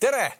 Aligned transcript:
tere, 0.00 0.32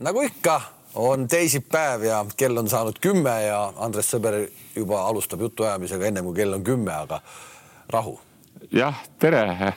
nagu 0.00 0.22
ikka, 0.22 0.60
on 0.94 1.28
teisipäev 1.28 2.04
ja 2.06 2.20
kell 2.36 2.56
on 2.56 2.68
saanud 2.68 2.98
kümme 3.02 3.32
ja 3.42 3.58
Andres 3.82 4.10
Sõber 4.12 4.36
juba 4.76 5.00
alustab 5.08 5.40
jutuajamisega 5.42 6.06
ennem 6.06 6.28
kui 6.28 6.36
kell 6.36 6.54
on 6.54 6.62
kümme, 6.64 6.92
aga 6.94 7.18
rahu. 7.90 8.14
jah, 8.70 9.00
tere. 9.18 9.72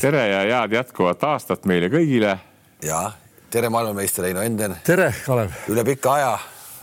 tere 0.00 0.26
ja 0.28 0.42
head 0.44 0.74
jätkuvat 0.76 1.24
aastat 1.24 1.64
meile 1.64 1.88
kõigile. 1.92 2.36
ja 2.84 3.12
tere, 3.50 3.70
maailmameister 3.72 4.28
Heino 4.28 4.42
Enden. 4.44 4.76
tere, 4.84 5.14
Kalev. 5.26 5.54
üle 5.72 5.84
pika 5.84 6.12
aja 6.18 6.34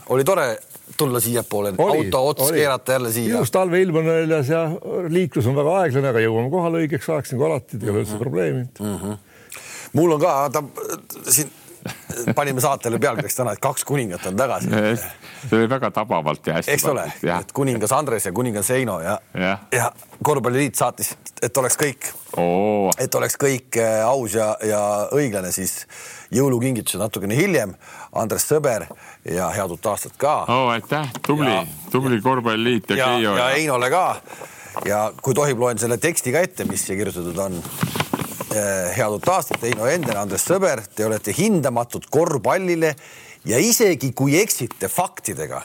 oli 0.08 0.24
tore 0.24 0.56
tulla 0.96 1.20
siiapoole, 1.20 1.74
auto 1.78 2.24
ots 2.28 2.48
oli. 2.48 2.58
keerata 2.58 2.92
jälle 2.92 3.12
siia. 3.12 3.36
ilus 3.36 3.50
talveilm 3.50 4.00
on 4.02 4.06
väljas 4.10 4.48
ja 4.48 4.64
liiklus 5.08 5.46
on 5.46 5.54
väga 5.56 5.76
aeglane, 5.84 6.10
aga 6.10 6.24
jõuame 6.24 6.50
kohale 6.50 6.82
õigeks 6.82 7.12
ajaks 7.12 7.36
nagu 7.36 7.46
alati, 7.46 7.78
ei 7.82 7.94
ole 7.94 8.02
üldse 8.02 8.18
probleemi 8.18 8.64
mm. 8.64 8.98
-hmm. 8.98 9.16
mul 9.92 10.16
on 10.16 10.20
ka, 10.20 10.34
ta 10.50 10.64
siin 11.30 11.54
panime 12.34 12.60
saatele 12.60 12.98
pealkirjaks 13.02 13.38
täna, 13.38 13.54
et 13.56 13.62
kaks 13.62 13.84
kuningat 13.84 14.26
on 14.26 14.36
tagasi. 14.36 14.70
see 14.70 15.58
oli 15.58 15.68
väga 15.70 15.90
tabavalt 15.90 16.46
ja 16.46 16.58
hästi. 16.58 16.72
eks 16.72 16.84
ole, 16.90 17.06
et 17.38 17.52
kuningas 17.56 17.92
Andres 17.92 18.26
ja 18.26 18.32
kuningas 18.32 18.70
Heino 18.74 19.00
ja, 19.00 19.18
ja., 19.34 19.58
ja 19.72 19.90
korvpalliliit 20.24 20.74
saatis, 20.74 21.14
et 21.42 21.56
oleks 21.56 21.78
kõik 21.80 22.10
oh., 22.36 22.90
et 22.98 23.14
oleks 23.14 23.38
kõik 23.40 23.78
äh, 23.82 24.00
aus 24.06 24.34
ja, 24.34 24.52
ja 24.64 24.80
õiglane, 25.14 25.52
siis 25.54 25.84
jõulukingitused 26.34 27.00
natukene 27.00 27.36
hiljem. 27.38 27.74
Andres 28.16 28.46
Sõber 28.48 28.86
ja 29.28 29.50
head 29.52 29.72
uut 29.74 29.86
aastat 29.90 30.16
ka 30.20 30.38
oh,. 30.48 30.70
aitäh, 30.72 31.10
tubli, 31.26 31.52
tubli 31.92 32.20
korvpalliliit 32.24 32.90
ja, 32.90 32.96
ja 32.96 33.08
Keijo. 33.12 33.36
ja 33.36 33.48
Heinole 33.54 33.90
ka. 33.92 34.04
ja 34.88 35.00
kui 35.22 35.36
tohib, 35.36 35.60
loen 35.60 35.78
selle 35.78 35.98
teksti 36.00 36.32
ka 36.32 36.44
ette, 36.46 36.68
mis 36.68 36.86
siia 36.86 36.98
kirjutatud 36.98 37.38
on 37.44 37.60
head 38.96 39.16
uut 39.16 39.28
aastat, 39.32 39.62
Heino 39.66 39.88
Enden, 39.90 40.16
Andres 40.18 40.46
Sõber, 40.46 40.82
te 40.94 41.06
olete 41.06 41.34
hindamatud 41.36 42.08
korvpallile 42.12 42.94
ja 43.46 43.58
isegi 43.62 44.12
kui 44.16 44.36
eksite 44.40 44.90
faktidega, 44.92 45.62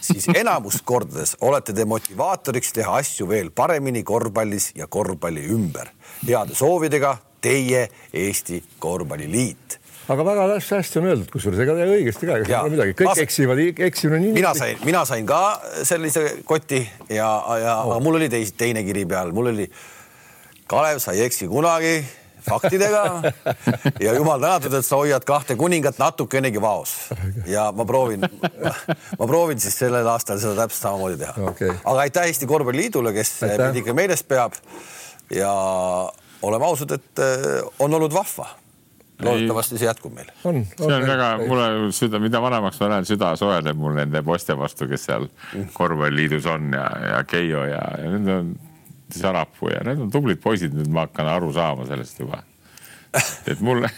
siis 0.00 0.28
enamus 0.42 0.82
kordades 0.86 1.36
olete 1.46 1.74
te 1.76 1.86
motivaatoriks 1.88 2.74
teha 2.76 2.98
asju 3.02 3.28
veel 3.30 3.50
paremini 3.54 4.04
korvpallis 4.06 4.72
ja 4.78 4.86
korvpalli 4.86 5.46
ümber. 5.54 5.90
heade 6.26 6.54
soovidega 6.54 7.16
teie 7.40 7.88
Eesti 8.12 8.62
Korvpalliliit 8.78 9.80
aga 10.06 10.24
väga 10.26 10.44
hästi 10.62 11.00
on 11.00 11.08
öeldud, 11.10 11.30
kusjuures 11.32 11.60
ega 11.64 11.74
õigesti 11.82 12.28
ka, 12.28 12.38
ega 12.42 12.52
ei 12.52 12.56
ole 12.60 12.74
midagi, 12.76 12.94
kõik 13.00 13.08
ma... 13.08 13.14
eksivad, 13.24 13.62
eksimine 13.88 14.20
nii. 14.22 14.34
mina 14.36 14.52
sain, 14.58 14.78
mina 14.86 15.02
sain 15.08 15.26
ka 15.26 15.40
sellise 15.86 16.22
koti 16.46 16.78
ja, 17.10 17.30
ja 17.62 17.74
oh. 17.82 17.98
mul 18.04 18.20
oli 18.20 18.30
teis, 18.30 18.54
teine 18.58 18.84
kiri 18.86 19.06
peal, 19.10 19.34
mul 19.34 19.50
oli 19.50 19.66
Kalev, 20.66 20.98
sa 21.02 21.14
ei 21.14 21.24
eksi 21.26 21.46
kunagi 21.50 21.98
faktidega. 22.48 23.32
Ja 24.00 24.14
jumal 24.16 24.40
tänatud, 24.40 24.74
et 24.74 24.86
sa 24.86 25.00
hoiad 25.00 25.24
kahte 25.26 25.56
kuningat 25.56 25.98
natukenegi 25.98 26.60
vaos. 26.62 26.94
Ja 27.46 27.70
ma 27.76 27.84
proovin, 27.88 28.26
ma 29.18 29.26
proovin 29.26 29.60
siis 29.62 29.78
sellel 29.78 30.06
aastal 30.10 30.40
seda 30.42 30.56
täpselt 30.64 30.82
samamoodi 30.82 31.18
teha. 31.22 31.48
Okay.. 31.52 31.72
aga 31.84 32.06
aitäh 32.06 32.30
Eesti 32.30 32.46
Korvpalliliidule, 32.50 33.12
kes 33.16 33.34
meid 33.46 33.82
ikka 33.82 33.96
meeles 33.96 34.22
peab. 34.26 34.54
ja 35.34 35.50
oleme 36.42 36.64
ausad, 36.64 36.90
et 36.90 37.18
äh, 37.18 37.60
on 37.78 37.94
olnud 37.94 38.14
vahva. 38.14 38.48
Loodetavasti 39.22 39.78
see 39.80 39.86
jätkub 39.88 40.12
meil. 40.12 40.28
on. 40.44 40.58
see 40.76 40.92
on 40.92 41.06
väga, 41.08 41.28
mulle 41.48 41.92
süda, 41.96 42.18
mida 42.20 42.40
vanemaks 42.44 42.80
ma 42.82 42.90
lähen, 42.92 43.06
süda 43.08 43.30
soojeneb 43.40 43.78
mul 43.80 43.96
nende 43.96 44.20
poiste 44.22 44.52
vastu, 44.58 44.84
kes 44.90 45.06
seal 45.08 45.24
korvpalliliidus 45.72 46.44
on 46.52 46.68
ja, 46.76 46.84
ja 47.14 47.22
Keijo 47.24 47.64
ja, 47.64 47.80
ja 48.02 48.10
need 48.12 48.28
on 48.34 48.50
Sarapuu 49.22 49.72
ja 49.72 49.84
need 49.86 50.02
on 50.06 50.12
tublid 50.12 50.42
poisid, 50.42 50.76
nüüd 50.76 50.92
ma 50.92 51.06
hakkan 51.06 51.30
aru 51.36 51.52
saama 51.56 51.88
sellest 51.88 52.20
juba 52.22 52.42
et 53.46 53.60
mulle 53.64 53.88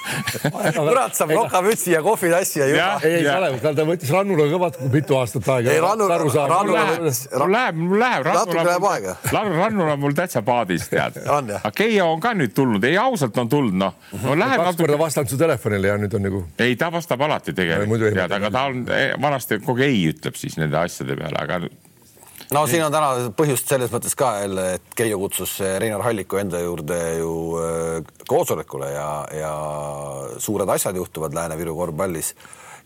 kurat 0.76 1.16
saab 1.16 1.32
lokamütsi 1.34 1.92
ja 1.92 2.02
kohvitassi 2.02 2.60
ja 2.60 2.66
juba. 2.68 2.88
ei, 3.04 3.14
ei 3.14 3.24
Kalev, 3.24 3.58
ta 3.62 3.86
võttis 3.88 4.12
Rannule 4.12 4.48
kõvat 4.50 4.78
mitu 4.92 5.16
aastat 5.18 5.48
aega. 5.54 5.72
ei, 5.72 5.80
Rannul, 5.82 6.10
Rannul 6.10 7.52
läheb, 7.52 7.78
mul 7.78 8.00
läheb, 8.02 8.26
natuke 8.28 8.64
läheb 8.66 8.88
aega. 8.90 9.16
Rannul 9.32 9.92
on 9.94 10.02
mul 10.02 10.16
täitsa 10.18 10.42
paadis, 10.46 10.88
tead. 10.92 11.20
aga 11.28 11.72
Keijo 11.76 12.10
on 12.12 12.24
ka 12.24 12.34
nüüd 12.38 12.54
tulnud, 12.56 12.84
ei 12.88 12.98
ausalt 13.00 13.38
on 13.42 13.52
tulnud, 13.52 13.78
noh 13.84 13.94
no,. 14.18 14.34
kaks 14.34 14.58
natuke... 14.58 14.82
korda 14.84 14.98
vastanud 15.00 15.32
su 15.32 15.40
telefonile 15.40 15.92
ja 15.92 15.96
nüüd 16.00 16.18
on 16.18 16.28
nagu. 16.28 16.42
ei, 16.62 16.76
ta 16.80 16.90
vastab 16.92 17.24
alati 17.28 17.56
tegelikult, 17.56 18.08
tead, 18.10 18.36
aga 18.40 18.52
ta 18.52 18.66
on 18.70 18.84
eh, 18.92 19.14
vanasti 19.22 19.62
kogu 19.64 19.86
ei 19.86 20.04
ütleb 20.12 20.36
siis 20.38 20.58
nende 20.60 20.78
asjade 20.82 21.16
peale, 21.18 21.40
aga 21.46 21.62
no 22.52 22.64
siin 22.68 22.84
on 22.84 22.92
täna 22.92 23.10
põhjust 23.36 23.70
selles 23.70 23.92
mõttes 23.92 24.16
ka 24.18 24.32
jälle, 24.42 24.66
et 24.78 24.96
Keijo 24.96 25.18
kutsus 25.22 25.54
Reinar 25.60 26.04
Halliku 26.04 26.40
enda 26.40 26.60
juurde 26.62 26.98
ju 27.18 27.34
äh, 27.60 28.10
koosolekule 28.28 28.90
ja, 28.92 29.06
ja 29.36 29.52
suured 30.42 30.70
asjad 30.74 30.96
juhtuvad 30.96 31.34
Lääne-Viru 31.36 31.76
korvpallis. 31.76 32.34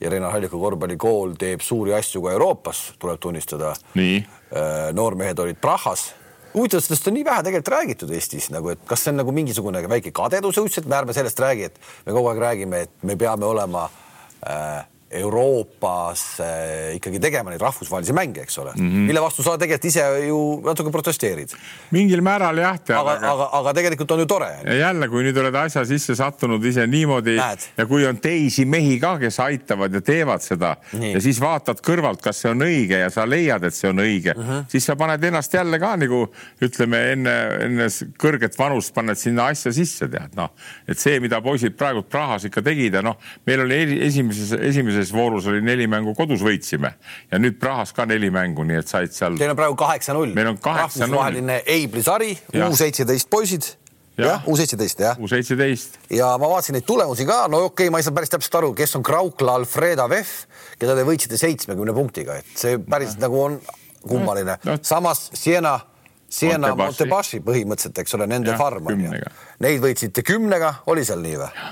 Ja 0.01 0.11
Reinar 0.13 0.35
Halliku 0.35 0.61
korvpallikool 0.61 1.35
teeb 1.41 1.65
suuri 1.65 1.95
asju 1.97 2.21
ka 2.27 2.35
Euroopas, 2.37 2.83
tuleb 3.01 3.21
tunnistada. 3.21 3.73
Äh, 3.97 4.93
noormehed 4.97 5.39
olid 5.43 5.61
Prahas. 5.61 6.11
Huvitav, 6.57 6.81
sellest 6.81 7.09
on 7.09 7.17
nii 7.19 7.25
vähe 7.25 7.43
tegelikult 7.45 7.73
räägitud 7.75 8.13
Eestis 8.17 8.49
nagu, 8.53 8.71
et 8.73 8.85
kas 8.89 9.03
see 9.05 9.13
on 9.13 9.19
nagu 9.21 9.33
mingisugune 9.35 9.83
väike 9.93 10.13
kadedus 10.17 10.57
õudselt, 10.63 10.87
me 10.89 10.97
ärme 10.97 11.17
sellest 11.17 11.41
räägi, 11.43 11.69
et 11.69 11.81
me 12.07 12.15
kogu 12.17 12.31
aeg 12.31 12.41
räägime, 12.41 12.85
et 12.87 13.03
me 13.05 13.17
peame 13.21 13.45
olema 13.45 13.83
äh, 14.41 14.87
Euroopas 15.11 16.41
äh, 16.41 16.97
ikkagi 16.97 17.21
tegema 17.23 17.53
neid 17.53 17.63
rahvusvahelisi 17.63 18.15
mänge, 18.17 18.43
eks 18.43 18.59
ole 18.59 18.73
mm, 18.75 18.89
-hmm. 18.89 19.05
mille 19.07 19.21
vastu 19.23 19.43
sa 19.43 19.53
tegelikult 19.59 19.85
ise 19.85 20.03
ju 20.27 20.39
natuke 20.65 20.91
protesteerid. 20.91 21.53
mingil 21.91 22.21
määral 22.21 22.59
jah. 22.59 22.75
aga, 22.75 23.13
aga, 23.13 23.31
aga, 23.33 23.49
aga 23.53 23.75
tegelikult 23.75 24.11
on 24.11 24.21
ju 24.21 24.27
tore. 24.27 24.49
ja 24.65 24.75
jälle, 24.75 25.09
kui 25.09 25.23
nüüd 25.23 25.39
oled 25.39 25.55
asja 25.55 25.85
sisse 25.85 26.17
sattunud 26.19 26.65
ise 26.65 26.87
niimoodi 26.87 27.37
Näed. 27.37 27.69
ja 27.77 27.87
kui 27.87 28.07
on 28.07 28.19
teisi 28.19 28.65
mehi 28.65 28.99
ka, 28.99 29.19
kes 29.19 29.39
aitavad 29.41 29.95
ja 29.95 30.01
teevad 30.01 30.43
seda 30.43 30.75
Nii. 30.93 31.13
ja 31.13 31.21
siis 31.21 31.41
vaatad 31.41 31.79
kõrvalt, 31.87 32.19
kas 32.21 32.43
see 32.43 32.51
on 32.51 32.67
õige 32.67 32.99
ja 32.99 33.11
sa 33.11 33.29
leiad, 33.31 33.63
et 33.63 33.75
see 33.75 33.91
on 33.91 34.03
õige 34.03 34.35
mm, 34.35 34.43
-hmm. 34.43 34.67
siis 34.69 34.91
sa 34.91 34.97
paned 34.97 35.25
ennast 35.25 35.55
jälle 35.55 35.79
ka 35.79 35.97
nagu 35.97 36.25
ütleme 36.61 37.05
enne, 37.13 37.37
enne 37.69 37.89
kõrget 38.19 38.59
vanust 38.59 38.95
paned 38.95 39.15
sinna 39.15 39.47
asja 39.55 39.73
sisse, 39.73 40.09
tead 40.09 40.35
noh, 40.35 40.51
et 40.89 40.99
see, 40.99 41.21
mida 41.21 41.41
poisid 41.41 41.79
praegu 41.79 42.03
Prahas 42.03 42.51
ikka 42.51 42.63
tegid 42.63 42.95
ja 42.99 43.03
noh, 43.03 43.17
meil 43.47 43.61
oli 43.61 44.03
esimeses, 44.03 44.51
esimeses 44.53 44.96
esimeses 44.97 45.15
voorus 45.15 45.47
oli 45.47 45.63
neli 45.65 45.87
mängu 45.91 46.15
kodus 46.17 46.43
võitsime 46.45 46.93
ja 47.31 47.41
nüüd 47.41 47.59
Prahas 47.61 47.93
ka 47.97 48.07
neli 48.09 48.31
mängu, 48.35 48.65
nii 48.67 48.81
et 48.81 48.91
said 48.91 49.15
seal. 49.15 49.39
Teil 49.39 49.53
on 49.53 49.59
praegu 49.59 49.77
kaheksa-null. 49.81 50.35
meil 50.35 50.53
on 50.53 50.59
kaheksa-null. 50.59 51.17
rahvusvaheline 51.17 51.63
Eibli 51.67 52.03
sari, 52.03 52.33
U 52.67 52.77
seitseteist 52.77 53.31
poisid 53.31 53.69
jah, 54.17 54.45
U 54.49 54.57
seitseteist 54.57 55.01
jah. 55.01 55.19
U 55.21 55.29
seitseteist. 55.29 55.99
ja 56.11 56.33
ma 56.41 56.51
vaatasin 56.51 56.79
neid 56.79 56.87
tulemusi 56.89 57.27
ka, 57.29 57.45
no 57.53 57.65
okei 57.67 57.87
okay,, 57.87 57.93
ma 57.93 58.01
ei 58.01 58.07
saa 58.07 58.17
päris 58.17 58.33
täpselt 58.33 58.61
aru, 58.61 58.73
kes 58.77 58.97
on 58.99 59.05
Kraukla 59.07 59.59
Alfreda 59.61 60.09
Vef, 60.11 60.37
keda 60.81 60.97
te 60.97 61.05
võitsite 61.07 61.41
seitsmekümne 61.41 61.95
punktiga, 61.97 62.39
et 62.41 62.57
see 62.57 62.79
päris 62.79 63.17
ja. 63.17 63.27
nagu 63.27 63.43
on 63.43 63.61
kummaline 64.07 64.59
no.. 64.65 64.79
samas 64.83 65.29
Siena, 65.35 65.79
Siena 66.29 66.75
Montebashi 66.77 67.43
põhimõtteliselt, 67.45 67.99
eks 68.03 68.17
ole, 68.19 68.29
nende 68.31 68.55
ja, 68.55 68.61
farm 68.61 68.89
on 68.93 69.09
ju. 69.09 69.19
Neid 69.65 69.83
võitsite 69.85 70.25
kümnega, 70.27 70.79
oli 70.93 71.05
seal 71.07 71.23
nii 71.25 71.43
või? 71.43 71.67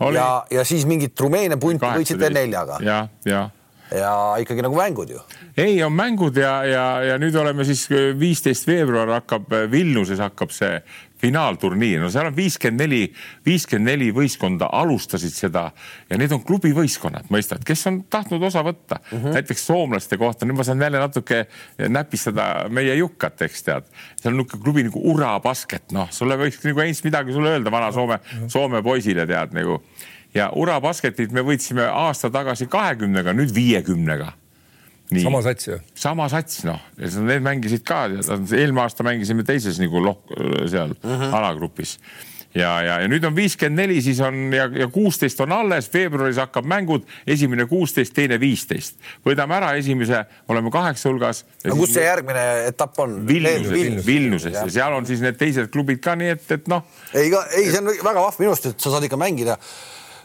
Oli... 0.00 0.16
ja, 0.16 0.44
ja 0.50 0.64
siis 0.64 0.86
mingit 0.86 1.20
Rumeenia 1.20 1.58
punti 1.60 1.86
võitsite 1.86 2.30
neljaga. 2.34 2.80
ja, 2.82 3.04
ja 3.28 3.50
ja 3.94 4.12
ikkagi 4.40 4.62
nagu 4.64 4.74
mängud 4.74 5.10
ju. 5.12 5.20
ei, 5.56 5.76
on 5.84 5.92
mängud 5.92 6.36
ja, 6.40 6.54
ja, 6.66 6.84
ja 7.04 7.18
nüüd 7.20 7.36
oleme 7.38 7.66
siis 7.68 7.84
viisteist 8.18 8.66
veebruar 8.66 9.12
hakkab 9.20 9.52
Vilniuses 9.70 10.22
hakkab 10.24 10.54
see 10.56 10.78
finaalturniir, 11.24 12.02
no 12.02 12.10
seal 12.12 12.28
on 12.28 12.36
viiskümmend 12.36 12.84
neli, 12.84 13.00
viiskümmend 13.46 13.90
neli 13.90 14.10
võistkonda 14.14 14.68
alustasid 14.76 15.34
seda 15.34 15.64
ja 16.10 16.18
need 16.20 16.32
on 16.34 16.42
klubivõistkonnad, 16.46 17.30
mõistad, 17.32 17.64
kes 17.66 17.86
on 17.90 18.02
tahtnud 18.12 18.44
osa 18.50 18.64
võtta 18.66 19.00
mm. 19.00 19.16
-hmm. 19.16 19.36
näiteks 19.38 19.66
soomlaste 19.70 20.18
kohta, 20.20 20.48
nüüd 20.48 20.58
ma 20.58 20.66
saan 20.66 20.82
jälle 20.82 21.00
natuke 21.00 21.44
näpistada 21.88 22.68
meie 22.68 22.94
Jukkat, 23.00 23.42
eks 23.48 23.66
tead. 23.66 23.88
seal 24.20 24.34
on 24.34 24.42
niisugune 24.42 24.64
klubi 24.64 24.86
nagu 24.88 25.04
Ura 25.14 25.34
Basket, 25.40 25.86
noh, 25.96 26.10
sulle 26.12 26.36
võiks 26.40 26.60
nagu 26.64 26.84
Heinz 26.84 27.04
midagi 27.04 27.32
sulle 27.32 27.56
öelda, 27.56 27.72
vana 27.72 27.92
Soome 27.92 28.16
mm, 28.16 28.38
-hmm. 28.38 28.52
Soome 28.52 28.82
poisile 28.82 29.26
tead 29.26 29.56
nagu. 29.56 29.82
ja 30.34 30.50
Ura 30.54 30.80
Basketit 30.80 31.32
me 31.32 31.40
võitsime 31.40 31.88
aasta 31.88 32.30
tagasi 32.30 32.66
kahekümnega, 32.66 33.32
nüüd 33.32 33.54
viiekümnega. 33.54 34.32
Sama 35.12 35.42
sats 35.44 35.68
ju. 35.68 35.80
sama 35.94 36.28
sats, 36.32 36.62
noh, 36.64 36.80
need 36.98 37.44
mängisid 37.44 37.84
ka, 37.86 38.06
eelmine 38.08 38.84
aasta 38.84 39.06
mängisime 39.06 39.44
teises 39.46 39.80
nagu 39.82 40.00
loh-, 40.00 40.22
seal 40.70 40.94
uh 40.96 41.10
mhm. 41.10 41.20
-huh. 41.22 41.34
alagrupis 41.40 41.98
ja, 42.54 42.70
ja, 42.82 42.98
ja 43.02 43.08
nüüd 43.10 43.24
on 43.26 43.34
viiskümmend 43.36 43.82
neli, 43.82 44.00
siis 44.02 44.20
on 44.24 44.52
ja, 44.54 44.66
ja 44.78 44.86
kuusteist 44.92 45.40
on 45.42 45.52
alles, 45.52 45.88
veebruaris 45.92 46.38
hakkab 46.42 46.66
mängud, 46.70 47.06
esimene 47.26 47.66
kuusteist, 47.70 48.14
teine 48.14 48.38
viisteist. 48.40 48.96
võidame 49.26 49.56
ära 49.58 49.72
esimese, 49.78 50.24
oleme 50.48 50.70
kaheksa 50.74 51.10
hulgas. 51.10 51.44
aga 51.64 51.76
kus 51.78 51.94
see 51.96 52.04
järgmine 52.04 52.44
etapp 52.68 53.00
on? 53.04 53.18
Vilniuses, 53.26 53.72
Vilniuses, 53.72 54.06
Vilniuses 54.06 54.54
ja 54.60 54.68
seal 54.78 54.94
on 54.94 55.06
siis 55.06 55.24
need 55.24 55.38
teised 55.40 55.72
klubid 55.74 56.02
ka, 56.04 56.14
nii 56.18 56.36
et, 56.36 56.46
et 56.58 56.70
noh. 56.70 56.86
ei, 57.12 57.32
ei, 57.56 57.68
see 57.70 57.82
on 57.82 57.90
väga 57.90 58.20
vahva 58.20 58.38
minu 58.38 58.54
arust, 58.54 58.70
et 58.70 58.80
sa 58.80 58.94
saad 58.94 59.08
ikka 59.08 59.18
mängida 59.20 59.58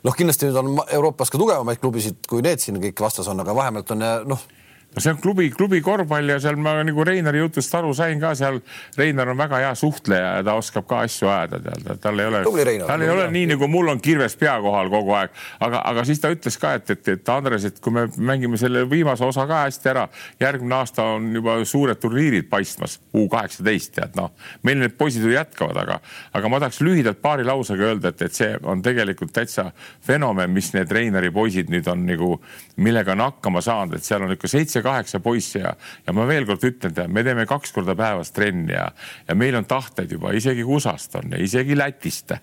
noh, 0.06 0.16
kindlasti 0.16 0.48
nüüd 0.48 0.62
on 0.62 0.86
Euroopas 1.00 1.34
ka 1.34 1.42
tugevamaid 1.42 1.82
klubisid, 1.82 2.22
kui 2.30 2.46
need 2.46 2.62
siin 2.62 2.80
kõik 2.80 3.02
vastas 3.04 3.28
on, 3.32 3.42
aga 3.42 3.58
vahemalt 3.58 3.98
on 3.98 4.06
noh 4.30 4.48
no 4.96 5.02
see 5.02 5.12
on 5.14 5.18
klubi, 5.22 5.50
klubi 5.54 5.82
korvpall 5.86 6.30
ja 6.34 6.40
seal 6.42 6.58
ma 6.58 6.74
nagu 6.84 7.04
Reinari 7.06 7.40
jutust 7.44 7.74
aru 7.78 7.94
sain 7.94 8.20
ka 8.22 8.34
seal. 8.38 8.60
Reinar 8.98 9.30
on 9.30 9.38
väga 9.38 9.60
hea 9.62 9.74
suhtleja 9.78 10.32
ja 10.40 10.46
ta 10.46 10.56
oskab 10.58 10.88
ka 10.90 11.04
asju 11.06 11.30
ajada, 11.30 11.60
tead, 11.62 11.90
tal 12.02 12.20
ei 12.20 12.30
ole, 12.30 12.42
tal 12.88 13.06
ei 13.06 13.12
ole 13.14 13.28
nii 13.32 13.52
nagu 13.54 13.70
mul 13.70 13.92
on 13.94 14.02
kirves 14.02 14.36
pea 14.40 14.56
kohal 14.64 14.90
kogu 14.92 15.14
aeg, 15.20 15.36
aga, 15.66 15.84
aga 15.92 16.06
siis 16.08 16.22
ta 16.22 16.32
ütles 16.34 16.58
ka, 16.60 16.74
et, 16.80 16.90
et, 16.96 17.12
et 17.14 17.32
Andres, 17.34 17.68
et 17.70 17.80
kui 17.84 17.94
me 17.94 18.08
mängime 18.18 18.58
selle 18.60 18.84
viimase 18.90 19.26
osa 19.26 19.46
ka 19.50 19.64
hästi 19.68 19.92
ära, 19.94 20.08
järgmine 20.42 20.80
aasta 20.80 21.06
on 21.16 21.30
juba 21.36 21.60
suured 21.70 22.02
turniirid 22.02 22.50
paistmas, 22.50 22.98
U 23.14 23.28
kaheksateist, 23.30 23.94
tead 23.96 24.18
noh, 24.18 24.34
meil 24.66 24.82
need 24.82 24.96
poisid 24.98 25.24
ju 25.26 25.32
jätkavad, 25.34 25.78
aga, 25.82 26.00
aga 26.36 26.52
ma 26.52 26.60
tahaks 26.62 26.82
lühidalt 26.86 27.22
paari 27.22 27.46
lausega 27.48 27.92
öelda, 27.92 28.14
et, 28.14 28.26
et 28.26 28.36
see 28.36 28.52
on 28.64 28.82
tegelikult 28.86 29.34
täitsa 29.36 29.70
fenomen, 30.06 30.52
mis 30.54 30.72
need 30.74 30.92
Reinari 30.94 31.32
poisid 31.34 31.72
nüüd 31.74 31.88
on 31.92 32.06
nagu, 32.10 32.36
millega 32.82 33.14
on 33.16 33.26
hakkama 33.28 33.64
saanud, 33.66 33.98
et 33.98 34.06
seal 34.06 34.26
on 34.26 34.34
ikka 34.36 34.50
seitse-kaheksa 34.80 35.20
poissi 35.20 35.60
ja, 35.60 35.74
ja 36.08 36.14
ma 36.14 36.26
veel 36.28 36.46
kord 36.48 36.64
ütlen, 36.64 36.94
tead, 36.96 37.12
me 37.12 37.24
teeme 37.24 37.46
kaks 37.50 37.74
korda 37.76 37.96
päevas 37.98 38.32
trenni 38.32 38.74
ja, 38.74 38.90
ja 39.28 39.36
meil 39.36 39.56
on 39.56 39.66
tahteid 39.70 40.12
juba 40.12 40.32
isegi 40.36 40.64
USA-st 40.64 41.20
on 41.20 41.34
ja 41.36 41.42
isegi 41.44 41.78
Lätist. 41.78 42.34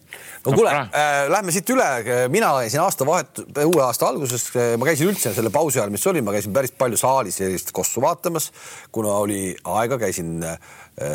no 0.45 0.53
kuule 0.53 0.73
äh,, 0.73 1.27
lähme 1.33 1.55
siit 1.55 1.71
üle, 1.73 1.89
mina 2.33 2.53
käisin 2.61 2.83
aastavahet-, 2.85 3.43
uue 3.65 3.83
aasta 3.85 4.09
alguses, 4.11 4.49
ma 4.77 4.89
käisin 4.89 5.11
üldse 5.11 5.33
selle 5.37 5.51
pausi 5.55 5.81
ajal, 5.81 5.95
mis 5.95 6.07
oli, 6.07 6.23
ma 6.23 6.35
käisin 6.37 6.55
päris 6.57 6.75
palju 6.77 7.01
saalis 7.01 7.41
sellist 7.41 7.73
kossu 7.77 8.05
vaatamas, 8.05 8.51
kuna 8.93 9.17
oli 9.23 9.41
aega, 9.79 9.99
käisin 10.01 10.39
äh, 10.45 10.61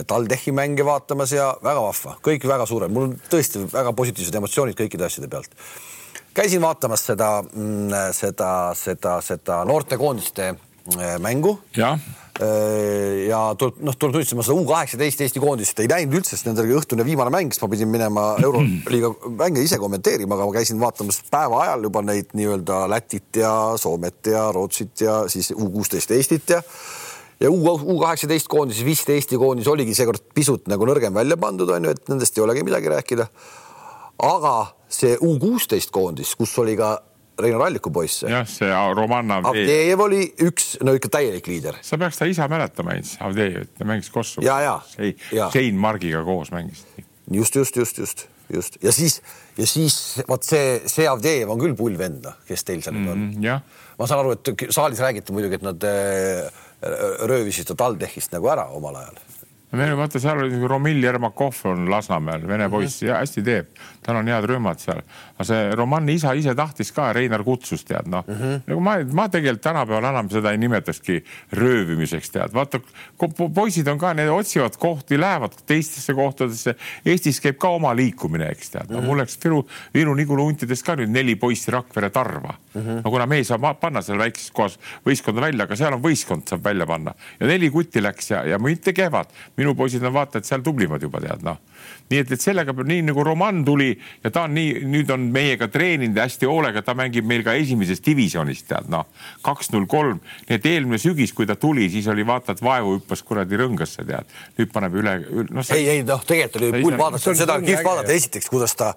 TalTechi 0.08 0.54
mänge 0.56 0.86
vaatamas 0.86 1.36
ja 1.36 1.54
väga 1.64 1.86
vahva, 1.88 2.18
kõik 2.26 2.46
väga 2.50 2.68
suured, 2.70 2.94
mul 2.94 3.10
on 3.10 3.16
tõesti 3.32 3.66
väga 3.72 3.96
positiivsed 3.98 4.42
emotsioonid 4.42 4.78
kõikide 4.80 5.08
asjade 5.08 5.32
pealt. 5.32 5.56
Käisin 6.32 6.62
vaatamas 6.64 7.02
seda, 7.10 7.42
mm, 7.44 7.92
seda, 8.16 8.52
seda, 8.80 9.18
seda 9.26 9.58
noortekoondiste 9.68 10.46
äh, 10.48 10.60
mängu. 11.22 11.60
jah 11.78 12.00
Äh, 12.42 13.28
ja 13.28 13.40
tuleb, 13.60 13.82
noh, 13.86 13.94
tuleb 14.00 14.16
tunnistada, 14.16 14.40
ma 14.40 14.44
seda 14.46 14.56
U 14.56 14.64
kaheksateist 14.66 15.20
Eesti 15.22 15.42
koondist 15.44 15.78
ei 15.84 15.90
näinud 15.92 16.16
üldse, 16.22 16.34
sest 16.34 16.48
nendel 16.48 16.66
oli 16.66 16.78
õhtune 16.80 17.04
viimane 17.06 17.30
mäng, 17.34 17.52
sest 17.54 17.62
ma 17.62 17.70
pidin 17.70 17.92
minema 17.92 18.24
Euroliiga 18.46 19.12
mänge 19.38 19.62
ise 19.62 19.78
kommenteerima, 19.82 20.38
aga 20.38 20.48
ma 20.48 20.56
käisin 20.56 20.80
vaatamas 20.82 21.20
päeva 21.30 21.60
ajal 21.66 21.86
juba 21.90 22.02
neid 22.08 22.32
nii-öelda 22.38 22.86
Lätit 22.90 23.42
ja 23.44 23.52
Soomet 23.82 24.32
ja 24.32 24.48
Rootsit 24.56 25.04
ja 25.06 25.20
siis 25.30 25.52
U 25.54 25.68
kuusteist 25.74 26.16
Eestit 26.16 26.56
ja 26.56 26.64
ja 27.42 27.52
U, 27.52 27.60
U 27.76 28.00
kaheksateist 28.00 28.50
koondis, 28.50 28.82
vist 28.88 29.12
Eesti 29.12 29.38
koondis 29.42 29.70
oligi 29.70 29.94
seekord 29.98 30.24
pisut 30.34 30.72
nagu 30.72 30.88
nõrgem 30.88 31.14
välja 31.14 31.38
pandud, 31.42 31.70
on 31.70 31.90
ju, 31.90 31.94
et 31.94 32.10
nendest 32.10 32.40
ei 32.40 32.46
olegi 32.48 32.64
midagi 32.66 32.90
rääkida. 32.96 33.28
aga 34.24 34.56
see 34.90 35.14
U 35.20 35.36
kuusteist 35.42 35.92
koondis, 35.92 36.34
kus 36.40 36.58
oli 36.64 36.80
ka 36.80 36.96
Reinar 37.40 37.64
Alliku 37.66 37.92
poiss. 37.94 38.24
jah, 38.28 38.44
see 38.50 38.70
Roman 38.98 39.32
Avdejev. 39.38 39.64
Avdejev 39.64 40.04
oli 40.06 40.26
üks, 40.48 40.74
no 40.86 40.96
ikka 40.98 41.12
täielik 41.18 41.48
liider. 41.50 41.80
sa 41.86 42.00
peaks 42.02 42.20
ta 42.20 42.28
isa 42.30 42.48
mäletama, 42.52 42.98
Avdejevit, 43.28 43.74
ta 43.78 43.88
mängis 43.88 44.12
Kosovos. 44.14 44.46
ja, 44.46 44.60
ja. 45.32 45.50
Sein 45.54 45.80
Margiga 45.82 46.24
koos 46.28 46.52
mängisid. 46.52 47.06
just, 47.32 47.56
just, 47.56 47.76
just, 47.76 47.98
just, 47.98 48.28
just 48.54 48.78
ja 48.84 48.92
siis, 48.92 49.22
ja 49.58 49.68
siis 49.68 49.98
vot 50.28 50.44
see, 50.46 50.82
see 50.92 51.08
Avdejev 51.10 51.54
on 51.54 51.62
küll 51.62 51.76
pull 51.78 51.98
vend, 51.98 52.24
noh, 52.26 52.38
kes 52.48 52.68
teil 52.68 52.84
seal 52.84 52.98
nüüd 52.98 53.14
on 53.14 53.26
mm,. 53.32 53.74
ma 53.98 54.10
saan 54.10 54.26
aru, 54.26 54.36
et 54.38 54.68
saalis 54.70 55.02
räägiti 55.02 55.36
muidugi, 55.36 55.62
et 55.62 55.66
nad 55.66 55.88
äh, 55.88 56.64
röövisid 57.30 57.72
TalTechist 57.78 58.34
nagu 58.36 58.50
ära 58.52 58.70
omal 58.76 59.00
ajal 59.04 59.22
meil 59.78 59.96
vaata, 59.96 60.20
seal 60.20 60.42
oli 60.44 60.68
Romil 60.68 61.04
Jermakov 61.04 61.62
on 61.70 61.86
Lasnamäel, 61.92 62.44
vene 62.48 62.68
mhm. 62.68 62.72
poiss 62.72 63.02
mm 63.02 63.06
-hmm. 63.06 63.10
ja 63.10 63.20
hästi 63.20 63.44
teeb, 63.44 63.68
tal 64.04 64.16
on 64.16 64.28
head 64.28 64.46
rühmad 64.50 64.80
seal. 64.80 65.02
aga 65.36 65.44
see 65.44 65.76
Romani 65.76 66.14
isa 66.14 66.34
ise 66.34 66.56
tahtis 66.56 66.92
ka, 66.92 67.14
Reinar 67.14 67.44
kutsus 67.44 67.86
tead 67.86 68.08
noh 68.08 68.26
mm 68.28 68.36
-hmm., 68.36 68.62
nagu 68.68 68.80
ma, 68.80 68.98
ma 69.14 69.30
tegelikult 69.30 69.62
tänapäeval 69.62 70.10
enam 70.10 70.30
seda 70.30 70.52
ei 70.52 70.58
nimetakski 70.58 71.24
röövimiseks 71.52 72.32
tead, 72.32 72.54
vaata 72.54 72.80
poisid 73.54 73.88
on 73.88 73.98
ka, 73.98 74.14
need 74.14 74.30
otsivad 74.30 74.78
kohti, 74.78 75.20
lähevad 75.20 75.52
teistesse 75.66 76.14
kohtadesse. 76.14 76.76
Eestis 77.06 77.42
käib 77.42 77.58
ka 77.58 77.70
oma 77.70 77.96
liikumine, 77.96 78.50
eks 78.52 78.70
tead 78.70 78.90
no,, 78.90 78.98
mm 78.98 79.02
-hmm. 79.02 79.06
mul 79.06 79.18
läks 79.18 79.40
Viru, 79.44 79.68
Viru-Nigula 79.94 80.44
huntidest 80.44 80.86
ka 80.86 80.96
nüüd 80.96 81.10
neli 81.10 81.36
poissi 81.36 81.72
Rakvere 81.72 82.10
Tarva 82.10 82.54
mm. 82.74 82.82
-hmm. 82.82 83.02
no 83.04 83.12
kuna 83.12 83.26
me 83.26 83.36
ei 83.36 83.44
saa 83.44 83.74
panna 83.74 84.02
seal 84.02 84.18
väikses 84.18 84.52
kohas 84.52 84.80
võistkonda 85.06 85.42
välja, 85.42 85.64
aga 85.64 85.76
seal 85.76 85.94
on 85.94 86.04
võistkond, 86.04 86.48
saab 86.50 86.64
välja 86.64 86.86
panna 86.86 87.14
ja 87.40 87.48
neli 87.48 87.70
kutti 87.70 88.04
läks 88.04 88.32
ja, 88.32 88.44
ja 88.46 88.60
mitte 88.60 88.94
kehvad 88.94 89.32
minu 89.62 89.76
poisid 89.78 90.04
on 90.08 90.14
vaata, 90.16 90.42
et 90.42 90.50
seal 90.50 90.64
tublimad 90.66 91.04
juba 91.04 91.22
tead 91.24 91.46
noh. 91.46 91.60
nii 92.12 92.22
et, 92.24 92.34
et 92.36 92.44
sellega 92.44 92.76
peab 92.76 92.90
nii 92.90 93.06
nagu 93.08 93.24
Roman 93.26 93.64
tuli 93.66 93.90
ja 94.24 94.32
ta 94.34 94.46
on 94.50 94.56
nii, 94.58 94.84
nüüd 94.92 95.12
on 95.14 95.28
meiega 95.34 95.70
treeninud 95.72 96.20
hästi 96.22 96.50
hoolega, 96.50 96.84
ta 96.86 96.96
mängib 96.98 97.28
meil 97.30 97.46
ka 97.48 97.56
esimeses 97.60 98.04
divisjonis 98.06 98.66
tead 98.70 98.90
noh, 98.94 99.08
kaks 99.46 99.72
null 99.76 99.88
kolm. 99.92 100.22
nii 100.50 100.60
et 100.60 100.70
eelmine 100.74 101.02
sügis, 101.02 101.36
kui 101.38 101.50
ta 101.50 101.58
tuli, 101.60 101.90
siis 101.94 102.10
oli 102.12 102.26
vaata, 102.28 102.56
et 102.56 102.64
vaevu 102.66 102.98
hüppas 102.98 103.24
kuradi 103.28 103.60
rõngasse 103.62 104.06
tead. 104.08 104.40
nüüd 104.60 104.74
paneb 104.74 104.98
üle, 105.02 105.18
üle. 105.30 105.50
No, 105.52 105.66
ei, 105.76 105.88
ei 105.98 106.08
noh, 106.08 106.24
tegelikult 106.28 106.72
oli 106.72 106.84
pull 106.86 107.00
vaadata, 107.00 107.36
seda 107.38 107.60
kihvt 107.64 107.86
vaadata, 107.88 108.18
esiteks, 108.18 108.50
kuidas 108.52 108.76
ta 108.80 108.94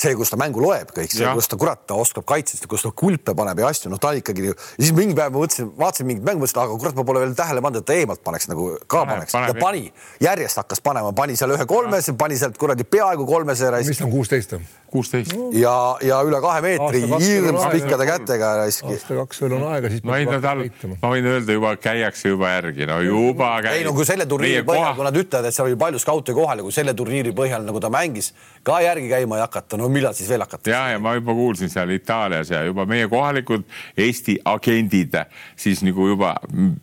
see, 0.00 0.16
kus 0.18 0.32
ta 0.32 0.38
mängu 0.40 0.62
loeb, 0.62 0.92
kõik 0.96 1.12
see, 1.12 1.28
kus 1.36 1.50
ta 1.50 1.58
kurat, 1.60 1.82
ta 1.88 1.98
oskab 2.00 2.26
kaitsest, 2.28 2.66
kus 2.70 2.84
ta 2.86 2.92
kulpe 3.02 3.34
paneb 3.36 3.60
ja 3.62 3.70
asju, 3.70 3.90
noh, 3.92 4.00
ta 4.00 4.12
ikkagi 4.16 4.50
ja 4.50 4.56
siis 4.56 4.92
mingi 4.96 5.16
päev 5.18 5.34
ma 5.34 5.44
mõtlesin, 5.44 5.70
vaatasin 5.78 6.08
mingit 6.08 6.26
mängu, 6.26 6.42
mõtlesin, 6.44 6.62
aga 6.64 6.78
kurat, 6.80 6.98
ma 6.98 7.06
pole 7.10 7.24
veel 7.24 7.36
tähele 7.38 7.64
pannud, 7.64 7.82
et 7.82 7.88
ta 7.88 7.96
eemalt 7.98 8.24
paneks 8.26 8.50
nagu 8.50 8.70
ka 8.86 9.04
paneb, 9.04 9.24
paneks 9.24 9.36
paneb, 9.36 9.54
ja 9.54 9.64
pani, 9.64 9.84
järjest 10.24 10.62
hakkas 10.62 10.84
panema, 10.84 11.12
pani 11.16 11.36
seal 11.40 11.54
ühe 11.56 11.68
kolmese, 11.70 12.16
pani 12.18 12.40
sealt 12.40 12.58
kuradi 12.60 12.86
peaaegu 12.88 13.28
kolmese. 13.28 13.70
mis 13.86 14.00
ta 14.00 14.08
on 14.08 14.14
kuusteist 14.14 14.56
või? 14.56 14.64
Kuusteist. 14.90 15.34
ja, 15.56 15.74
ja 16.04 16.20
üle 16.26 16.40
kahe 16.42 16.62
meetri 16.64 17.02
hirmus 17.06 17.66
pikkade 17.72 18.06
kätega 18.08 18.50
raiski. 18.60 18.94
aasta 18.94 19.18
kaks 19.20 19.42
veel 19.44 19.56
on 19.58 19.66
aega, 19.70 19.90
siis. 19.92 20.04
ma 20.06 20.18
võin 20.18 20.44
tal, 20.44 20.64
ma 20.96 21.12
võin 21.14 21.28
öelda 21.32 21.56
juba 21.56 21.74
käiakse 21.80 22.32
juba 22.34 22.52
järgi, 22.54 22.86
no 22.90 23.00
juba 23.04 23.52
käib. 23.64 23.78
ei 23.78 23.86
no 23.86 23.94
kui 23.96 24.08
selle 24.08 24.26
turniiri 24.30 24.64
põhjal, 24.66 24.94
kui 24.98 25.06
nad 25.06 25.20
ütlevad, 25.22 25.48
et 25.50 25.56
seal 25.56 25.70
oli 25.70 25.78
palju 25.80 26.02
skaute 26.02 26.34
kohal 26.36 26.62
ja 26.62 26.66
kui 26.66 26.74
selle 26.74 26.94
turniiri 26.98 27.34
põhjal 27.36 27.66
nagu 27.66 27.82
ta 27.82 27.92
mängis, 27.92 28.32
ka 28.66 28.80
järgi 28.84 29.10
käima 29.12 29.40
ei 29.40 29.44
hakata, 29.46 29.80
no 29.80 29.90
millal 29.92 30.16
siis 30.16 30.30
veel 30.32 30.44
hakata? 30.46 30.70
ja, 30.70 30.82
ja 30.94 31.02
ma 31.02 31.14
juba 31.18 31.36
kuulsin 31.38 31.72
seal 31.72 31.94
Itaalias 31.94 32.50
ja 32.52 32.64
juba 32.66 32.86
meie 32.88 33.08
kohalikud 33.10 33.66
Eesti 34.00 34.38
agendid 34.48 35.16
siis 35.58 35.80
nagu 35.82 36.06
juba 36.10 36.34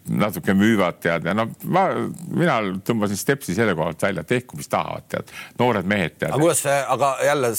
natuke 0.09 0.55
müüvad 0.57 0.99
tead 1.03 1.27
ja 1.27 1.35
no 1.37 1.47
ma, 1.71 1.87
mina 2.33 2.57
tõmbasin 2.85 3.19
stepsi 3.19 3.55
selle 3.57 3.75
koha 3.77 3.91
pealt 3.91 4.07
välja, 4.07 4.23
tehku 4.27 4.57
mis 4.59 4.69
tahavad, 4.71 5.05
tead, 5.11 5.31
noored 5.59 5.87
mehed 5.87 6.17
tead. 6.17 6.31
aga 6.31 6.41
kuidas, 6.41 6.63
aga 6.67 7.11
jälle 7.25 7.51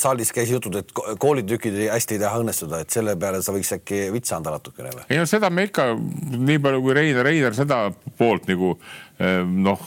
saalis 0.00 0.32
käis 0.34 0.50
jutud, 0.50 0.76
et 0.80 0.92
koolitükid 0.92 1.78
hästi 1.92 2.16
ei 2.16 2.22
taha 2.22 2.42
õnnestuda, 2.42 2.82
et 2.84 2.94
selle 2.94 3.16
peale 3.20 3.42
sa 3.42 3.54
võiks 3.54 3.72
äkki 3.76 4.06
vitsa 4.14 4.38
anda 4.40 4.54
natukene 4.56 4.92
või? 4.94 5.08
ei 5.10 5.20
no 5.20 5.26
seda 5.30 5.50
me 5.50 5.68
ikka 5.68 5.92
nii 5.96 6.62
palju 6.62 6.84
kui 6.84 6.96
Reiner, 6.96 7.26
Reiner 7.26 7.56
seda 7.58 7.84
poolt 8.18 8.48
nagu 8.50 8.74
Ehm, 8.74 9.05
noh, 9.46 9.80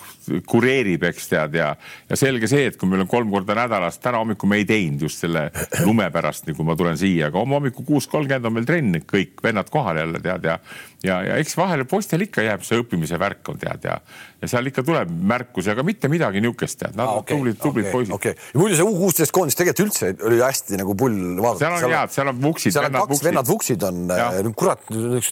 kureerib, 0.49 1.03
eks 1.09 1.29
tead 1.31 1.57
ja, 1.57 1.69
ja 2.09 2.17
selge 2.17 2.49
see, 2.49 2.67
et 2.69 2.77
kui 2.79 2.89
meil 2.89 3.03
on 3.03 3.09
kolm 3.09 3.31
korda 3.33 3.55
nädalas, 3.57 3.99
täna 4.01 4.21
hommikul 4.21 4.49
me 4.49 4.59
ei 4.61 4.67
teinud 4.69 5.05
just 5.05 5.23
selle 5.23 5.47
lume 5.85 6.09
pärast, 6.13 6.47
nagu 6.49 6.65
ma 6.65 6.75
tulen 6.79 6.97
siia, 6.99 7.29
aga 7.29 7.41
homme 7.41 7.59
hommikul 7.59 7.87
kuus 7.87 8.09
kolmkümmend 8.11 8.49
on 8.49 8.57
meil 8.57 8.69
trenn, 8.69 9.01
kõik 9.09 9.41
vennad 9.45 9.69
kohal 9.73 10.01
jälle 10.01 10.21
tead 10.23 10.47
ja, 10.49 10.57
ja, 11.05 11.19
ja 11.29 11.37
eks 11.41 11.57
vahele 11.57 11.85
poistel 11.89 12.25
ikka 12.25 12.45
jääb 12.45 12.65
see 12.65 12.81
õppimise 12.81 13.19
värk 13.21 13.53
on 13.53 13.61
tead 13.61 13.85
ja, 13.89 13.99
ja 14.41 14.49
seal 14.51 14.69
ikka 14.69 14.83
tuleb 14.87 15.11
märkusi, 15.31 15.71
aga 15.73 15.85
mitte 15.87 16.11
midagi 16.11 16.43
niisugust 16.43 16.81
tead, 16.83 16.97
nad 16.97 17.07
on 17.07 17.23
okay, 17.23 17.37
tublid, 17.37 17.59
tublid 17.61 17.87
okay, 17.87 17.95
poisid 17.95 18.15
okay.. 18.17 18.37
ja 18.53 18.61
muidu 18.61 18.79
see 18.79 18.87
U 18.89 18.95
kuusteist 18.97 19.35
koondis 19.35 19.57
tegelikult 19.59 19.89
üldse 19.89 20.13
oli 20.27 20.41
hästi 20.41 20.79
nagu 20.81 20.95
pull 20.99 21.17
vaadata. 21.39 21.59
seal 21.61 21.75
on 21.75 21.83
seal 21.83 21.95
head, 21.95 22.15
seal 22.15 22.33
on 22.33 22.41
vuksid. 22.43 22.75
seal 22.75 22.89
on 22.89 22.97
kaks 22.97 23.13
vuksid. 23.13 23.29
vennad 23.29 23.49
vuksid 23.49 23.87
on, 23.89 24.53
kurat, 24.59 24.85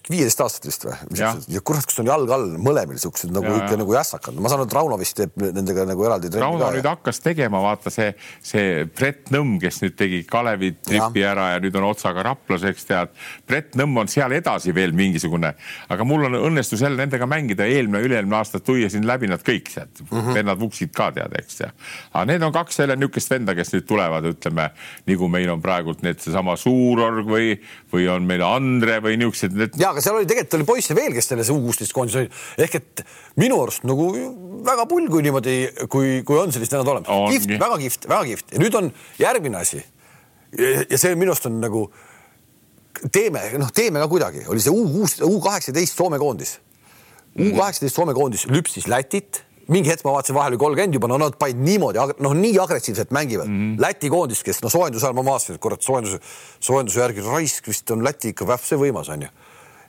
viieteist 0.10 0.44
aastat 0.46 0.70
vist 0.70 0.88
või? 0.88 0.98
ja 1.18 1.64
kurat, 1.64 1.88
kas 1.88 2.02
on 2.04 2.12
jalg 2.12 2.34
all 2.38 2.50
mõlemil 2.62 3.00
siuksed 3.02 3.34
nagu 3.36 3.56
ikka 3.58 3.80
nagu 3.80 3.87
jässakad, 3.96 4.36
ma 4.36 4.50
saan 4.52 4.62
aru, 4.62 4.68
et 4.68 4.76
Rauno 4.78 4.98
vist 5.00 5.18
teeb 5.18 5.36
nendega 5.42 5.86
nagu 5.88 6.06
eraldi 6.08 6.32
trenni 6.32 6.46
Rauno 6.46 6.66
ka. 6.66 6.72
nüüd 6.76 6.86
ja. 6.86 6.94
hakkas 6.96 7.22
tegema, 7.24 7.62
vaata 7.64 7.94
see, 7.94 8.12
see 8.46 8.86
Brett 8.98 9.32
Nõmm, 9.34 9.58
kes 9.62 9.82
nüüd 9.84 9.96
tegi 10.00 10.22
Kalevi 10.30 10.74
tripi 10.82 11.24
ja. 11.24 11.34
ära 11.34 11.50
ja 11.54 11.62
nüüd 11.64 11.76
on 11.80 11.88
otsaga 11.90 12.24
Raplas, 12.26 12.66
eks 12.68 12.88
tead. 12.90 13.14
Brett 13.48 13.78
Nõmm 13.80 14.04
on 14.04 14.12
seal 14.12 14.36
edasi 14.38 14.74
veel 14.76 14.96
mingisugune, 14.98 15.54
aga 15.94 16.08
mul 16.08 16.28
on 16.30 16.40
õnnestus 16.40 16.84
jälle 16.84 17.00
nendega 17.02 17.28
mängida 17.30 17.68
eelmine, 17.68 18.04
üle-eelmine 18.08 18.40
aasta 18.40 18.62
tuiasin 18.64 19.08
läbi 19.08 19.30
nad 19.32 19.44
kõik 19.46 19.72
sealt 19.74 20.02
mm 20.06 20.18
-hmm., 20.18 20.40
vennad 20.40 20.60
vuksid 20.62 20.94
ka 20.96 21.10
tead, 21.16 21.34
eks 21.40 21.62
ja. 21.64 21.72
aga 22.14 22.26
need 22.32 22.44
on 22.44 22.56
kaks 22.56 22.80
jälle 22.80 22.96
niisugust 22.96 23.32
venda, 23.32 23.56
kes 23.56 23.74
nüüd 23.76 23.88
tulevad, 23.88 24.26
ütleme 24.26 24.70
nagu 25.08 25.30
meil 25.32 25.50
on 25.54 25.62
praegult 25.62 26.04
need 26.06 26.20
seesama 26.24 26.56
Suurorg 26.58 27.28
või, 27.28 27.58
või 27.94 28.08
on 28.12 28.28
meil 28.28 28.44
Andre 28.48 29.00
või 29.04 29.18
niisugused 29.22 29.56
need.... 29.58 29.80
ja, 29.80 29.92
aga 29.92 30.02
seal 30.02 30.20
oli 30.20 30.30
tegelikult 30.30 30.60
oli 30.60 30.70
poisse 30.74 30.96
veel, 30.96 31.14
kes 31.14 31.34
selles 31.34 31.52
U 31.54 31.60
kuusteist 31.62 31.94
koondises 31.96 32.26
olid 32.26 32.66
ehk 32.68 32.80
et 32.80 33.06
minu 33.38 33.60
arust 33.62 33.77
nagu 33.86 34.10
väga 34.68 34.86
pull, 34.90 35.08
kui 35.12 35.24
niimoodi, 35.26 35.56
kui, 35.92 36.22
kui 36.28 36.40
on 36.40 36.54
sellised 36.54 36.74
vennad 36.74 36.92
olemas. 36.94 37.32
kihvt, 37.34 37.56
väga 37.62 37.80
kihvt, 37.84 38.10
väga 38.10 38.28
kihvt 38.32 38.54
ja 38.56 38.62
nüüd 38.64 38.78
on 38.80 38.92
järgmine 39.22 39.62
asi. 39.62 39.84
ja 40.58 40.98
see 40.98 41.16
minu 41.16 41.34
arust 41.34 41.50
on 41.50 41.60
nagu 41.62 41.88
teeme, 43.14 43.44
noh, 43.62 43.72
teeme 43.76 44.02
ka 44.02 44.08
kuidagi, 44.12 44.46
oli 44.50 44.64
see 44.64 44.74
U 44.74 44.86
kuus, 44.90 45.20
U 45.26 45.42
kaheksateist 45.44 45.98
Soome 45.98 46.20
koondis. 46.22 46.58
U 47.38 47.52
kaheksateist 47.58 48.00
Soome 48.00 48.16
koondis 48.18 48.48
lüpsis 48.50 48.88
Lätit 48.90 49.44
mingi 49.68 49.92
hetk 49.92 50.06
ma 50.08 50.14
vaatasin 50.16 50.36
vahel 50.38 50.54
oli 50.54 50.62
kolmkümmend 50.62 50.96
juba, 50.96 51.10
no 51.12 51.18
nad 51.20 51.36
panid 51.40 51.60
niimoodi, 51.60 52.00
noh, 52.24 52.36
nii 52.40 52.56
agressiivselt 52.64 53.12
mängivad 53.12 53.50
mm. 53.50 53.58
-hmm. 53.58 53.82
Läti 53.84 54.10
koondis, 54.10 54.44
kes 54.44 54.62
noh, 54.64 54.72
soojenduse 54.72 55.06
ajal 55.06 55.18
ma 55.18 55.26
vaatasin, 55.28 55.58
et 55.58 55.62
kurat, 55.62 55.82
soojenduse, 55.84 56.20
soojenduse 56.64 57.02
järgi 57.02 57.26
raisk 57.26 57.68
vist 57.68 57.92
on 57.92 58.04
Läti 58.04 58.32
ikka 58.32 58.48
vähk 58.48 58.64
see 58.64 58.80
võimas 58.80 59.12
onju 59.12 59.28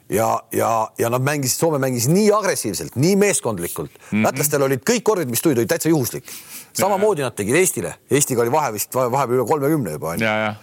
ja, 0.09 0.43
ja, 0.53 0.88
ja 0.99 1.11
nad 1.11 1.23
mängisid, 1.23 1.59
Soome 1.61 1.79
mängis 1.79 2.09
nii 2.09 2.31
agressiivselt, 2.33 2.97
nii 2.97 3.17
meeskondlikult 3.17 3.91
mm. 3.91 4.05
-hmm. 4.11 4.25
lätlastel 4.27 4.62
olid 4.62 4.83
kõik 4.91 5.05
kordid, 5.05 5.31
mis 5.31 5.43
tulid, 5.43 5.59
olid 5.59 5.69
täitsa 5.69 5.88
juhuslik. 5.88 6.25
samamoodi 6.73 7.23
nad 7.23 7.35
tegid 7.37 7.57
Eestile, 7.57 7.95
Eestiga 8.11 8.43
oli 8.43 8.53
vahe 8.53 8.73
vist 8.73 8.95
vahepeal 8.95 9.38
üle 9.38 9.47
kolmekümne 9.47 9.93
juba 9.93 10.09
onju. 10.09 10.25
ja, 10.25 10.55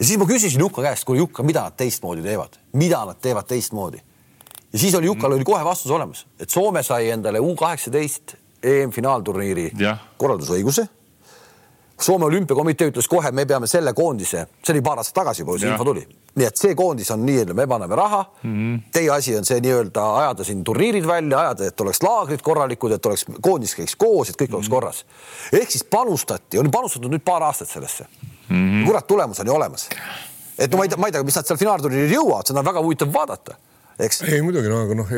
siis 0.00 0.18
ma 0.18 0.26
küsisin 0.26 0.60
Jukka 0.60 0.82
käest, 0.82 1.04
kuule 1.04 1.18
Jukka, 1.18 1.42
mida 1.42 1.62
nad 1.62 1.76
teistmoodi 1.76 2.22
teevad, 2.22 2.58
mida 2.72 3.04
nad 3.04 3.20
teevad 3.20 3.46
teistmoodi. 3.46 4.00
ja 4.72 4.78
siis 4.78 4.94
oli 4.94 5.06
Jukkal 5.06 5.32
oli 5.32 5.44
kohe 5.44 5.64
vastus 5.64 5.90
olemas, 5.90 6.26
et 6.40 6.50
Soome 6.50 6.82
sai 6.82 7.10
endale 7.10 7.40
U 7.40 7.54
kaheksateist 7.56 8.36
EM-finaalturniiri 8.62 9.72
korraldusõiguse 10.16 10.88
Soome 12.00 12.24
olümpiakomitee 12.24 12.88
ütles 12.92 13.08
kohe, 13.10 13.30
me 13.34 13.42
peame 13.46 13.66
selle 13.66 13.92
koondise, 13.92 14.44
see 14.62 14.72
oli 14.72 14.82
paar 14.86 15.00
aastat 15.02 15.16
tagasi 15.18 15.42
juba, 15.42 15.56
see 15.58 15.70
info 15.70 15.84
tuli. 15.84 16.04
nii 16.38 16.46
et 16.46 16.56
see 16.56 16.74
koondis 16.78 17.10
on 17.10 17.24
nii-öelda, 17.26 17.54
me 17.58 17.66
paneme 17.66 17.96
raha 17.98 18.20
mm. 18.22 18.50
Mhm. 18.50 18.74
-hmm. 18.74 18.82
Teie 18.92 19.10
asi 19.10 19.36
on 19.36 19.44
see 19.44 19.58
nii-öelda 19.60 20.04
ajada 20.18 20.44
siin 20.44 20.64
turniirid 20.64 21.06
välja, 21.06 21.40
ajada, 21.40 21.66
et 21.66 21.80
oleks 21.80 22.02
laagrid 22.02 22.42
korralikud, 22.42 22.92
et 22.92 23.06
oleks 23.06 23.24
koondis 23.42 23.74
käiks 23.74 23.96
koos, 23.96 24.28
et 24.30 24.36
kõik 24.36 24.48
Mhm. 24.48 24.54
oleks 24.54 24.68
korras. 24.68 25.04
ehk 25.52 25.70
siis 25.70 25.84
panustati, 25.84 26.58
on 26.58 26.70
panustatud 26.70 27.10
nüüd 27.10 27.24
paar 27.24 27.42
aastat 27.42 27.68
sellesse 27.68 28.04
mm. 28.04 28.56
Mhm. 28.56 28.82
-hmm. 28.82 28.86
kurat, 28.86 29.06
tulemus 29.06 29.40
on 29.40 29.46
ju 29.46 29.52
olemas. 29.54 29.88
et 30.58 30.70
no 30.70 30.78
ma 30.78 30.84
ei 30.84 30.88
tea, 30.88 30.98
ma 30.98 31.06
ei 31.06 31.12
tea, 31.12 31.22
mis 31.22 31.34
nad 31.36 31.46
seal 31.46 31.58
finaalturniiril 31.58 32.14
jõuavad, 32.14 32.46
seda 32.46 32.58
on 32.60 32.64
väga 32.66 32.80
huvitav 32.82 33.12
vaadata, 33.12 33.54
eks. 34.04 34.20
ei 34.28 34.40
muidugi, 34.44 34.70
no 34.70 34.80
aga 34.84 34.96
noh, 34.98 35.10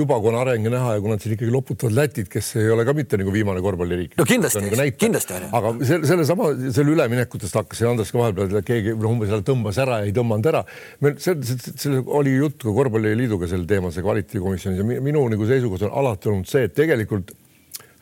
juba 0.00 0.18
kui 0.22 0.30
on 0.30 0.38
areng 0.40 0.68
näha 0.72 0.96
ja 0.96 1.02
kui 1.02 1.12
nad 1.12 1.22
siin 1.22 1.34
ikkagi 1.36 1.52
loputavad 1.54 1.96
Lätit, 1.96 2.28
kes 2.32 2.52
ei 2.60 2.70
ole 2.72 2.84
ka 2.88 2.94
mitte 2.96 3.18
nagu 3.20 3.32
viimane 3.34 3.62
korvpalliriik. 3.64 4.16
No 4.20 4.26
kindlasti, 4.28 4.62
nagu 4.64 4.88
kindlasti 5.00 5.36
on 5.36 5.46
ju. 5.46 5.50
aga 5.58 5.72
selle, 5.90 6.10
sellesama, 6.12 6.50
selle 6.76 6.94
üleminekutest 6.94 7.58
hakkas 7.60 7.82
siin 7.82 7.90
Andres 7.92 8.12
ka 8.14 8.20
vahepeal, 8.22 8.56
keegi 8.66 8.94
noh, 8.94 9.10
umbes 9.14 9.32
jälle 9.32 9.46
tõmbas 9.46 9.80
ära 9.82 10.00
ja 10.02 10.08
ei 10.10 10.14
tõmmanud 10.16 10.50
ära. 10.52 10.64
meil 11.04 11.18
see, 11.22 11.36
see, 11.48 11.76
see 11.80 12.02
oli 12.06 12.36
jutt 12.36 12.60
ka 12.64 12.74
korvpalliliiduga 12.76 13.50
sel 13.50 13.66
teemal, 13.68 13.94
see 13.94 14.04
kvaliteedikomisjonis 14.06 14.82
ja 14.82 14.88
mi- 14.88 15.00
minu 15.10 15.24
nagu 15.32 15.48
seisukoht 15.48 15.86
on 15.88 15.94
alati 16.02 16.32
olnud 16.32 16.50
see, 16.50 16.66
et 16.68 16.76
tegelikult 16.76 17.32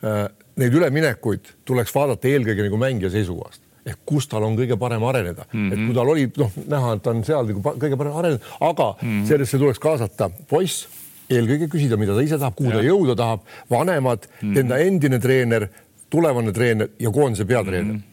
äh, 0.03 0.25
neid 0.59 0.75
üleminekuid 0.75 1.53
tuleks 1.67 1.93
vaadata 1.95 2.31
eelkõige 2.31 2.67
nagu 2.67 2.79
mängija 2.81 3.11
seisukohast 3.13 3.63
ehk 3.85 4.01
kus 4.05 4.27
tal 4.31 4.43
on 4.47 4.57
kõige 4.57 4.77
parem 4.81 5.03
areneda 5.05 5.45
mm, 5.45 5.69
-hmm. 5.69 5.73
et 5.73 5.85
kui 5.85 5.95
tal 5.97 6.09
oli 6.13 6.25
noh, 6.37 6.57
näha, 6.73 6.93
et 6.95 7.03
ta 7.05 7.13
on 7.13 7.23
seal 7.27 7.49
nagu 7.51 7.75
kõige 7.83 7.97
parem 7.97 8.17
arenenud, 8.21 8.47
aga 8.59 8.89
mm 8.95 9.07
-hmm. 9.07 9.27
sellesse 9.29 9.61
tuleks 9.61 9.79
kaasata 9.79 10.29
poiss, 10.49 10.87
eelkõige 11.29 11.69
küsida, 11.69 11.97
mida 11.97 12.15
ta 12.15 12.21
ise 12.21 12.37
tahab, 12.37 12.55
kuhu 12.55 12.71
ta 12.71 12.81
jõuda 12.81 13.15
tahab, 13.15 13.45
vanemad 13.69 14.27
mm, 14.27 14.49
-hmm. 14.49 14.59
enda 14.59 14.77
endine 14.77 15.19
treener, 15.19 15.69
tulevane 16.09 16.51
treener 16.51 16.89
ja 16.99 17.11
koondise 17.11 17.45
peatreener 17.45 17.93
mm. 17.93 17.97
-hmm 17.99 18.11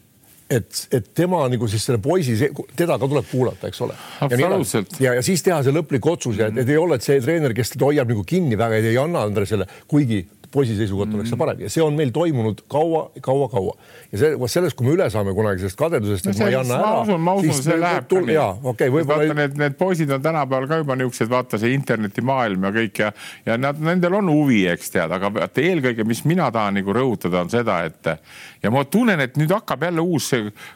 et, 0.53 0.89
et 0.93 1.07
tema 1.15 1.49
nagu 1.49 1.69
siis 1.69 1.85
selle 1.87 2.01
poisi, 2.03 2.35
teda 2.77 2.99
ka 3.01 3.09
tuleb 3.09 3.25
kuulata, 3.31 3.71
eks 3.71 3.81
ole. 3.87 3.95
Absoluutselt. 4.21 5.01
ja, 5.01 5.15
ja 5.15 5.23
siis 5.25 5.43
teha 5.43 5.63
see 5.65 5.73
lõplik 5.73 6.07
otsus 6.11 6.37
ja 6.37 6.51
et, 6.51 6.59
et 6.59 6.69
ei 6.69 6.77
ole 6.77 6.99
et 6.99 7.07
see 7.07 7.21
treener, 7.25 7.55
kes 7.57 7.75
teda 7.75 7.89
hoiab 7.89 8.13
nagu 8.13 8.25
kinni 8.29 8.59
väga 8.61 8.83
ja 8.83 8.91
ei 8.91 8.99
anna 9.01 9.25
Andresele, 9.29 9.67
kuigi 9.89 10.27
poisi 10.53 10.77
seisukohalt 10.77 11.15
oleks 11.17 11.33
see 11.33 11.41
parem 11.41 11.63
ja 11.65 11.71
see 11.73 11.83
on 11.85 11.97
meil 11.97 12.13
toimunud 12.15 12.63
kaua, 12.71 13.07
kaua, 13.25 13.49
kaua 13.53 13.75
ja 14.13 14.21
see, 14.21 14.33
vot 14.41 14.53
sellest, 14.53 14.77
kui 14.79 14.89
me 14.89 14.95
üle 14.97 15.09
saame 15.13 15.35
kunagi 15.37 15.65
sellest 15.65 15.81
kadedusest, 15.81 16.29
et 16.29 16.43
No 16.43 16.45
ma 16.45 16.51
ei 16.51 16.57
anna 16.59 16.79
ma 16.79 16.89
ära. 16.91 17.03
usun, 17.03 17.23
ma 17.23 17.35
usun, 17.39 17.59
see 17.59 17.79
läheb 17.81 18.09
ka 18.11 18.21
nii. 18.21 18.35
ja 18.37 18.47
okei 18.53 18.73
okay, 18.73 18.93
vaata 18.93 19.19
võib-olla 19.19 19.39
need, 19.39 19.59
need 19.63 19.79
poisid 19.81 20.13
on 20.13 20.25
tänapäeval 20.25 20.69
ka 20.71 20.81
juba 20.83 20.97
niisugused, 21.01 21.31
vaata 21.33 21.61
see 21.63 21.75
internetimaailm 21.77 22.69
ja 22.69 22.73
kõik 22.79 23.03
ja, 23.05 23.13
ja 23.49 23.59
nad, 23.61 23.81
nendel 23.91 24.19
on 24.21 24.33
huvi, 24.33 24.63
eks 24.73 24.93
tead, 24.97 25.17
aga 25.19 25.33
vaata 25.39 25.65
eelkõige, 25.65 26.07
mis 26.09 26.25
mina 26.29 26.51
tahan 26.55 26.79
nagu 26.81 26.97
rõhutada, 26.97 27.45
on 27.47 27.53
seda, 27.53 27.81
et 27.89 28.13
ja 28.63 28.71
ma 28.75 28.85
tunnen, 28.89 29.21
et 29.25 29.39
nüüd 29.41 29.53
hakkab 29.53 29.83
jälle 29.89 30.05
uus 30.05 30.31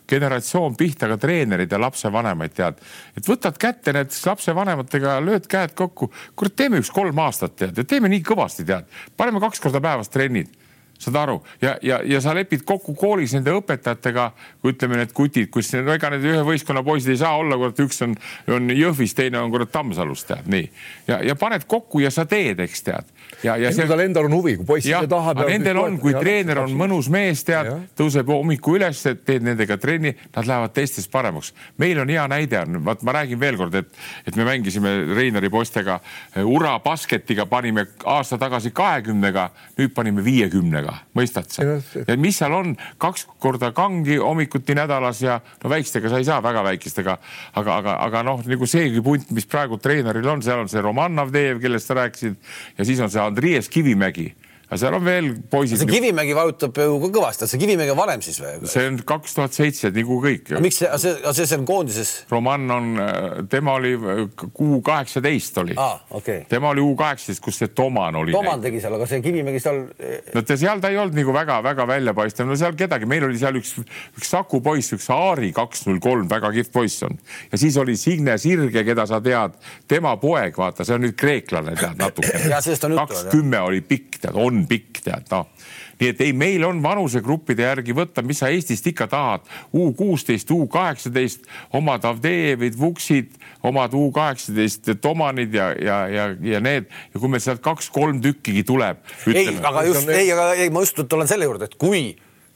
generatsioon 0.08 0.76
pihta 0.78 1.08
ka 1.10 1.18
treenerid 1.20 1.72
ja 1.72 1.80
lapsevanemaid, 1.80 2.54
tead. 2.56 2.80
et 3.16 3.28
võtad 3.28 3.58
kätte 3.60 3.94
need 3.96 4.14
lapsevanematega, 4.26 5.18
lööd 5.24 5.46
käed 5.50 5.76
kokku, 5.78 6.10
kurat, 6.36 6.56
teeme 6.58 6.80
üks 6.82 6.90
kolm 6.94 7.18
aastat, 7.22 7.56
tead, 7.60 7.76
ja 7.78 7.84
teeme 7.84 8.10
nii 8.12 8.24
kõvasti, 8.26 8.66
tead, 8.68 8.88
paneme 9.16 9.42
kaks 9.42 9.62
korda 9.66 9.82
päevas 9.82 10.12
trennid 10.14 10.52
saad 10.98 11.16
aru 11.20 11.36
ja, 11.62 11.76
ja, 11.82 12.00
ja 12.04 12.20
sa 12.24 12.34
lepid 12.36 12.64
kokku 12.66 12.94
koolis 12.96 13.34
nende 13.36 13.52
õpetajatega, 13.56 14.30
ütleme, 14.66 15.00
need 15.00 15.12
kutid, 15.16 15.50
kus 15.52 15.72
no 15.76 15.94
ega 15.94 16.10
need 16.14 16.24
ühe 16.26 16.42
võistkonna 16.46 16.82
poisid 16.86 17.14
ei 17.14 17.20
saa 17.20 17.36
olla, 17.38 17.58
kurat, 17.60 17.80
üks 17.84 18.02
on, 18.06 18.16
on 18.52 18.70
Jõhvis, 18.76 19.14
teine 19.16 19.40
on 19.40 19.52
kurat 19.52 19.72
Tammsalus, 19.72 20.24
tead 20.28 20.48
nii. 20.52 20.68
ja, 21.08 21.20
ja 21.24 21.36
paned 21.38 21.66
kokku 21.68 22.02
ja 22.04 22.10
sa 22.14 22.26
teed, 22.28 22.60
eks 22.64 22.84
tead. 22.86 23.12
ja, 23.42 23.56
ja 23.60 23.72
see... 23.74 23.88
tal 23.88 24.02
endal 24.04 24.30
on 24.30 24.36
huvi, 24.38 24.56
kui 24.60 24.68
poiss 24.68 24.88
ise 24.88 25.06
tahab. 25.10 25.40
aga 25.42 25.50
nendel 25.52 25.80
on, 25.82 25.98
kui 26.02 26.14
treener 26.16 26.62
on 26.64 26.76
mõnus 26.78 27.10
mees, 27.12 27.44
tead 27.46 27.72
tõuseb 27.98 28.30
hommiku 28.32 28.76
üles, 28.78 29.02
teed 29.26 29.44
nendega 29.46 29.78
trenni, 29.80 30.14
nad 30.36 30.48
lähevad 30.48 30.74
teistest 30.76 31.10
paremaks. 31.12 31.52
meil 31.82 32.00
on 32.02 32.12
hea 32.12 32.26
näide 32.30 32.60
on, 32.62 32.80
vaat 32.86 33.04
ma 33.06 33.16
räägin 33.18 33.40
veel 33.40 33.58
kord, 33.60 33.74
et, 33.74 33.92
et 34.26 34.36
me 34.36 34.46
mängisime 34.48 34.94
Reinari 35.16 35.50
poistega 35.52 36.00
eh, 36.34 36.44
Ura 36.46 36.78
basketiga 36.84 37.46
panime 37.46 37.86
aasta 38.04 38.38
tagasi 38.38 38.70
kahekümnega, 38.76 39.48
nüüd 39.78 39.94
panime 39.94 40.24
viiekümnega, 40.24 40.85
mõistad 41.16 41.50
sa? 41.52 41.66
Ja 42.06 42.16
mis 42.20 42.38
seal 42.40 42.54
on, 42.56 42.74
kaks 43.02 43.26
korda 43.42 43.72
kangi 43.76 44.18
hommikuti 44.22 44.76
nädalas 44.78 45.22
ja 45.24 45.40
no 45.62 45.72
väikestega 45.72 46.12
sa 46.12 46.22
ei 46.22 46.28
saa 46.28 46.40
väga 46.44 46.64
väikestega, 46.66 47.18
aga, 47.54 47.76
aga, 47.82 47.98
aga 48.06 48.24
noh, 48.26 48.42
nagu 48.46 48.70
seegi 48.70 49.02
punt, 49.04 49.30
mis 49.36 49.48
praegu 49.50 49.80
treeneril 49.82 50.34
on, 50.34 50.44
seal 50.44 50.64
on 50.64 50.72
see 50.72 50.82
Roman 50.84 51.24
Avdejev, 51.26 51.60
kellest 51.62 51.90
sa 51.90 51.98
rääkisid 52.00 52.36
ja 52.78 52.88
siis 52.88 53.00
on 53.04 53.12
see 53.12 53.22
Andriies 53.22 53.70
Kivimägi 53.72 54.32
aga 54.66 54.80
seal 54.82 54.98
on 54.98 55.04
veel 55.06 55.30
poisid. 55.50 55.80
see 55.82 55.90
Kivimägi 55.90 56.34
vajutab 56.36 56.80
ju 56.82 56.98
ka 57.04 57.12
kõvasti, 57.18 57.50
see 57.50 57.62
Kivimägi 57.62 57.94
on 57.94 58.00
vanem 58.00 58.24
siis 58.24 58.40
või? 58.42 58.56
see 58.70 58.88
on 58.90 58.98
kaks 59.06 59.36
tuhat 59.38 59.56
seitse 59.56 59.92
nagu 59.94 60.20
kõik. 60.24 60.50
miks 60.64 60.80
see, 60.82 60.90
see, 61.02 61.14
see, 61.30 61.46
see 61.46 61.60
on 61.60 61.68
koondises? 61.68 62.14
Roman 62.32 62.76
on, 62.76 62.90
tema 63.52 63.76
oli 63.78 63.94
kuu 64.56 64.80
kaheksateist 64.86 65.62
oli 65.62 65.76
okei 65.76 66.18
okay.. 66.18 66.44
tema 66.50 66.72
oli 66.74 66.82
U 66.82 66.94
kaheksateist, 66.98 67.42
kus 67.44 67.60
see 67.60 67.70
Toman 67.76 68.16
oli. 68.18 68.34
Toman 68.34 68.62
tegi 68.64 68.80
seal, 68.82 68.96
aga 68.96 69.06
see 69.08 69.22
Kivimägi 69.24 69.60
seal, 69.62 69.82
no 70.34 70.42
ta 70.46 70.56
seal 70.58 70.82
ta 70.82 70.90
ei 70.92 70.98
olnud 71.00 71.16
nagu 71.18 71.34
väga-väga 71.34 71.86
väljapaistev, 71.90 72.48
no 72.48 72.56
seal 72.58 72.76
kedagi, 72.78 73.08
meil 73.08 73.26
oli 73.28 73.40
seal 73.40 73.58
üks, 73.60 73.76
üks 74.18 74.32
Saku 74.32 74.60
poiss, 74.64 74.94
üks 74.96 75.08
Aari 75.14 75.52
kaks 75.56 75.86
null 75.88 76.00
kolm, 76.02 76.26
väga 76.30 76.50
kihvt 76.56 76.72
poiss 76.74 77.06
on. 77.06 77.18
ja 77.52 77.60
siis 77.60 77.76
oli 77.80 77.96
Signe 78.00 78.36
Sirge, 78.40 78.84
keda 78.86 79.06
sa 79.08 79.20
tead, 79.24 79.56
tema 79.88 80.16
poeg, 80.20 80.56
vaata, 80.58 80.86
see 80.86 80.96
on 80.96 81.06
nüüd 81.06 81.16
kreeklane, 81.18 81.76
tead 81.78 82.00
natuke. 82.00 82.34
Jaa, 82.52 82.62
sellest 82.64 82.88
on 82.88 82.96
juttu, 82.96 83.06
kaks 83.06 83.24
jah. 83.26 83.32
kümme 83.34 83.62
oli 83.68 83.82
pikk, 83.86 84.20
tead, 84.24 84.38
on 84.40 84.55
pikk, 84.64 85.02
tead, 85.04 85.28
noh 85.34 85.50
nii 86.00 86.10
et 86.12 86.20
ei, 86.20 86.32
meil 86.36 86.64
on 86.66 86.80
vanusegruppide 86.84 87.64
järgi 87.64 87.94
võtta, 87.96 88.24
mis 88.26 88.40
sa 88.42 88.50
Eestist 88.52 88.86
ikka 88.90 89.08
tahad, 89.10 89.46
U 89.76 89.88
kuusteist, 89.96 90.50
U 90.52 90.66
kaheksateist, 90.72 91.46
omad 91.76 92.04
Avdejevid, 92.08 92.76
Vuksid, 92.80 93.36
omad 93.66 93.96
U 93.96 94.10
kaheksateist 94.14 94.92
Tomanid 95.02 95.54
ja, 95.56 95.70
ja, 95.72 95.98
ja, 96.12 96.26
ja 96.52 96.60
need. 96.64 96.90
Ja 97.14 97.22
kui 97.22 97.32
meil 97.32 97.44
sealt 97.44 97.62
kaks-kolm 97.64 98.20
tükkigi 98.24 98.64
tuleb. 98.68 99.00
ei, 99.32 99.56
aga 99.56 99.86
just, 99.88 100.08
ei, 100.12 100.28
aga 100.32 100.50
ei, 100.54 100.70
ma 100.70 100.84
just 100.84 101.00
tulen 101.08 101.30
selle 101.30 101.48
juurde, 101.48 101.70
et 101.70 101.78
kui, 101.80 102.10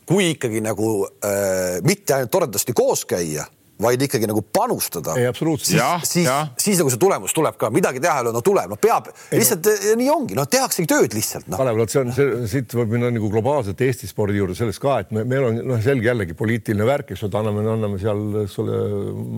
kui 0.08 0.32
ikkagi 0.34 0.60
nagu 0.64 0.92
äh, 1.06 1.80
mitte 1.86 2.18
ainult 2.18 2.34
toredasti 2.34 2.76
koos 2.76 3.06
käia, 3.08 3.48
vaid 3.82 4.02
ikkagi 4.06 4.28
nagu 4.30 4.42
panustada. 4.42 5.14
ei, 5.18 5.26
absoluutselt. 5.30 5.78
Jah. 5.78 6.04
siis, 6.04 6.28
siis 6.60 6.80
nagu 6.80 6.92
see 6.92 7.00
tulemus 7.00 7.34
tuleb 7.36 7.58
ka, 7.60 7.70
midagi 7.74 8.02
teha 8.02 8.18
ei 8.18 8.26
ole, 8.26 8.34
no 8.34 8.42
tuleb, 8.44 8.70
no 8.72 8.78
peab, 8.80 9.10
lihtsalt 9.32 9.66
no. 9.66 9.94
nii 10.00 10.10
ongi, 10.12 10.38
no 10.38 10.46
tehaksegi 10.50 10.88
tööd 10.90 11.16
lihtsalt 11.16 11.48
noh. 11.50 11.60
Kalev, 11.60 11.80
vot 11.80 11.92
see 11.92 12.02
on 12.02 12.12
siit 12.50 12.74
võib 12.76 12.94
minna 12.96 13.10
nagu 13.14 13.30
globaalselt 13.32 13.80
Eesti 13.84 14.08
spordi 14.10 14.40
juurde 14.40 14.56
sellest 14.58 14.82
ka, 14.82 15.00
et 15.04 15.14
me, 15.14 15.24
meil 15.28 15.48
on 15.48 15.60
noh, 15.72 15.80
selge 15.84 16.10
jällegi 16.10 16.36
poliitiline 16.38 16.86
värk, 16.88 17.14
eks 17.14 17.24
ole, 17.26 17.36
anname, 17.40 17.64
anname 17.74 18.00
seal 18.02 18.22
sulle 18.50 18.80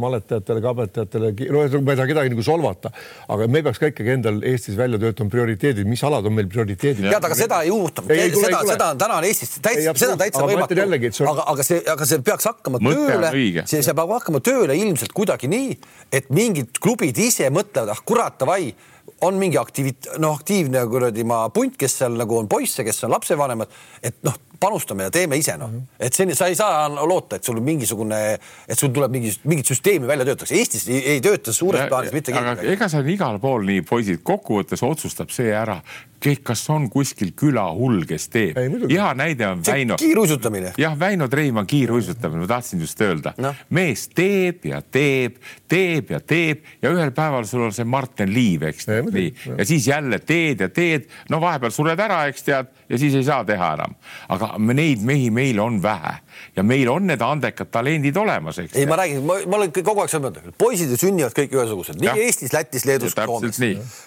maletajatele, 0.02 0.64
kabetajatele, 0.64 1.32
no 1.52 1.64
ühesõnaga 1.64 1.87
ma 1.87 1.94
ei 1.94 2.00
taha 2.02 2.11
kedagi 2.12 2.34
nagu 2.34 2.46
solvata, 2.46 2.92
aga 3.32 3.49
me 3.50 3.64
peaks 3.66 3.82
ka 3.82 3.92
ikkagi 3.92 4.16
endal 4.16 4.40
Eestis 4.52 4.76
välja 4.78 5.00
töötama 5.02 5.32
prioriteedid, 5.32 5.88
mis 5.88 6.02
alad 6.06 6.26
on 6.28 6.37
meil 6.37 6.50
prioriteedid. 6.52 7.04
tead, 7.06 7.28
aga 7.30 7.38
seda 7.38 7.62
ei 7.62 7.72
juhtu, 7.72 8.04
Ei, 8.12 8.26
ei 8.26 8.34
seda 8.34 8.62
ei, 8.62 8.70
seda 8.72 8.90
on 8.92 9.00
täna 9.00 9.18
on 9.20 9.26
Eestis 9.28 9.52
Ei, 9.56 9.62
täitsa, 9.68 9.94
seda 10.02 10.16
on 10.16 10.22
täitsa 10.22 10.44
võimatu 10.46 10.76
et 10.82 11.20
aga, 11.28 11.44
aga 11.52 11.66
see, 11.66 11.80
aga 11.92 12.08
see 12.08 12.22
peaks 12.25 12.49
hakkama 12.49 12.80
tööle 12.82 13.30
see, 13.68 13.82
see 13.84 13.94
peab 13.96 14.12
hakkama 14.16 14.31
tööle 14.40 14.76
ilmselt 14.78 15.12
kuidagi 15.12 15.50
nii, 15.50 15.76
et 16.12 16.30
mingid 16.30 16.78
klubid 16.80 17.18
ise 17.18 17.50
mõtlevad, 17.52 17.92
ah 17.92 18.00
kurat, 18.06 18.38
davai, 18.40 18.72
on 19.22 19.38
mingi 19.38 19.58
aktiivit-, 19.58 20.08
noh, 20.22 20.38
aktiivne 20.38 20.82
kuradi 20.90 21.24
ma 21.26 21.44
punt, 21.54 21.76
kes 21.78 22.00
seal 22.00 22.16
nagu 22.18 22.38
on 22.38 22.48
poisse, 22.50 22.84
kes 22.86 23.04
on 23.06 23.12
lapsevanemad, 23.14 23.70
et 24.02 24.18
noh, 24.26 24.38
panustame 24.62 25.08
ja 25.08 25.12
teeme 25.14 25.38
ise 25.40 25.56
noh, 25.58 25.72
et 25.98 26.14
see, 26.14 26.34
sa 26.38 26.48
ei 26.50 26.56
saa 26.58 26.86
loota, 26.90 27.38
et 27.38 27.46
sul 27.46 27.58
mingisugune, 27.64 28.20
et 28.68 28.78
sul 28.78 28.92
tuleb 28.94 29.14
mingi, 29.14 29.34
mingit 29.50 29.72
süsteemi 29.72 30.08
välja 30.10 30.26
töötatakse, 30.28 30.58
Eestis 30.58 30.86
ei, 30.90 31.02
ei 31.16 31.24
tööta 31.24 31.54
suures 31.54 31.88
plaanis 31.90 32.14
mitte 32.14 32.34
aga 32.34 32.56
keegi. 32.60 32.76
ega 32.76 32.88
see 32.90 33.02
on 33.02 33.12
igal 33.14 33.42
pool 33.42 33.66
nii, 33.66 33.82
poisid, 33.86 34.22
kokkuvõttes 34.26 34.84
otsustab 34.86 35.34
see 35.34 35.50
ära, 35.54 35.80
kas 36.44 36.62
on 36.70 36.88
kuskil 36.90 37.32
külahull, 37.36 38.04
kes 38.08 38.28
teeb. 38.32 38.58
hea 38.90 39.08
näide 39.18 39.46
on 39.48 39.62
Väino. 39.66 39.96
kiiruisutamine. 40.00 40.72
jah, 40.78 40.98
Väino 40.98 41.28
Treimann 41.28 41.66
kiiruisutamine, 41.66 42.40
ma 42.44 42.46
tahtsin 42.46 42.80
just 42.80 43.00
öelda 43.00 43.34
no.. 43.42 43.54
mees 43.70 44.08
teeb 44.14 44.66
ja 44.70 44.82
teeb, 44.82 45.38
teeb 45.68 46.10
ja 46.14 46.20
teeb 46.20 46.64
ja 46.82 46.92
ühel 46.94 47.12
päeval 47.16 47.46
sul 47.48 47.66
on 47.66 47.74
see 47.74 47.84
Martin 47.88 48.32
Liiv, 48.34 48.66
eks 48.70 48.88
tead, 48.88 49.10
nii. 49.14 49.34
ja 49.58 49.66
siis 49.68 49.88
jälle 49.88 50.18
teed 50.18 50.62
ja 50.64 50.68
teed, 50.68 51.08
no 51.30 51.40
vahepeal 51.42 51.74
sured 51.74 52.00
ära, 52.00 52.24
eks 52.30 52.46
tead, 52.48 52.72
ja 52.88 52.98
siis 52.98 53.16
ei 53.18 53.26
saa 53.26 53.44
teha 53.44 53.72
enam. 53.78 53.96
aga 54.28 54.54
neid 54.72 55.02
mehi 55.06 55.30
meil 55.34 55.60
on 55.60 55.82
vähe 55.82 56.18
ja 56.56 56.64
meil 56.66 56.90
on 56.92 57.06
need 57.10 57.22
andekad 57.24 57.70
talendid 57.72 58.16
olemas, 58.20 58.58
eks. 58.62 58.76
ei, 58.78 58.86
ma 58.90 58.98
räägin, 59.00 59.22
ma 59.26 59.58
olen 59.58 59.72
kogu 59.74 60.04
aeg 60.04 60.12
seda 60.12 60.28
mõelnud, 60.28 60.56
poisid 60.60 60.92
ju 60.92 60.98
sünnivad 61.00 61.36
kõik 61.36 61.54
ühesugused, 61.58 62.00
nii 62.00 62.10
ja. 62.10 62.16
Eestis, 62.24 62.54
Lätis, 62.54 62.86
Leedus, 62.88 63.16
Soomes. 63.16 63.60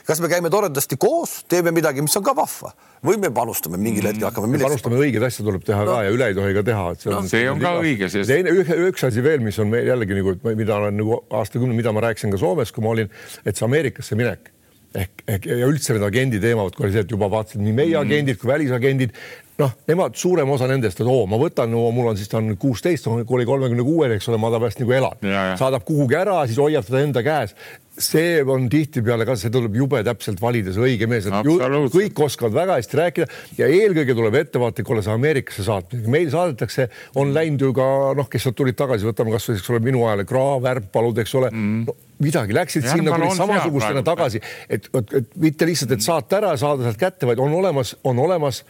kas 0.07 0.21
me 0.23 0.31
käime 0.31 0.51
toredasti 0.53 0.99
koos, 1.01 1.41
teeme 1.51 1.73
midagi, 1.75 2.03
mis 2.05 2.15
on 2.19 2.25
ka 2.25 2.35
vahva 2.37 2.73
või 3.05 3.19
me 3.21 3.29
panustame 3.33 3.77
mingil 3.81 4.07
hetkel 4.09 4.29
hakkame 4.29 4.49
millegi. 4.49 4.69
panustame 4.69 4.99
õigeid 5.01 5.27
asju 5.27 5.45
tuleb 5.45 5.65
teha 5.67 5.83
no. 5.83 5.93
ka 5.93 6.07
ja 6.07 6.15
üle 6.15 6.31
ei 6.31 6.37
tohi 6.37 6.57
ka 6.57 6.65
teha, 6.65 6.87
et 6.95 7.03
see 7.03 7.11
on 7.11 7.21
no,. 7.21 7.29
see 7.29 7.45
on 7.51 7.61
ka 7.61 7.75
õige, 7.81 8.09
sest. 8.13 8.31
teine, 8.31 8.55
üks 8.89 9.05
asi 9.07 9.23
veel, 9.25 9.43
mis 9.45 9.59
on 9.61 9.69
meil 9.71 9.91
jällegi 9.91 10.19
nagu, 10.19 10.35
mida 10.57 10.79
olen 10.79 10.99
nagu 11.01 11.21
aastakümne, 11.41 11.77
mida 11.77 11.93
ma 11.95 12.07
rääkisin 12.07 12.33
ka 12.33 12.41
Soomes, 12.41 12.73
kui 12.75 12.85
ma 12.85 12.95
olin, 12.95 13.11
et 13.45 13.53
see 13.53 13.67
Ameerikasse 13.67 14.17
minek 14.17 14.51
ehk, 14.95 15.23
ehk 15.27 15.47
ja 15.49 15.67
üldse 15.67 15.95
need 15.95 16.05
agendi 16.07 16.39
teemad, 16.43 16.75
kui 16.75 16.87
oli 16.87 16.95
see, 16.95 17.05
et 17.05 17.11
juba 17.11 17.29
vaatasid 17.31 17.61
nii 17.63 17.75
meie 17.75 17.93
mm. 17.93 18.05
agendid 18.05 18.39
kui 18.41 18.51
välisagendid, 18.51 19.15
noh, 19.61 19.71
nemad, 19.87 20.17
suurem 20.19 20.49
osa 20.51 20.67
nendest, 20.69 20.99
et 20.99 21.07
oo, 21.07 21.23
ma 21.29 21.39
võtan 21.39 21.71
no,, 21.71 21.87
mul 21.95 22.11
on 22.11 22.19
siis 22.19 22.31
ta 22.31 22.41
on 22.41 22.51
kuusteist, 22.59 23.07
kuni 23.27 23.47
kolmekümne 23.47 23.85
kuueni, 23.87 24.19
eks 24.19 24.29
ole, 24.31 24.41
ma 24.41 24.51
ta 24.51 24.59
pärast 24.61 24.83
nagu 24.83 24.95
elan, 24.97 25.25
saadab 25.59 25.87
kuhugi 25.87 26.19
ära, 26.19 26.41
siis 26.49 26.59
hoiab 26.61 26.87
teda 26.87 27.03
enda 27.05 27.25
käes. 27.25 27.55
See 27.95 28.41
on 28.43 28.65
tihtipeale 28.67 29.23
ka, 29.23 29.37
see 29.39 29.47
tuleb 29.53 29.77
jube 29.79 30.01
täpselt 30.03 30.41
valida, 30.43 30.73
see 30.75 30.83
õige 30.83 31.07
mees, 31.07 31.29
et 31.29 31.47
ju, 31.47 31.53
kõik 31.93 32.17
oskavad 32.25 32.57
väga 32.57 32.75
hästi 32.81 32.99
rääkida 32.99 33.27
ja 33.55 33.69
eelkõige 33.71 34.17
tuleb 34.17 34.35
ettevaatlik 34.41 34.91
olla 34.91 35.03
see 35.05 35.13
Ameerikasse 35.15 35.63
saatmine. 35.63 36.03
meil 36.11 36.27
saadetakse, 36.33 36.89
on 37.15 37.31
läinud 37.31 37.63
ju 37.63 37.71
ka 37.77 37.87
noh, 38.19 38.27
kes 38.27 38.49
sealt 38.49 38.59
tulid 38.59 38.75
tagasi, 38.75 39.07
võtame 39.07 39.31
kasvõi, 39.37 39.55
eks 39.61 39.71
ole, 39.71 39.79
minu 39.87 40.03
ajal 40.09 40.25
Kraav, 40.27 40.67
Ärppalud, 40.73 41.23
eks 41.23 41.37
ole. 41.39 41.53
Mm. 41.55 41.85
no, 41.87 41.95
midagi, 42.19 42.55
läksid 42.59 42.83
ja 42.83 42.97
sinna, 42.97 43.15
tulid 43.15 43.39
samasugustena 43.39 44.03
tagasi, 44.03 44.43
et, 44.67 44.91
et, 44.91 45.15
et 45.21 45.31
mitte 45.47 45.67
lihtsalt, 45.67 45.95
et 45.95 46.03
saata 46.03 46.41
ära, 46.41 46.51
saada 46.59 46.83
sealt 46.83 46.99
kätte, 46.99 47.31
vaid 47.31 47.39
on 47.39 47.55
olemas, 47.63 47.95
on 48.03 48.19
olemas 48.27 48.65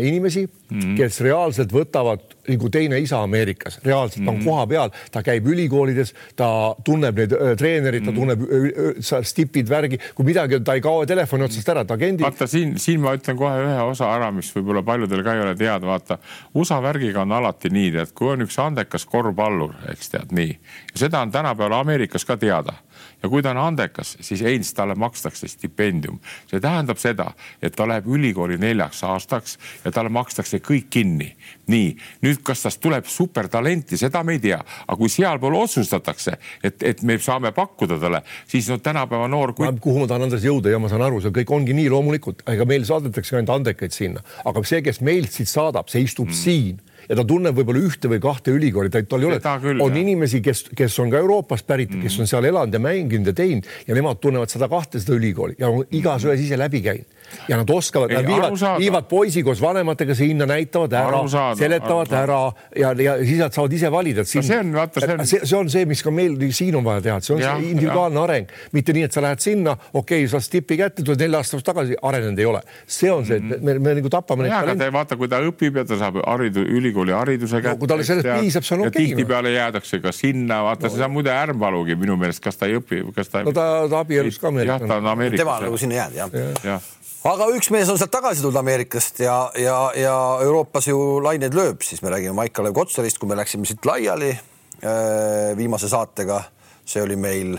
inimesi 0.00 0.46
mm, 0.46 0.80
-hmm. 0.80 0.96
kes 0.96 1.20
reaalselt 1.20 1.72
võtavad 1.72 2.20
nagu 2.48 2.68
teine 2.70 2.98
isa 3.00 3.22
Ameerikas, 3.22 3.80
reaalselt 3.84 4.20
mm 4.20 4.26
-hmm. 4.26 4.28
on 4.28 4.36
mhm. 4.36 4.44
koha 4.44 4.66
peal, 4.66 4.90
ta 5.10 5.22
käib 5.22 5.46
ülikoolides, 5.46 6.14
ta 6.36 6.76
tunneb 6.84 7.18
neid 7.18 7.32
äh, 7.32 7.56
treenereid 7.56 8.04
ta 8.04 8.12
tunneb 8.12 8.40
äh, 8.40 9.22
stipid, 9.22 9.68
värgi, 9.68 9.98
kui 10.14 10.24
midagi, 10.24 10.60
ta 10.60 10.74
ei 10.74 10.80
kao 10.80 11.06
telefoni 11.06 11.44
otsast 11.44 11.68
ära, 11.68 11.84
ta 11.84 11.94
agendi. 11.94 12.22
vaata 12.22 12.46
siin, 12.46 12.78
siin 12.78 13.00
ma 13.00 13.14
ütlen 13.14 13.36
kohe 13.36 13.64
ühe 13.64 13.82
osa 13.82 14.14
ära, 14.14 14.30
mis 14.30 14.52
võib-olla 14.56 14.82
paljudel 14.82 15.24
ka 15.24 15.34
ei 15.34 15.40
ole 15.40 15.54
teada, 15.54 15.86
vaata 15.86 16.18
USA 16.54 16.82
värgiga 16.82 17.22
on 17.22 17.32
alati 17.32 17.70
nii, 17.70 17.90
tead, 17.92 18.12
kui 18.14 18.28
on 18.28 18.46
üks 18.46 18.58
andekas 18.58 19.06
korvpallur, 19.06 19.74
eks 19.90 20.10
tead 20.10 20.32
nii, 20.32 20.58
seda 20.94 21.20
on 21.20 21.30
tänapäeval 21.30 21.80
Ameerikas 21.80 22.24
ka 22.24 22.36
teada 22.36 22.78
ja 23.24 23.28
kui 23.32 23.42
ta 23.42 23.54
on 23.54 23.60
andekas, 23.62 24.16
siis 24.20 24.42
eils 24.44 24.74
talle 24.76 24.94
makstakse 25.00 25.48
stipendium. 25.48 26.18
see 26.46 26.60
tähendab 26.60 27.00
seda, 27.00 27.30
et 27.62 27.72
ta 27.76 27.86
läheb 27.88 28.06
ülikooli 28.06 28.58
neljaks 28.60 29.00
aastaks 29.08 29.58
ja 29.84 29.92
talle 29.92 30.12
makstakse 30.12 30.60
kõik 30.60 30.90
kinni. 30.90 31.30
nii, 31.66 31.96
nüüd, 32.22 32.42
kas 32.44 32.62
tast 32.66 32.80
tuleb 32.84 33.08
supertalenti, 33.08 33.96
seda 33.96 34.22
me 34.22 34.36
ei 34.36 34.42
tea, 34.44 34.60
aga 34.60 34.96
kui 35.00 35.08
sealpool 35.08 35.56
otsustatakse, 35.56 36.36
et, 36.62 36.82
et 36.82 37.02
me 37.02 37.16
saame 37.18 37.52
pakkuda 37.56 37.98
talle, 38.00 38.20
siis 38.46 38.68
no 38.68 38.78
tänapäeva 38.78 39.28
noor 39.28 39.54
kui.... 39.56 39.72
kuhu 39.80 40.04
ma 40.04 40.10
tahan 40.10 40.28
Andres 40.28 40.44
jõuda 40.44 40.74
ja 40.74 40.78
ma 40.78 40.92
saan 40.92 41.06
aru, 41.06 41.22
see 41.24 41.32
kõik 41.40 41.54
ongi 41.56 41.76
nii 41.76 41.88
loomulikult, 41.88 42.44
ega 42.52 42.68
meil 42.68 42.84
saadetakse 42.84 43.38
ainult 43.38 43.54
andekaid 43.56 43.96
sinna, 43.96 44.20
aga 44.44 44.64
see, 44.68 44.84
kes 44.84 45.00
meilt 45.00 45.32
siit 45.32 45.48
saadab, 45.48 45.88
see 45.88 46.04
istub 46.04 46.28
mm. 46.28 46.42
siin 46.44 46.82
ja 47.08 47.18
ta 47.18 47.24
tunneb 47.28 47.56
võib-olla 47.58 47.82
ühte 47.84 48.10
või 48.10 48.20
kahte 48.22 48.54
ülikooli, 48.54 48.92
ta, 48.92 49.02
tal 49.08 49.24
ei 49.24 49.30
ole, 49.30 49.40
on 49.74 49.82
jah. 49.90 50.00
inimesi, 50.00 50.40
kes, 50.44 50.64
kes 50.76 50.98
on 51.02 51.12
ka 51.12 51.20
Euroopast 51.22 51.66
pärit 51.66 51.90
mm, 51.90 52.00
-hmm. 52.00 52.08
kes 52.08 52.20
on 52.20 52.30
seal 52.30 52.48
elanud 52.50 52.74
ja 52.74 52.80
mänginud 52.80 53.32
ja 53.32 53.36
teinud 53.36 53.68
ja 53.86 53.94
nemad 53.94 54.20
tunnevad 54.20 54.52
seda 54.52 54.68
kahte 54.68 55.00
seda 55.00 55.16
ülikooli 55.18 55.58
ja 55.58 55.68
on 55.68 55.84
igas 55.90 56.24
ühes 56.24 56.40
ise 56.46 56.58
läbi 56.58 56.82
käinud 56.84 57.23
ja 57.48 57.58
nad 57.60 57.70
oskavad, 57.70 58.12
nad 58.12 58.26
viivad, 58.26 58.56
viivad 58.78 59.08
poisi 59.08 59.42
koos 59.42 59.60
vanematega 59.62 60.14
sinna, 60.18 60.46
näitavad 60.48 60.92
ära, 60.98 61.22
seletavad 61.58 62.12
ära 62.12 62.40
ja, 62.76 62.92
ja 62.92 63.16
siis 63.22 63.40
nad 63.40 63.54
saavad 63.54 63.72
ise 63.76 63.90
valida, 63.92 64.24
et 64.24 64.30
siin 64.30 64.44
no 64.44 64.48
see 64.48 64.60
on, 64.60 64.72
vaata, 64.78 65.02
see 65.04 65.14
on, 65.14 65.24
see, 65.26 65.40
see 65.44 65.58
on 65.58 65.72
see, 65.72 65.88
mis 65.90 66.02
ka 66.04 66.12
meil 66.14 66.36
siin 66.54 66.78
on 66.78 66.86
vaja 66.86 67.04
teha, 67.08 67.18
et 67.20 67.28
see 67.28 67.34
on 67.36 67.42
ja, 67.42 67.54
see 67.54 67.72
individuaalne 67.72 68.20
ja. 68.20 68.24
areng, 68.28 68.54
mitte 68.76 68.96
nii, 68.96 69.06
et 69.08 69.16
sa 69.16 69.24
lähed 69.24 69.44
sinna, 69.44 69.76
okei 69.92 70.24
okay,, 70.24 70.30
saad 70.32 70.48
tipi 70.54 70.78
kätte, 70.80 71.04
tuled 71.06 71.22
nelja 71.24 71.40
aasta 71.42 71.58
pärast 71.58 71.70
tagasi, 71.70 71.98
arenenud 72.10 72.42
ei 72.42 72.48
ole. 72.50 72.62
see 72.86 73.12
on 73.12 73.26
see, 73.28 73.40
et 73.40 73.44
me, 73.44 73.60
me, 73.60 73.76
me 73.88 73.96
nagu 74.00 74.12
tapame. 74.12 74.48
ja, 74.48 74.62
aga 74.64 74.76
te 74.80 74.90
vaata, 74.94 75.18
kui 75.20 75.30
ta 75.30 75.40
õpib 75.44 75.80
ja 75.80 75.86
ta 75.88 75.98
saab 76.00 76.20
haridu, 76.22 76.64
ülikooli 76.78 77.14
hariduse 77.16 77.60
kätte 77.60 77.76
no,. 77.76 77.82
kui 77.82 77.90
talle 77.90 78.06
sellest 78.08 78.30
piisab, 78.30 78.66
see 78.66 78.76
on 78.78 78.86
okei 78.86 78.92
okay,. 78.92 79.10
tihtipeale 79.12 79.54
jäädakse 79.54 80.00
ka 80.04 80.14
sinna, 80.14 80.62
vaata 80.68 80.88
no., 80.88 80.96
see 80.96 81.06
on 81.06 81.14
muide 81.14 81.34
Ärmpalugi 81.34 81.98
minu 82.00 82.18
meelest, 82.20 82.42
kas 82.44 82.60
ta 82.60 82.70
ei 82.70 82.78
õpi, 82.80 83.02
kas 83.16 83.32
ta. 83.32 83.44
no 83.46 83.54
ta, 83.56 83.68
ta 83.90 84.04
abiellus 84.04 84.40
ka 84.42 84.50
Ameerikas. 84.52 84.84
jah, 84.84 84.88
ta 84.88 85.00
on 85.02 85.12
Ameerikas. 85.14 85.44
tema 85.44 85.58
on 85.58 85.68
nagu 85.68 85.80
sinna 85.80 86.02
jäänud 86.02 86.20
jah 86.22 86.38
ja. 86.40 86.74
ja 86.74 86.80
aga 87.24 87.46
üks 87.56 87.70
mees 87.72 87.88
on 87.88 87.96
sealt 87.96 88.12
tagasi 88.12 88.42
tulnud 88.44 88.60
Ameerikast 88.60 89.22
ja, 89.24 89.36
ja, 89.56 89.76
ja 89.96 90.16
Euroopas 90.44 90.88
ju 90.90 90.98
laineid 91.24 91.54
lööb, 91.56 91.84
siis 91.86 92.02
me 92.04 92.12
räägime 92.12 92.36
Maik-Kalev 92.36 92.74
Kotsarist, 92.76 93.16
kui 93.20 93.30
me 93.30 93.38
läksime 93.38 93.64
siit 93.68 93.86
laiali 93.88 94.28
äh, 94.34 95.54
viimase 95.56 95.88
saatega, 95.88 96.42
see 96.84 97.00
oli 97.04 97.16
meil 97.16 97.56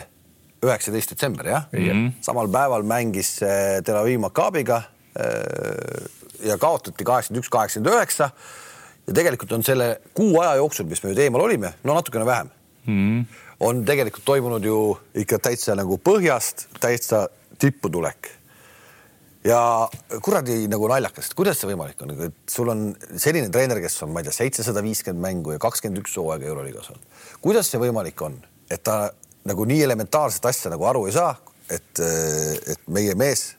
üheksateist 0.66 1.16
detsember 1.16 1.50
jah 1.50 1.66
mm, 1.72 1.88
-hmm. 1.88 2.12
samal 2.22 2.50
päeval 2.54 2.86
mängis 2.86 3.40
äh, 3.42 3.82
Tel 3.84 3.98
Aviv 3.98 4.22
Maccabiga 4.22 4.84
äh, 5.18 6.06
ja 6.46 6.58
kaotati 6.62 7.04
kaheksakümmend 7.04 7.44
üks, 7.44 7.50
kaheksakümmend 7.50 7.96
üheksa. 7.96 8.30
ja 9.08 9.14
tegelikult 9.14 9.52
on 9.52 9.64
selle 9.64 10.02
kuu 10.14 10.40
aja 10.42 10.56
jooksul, 10.62 10.86
mis 10.86 11.04
me 11.04 11.10
nüüd 11.10 11.26
eemal 11.26 11.42
olime, 11.42 11.74
no 11.84 11.94
natukene 11.94 12.26
vähem 12.26 12.50
mm, 12.86 12.94
-hmm. 12.94 13.26
on 13.60 13.86
tegelikult 13.86 14.26
toimunud 14.26 14.64
ju 14.64 14.98
ikka 15.16 15.40
täitsa 15.40 15.76
nagu 15.76 15.98
põhjast 15.98 16.68
täitsa 16.80 17.30
tippudulek 17.58 18.45
ja 19.46 19.60
kuradi 20.26 20.66
nagu 20.72 20.88
naljakas, 20.90 21.30
et 21.30 21.38
kuidas 21.38 21.60
see 21.62 21.70
võimalik 21.70 22.02
on, 22.04 22.16
et 22.28 22.38
sul 22.52 22.72
on 22.74 22.88
selline 23.22 23.52
treener, 23.54 23.82
kes 23.84 24.00
on, 24.06 24.14
ma 24.14 24.24
ei 24.24 24.30
tea, 24.30 24.38
seitsesada 24.40 24.84
viiskümmend 24.86 25.22
mängu 25.24 25.56
ja 25.56 25.62
kakskümmend 25.62 26.02
üks 26.02 26.18
hooaega 26.20 26.50
Euroliigas 26.50 26.90
olnud. 26.94 27.22
kuidas 27.46 27.70
see 27.72 27.82
võimalik 27.82 28.26
on, 28.26 28.40
et 28.72 28.84
ta 28.86 29.12
nagu 29.46 29.68
nii 29.70 29.84
elementaarset 29.86 30.50
asja 30.50 30.74
nagu 30.74 30.88
aru 30.90 31.06
ei 31.10 31.16
saa, 31.16 31.36
et, 31.70 32.02
et 32.02 32.90
meie 32.90 33.16
mees 33.18 33.54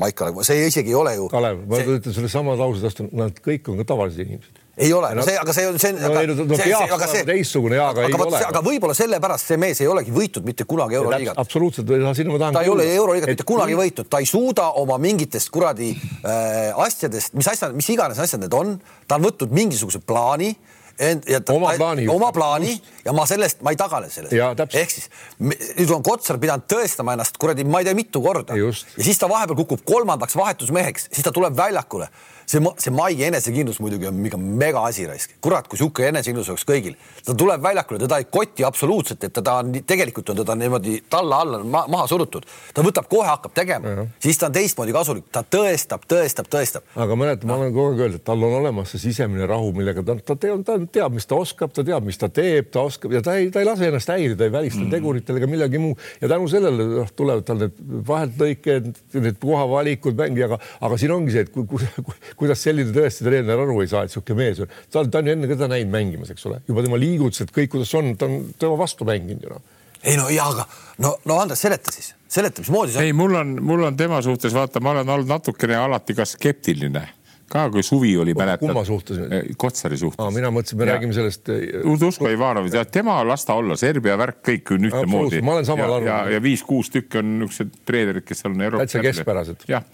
Maik 0.00 0.16
Kalev, 0.16 0.38
see 0.46 0.62
isegi 0.70 0.88
ei 0.88 0.96
ole 0.96 1.10
ju. 1.18 1.26
Kalev, 1.28 1.66
ma 1.68 1.76
see... 1.76 1.98
ütlen 1.98 2.14
sellesama 2.16 2.54
lause 2.56 2.80
vastu, 2.80 3.04
nad 3.12 3.36
kõik 3.44 3.66
on 3.68 3.82
ka 3.82 3.90
tavalised 3.90 4.22
inimesed 4.24 4.61
ei 4.76 4.92
ole 4.92 5.14
no,, 5.14 5.22
see, 5.22 5.36
aga 5.36 5.52
see 5.52 5.66
on, 5.68 5.78
see 5.80 5.92
no, 5.92 6.08
aga, 6.08 6.22
no, 6.32 6.80
aga 6.96 7.08
see 7.10 7.24
teistsugune 7.28 7.76
ja, 7.76 7.90
aga, 7.92 8.06
ei 8.08 8.16
ole. 8.16 8.40
aga 8.48 8.62
võib-olla 8.64 8.96
sellepärast 8.96 9.52
see 9.52 9.60
mees 9.60 9.82
ei 9.84 9.90
olegi 9.92 10.14
võitnud 10.14 10.46
mitte 10.48 10.64
kunagi 10.68 10.96
Euroliigat. 10.96 11.40
absoluutselt, 11.42 11.92
sinna 12.16 12.32
ma 12.32 12.40
tahan. 12.40 12.56
ta 12.56 12.62
ei 12.64 12.72
ole 12.72 12.86
Euroliigat 12.94 13.34
mitte 13.34 13.46
kunagi 13.48 13.76
võitnud, 13.76 14.08
ta 14.08 14.22
ei 14.24 14.28
suuda 14.28 14.70
oma 14.80 14.96
mingitest 15.02 15.52
kuradi 15.52 15.92
äh, 15.92 16.72
asjadest, 16.86 17.36
mis 17.36 17.52
asjad, 17.52 17.76
mis 17.76 17.90
iganes 17.92 18.22
asjad 18.24 18.40
need 18.40 18.56
on, 18.56 18.78
ta 19.04 19.20
on 19.20 19.28
võtnud 19.28 19.52
mingisuguse 19.60 20.00
plaani 20.00 20.54
Ent, 21.02 21.24
ja 21.24 21.38
ta, 21.40 21.54
oma 21.56 21.70
plaani, 21.76 22.04
oma 22.12 22.28
plaani 22.36 22.72
ja 23.04 23.14
ma 23.16 23.24
sellest, 23.26 23.62
ma 23.64 23.72
ei 23.72 23.78
tagane 23.80 24.10
sellest. 24.12 24.76
ehk 24.76 24.92
siis 24.92 25.08
nüüd 25.40 25.88
on 25.96 26.04
Kotsar 26.04 26.36
pidanud 26.40 26.68
tõestama 26.68 27.14
ennast 27.16 27.38
kuradi, 27.40 27.64
ma 27.64 27.80
ei 27.80 27.88
tea, 27.88 27.96
mitu 27.96 28.20
korda. 28.24 28.56
ja 28.56 28.68
siis 28.76 29.20
ta 29.20 29.28
vahepeal 29.28 29.56
kukub 29.64 29.84
kolmandaks 29.88 30.36
vahetusmeheks, 30.36 31.08
siis 31.10 31.24
ta 31.24 31.32
tuleb 31.34 31.56
väljakule 31.56 32.10
see, 32.46 32.60
see 32.82 32.92
Mai 32.92 33.16
enesekindlus 33.26 33.80
muidugi 33.82 34.08
on 34.08 34.18
mingi 34.18 34.38
mega 34.38 34.84
asi 34.88 35.06
raisk. 35.08 35.36
kurat, 35.40 35.68
kui 35.68 35.80
sihuke 35.80 36.06
enesekindlus 36.08 36.50
oleks 36.52 36.66
kõigil, 36.68 36.96
ta 37.24 37.34
tuleb 37.38 37.62
väljakule, 37.62 38.00
teda 38.02 38.18
ei 38.20 38.28
koti 38.30 38.66
absoluutselt, 38.66 39.24
et 39.24 39.34
teda 39.38 39.58
on 39.62 39.72
tegelikult 39.86 40.32
on 40.32 40.40
teda 40.42 40.56
niimoodi 40.58 40.98
talla 41.10 41.40
alla 41.44 41.62
ma, 41.64 41.84
maha 41.90 42.06
surutud. 42.10 42.46
ta 42.74 42.84
võtab 42.84 43.08
kohe, 43.10 43.26
hakkab 43.28 43.54
tegema, 43.56 44.06
siis 44.22 44.38
ta 44.38 44.48
on 44.50 44.56
teistmoodi 44.56 44.94
kasulik, 44.94 45.28
ta 45.32 45.44
tõestab, 45.56 46.06
tõestab, 46.08 46.50
tõestab. 46.52 46.86
aga 46.96 47.18
mäletad, 47.18 47.48
ma 47.48 47.58
olen 47.60 47.74
kogu 47.74 47.92
aeg 47.92 48.04
öelnud, 48.06 48.20
et 48.20 48.26
tal 48.26 48.46
on 48.48 48.58
olemas 48.60 48.92
see 48.92 49.02
sisemine 49.08 49.46
rahu, 49.48 49.72
millega 49.76 50.04
ta, 50.06 50.16
ta 50.32 50.36
teab, 50.36 50.64
ta 50.66 50.78
teab, 50.98 51.16
mis 51.16 51.28
ta 51.28 51.38
oskab, 51.38 51.72
ta 51.74 51.84
teab, 51.86 52.06
mis 52.06 52.20
ta 52.20 52.28
teeb, 52.32 52.70
ta 52.74 52.84
oskab 52.88 53.14
ja 53.16 53.22
ta 53.24 53.36
ei, 53.38 53.50
ta 53.54 53.62
ei 53.62 53.68
lase 53.68 53.88
ennast 53.88 54.12
häirida, 54.12 54.46
ei 54.46 54.54
välista 54.54 54.82
mm. 54.82 54.90
teguritel 54.92 55.40
ega 55.40 55.48
millegi 55.50 55.80
muu 55.82 55.96
ja 56.20 56.30
tänu 56.30 56.48
sellele 56.50 56.86
noh, 56.92 57.10
tulevad 57.16 57.46
tal 57.46 57.60
need 57.62 57.78
vaheltlõiked, 58.08 58.90
need 59.18 59.38
kohavalikud 59.42 60.18
mängi, 60.18 60.44
aga, 60.46 60.58
aga 60.82 60.98
siin 61.00 61.14
ongi 61.14 61.34
see, 61.34 61.46
et 61.46 61.52
kui, 61.54 61.66
kui, 61.68 61.88
kui, 62.06 62.18
kuidas 62.38 62.64
selline 62.64 62.94
tõesti 62.94 63.26
treener 63.26 63.62
aru 63.64 63.80
ei 63.82 63.90
saa, 63.90 64.04
et 64.04 64.12
niisugune 64.12 64.38
mees 64.38 64.62
on, 64.64 64.74
ta 64.90 65.02
on, 65.02 65.12
ta 65.12 65.22
on 65.22 65.30
ju 65.30 65.36
enne 65.36 65.50
ka 65.50 65.56
teda 65.56 65.70
näinud 65.74 65.94
mängimas, 65.94 66.32
eks 66.34 66.48
ole, 66.50 66.60
juba 66.68 66.84
tema 66.86 67.00
liigutused, 67.00 67.54
kõik, 67.54 67.72
kuidas 67.76 67.94
on, 67.98 68.12
ta 68.18 68.28
on 68.30 68.50
tema 68.58 68.76
vastu 68.80 69.08
mänginud 69.08 69.46
ju 69.46 69.54
noh. 69.54 69.64
ei 70.02 70.18
no 70.18 70.28
ja, 70.32 70.48
aga 70.50 70.66
no, 71.04 71.16
no 71.28 71.40
Andres, 71.42 71.62
seleta 71.64 71.94
siis, 71.94 72.12
seleta, 72.28 72.64
mismoodi 72.64 72.94
see 72.94 73.02
on. 73.02 73.08
ei, 73.10 73.16
mul 73.16 73.40
on, 73.40 73.56
mul 73.72 73.88
on 73.88 73.98
tema 73.98 74.22
suhtes 74.24 74.54
vaata, 74.56 74.82
ma 74.84 74.96
olen 74.96 75.16
olnud 75.16 75.30
natukene 75.30 75.78
alati 75.78 76.16
ka 76.18 76.28
skeptiline 76.28 77.06
ka 77.52 77.66
kui 77.72 77.84
suvi 77.84 78.12
oli, 78.16 78.34
mäletad? 78.36 78.64
kumma 78.64 78.84
suhtes 78.88 79.18
nüüd? 79.20 79.52
Kotsari 79.60 79.98
suhtes. 80.00 80.28
mina 80.34 80.50
mõtlesin, 80.54 80.78
me 80.80 80.86
ja. 80.86 80.96
räägime 80.96 81.16
sellest. 81.16 81.50
Udusko 81.88 82.30
Ivanov, 82.32 82.68
tema 82.92 83.18
las 83.26 83.44
ta 83.48 83.56
olla, 83.60 83.76
Serbia 83.80 84.16
värk 84.20 84.40
kõik 84.48 84.72
on 84.76 84.88
ühtemoodi. 84.88 85.42
ma 85.44 85.56
olen 85.58 85.68
samal 85.68 85.98
arvamusel. 85.98 86.32
ja, 86.32 86.38
ja 86.38 86.42
viis-kuus 86.44 86.92
tükki 86.92 87.20
on 87.20 87.34
niisugused 87.42 87.76
treenerid, 87.88 88.26
kes 88.28 88.46
on 88.48 88.56
Euroopa. 88.60 88.86
täitsa 88.86 89.04
keskpärased. 89.04 89.66
jah, 89.68 89.84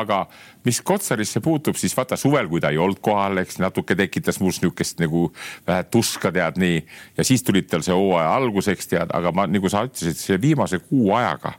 aga 0.00 0.24
mis 0.68 0.80
Kotsarisse 0.82 1.42
puutub, 1.44 1.78
siis 1.80 1.96
vaata 1.96 2.16
suvel, 2.16 2.48
kui 2.48 2.62
ta 2.62 2.70
ei 2.74 2.78
olnud 2.78 3.00
kohal, 3.02 3.42
eks 3.42 3.58
natuke 3.62 3.96
tekitas 3.98 4.40
must 4.40 4.62
niisugust 4.62 5.00
nagu 5.02 5.28
vähe 5.66 5.86
tuska 5.90 6.32
tead 6.34 6.58
nii 6.60 6.82
ja 7.16 7.24
siis 7.24 7.42
tulid 7.46 7.70
tal 7.70 7.82
see 7.86 7.94
hooaja 7.94 8.34
alguseks 8.38 8.92
tead, 8.94 9.14
aga 9.14 9.32
ma 9.34 9.48
nagu 9.50 9.70
sa 9.72 9.86
ütlesid, 9.88 10.18
see 10.18 10.38
viimase 10.42 10.82
kuu 10.86 11.14
ajaga 11.18 11.58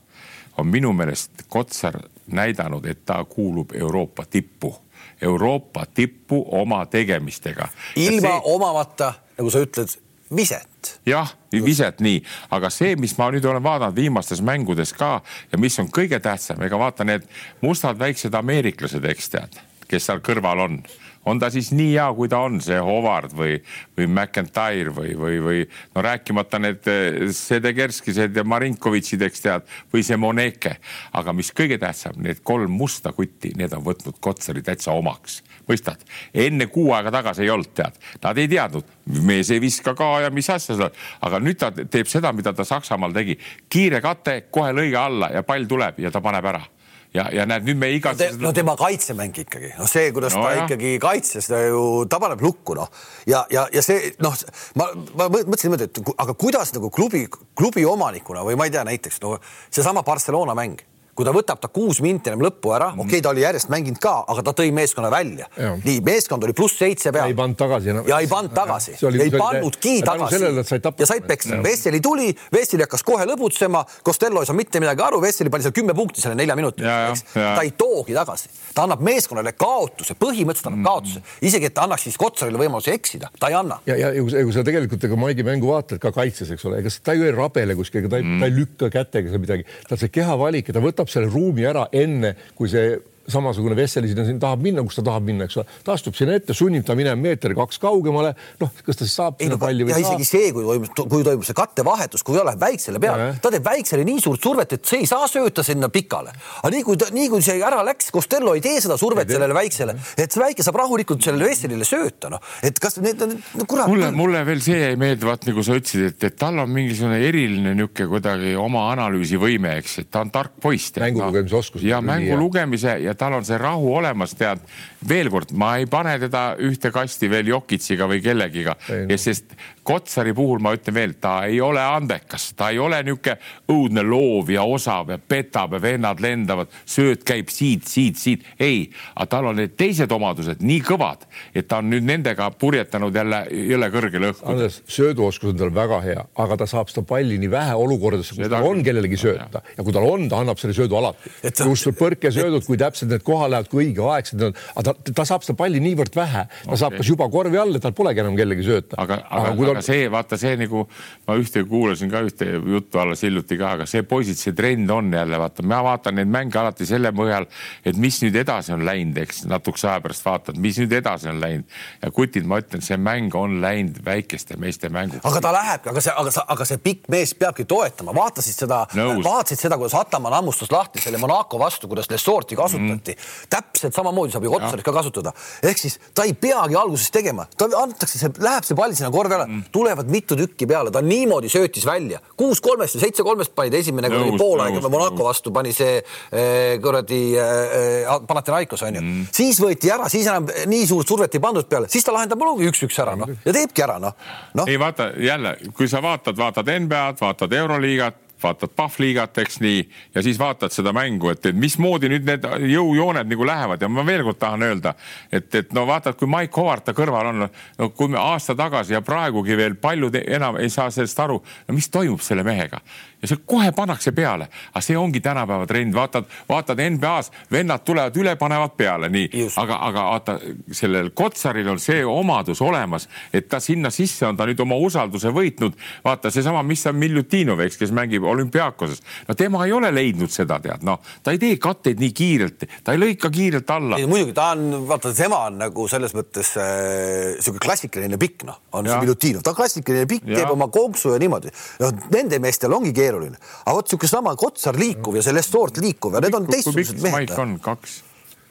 on 0.60 0.68
minu 0.68 0.94
meelest 0.94 1.48
Kotsar 1.50 2.00
näidanud, 2.32 2.86
et 2.86 3.06
ta 3.06 3.24
kuulub 3.24 3.72
Euroopa 3.76 4.26
tippu 4.30 4.76
Euroopa 5.22 5.86
tippu 5.86 6.46
oma 6.52 6.86
tegemistega. 6.86 7.68
ilma 7.96 8.28
see... 8.28 8.42
omamata, 8.44 9.14
nagu 9.38 9.52
sa 9.52 9.64
ütled, 9.64 9.96
viset. 10.36 11.00
jah, 11.06 11.34
viset 11.66 12.00
nii, 12.00 12.22
aga 12.56 12.70
see, 12.74 12.96
mis 12.96 13.16
ma 13.18 13.30
nüüd 13.34 13.46
olen 13.46 13.64
vaadanud 13.64 13.96
viimastes 13.96 14.42
mängudes 14.46 14.94
ka 14.94 15.20
ja 15.52 15.60
mis 15.60 15.80
on 15.80 15.90
kõige 15.92 16.20
tähtsam, 16.24 16.62
ega 16.64 16.80
vaata 16.80 17.08
need 17.08 17.28
mustad 17.62 18.00
väiksed 18.00 18.36
ameeriklased, 18.36 19.06
eks 19.06 19.30
tead, 19.36 19.60
kes 19.90 20.10
seal 20.10 20.24
kõrval 20.26 20.66
on 20.68 20.82
on 21.30 21.40
ta 21.42 21.50
siis 21.54 21.72
nii 21.76 21.94
hea, 21.94 22.08
kui 22.18 22.30
ta 22.32 22.42
on, 22.46 22.60
see 22.64 22.78
Howard 22.84 23.34
või, 23.38 23.58
või 23.98 24.08
McIntyre 24.10 24.94
või, 24.96 25.14
või, 25.20 25.38
või 25.44 25.62
no 25.96 26.04
rääkimata 26.06 26.62
need 26.62 26.90
eh, 26.90 27.20
Sedekerskised 27.36 28.38
ja 28.38 28.46
Marinkovitšid, 28.48 29.26
eks 29.28 29.46
tead, 29.46 29.68
või 29.94 30.04
see 30.06 30.18
Moneke. 30.20 30.78
aga 31.14 31.34
mis 31.36 31.52
kõige 31.56 31.80
tähtsam, 31.82 32.18
need 32.24 32.42
kolm 32.44 32.72
musta 32.72 33.14
kutti, 33.16 33.54
need 33.58 33.74
on 33.78 33.86
võtnud 33.86 34.20
Kotsari 34.20 34.64
täitsa 34.66 34.96
omaks. 34.98 35.42
Mõistad, 35.70 36.02
enne 36.34 36.66
kuu 36.74 36.94
aega 36.98 37.12
tagasi 37.14 37.46
ei 37.46 37.54
olnud, 37.54 37.74
tead, 37.78 38.00
nad 38.24 38.38
ei 38.42 38.50
teadnud, 38.50 38.88
mees 39.26 39.52
ei 39.54 39.62
viska 39.62 39.94
ka 39.98 40.10
ja 40.26 40.34
mis 40.34 40.50
asja 40.50 40.76
seal, 40.80 41.06
aga 41.26 41.40
nüüd 41.44 41.60
ta 41.62 41.70
teeb 41.72 42.10
seda, 42.10 42.34
mida 42.34 42.54
ta 42.58 42.66
Saksamaal 42.66 43.14
tegi, 43.14 43.38
kiire 43.70 44.02
kate, 44.02 44.42
kohe 44.52 44.74
lõige 44.74 44.98
alla 44.98 45.30
ja 45.36 45.46
pall 45.46 45.70
tuleb 45.70 46.02
ja 46.02 46.12
ta 46.12 46.24
paneb 46.26 46.50
ära 46.50 46.66
ja, 47.14 47.26
ja 47.34 47.46
näed, 47.50 47.66
nüüd 47.68 47.80
me 47.82 47.90
te, 48.18 48.30
no 48.42 48.52
tema 48.56 48.76
kaitsemäng 48.80 49.38
ikkagi, 49.44 49.74
noh, 49.80 49.90
see, 49.90 50.12
kuidas 50.16 50.36
no, 50.38 50.44
ta 50.46 50.54
jah. 50.54 50.68
ikkagi 50.68 50.96
kaitses, 51.02 51.50
ta 51.50 51.62
ju, 51.64 51.84
ta 52.10 52.20
paneb 52.22 52.44
lukku, 52.44 52.76
noh. 52.78 52.92
ja, 53.30 53.44
ja, 53.54 53.66
ja 53.74 53.84
see, 53.86 54.14
noh, 54.24 54.36
ma, 54.80 54.90
ma 55.18 55.30
mõtlesin 55.32 55.70
niimoodi, 55.70 55.90
et 55.90 56.14
aga 56.16 56.38
kuidas 56.40 56.74
nagu 56.76 56.92
klubi, 56.94 57.26
klubi 57.58 57.86
omanikuna 57.90 58.46
või 58.48 58.60
ma 58.60 58.70
ei 58.70 58.76
tea, 58.76 58.86
näiteks 58.88 59.22
no 59.26 59.38
seesama 59.70 60.06
Barcelona 60.08 60.58
mäng 60.58 60.82
kui 61.20 61.28
ta 61.28 61.34
võtab 61.36 61.60
ta 61.60 61.68
kuus 61.68 61.98
minti 62.00 62.32
enam 62.32 62.46
lõppu 62.46 62.72
ära, 62.72 62.94
okei 62.94 63.18
okay,, 63.18 63.24
ta 63.26 63.34
oli 63.34 63.44
järjest 63.44 63.68
mänginud 63.74 64.00
ka, 64.00 64.14
aga 64.32 64.44
ta 64.48 64.54
tõi 64.56 64.70
meeskonna 64.72 65.10
välja. 65.12 65.50
nii, 65.84 65.98
meeskond 66.06 66.46
oli 66.48 66.54
pluss 66.56 66.80
seitse 66.80 67.12
peal. 67.12 67.28
ei 67.28 67.36
pannud 67.36 67.60
tagasi 67.60 67.92
enam. 67.92 68.06
ja 68.08 68.22
ei 68.24 68.30
pannud 68.32 68.54
tagasi, 68.56 68.96
ei 68.96 69.34
pannudki 69.34 69.98
tagasi. 70.08 70.40
ja 70.88 71.10
said 71.10 71.28
peksta, 71.28 71.60
Vesseli 71.66 72.00
tuli, 72.00 72.30
Vesseli 72.56 72.86
hakkas 72.86 73.04
kohe 73.04 73.26
lõbutsema, 73.28 73.84
Costello 74.06 74.46
ei 74.46 74.48
saa 74.48 74.56
mitte 74.56 74.80
midagi 74.80 75.04
aru, 75.04 75.20
Vesseli 75.20 75.52
pani 75.52 75.68
seal 75.68 75.76
kümme 75.76 75.96
punkti 75.98 76.24
selle 76.24 76.38
nelja 76.40 76.56
minutiga, 76.56 76.96
eks. 77.10 77.26
ta 77.36 77.66
ei 77.68 77.74
toogi 77.76 78.16
tagasi, 78.16 78.48
ta 78.78 78.88
annab 78.88 79.04
meeskonnale 79.04 79.52
kaotuse, 79.60 80.16
põhimõtteliselt 80.16 80.72
annab 80.72 80.80
mm. 80.80 80.88
kaotuse, 80.88 81.24
isegi 81.52 81.68
et 81.68 81.76
ta 81.76 81.84
annaks 81.84 82.08
siis 82.08 82.16
Kotsarile 82.20 82.64
võimaluse 82.64 82.96
eksida, 82.96 83.34
ta 83.36 83.52
ei 83.52 83.60
anna. 83.60 83.82
ja, 83.90 84.00
ja 84.00 84.24
kui 84.24 84.56
sa 84.56 84.64
tegelikult 84.64 85.04
ega 85.04 85.20
Maigi 85.20 85.44
mängu 85.44 85.74
vaatad 85.74 86.00
ka 86.00 86.16
kaitses, 86.16 86.56
eks 86.56 86.64
ole, 86.72 86.80
ega 86.80 86.96
ta 87.04 87.18
ju 87.18 87.28
ei 87.28 87.36
rabele 87.36 87.76
kuskil, 87.76 88.08
ta 88.08 88.22
ei 88.22 88.28
mm., 88.28 88.40
ta 88.40 88.48
ei 88.48 88.56
lükka 88.56 88.92
kätega 88.94 89.44
midagi, 89.44 89.68
tal 89.90 90.00
see 90.00 90.16
kehavalik 90.16 90.72
ja 90.72 90.80
ta 90.80 90.84
võtab 90.84 91.09
selle 91.10 91.30
ruumi 91.32 91.66
ära 91.68 91.88
enne, 91.92 92.36
kui 92.56 92.70
see 92.72 92.98
samasugune 93.32 93.78
Vesseli 93.78 94.12
sinna, 94.12 94.26
tahab 94.42 94.64
minna, 94.64 94.84
kus 94.86 95.00
ta 95.00 95.06
tahab 95.10 95.28
minna, 95.28 95.48
eks 95.50 95.60
ole. 95.62 95.68
ta 95.86 95.96
astub 95.96 96.18
sinna 96.18 96.36
ette, 96.40 96.56
sunnib 96.58 96.86
ta 96.88 96.96
minema 96.98 97.20
meeter-kaks 97.22 97.80
kaugemale. 97.82 98.34
noh, 98.62 98.74
kas 98.86 99.00
ta 99.00 99.08
siis 99.08 99.16
saab 99.20 99.42
ei, 99.44 99.50
no, 99.52 99.60
palli 99.62 99.88
või 99.88 99.96
ei 99.96 100.06
saa. 100.06 100.16
isegi 100.18 100.28
see, 100.30 100.52
kui 100.56 100.66
toimub, 100.68 101.04
kui 101.14 101.26
toimub 101.28 101.48
see 101.48 101.58
kattevahetus, 101.58 102.24
kui 102.26 102.38
läheb 102.40 102.62
väiksele 102.62 103.02
peale, 103.04 103.30
ta 103.42 103.52
teeb 103.54 103.66
väiksele 103.66 104.06
nii 104.08 104.24
suurt 104.24 104.44
survet, 104.44 104.78
et 104.78 104.86
see 104.90 105.04
ei 105.04 105.10
saa 105.10 105.28
sööta 105.32 105.66
sinna 105.66 105.92
pikale. 105.94 106.34
aga 106.62 106.74
nii 106.76 106.86
kui 106.88 107.00
ta, 107.00 107.10
nii 107.16 107.30
kui 107.32 107.46
see 107.46 107.60
ära 107.66 107.82
läks, 107.88 108.12
Costello 108.16 108.56
ei 108.58 108.64
tee 108.64 108.82
seda 108.84 108.98
survet 109.00 109.30
sellele 109.30 109.56
väiksele, 109.56 109.96
et 110.18 110.32
see 110.32 110.44
väike 110.44 110.66
saab 110.66 110.80
rahulikult 110.82 111.24
sellele 111.24 111.50
Vesselile 111.50 111.88
sööta, 111.88 112.32
noh, 112.34 112.44
et 112.66 112.80
kas 112.82 113.00
need 113.04 113.22
on 113.26 113.36
no, 113.38 113.68
kurat. 113.70 113.90
mulle, 113.92 114.12
mulle 114.16 114.44
veel 114.48 114.64
see 114.64 114.92
ei 114.92 115.00
meeldi, 115.00 115.28
vaat 115.28 115.48
nagu 115.50 115.64
sa 115.66 115.78
ütlesid, 115.80 116.10
et, 116.12 116.28
et 116.30 116.38
tal 116.40 116.60
on 116.64 116.72
mingisugune 116.74 117.20
eriline 117.28 117.76
niisugune 117.78 118.10
kuidagi 118.14 118.56
oma 118.60 118.88
analüüsivõime, 118.94 119.76
eks, 119.82 120.00
et 120.04 120.12
ta 120.12 120.24
on 120.26 120.34
tark 120.34 120.58
poiss. 120.62 120.94
mängu 121.00 121.24
lugemise 121.26 121.60
oskus. 121.60 121.86
ja 121.86 122.02
mängu 122.06 122.38
lugemise 122.40 122.98
ja 123.04 123.16
tal 123.20 123.36
on 123.38 123.46
see 123.46 123.60
rahu 123.60 123.92
olemas, 124.00 124.34
tead. 124.40 124.64
Veel 125.08 125.30
kord, 125.32 125.54
ma 125.56 125.76
ei 125.80 125.88
pane 125.90 126.16
teda 126.20 126.44
ühte 126.66 126.92
kasti 126.92 127.30
veel 127.32 127.48
Jokitsiga 127.54 128.08
või 128.10 128.22
kellegiga, 128.24 128.76
sest 129.16 129.56
Kotsari 129.90 130.36
puhul 130.38 130.60
ma 130.62 130.76
ütlen 130.76 130.94
veel, 130.94 131.14
ta 131.18 131.48
ei 131.50 131.58
ole 131.66 131.82
andekas, 131.82 132.52
ta 132.54 132.68
ei 132.70 132.78
ole 132.78 133.00
niisugune 133.02 133.38
õudne 133.74 134.04
loov 134.06 134.52
ja 134.54 134.62
osav 134.70 135.10
ja 135.10 135.18
petab 135.18 135.74
ja 135.74 135.80
vennad 135.82 136.20
lendavad, 136.22 136.70
sööt 136.86 137.24
käib 137.26 137.50
siit, 137.50 137.88
siit, 137.90 138.20
siit. 138.20 138.46
ei, 138.62 138.84
aga 139.16 139.26
tal 139.32 139.50
on 139.50 139.58
need 139.58 139.74
teised 139.80 140.12
omadused 140.14 140.62
nii 140.62 140.84
kõvad, 140.86 141.26
et 141.58 141.66
ta 141.70 141.80
on 141.82 141.90
nüüd 141.90 142.06
nendega 142.06 142.52
purjetanud 142.60 143.16
jälle 143.16 143.42
jõle 143.72 143.90
kõrgele 143.96 144.32
õhku. 144.34 144.46
Andres, 144.54 144.82
sööduoskus 144.90 145.56
on 145.56 145.62
tal 145.64 145.74
väga 145.74 146.02
hea, 146.06 146.28
aga 146.46 146.60
ta 146.62 146.70
saab 146.70 146.94
seda 146.94 147.06
palli 147.10 147.40
nii 147.42 147.52
vähe 147.52 147.74
olukordadesse, 147.80 148.38
kus 148.38 148.52
tal 148.52 148.70
on 148.70 148.84
kellelegi 148.86 149.18
sööta. 149.20 149.64
Ja 149.78 149.86
kui 149.86 149.96
tal 149.96 150.06
on, 150.06 150.28
ta 150.30 150.44
annab 150.44 150.62
selle 150.62 150.78
söödu 150.78 151.00
alati. 151.00 151.34
just 151.42 151.90
põrkesöödud, 151.98 152.66
kui 152.68 152.78
täpselt 152.78 153.10
need 153.10 153.26
kohale 153.26 153.56
lähevad, 153.56 153.72
kui 153.74 153.88
õigeaegsed 153.88 154.38
need 154.38 154.52
on, 154.52 154.62
aga 154.76 154.86
ta, 154.89 154.89
ta 154.94 155.26
saab 155.28 155.46
seda 155.46 155.58
palli 155.60 155.82
niivõrd 155.84 156.16
vähe, 156.18 156.46
ta 156.50 156.68
okay. 156.68 156.80
saab 156.82 156.98
kas 157.00 157.10
juba 157.10 157.28
korvi 157.32 157.60
all, 157.62 157.76
et 157.76 157.84
tal 157.84 157.96
polegi 157.98 158.24
enam 158.24 158.38
kellegi 158.38 158.66
sööta. 158.66 158.98
aga, 159.02 159.20
aga, 159.30 159.54
aga, 159.54 159.70
aga 159.74 159.84
see, 159.86 160.08
vaata 160.12 160.40
see 160.40 160.56
nagu 160.60 160.86
ma 161.28 161.38
ühte 161.40 161.64
kuulasin 161.70 162.12
ka 162.12 162.24
ühte 162.28 162.48
juttu 162.58 163.02
alles 163.02 163.24
hiljuti 163.26 163.58
ka, 163.60 163.74
aga 163.80 163.88
see 163.90 164.04
poisid, 164.08 164.40
see 164.40 164.56
trend 164.58 164.90
on 164.94 165.12
jälle 165.14 165.40
vaata, 165.42 165.66
ma 165.66 165.82
vaatan 165.86 166.20
neid 166.20 166.32
mänge 166.32 166.60
alati 166.62 166.88
selle 166.90 167.12
põhjal, 167.16 167.48
et 167.86 168.00
mis 168.00 168.20
nüüd 168.24 168.38
edasi 168.44 168.74
on 168.76 168.86
läinud, 168.88 169.18
eks 169.24 169.44
natukese 169.50 169.90
aja 169.92 170.04
pärast 170.04 170.26
vaatad, 170.26 170.60
mis 170.62 170.80
nüüd 170.82 170.96
edasi 171.00 171.30
on 171.32 171.42
läinud 171.42 171.80
ja 172.04 172.12
kutid, 172.16 172.48
ma 172.50 172.62
ütlen, 172.64 172.84
see 172.86 172.98
mäng 173.00 173.36
on 173.38 173.60
läinud 173.64 174.02
väikeste 174.06 174.58
meeste 174.62 174.92
mänguks. 174.94 175.26
aga 175.28 175.44
ta 175.44 175.54
lähebki, 175.56 175.92
aga 175.94 176.06
see, 176.06 176.16
aga 176.24 176.34
sa, 176.36 176.46
aga 176.56 176.68
see 176.70 176.82
pikk 176.84 177.10
mees 177.12 177.34
peabki 177.38 177.66
toetama, 177.70 178.16
vaatasid 178.16 178.64
seda, 178.66 178.84
vaatasid 178.96 179.66
seda, 179.66 179.78
kuidas 179.80 179.98
Ataman 180.00 180.34
hammustas 180.40 180.72
lahti 180.74 181.02
selle 181.04 181.20
Monaco 181.22 181.60
vastu, 181.60 181.90
kuidas 181.92 182.10
Lesorti 182.12 182.58
kasutati 182.60 183.16
mm. 183.16 183.48
täpselt 183.52 183.96
samamoodi 183.96 184.34
saab 184.36 184.48
ju 184.48 184.54
Kotsarit 184.80 184.86
ka 184.86 184.94
kasutada, 184.96 185.34
ehk 185.64 185.80
siis 185.80 185.98
ta 186.16 186.26
ei 186.28 186.34
peagi 186.34 186.78
alguses 186.78 187.12
tegema, 187.12 187.46
ta 187.58 187.68
antakse, 187.80 188.20
see 188.20 188.32
läheb 188.44 188.66
see 188.68 188.78
pall 188.78 188.94
sinna 188.96 189.12
korvi 189.12 189.36
alla 189.36 189.48
mm, 189.48 189.70
tulevad 189.74 190.10
mitu 190.12 190.38
tükki 190.40 190.68
peale, 190.70 190.92
ta 190.92 191.02
niimoodi 191.02 191.50
söötis 191.52 191.86
välja, 191.88 192.20
kuus 192.40 192.62
kolmest 192.62 192.98
või 192.98 193.04
seitse 193.06 193.26
kolmest 193.26 193.54
panid 193.56 193.76
esimene 193.80 194.12
kuradi 194.12 194.38
poolaeg 194.40 194.80
Monaco 194.90 195.28
vastu 195.28 195.54
pani 195.56 195.74
see 195.76 196.00
eh, 196.00 196.78
kuradi 196.82 197.22
eh, 197.40 198.14
Panathinaikos 198.28 198.84
onju 198.88 199.02
mm., 199.02 199.28
siis 199.36 199.60
võeti 199.62 199.92
ära, 199.94 200.10
siis 200.12 200.28
enam 200.30 200.48
nii 200.70 200.88
suurt 200.90 201.10
survet 201.10 201.36
ei 201.36 201.44
pandud 201.44 201.68
peale, 201.70 201.90
siis 201.92 202.06
ta 202.06 202.16
lahendab 202.16 202.42
olegi 202.46 202.72
üks-üks 202.72 203.02
ära 203.04 203.18
noh 203.20 203.30
ja 203.46 203.56
teebki 203.56 203.86
ära 203.86 204.00
noh 204.02 204.16
no.. 204.58 204.68
ei 204.68 204.80
vaata 204.80 205.12
jälle, 205.20 205.56
kui 205.76 205.90
sa 205.92 206.04
vaatad, 206.04 206.38
vaatad 206.40 206.74
NBA-d, 206.80 207.22
vaatad 207.22 207.54
Euroliigat 207.60 208.29
vaatad 208.44 208.74
Pahvliigat, 208.76 209.38
eks 209.44 209.60
nii, 209.64 209.84
ja 210.16 210.24
siis 210.26 210.40
vaatad 210.40 210.74
seda 210.74 210.94
mängu, 210.96 211.32
et, 211.34 211.46
et 211.50 211.58
mismoodi 211.58 212.10
nüüd 212.12 212.28
need 212.28 212.48
jõujooned 212.72 213.30
nagu 213.30 213.48
lähevad. 213.48 213.82
Ja 213.82 213.92
ma 213.92 214.06
veel 214.08 214.24
kord 214.28 214.40
tahan 214.42 214.66
öelda, 214.70 214.96
et, 215.32 215.50
et 215.56 215.74
no 215.76 215.86
vaatad, 215.90 216.18
kui 216.20 216.30
Mike 216.30 216.56
Howard 216.60 216.88
ta 216.88 216.96
kõrval 216.98 217.34
on, 217.34 217.48
no 217.80 217.90
kui 217.96 218.12
me 218.12 218.20
aasta 218.22 218.56
tagasi 218.58 218.96
ja 218.96 219.04
praegugi 219.06 219.58
veel 219.60 219.78
paljud 219.80 220.16
enam 220.26 220.60
ei 220.60 220.70
saa 220.74 220.90
sellest 220.92 221.20
aru, 221.20 221.40
no 221.68 221.78
mis 221.78 221.90
toimub 221.92 222.24
selle 222.24 222.44
mehega 222.48 222.82
ja 223.22 223.28
see 223.28 223.42
kohe 223.46 223.72
pannakse 223.76 224.12
peale, 224.16 224.48
aga 224.72 224.82
see 224.84 224.98
ongi 224.98 225.20
tänapäeva 225.24 225.68
trend, 225.68 225.94
vaatad, 225.96 226.28
vaatad 226.50 226.80
NBA-s, 226.80 227.32
vennad 227.52 227.84
tulevad 227.86 228.16
üle, 228.20 228.36
panevad 228.40 228.76
peale, 228.80 229.10
nii, 229.12 229.44
aga, 229.60 229.80
aga 229.90 230.06
vaata 230.14 230.36
sellel 230.76 231.12
Kotsaril 231.16 231.68
on 231.74 231.82
see 231.84 232.00
omadus 232.08 232.62
olemas, 232.64 233.10
et 233.34 233.50
ta 233.52 233.60
sinna 233.64 233.92
sisse 233.92 234.28
on 234.28 234.40
ta 234.40 234.48
nüüd 234.48 234.62
oma 234.64 234.78
usalduse 234.80 235.34
võitnud. 235.36 235.76
vaata 236.04 236.32
seesama, 236.32 236.64
mis 236.64 236.86
on 236.88 236.96
Miljutinov, 237.00 237.60
eks, 237.66 237.78
kes 237.82 237.92
mängib 237.96 238.24
olümpiaakoses, 238.24 239.04
no 239.28 239.36
tema 239.36 239.66
ei 239.68 239.76
ole 239.76 239.92
leidnud 239.94 240.32
seda, 240.32 240.62
tead, 240.64 240.86
noh, 240.88 241.02
ta 241.24 241.36
ei 241.36 241.42
tee 241.42 241.60
katteid 241.60 242.00
nii 242.00 242.16
kiirelt, 242.16 242.68
ta 242.84 242.96
ei 242.96 243.04
lõika 243.04 243.32
kiirelt 243.34 243.76
alla. 243.76 244.00
muidugi 244.08 244.36
ta 244.38 244.54
on, 244.56 244.88
vaata, 244.88 245.12
tema 245.18 245.44
on 245.50 245.60
nagu 245.66 245.88
selles 245.92 246.16
mõttes 246.16 246.54
äh, 246.56 247.36
sihuke 247.44 247.66
klassikaline 247.68 248.20
pikk, 248.22 248.48
noh, 248.48 248.64
on 248.72 248.88
ja. 248.88 248.96
see 248.96 249.04
Miljutinov, 249.04 249.44
ta 249.44 249.52
on 249.52 249.60
klassikaline 249.60 250.08
pikk, 250.08 250.32
teeb 250.32 250.56
oma 250.56 250.72
konksu 250.72 251.18
ja 251.18 251.20
niimoodi. 251.20 251.52
noh, 251.84 252.08
nende 252.16 252.40
meestel 252.40 252.74
ongi 252.80 252.96
keeruline 252.96 253.09
keeruline. 253.10 253.42
aga 253.66 253.76
vot 253.76 253.90
niisugune 253.90 254.14
sama 254.14 254.36
Kotsar 254.40 254.80
liikuv 254.80 255.20
ja 255.20 255.26
see 255.26 255.36
Lestort 255.36 255.82
liikuv 255.84 256.18
ja 256.18 256.24
need 256.26 256.38
on 256.38 256.48
teistsugused 256.50 257.02
mehed. 257.02 257.18
Maik 257.18 257.42
on 257.42 257.58
kaks, 257.64 258.00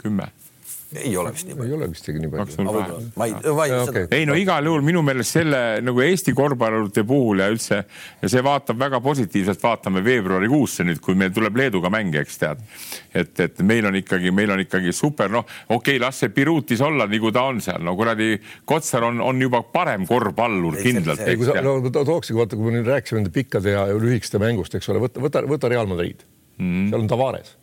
kümme 0.03 0.33
ei 0.97 1.17
ole 1.21 1.33
vist 1.35 1.45
nii 1.45 1.53
ei 1.53 1.59
palju. 1.59 1.75
ole 1.77 1.87
vist 1.93 2.07
isegi 2.07 2.21
nii 2.23 2.31
palju. 2.33 2.65
ma 3.17 3.27
ei, 3.27 3.33
ma 3.57 3.67
ei 3.67 3.73
okei. 3.77 4.07
ei 4.17 4.27
no 4.29 4.37
igal 4.39 4.65
juhul 4.65 4.85
minu 4.87 5.03
meelest 5.05 5.37
selle 5.37 5.61
nagu 5.85 6.01
Eesti 6.01 6.33
korvpallurite 6.37 7.05
puhul 7.09 7.43
ja 7.43 7.49
üldse 7.53 7.83
ja 8.23 8.31
see 8.33 8.43
vaatab 8.45 8.79
väga 8.81 9.01
positiivselt, 9.05 9.61
vaatame 9.63 10.01
veebruarikuusse 10.07 10.87
nüüd, 10.89 11.03
kui 11.05 11.15
meil 11.19 11.35
tuleb 11.37 11.61
Leeduga 11.61 11.91
mäng, 11.93 12.17
eks 12.23 12.41
tead. 12.41 12.63
et, 13.15 13.35
et 13.41 13.61
meil 13.61 13.85
on 13.91 13.99
ikkagi, 14.01 14.33
meil 14.33 14.55
on 14.55 14.65
ikkagi 14.65 14.93
super, 14.97 15.29
noh, 15.33 15.45
okei 15.69 15.99
okay,, 15.99 16.01
las 16.07 16.23
see 16.25 16.33
Birutis 16.33 16.81
olla, 16.81 17.07
nagu 17.11 17.33
ta 17.37 17.45
on 17.53 17.61
seal, 17.65 17.83
no 17.85 17.97
kuradi 17.99 18.39
Kotsar 18.65 19.05
on, 19.11 19.21
on 19.21 19.41
juba 19.43 19.63
parem 19.63 20.07
korvpallur 20.09 20.79
Ei, 20.79 20.89
kindlalt, 20.89 21.21
ei, 21.27 21.37
kui 21.37 21.47
sa 21.51 21.61
no, 21.65 21.79
to- 21.91 22.05
tookski 22.05 22.37
vaata, 22.39 22.57
kui 22.57 22.71
me 22.71 22.79
nüüd 22.79 22.89
rääkisime 22.89 23.21
nende 23.21 23.35
pikkade 23.35 23.77
ja 23.77 23.85
lühikeste 23.93 24.41
mängust, 24.41 24.75
eks 24.79 24.89
ole, 24.89 25.05
võta, 25.05 25.21
võta, 25.21 25.45
võta 25.49 25.69
Real 25.69 25.87
Madrid 25.91 26.25
mm, 26.25 26.65
Mhm. 26.65 26.71
-hmm. 26.87 26.91
seal 26.91 27.01
on 27.01 27.09
Tavares, 27.09 27.57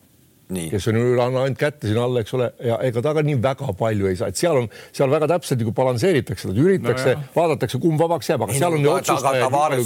nii, 0.54 0.70
kes 0.74 0.88
on 0.92 1.00
ju 1.00 1.16
andnud 1.22 1.58
kätte 1.60 1.90
sinna 1.90 2.06
alla, 2.06 2.22
eks 2.26 2.36
ole, 2.38 2.52
ja 2.64 2.78
ega 2.86 3.02
ta 3.02 3.14
ka 3.18 3.24
nii 3.26 3.40
väga 3.42 3.74
palju 3.80 4.10
ei 4.12 4.20
saa, 4.20 4.30
et 4.30 4.38
seal 4.40 4.60
on, 4.62 4.70
seal 4.96 5.10
väga 5.10 5.30
täpselt 5.36 5.62
nagu 5.64 5.74
balansseeritakse, 5.76 6.54
üritatakse 6.54 7.06
No 7.16 7.22
no, 7.22 7.28
vaadatakse, 7.36 7.80
kumb 7.82 8.00
vabaks 8.02 8.30
jääb, 8.32 8.44
aga 8.46 8.56
seal 8.56 8.76
on 8.76 8.86
ju 8.86 8.92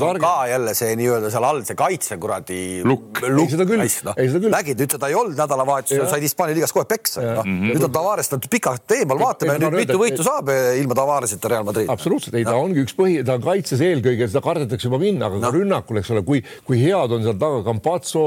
on 0.09 0.19
ka 0.23 0.33
jälle 0.49 0.73
see 0.77 0.95
nii-öelda 0.99 1.31
seal 1.33 1.47
all 1.47 1.61
see 1.67 1.77
kaitse 1.79 2.17
kuradi. 2.21 2.59
Lukk. 2.87 3.21
Ei, 3.25 3.47
seda 3.51 3.65
küll. 3.69 3.83
noh. 4.07 4.15
Ei, 4.17 4.29
seda 4.31 4.41
küll. 4.43 4.53
nägid, 4.53 4.83
ütle 4.85 4.99
ta 5.01 5.09
ei 5.11 5.17
olnud 5.19 5.37
nädalavahetusel, 5.39 6.05
said 6.09 6.25
Hispaania 6.25 6.57
liigas 6.57 6.73
kohe 6.75 6.87
peksa, 6.89 7.23
noh. 7.39 7.45
Mhm. 7.45 7.73
nüüd 7.73 7.87
on 7.89 7.93
Tavares 7.95 8.31
nad 8.31 8.47
pikalt 8.51 8.95
eemal, 8.95 9.19
vaatame 9.21 9.55
Ei, 9.55 9.63
nüüd 9.63 9.77
mitu 9.77 9.95
öelda, 9.95 10.01
võitu 10.03 10.23
et- 10.23 10.29
saab 10.29 10.51
eh, 10.53 10.79
ilma 10.81 10.97
Tavareseta 10.99 11.51
Real 11.53 11.67
Madrid. 11.67 11.89
absoluutselt, 11.89 12.35
ei, 12.39 12.47
ta 12.47 12.55
ongi 12.59 12.83
üks 12.85 12.95
põhi, 12.97 13.19
ta 13.25 13.37
on 13.39 13.45
kaitses 13.45 13.83
eelkõige, 13.85 14.29
seda 14.31 14.43
kardetakse 14.45 14.87
juba 14.89 14.99
minna, 15.01 15.29
aga 15.29 15.41
no. 15.43 15.51
rünnakul, 15.55 15.99
eks 16.01 16.13
ole, 16.15 16.23
kui, 16.27 16.43
kui 16.67 16.79
head 16.81 17.15
on 17.15 17.25
seal 17.25 17.37
taga 17.41 17.63
Campazzo, 17.67 18.25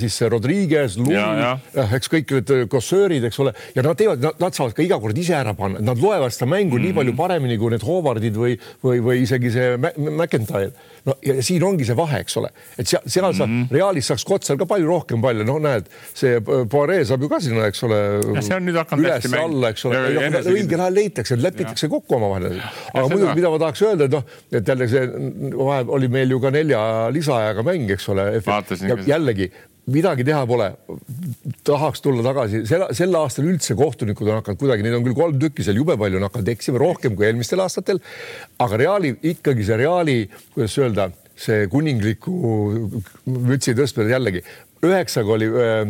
siis 0.00 0.18
Rodriguez, 0.32 0.98
ja. 1.10 1.52
Eks 1.72 2.10
kõik 2.12 2.32
need 2.36 2.52
kossöörid, 2.72 3.24
eks 3.28 3.40
ole, 3.42 3.52
ja 3.76 3.84
nad 3.84 3.98
teevad, 3.98 4.24
nad 4.40 4.56
saavad 4.56 4.74
ka 4.76 4.84
iga 4.84 4.98
kord 5.02 5.18
ise 5.18 5.34
ära 5.36 5.54
panna, 5.58 5.80
nad 5.82 6.00
loevad 6.00 6.34
seda 6.34 6.48
mängu 6.50 6.76
mm 6.76 6.78
-hmm. 6.78 6.86
nii 6.86 6.96
palju 6.98 7.14
paremini 7.16 7.58
kui 7.58 7.72
need 7.72 7.84
Howardid 7.86 8.36
või, 8.36 8.56
või, 8.84 9.00
või 9.04 9.22
isegi 9.22 9.50
see 9.50 9.76
McIntyre. 9.78 10.72
no 11.04 11.16
ja 11.22 11.42
siin 11.42 11.62
ongi 11.64 11.84
see 11.84 11.96
vahe, 11.96 12.20
eks 12.20 12.36
ole, 12.36 12.50
et 12.78 12.86
seal, 12.88 13.02
seal 13.06 13.32
sa 13.34 13.46
mm 13.46 13.62
-hmm. 13.62 13.72
Realis 13.72 14.06
saaks 14.06 14.24
Kotsar 14.24 14.56
ka 14.56 14.66
palju 14.66 14.86
rohkem 14.86 15.20
palle, 15.20 15.44
no 15.44 15.58
näed, 15.58 15.88
see 16.14 16.40
Poiree 16.40 17.04
saab 17.04 17.22
ju 17.22 17.28
ka 17.28 17.40
sinna, 17.40 17.66
eks 17.66 17.82
ole. 17.82 17.96
Ja 18.34 18.42
see 18.42 18.56
on 18.56 18.66
nüüd 18.66 18.76
hakanud 18.76 19.06
hästi 19.06 19.28
mäng- 19.28 19.42
üles-alla, 19.42 19.70
eks 19.70 19.84
ole 19.84 19.96
ja- 19.96 20.22
ja, 20.28 20.42
õigel 20.42 20.80
ajal 20.80 20.94
leitakse, 20.94 21.36
lepitakse 21.42 21.88
kokku 21.88 22.14
omavahel. 22.14 22.60
aga 22.94 23.08
muidugi, 23.08 23.34
mida 23.34 23.50
ma 23.50 23.58
tahaks 23.58 23.82
öelda, 23.82 24.04
et 24.04 24.10
noh, 24.10 24.24
et 24.52 24.68
jälle 24.68 24.88
see 24.88 25.06
vahe 25.56 25.84
oli 25.88 26.08
meil 26.08 26.30
ju 26.30 26.40
ka 26.40 26.50
nelja 26.50 27.10
lisaajaga 27.10 27.62
mäng, 27.62 27.90
eks 27.90 28.08
ole. 28.08 28.42
Ja 28.88 28.96
jällegi 29.06 29.50
midagi 29.90 30.24
teha 30.24 30.42
pole. 30.46 30.68
tahaks 31.64 32.02
tulla 32.02 32.22
tagasi, 32.22 32.62
sel, 32.66 32.84
sel 32.94 33.14
aastal 33.18 33.48
üldse 33.50 33.74
kohtunikud 33.78 34.28
on 34.28 34.40
hakanud 34.40 34.60
kuidagi, 34.60 34.84
neid 34.86 34.98
on 34.98 35.06
küll 35.06 35.16
kolm 35.18 35.38
tükki 35.42 35.66
seal 35.66 35.78
jube 35.80 35.96
palju 35.98 36.20
on 36.20 36.28
hakanud 36.28 36.52
eksima 36.54 36.82
rohkem 36.82 37.16
kui 37.16 37.26
eelmistel 37.26 37.62
aastatel. 37.64 38.02
aga 38.58 38.80
Reali 38.84 39.14
ikkagi 39.32 39.66
see 39.66 39.80
Reali, 39.82 40.18
kuidas 40.54 40.78
öelda, 40.78 41.08
see 41.38 41.66
kuningliku 41.72 42.34
mütsi 43.26 43.74
tõstmine 43.78 44.12
jällegi 44.14 44.44
üheksaga 44.82 45.30
oli 45.36 45.46
öö, 45.46 45.84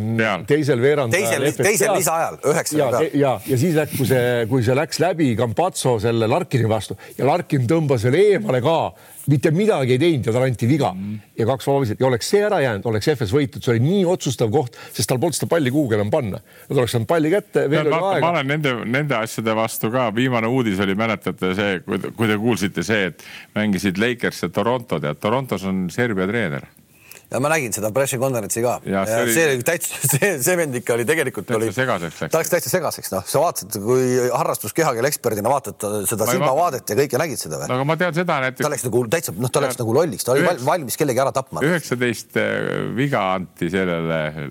teisel 0.47 0.81
veerandajal. 0.81 1.41
teisel, 1.41 1.65
teisel 1.65 1.95
lisaajal, 1.97 2.37
üheksa 2.51 2.77
ja, 2.77 2.89
ja, 3.13 3.31
ja 3.47 3.57
siis 3.57 3.73
läks, 3.77 3.95
kui 3.97 4.05
see, 4.09 4.27
kui 4.51 4.65
see 4.65 4.75
läks 4.77 4.99
läbi 5.01 5.31
Campazzo 5.39 5.95
selle 6.03 6.29
Larkini 6.29 6.69
vastu. 6.69 6.97
Ja 7.17 7.25
Larkin 7.25 7.65
tõmbas 7.69 8.05
veel 8.05 8.19
eemale 8.19 8.61
ka, 8.61 8.75
mitte 9.33 9.49
midagi 9.55 9.95
ei 9.95 10.01
teinud 10.01 10.29
ja 10.29 10.35
talle 10.35 10.51
anti 10.51 10.69
viga. 10.69 10.91
Mm. 10.93 11.15
ja 11.39 11.47
kaks 11.49 11.67
vabaviset 11.67 12.03
ja 12.03 12.07
oleks 12.07 12.29
see 12.29 12.43
ära 12.45 12.59
jäänud, 12.61 12.85
oleks 12.91 13.09
FS 13.15 13.33
võitnud, 13.33 13.65
see 13.65 13.73
oli 13.73 13.83
nii 13.87 14.03
otsustav 14.13 14.53
koht, 14.53 14.77
sest 14.93 15.09
tal 15.09 15.17
polnud 15.23 15.39
seda 15.39 15.49
palli 15.55 15.73
kuhugi 15.73 15.97
enam 15.97 16.13
panna. 16.13 16.43
Nad 16.69 16.77
oleks 16.77 16.93
saanud 16.93 17.09
palli 17.09 17.33
kätte, 17.33 17.65
ma 17.89 18.29
olen 18.29 18.53
nende, 18.53 18.75
nende 18.85 19.17
asjade 19.17 19.57
vastu 19.57 19.89
ka, 19.93 20.11
viimane 20.13 20.53
uudis 20.53 20.85
oli, 20.85 20.93
mäletate 20.99 21.55
see, 21.57 21.81
kui 21.87 22.29
te 22.29 22.37
kuulsite 22.37 22.85
see, 22.85 23.09
et 23.09 23.25
mängisid 23.57 23.97
Lakers 23.97 24.45
ja 24.45 24.53
Toronto. 24.53 25.01
Tead, 25.01 25.17
Torontos 25.23 25.65
on 25.65 25.87
Serbia 25.93 26.29
treener. 26.29 26.69
Ja 27.31 27.39
ma 27.43 27.49
nägin 27.53 27.73
seda 27.75 27.89
pressikonverentsi 27.95 28.61
ka. 28.65 28.73
See 28.83 28.93
see, 29.07 29.21
oli- 29.23 29.33
see 29.37 29.63
täitsa, 29.67 29.99
see, 30.11 30.31
see 30.43 30.57
vend 30.59 30.75
ikka 30.79 30.93
oli 30.97 31.05
tegelikult 31.09 31.47
Täitsa 31.47 31.59
oli, 31.61 31.71
segaseks 31.77 32.19
läks. 32.23 32.31
ta 32.33 32.41
läks 32.41 32.51
täitsa 32.53 32.73
segaseks, 32.73 33.11
noh, 33.15 33.23
sa 33.29 33.41
vaatasid, 33.43 33.77
kui 33.85 34.03
harrastuskehakeel 34.33 35.07
eksperdina 35.09 35.51
vaatad 35.53 35.77
ta- 35.81 35.93
seda 36.09 36.27
silmavaadet 36.29 36.93
ja 36.93 36.99
kõike 37.03 37.21
nägid 37.21 37.41
seda 37.41 37.61
või? 37.63 37.69
aga 37.77 37.87
ma 37.89 37.97
tean 38.01 38.13
seda 38.17 38.27
ta 38.33 38.39
näiteks, 38.47 38.69
läks 38.75 38.85
nagu 38.89 39.05
täitsa, 39.15 39.33
noh, 39.37 39.49
ta 39.53 39.63
läks 39.65 39.79
nagu 39.81 39.95
lolliks, 39.97 40.27
ta 40.27 40.35
oli 40.35 40.43
Üheks- 40.45 40.65
valmis 40.67 40.99
kellegi 40.99 41.23
ära 41.25 41.31
tapma. 41.35 41.63
üheksateist 41.65 42.37
eh, 42.41 42.91
viga 42.97 43.23
anti 43.39 43.69
sellele 43.73 44.49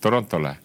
Torontole. 0.00 0.56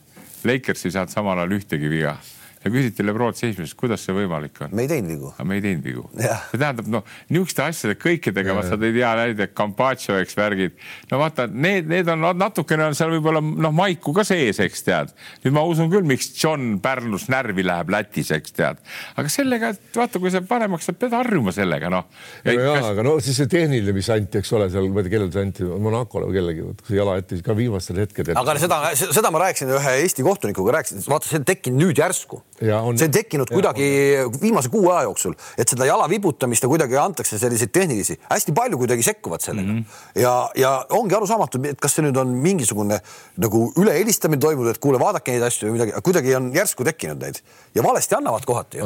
Lakers 0.48 0.86
ei 0.88 0.94
saanud 0.96 1.12
samal 1.13 1.38
ajal 1.44 1.54
ühtegi 1.60 1.89
viga 1.91 2.15
ja 2.62 2.71
küsiti 2.71 3.06
Lebron 3.06 3.34
seismisest, 3.38 3.76
kuidas 3.80 4.04
see 4.06 4.13
võimalik 4.15 4.60
on. 4.62 4.74
me 4.76 4.86
ei 4.86 4.91
teinud 4.91 5.12
vigu. 5.15 5.32
me 5.47 5.58
ei 5.58 5.63
teinud 5.63 5.86
vigu. 5.86 6.04
See 6.13 6.60
tähendab, 6.62 6.89
noh, 6.93 7.06
niisuguste 7.32 7.63
asjade 7.65 7.97
kõikidega, 8.02 8.58
sa 8.67 8.78
tõid 8.80 8.97
hea 9.00 9.12
näide, 9.17 9.47
Campaccio, 9.58 10.17
eks 10.21 10.38
värgid. 10.38 10.76
no 11.12 11.21
vaata, 11.21 11.47
need, 11.50 11.89
need 11.89 12.10
on 12.12 12.28
natukene 12.38 12.86
on 12.89 12.97
seal 12.97 13.13
võib-olla 13.15 13.41
noh, 13.41 13.74
maiku 13.76 14.13
ka 14.15 14.26
sees, 14.28 14.62
eks 14.62 14.86
tead. 14.86 15.13
nüüd 15.45 15.56
ma 15.58 15.65
usun 15.67 15.89
küll, 15.91 16.06
miks 16.08 16.30
John 16.38 16.78
Pärnus 16.84 17.28
närvi 17.34 17.65
läheb 17.65 17.89
Lätis, 17.93 18.32
eks 18.36 18.54
tead. 18.58 18.84
aga 19.17 19.34
sellega, 19.34 19.74
et 19.74 19.97
vaata, 19.97 20.21
kui 20.21 20.34
sa 20.34 20.43
paremaks 20.45 20.89
saad, 20.89 21.00
pead 21.02 21.17
harjuma 21.17 21.56
sellega, 21.56 21.89
noh. 21.93 22.06
ja, 22.45 22.78
aga 22.91 23.08
no 23.08 23.17
siis 23.24 23.41
see 23.41 23.50
tehniline, 23.52 23.95
mis 23.97 24.12
anti, 24.13 24.41
eks 24.41 24.54
ole, 24.58 24.69
seal 24.74 24.91
ma 24.91 25.02
ei 25.02 25.10
tea, 25.10 25.15
kellele 25.17 25.34
see 25.34 25.47
anti, 25.47 25.69
Monacole 25.82 26.30
või 26.30 26.38
kellelegi, 26.38 26.69
jala 26.93 27.17
ette 27.21 27.41
ka 27.45 27.58
viimastel 27.58 28.04
hetkedel. 28.04 28.38
aga 28.38 28.58
seda, 28.62 28.84
seda 29.02 29.34
ma 29.34 29.47
rääkisin 29.47 29.74
ühe 29.80 29.97
Eesti 30.04 30.26
kohtunikuga, 30.26 30.78
rääkisin, 30.78 31.04
vaata, 31.10 31.30
see 31.30 31.41
on 31.41 31.47
tekkinud 31.47 31.82
nüüd 31.82 32.02
järsku. 32.02 32.43
Ja 32.62 32.80
on- 32.82 32.97
see 32.97 33.08
on 33.10 33.12
tekkinud 33.15 33.50
ja 33.50 33.56
kuidagi 33.56 33.86
viimase 34.41 34.69
kuu 34.69 34.89
aja 34.91 35.04
jooksul, 35.08 35.34
et 35.58 35.69
seda 35.69 35.86
jala 35.86 36.08
vibutamist 36.10 36.63
ja 36.63 36.69
kuidagi 36.69 36.97
antakse 36.97 37.39
selliseid 37.41 37.71
tehnilisi, 37.74 38.19
hästi 38.30 38.54
palju 38.54 38.78
kuidagi 38.78 39.04
sekkuvad 39.04 39.41
sellega 39.41 39.67
mm. 39.71 39.80
-hmm. 39.80 40.21
ja, 40.21 40.50
ja 40.56 40.86
ongi 40.89 41.15
arusaamatu, 41.15 41.62
et 41.69 41.80
kas 41.82 41.95
see 41.95 42.06
nüüd 42.06 42.17
on 42.21 42.28
mingisugune 42.28 43.00
nagu 43.41 43.63
ülehelistamine 43.82 44.39
toimunud, 44.41 44.76
et 44.76 44.78
kuule, 44.84 45.00
vaadake 45.00 45.32
neid 45.32 45.47
asju 45.47 45.67
või 45.69 45.78
midagi, 45.80 45.95
kuidagi 46.04 46.36
on 46.38 46.52
järsku 46.54 46.84
tekkinud 46.86 47.24
neid 47.26 47.41
ja 47.76 47.84
valesti 47.84 48.15
annavad 48.15 48.45
kohati 48.45 48.78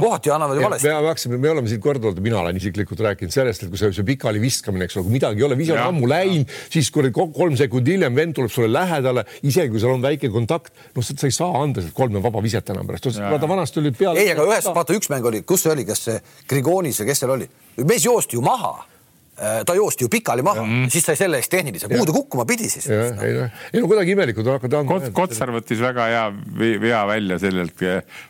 kohati 0.00 0.30
annavad 0.30 0.56
ju 0.56 0.62
valesti. 0.62 0.88
me 0.88 0.94
hakkasime, 1.08 1.38
me 1.38 1.50
oleme 1.50 1.68
siin 1.68 1.80
korduvalt, 1.80 2.20
mina 2.20 2.38
olen 2.40 2.56
isiklikult 2.56 3.00
rääkinud 3.00 3.32
sellest, 3.34 3.62
et 3.62 3.68
kui 3.72 3.78
see, 3.78 3.92
see 3.92 4.04
pikali 4.04 4.40
viskamine, 4.40 4.84
eks 4.84 4.96
ole, 4.96 5.08
kui 5.08 5.16
midagi 5.18 5.42
ei 5.42 5.48
ole, 5.48 5.58
vise 5.58 5.72
on 5.72 5.82
ammu 5.88 6.08
läinud, 6.08 6.46
siis 6.70 6.90
kui 6.90 7.10
ko- 7.10 7.32
kolm 7.34 7.56
sekundit 7.56 7.94
hiljem 7.96 8.14
vend 8.14 8.34
tuleb 8.38 8.50
sulle 8.52 8.70
lähedale, 8.72 9.24
isegi 9.42 9.70
kui 9.74 9.80
seal 9.82 9.96
on 9.96 10.02
väike 10.04 10.30
kontakt, 10.30 10.72
noh, 10.94 11.02
sa 11.02 11.26
ei 11.26 11.34
saa 11.34 11.62
anda 11.62 11.82
sealt 11.82 11.94
kolme 11.96 12.22
vaba 12.22 12.42
viset 12.42 12.70
enam 12.70 12.91
pärast, 12.92 13.20
vaata 13.30 13.48
vanasti 13.48 13.80
oli 13.80 13.92
peale. 13.96 14.20
ei, 14.20 14.30
aga 14.32 14.46
ühes, 14.48 14.68
vaata 14.74 14.96
üks 14.96 15.10
mäng 15.12 15.26
oli, 15.28 15.42
kus 15.48 15.64
see 15.64 15.72
oli, 15.72 15.84
kas 15.88 16.04
see 16.08 16.18
Grigonis 16.48 17.00
või 17.02 17.10
kes 17.10 17.22
seal 17.22 17.34
oli, 17.36 17.48
mees 17.84 18.04
joosti 18.06 18.38
ju 18.38 18.44
maha. 18.44 18.74
Ta 19.66 19.74
joosti 19.76 20.06
ju 20.06 20.12
pikali 20.12 20.44
maha, 20.46 20.64
siis 20.92 21.06
sai 21.06 21.18
selle 21.18 21.40
eest 21.42 21.50
tehnilise, 21.52 21.90
kuhu 21.90 22.06
ta 22.08 22.14
kukkuma 22.14 22.46
pidi 22.48 22.70
siis? 22.70 22.86
jah, 22.90 23.16
ei 23.24 23.36
noh, 23.36 23.62
ei 23.72 23.82
no 23.82 23.90
kuidagi 23.90 24.14
imelikud 24.16 24.46
on 24.46 24.58
hakanud 24.58 24.90
Kot,. 24.92 25.08
Kotsar 25.16 25.52
võttis 25.54 25.80
väga 25.82 26.06
hea 26.10 26.24
vea 26.82 27.02
välja 27.08 27.38
sellelt, 27.42 27.82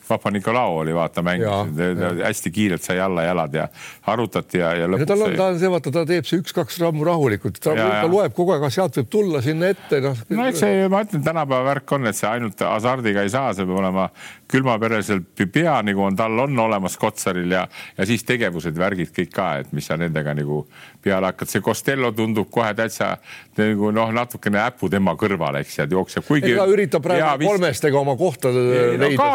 Papa-Nikolau 0.08 0.80
oli 0.82 0.94
vaata 0.96 1.24
mängis, 1.24 1.78
hästi 2.22 2.52
kiirelt 2.54 2.84
sai 2.84 3.00
alla 3.02 3.26
jalad 3.26 3.54
ja 3.56 3.68
arutati 4.12 4.60
ja, 4.60 4.72
ja 4.76 4.88
ja 4.88 5.06
tal 5.08 5.22
lõpuks 5.22 5.32
on, 5.32 5.38
ta 5.38 5.48
on 5.52 5.60
see, 5.60 5.72
vaata, 5.72 5.92
ta 5.94 6.04
teeb 6.08 6.28
see 6.28 6.42
üks-kaks 6.42 6.78
sammu 6.82 7.06
rahulikult, 7.08 7.60
ta, 7.62 7.74
Ja, 7.76 7.88
ta 7.88 8.06
ja. 8.06 8.10
loeb 8.10 8.34
kogu 8.36 8.54
aeg, 8.54 8.66
sealt 8.72 8.98
võib 9.00 9.10
tulla 9.12 9.42
sinna 9.44 9.72
ette, 9.72 10.00
noh. 10.04 10.18
no 10.32 10.46
eks 10.50 10.62
see, 10.62 10.86
ma 10.92 11.02
ütlen, 11.06 11.24
tänapäeva 11.24 11.66
värk 11.70 11.94
on, 11.96 12.08
et 12.10 12.18
see 12.18 12.28
ainult 12.28 12.64
hasardiga 12.66 13.24
ei 13.24 13.32
saa, 13.32 13.52
see 13.56 13.66
peab 13.68 13.80
olema 13.82 14.08
külmapereselt 14.52 15.44
pea, 15.52 15.78
nagu 15.86 16.04
on 16.04 16.16
tal 16.18 16.44
on 16.44 16.58
olemas 16.66 16.98
Kotsaril 17.00 17.54
ja, 17.54 17.64
ja 17.96 18.08
siis 18.08 18.24
tegevused, 18.28 18.76
värgid 18.78 19.12
kõik 19.16 19.32
ka, 19.34 19.48
et 19.62 19.72
mis 19.76 19.88
sa 19.88 19.96
nendega 20.00 20.34
nagu 20.36 20.64
peale 21.02 21.26
hakkad, 21.32 21.48
see 21.50 21.60
Costello 21.64 22.12
tundub 22.16 22.48
kohe 22.54 22.70
täitsa 22.78 23.16
nagu 23.58 23.90
noh, 23.94 24.12
natukene 24.14 24.60
äpu 24.66 24.88
tema 24.92 25.14
kõrval, 25.18 25.58
eks 25.60 25.78
ja 25.80 25.86
jookseb, 25.90 26.24
kuigi. 26.28 26.52
ega 26.54 26.66
üritab 26.70 27.02
praegu 27.04 27.44
kolmestega 27.48 27.98
oma 28.00 28.14
kohta 28.20 28.52
leida 28.54 29.28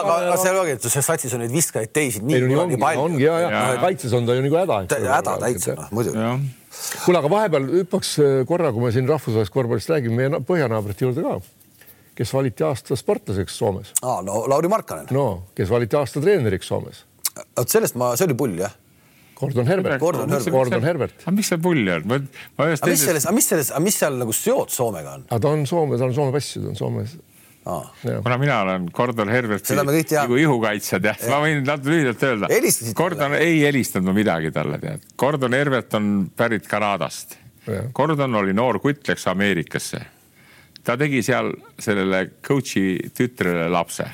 aga 0.00 0.36
see 0.40 0.52
ongi, 0.54 0.74
et 0.76 0.86
see 0.88 1.02
satsis 1.04 1.34
on 1.36 1.42
neid 1.44 1.52
viskajaid 1.54 1.92
teisi 1.94 2.22
nii 2.24 2.36
ei 2.38 2.44
no 2.44 2.50
nii 2.50 2.56
kuradi 2.58 2.74
ongi, 2.74 2.80
palju. 2.84 3.04
ongi 3.08 3.24
ja, 3.26 3.38
ja 3.44 3.50
Ja. 3.54 3.80
kaitses 3.82 4.12
on 4.16 4.26
ta 4.26 4.34
ju 4.36 4.42
nagu 4.44 4.56
häda. 4.60 4.78
häda 4.90 5.36
täitsa, 5.42 5.74
noh 5.78 5.88
muidugi. 5.94 6.18
kuule, 7.04 7.18
aga 7.20 7.30
vahepeal 7.30 7.68
hüppaks 7.80 8.14
äh, 8.18 8.38
korra, 8.48 8.72
kui 8.74 8.82
me 8.82 8.92
siin 8.94 9.08
rahvusvahelisest 9.08 9.54
korvpallist 9.54 9.90
räägime, 9.94 10.16
meie 10.18 10.32
na- 10.34 10.40
põhjanaabrite 10.44 11.06
juurde 11.06 11.22
ka, 11.22 11.36
kes 12.18 12.32
valiti 12.34 12.64
aasta 12.66 12.96
sportlaseks 12.98 13.56
Soomes, 13.58 13.92
aa, 14.02 14.20
no 14.26 14.44
Lauri 14.50 14.68
Markkanen, 14.72 15.06
no 15.14 15.44
kes 15.54 15.70
valiti 15.70 15.96
aasta 15.96 16.20
treeneriks 16.24 16.66
Soomes, 16.70 17.04
vot 17.56 17.68
sellest 17.70 17.94
ma, 18.00 18.14
see 18.18 18.26
oli 18.28 18.34
pull 18.38 18.58
jah. 18.58 18.74
Gordon 19.44 19.68
Herbert, 19.68 20.00
Gordon 20.00 20.32
Herbert. 20.32 20.54
Gordon 20.54 20.86
Herbert, 20.86 21.20
aga 21.24 21.34
mis 21.36 21.50
see 21.52 21.60
pull 21.60 21.92
on, 21.92 22.08
ma, 22.08 22.18
ma 22.58 22.66
ühest 22.70 22.84
aga 22.84 22.90
mis 22.90 23.02
teisest, 23.02 23.10
selles, 23.10 23.28
aga 23.28 23.36
mis 23.36 23.48
selles, 23.52 23.70
aga 23.74 23.84
mis 23.84 23.98
seal 24.00 24.18
nagu 24.22 24.34
seot 24.36 24.72
Soomega 24.72 25.14
on? 25.18 25.28
aga 25.28 25.40
ta 25.44 25.52
on 25.52 25.64
Soome, 25.68 26.00
ta 26.00 26.08
on 26.08 26.16
Soome 26.16 26.34
passi, 26.34 26.62
ta 26.62 26.70
on 26.72 26.78
Soomes. 26.78 27.14
kuna 28.22 28.38
mina 28.40 28.58
olen 28.60 28.88
Gordon 28.92 29.30
Herberti 29.32 29.72
Seda 29.72 29.84
me 29.84 29.94
kõik 29.96 30.08
teame. 30.10 30.26
nagu 30.26 30.40
ihukaitsjad 30.40 31.06
jah, 31.10 31.22
ma 31.32 31.38
võin 31.44 31.62
natuke 31.64 31.94
lühidalt 31.94 32.26
öelda. 32.28 32.50
Gordon 32.98 33.36
ei 33.38 33.62
helistanud 33.62 34.10
ma 34.10 34.16
midagi 34.16 34.52
talle 34.52 34.80
tead, 34.82 35.06
Gordon 35.20 35.56
Herbert 35.56 35.96
on 36.00 36.10
pärit 36.36 36.68
Kanadast. 36.68 37.38
Gordon 37.96 38.36
oli 38.36 38.52
noor 38.52 38.80
kutt, 38.84 39.06
läks 39.08 39.24
Ameerikasse. 39.32 40.02
ta 40.84 40.98
tegi 41.00 41.22
seal 41.24 41.54
sellele 41.80 42.26
coach'i 42.44 42.98
tütrele 43.16 43.70
lapse. 43.72 44.04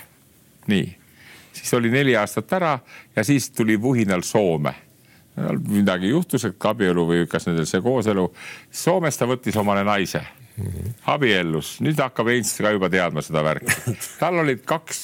nii, 0.71 0.87
siis 1.53 1.75
oli 1.75 1.91
neli 1.91 2.15
aastat 2.17 2.53
ära 2.53 2.79
ja 3.17 3.25
siis 3.25 3.51
tuli 3.51 3.81
vuhinal 3.83 4.23
Soome 4.23 4.90
midagi 5.69 6.11
juhtus, 6.11 6.45
et 6.49 6.67
abielu 6.71 7.07
või 7.07 7.25
kas 7.31 7.47
nendel 7.49 7.69
see 7.69 7.81
kooselu. 7.85 8.27
Soomes 8.71 9.19
ta 9.19 9.29
võttis 9.31 9.57
omale 9.61 9.85
naise, 9.87 10.23
abiellus, 11.09 11.79
nüüd 11.85 12.01
hakkab 12.03 12.33
Heinz 12.33 12.53
ka 12.59 12.75
juba 12.75 12.91
teadma 12.93 13.25
seda 13.25 13.45
värki. 13.47 13.97
tal 14.21 14.43
olid 14.43 14.63
kaks, 14.69 15.03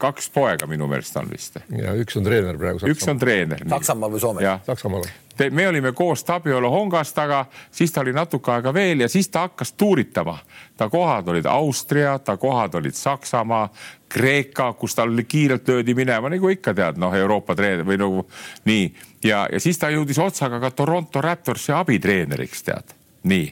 kaks 0.00 0.30
poega 0.34 0.68
minu 0.70 0.90
meelest 0.90 1.16
on 1.20 1.30
vist. 1.30 1.60
ja 1.70 1.96
üks 1.96 2.18
on 2.20 2.28
treener 2.28 2.60
praegu. 2.60 2.84
üks 2.90 3.08
on 3.08 3.18
treener. 3.22 3.64
Saksamaal 3.68 4.16
või 4.16 4.22
Soomes? 4.26 4.68
Saksamaal 4.68 5.08
me 5.50 5.68
olime 5.68 5.92
koos 5.92 6.24
Tabiolo 6.24 6.70
Hongast, 6.70 7.18
aga 7.18 7.46
siis 7.70 7.92
ta 7.92 8.00
oli 8.00 8.12
natuke 8.12 8.52
aega 8.52 8.74
veel 8.74 9.00
ja 9.00 9.08
siis 9.08 9.28
ta 9.28 9.46
hakkas 9.46 9.72
tuuritama. 9.72 10.38
ta 10.76 10.88
kohad 10.88 11.28
olid 11.28 11.46
Austria, 11.46 12.18
ta 12.18 12.36
kohad 12.36 12.74
olid 12.74 12.94
Saksamaa, 12.94 13.68
Kreeka, 14.08 14.72
kus 14.72 14.94
tal 14.94 15.22
kiirelt 15.28 15.68
löödi 15.68 15.94
minema, 15.94 16.28
nagu 16.28 16.48
ikka 16.48 16.74
tead, 16.74 16.98
noh, 16.98 17.14
Euroopa 17.14 17.54
treener 17.54 17.86
või 17.86 17.98
nagu 17.98 18.26
nii. 18.64 18.94
Ja, 19.24 19.46
ja 19.52 19.60
siis 19.60 19.78
ta 19.78 19.90
jõudis 19.92 20.18
otsaga 20.20 20.60
ka 20.60 20.70
Toronto 20.74 21.22
Raptorsi 21.24 21.72
abitreeneriks, 21.76 22.62
tead, 22.66 22.94
nii. 23.28 23.48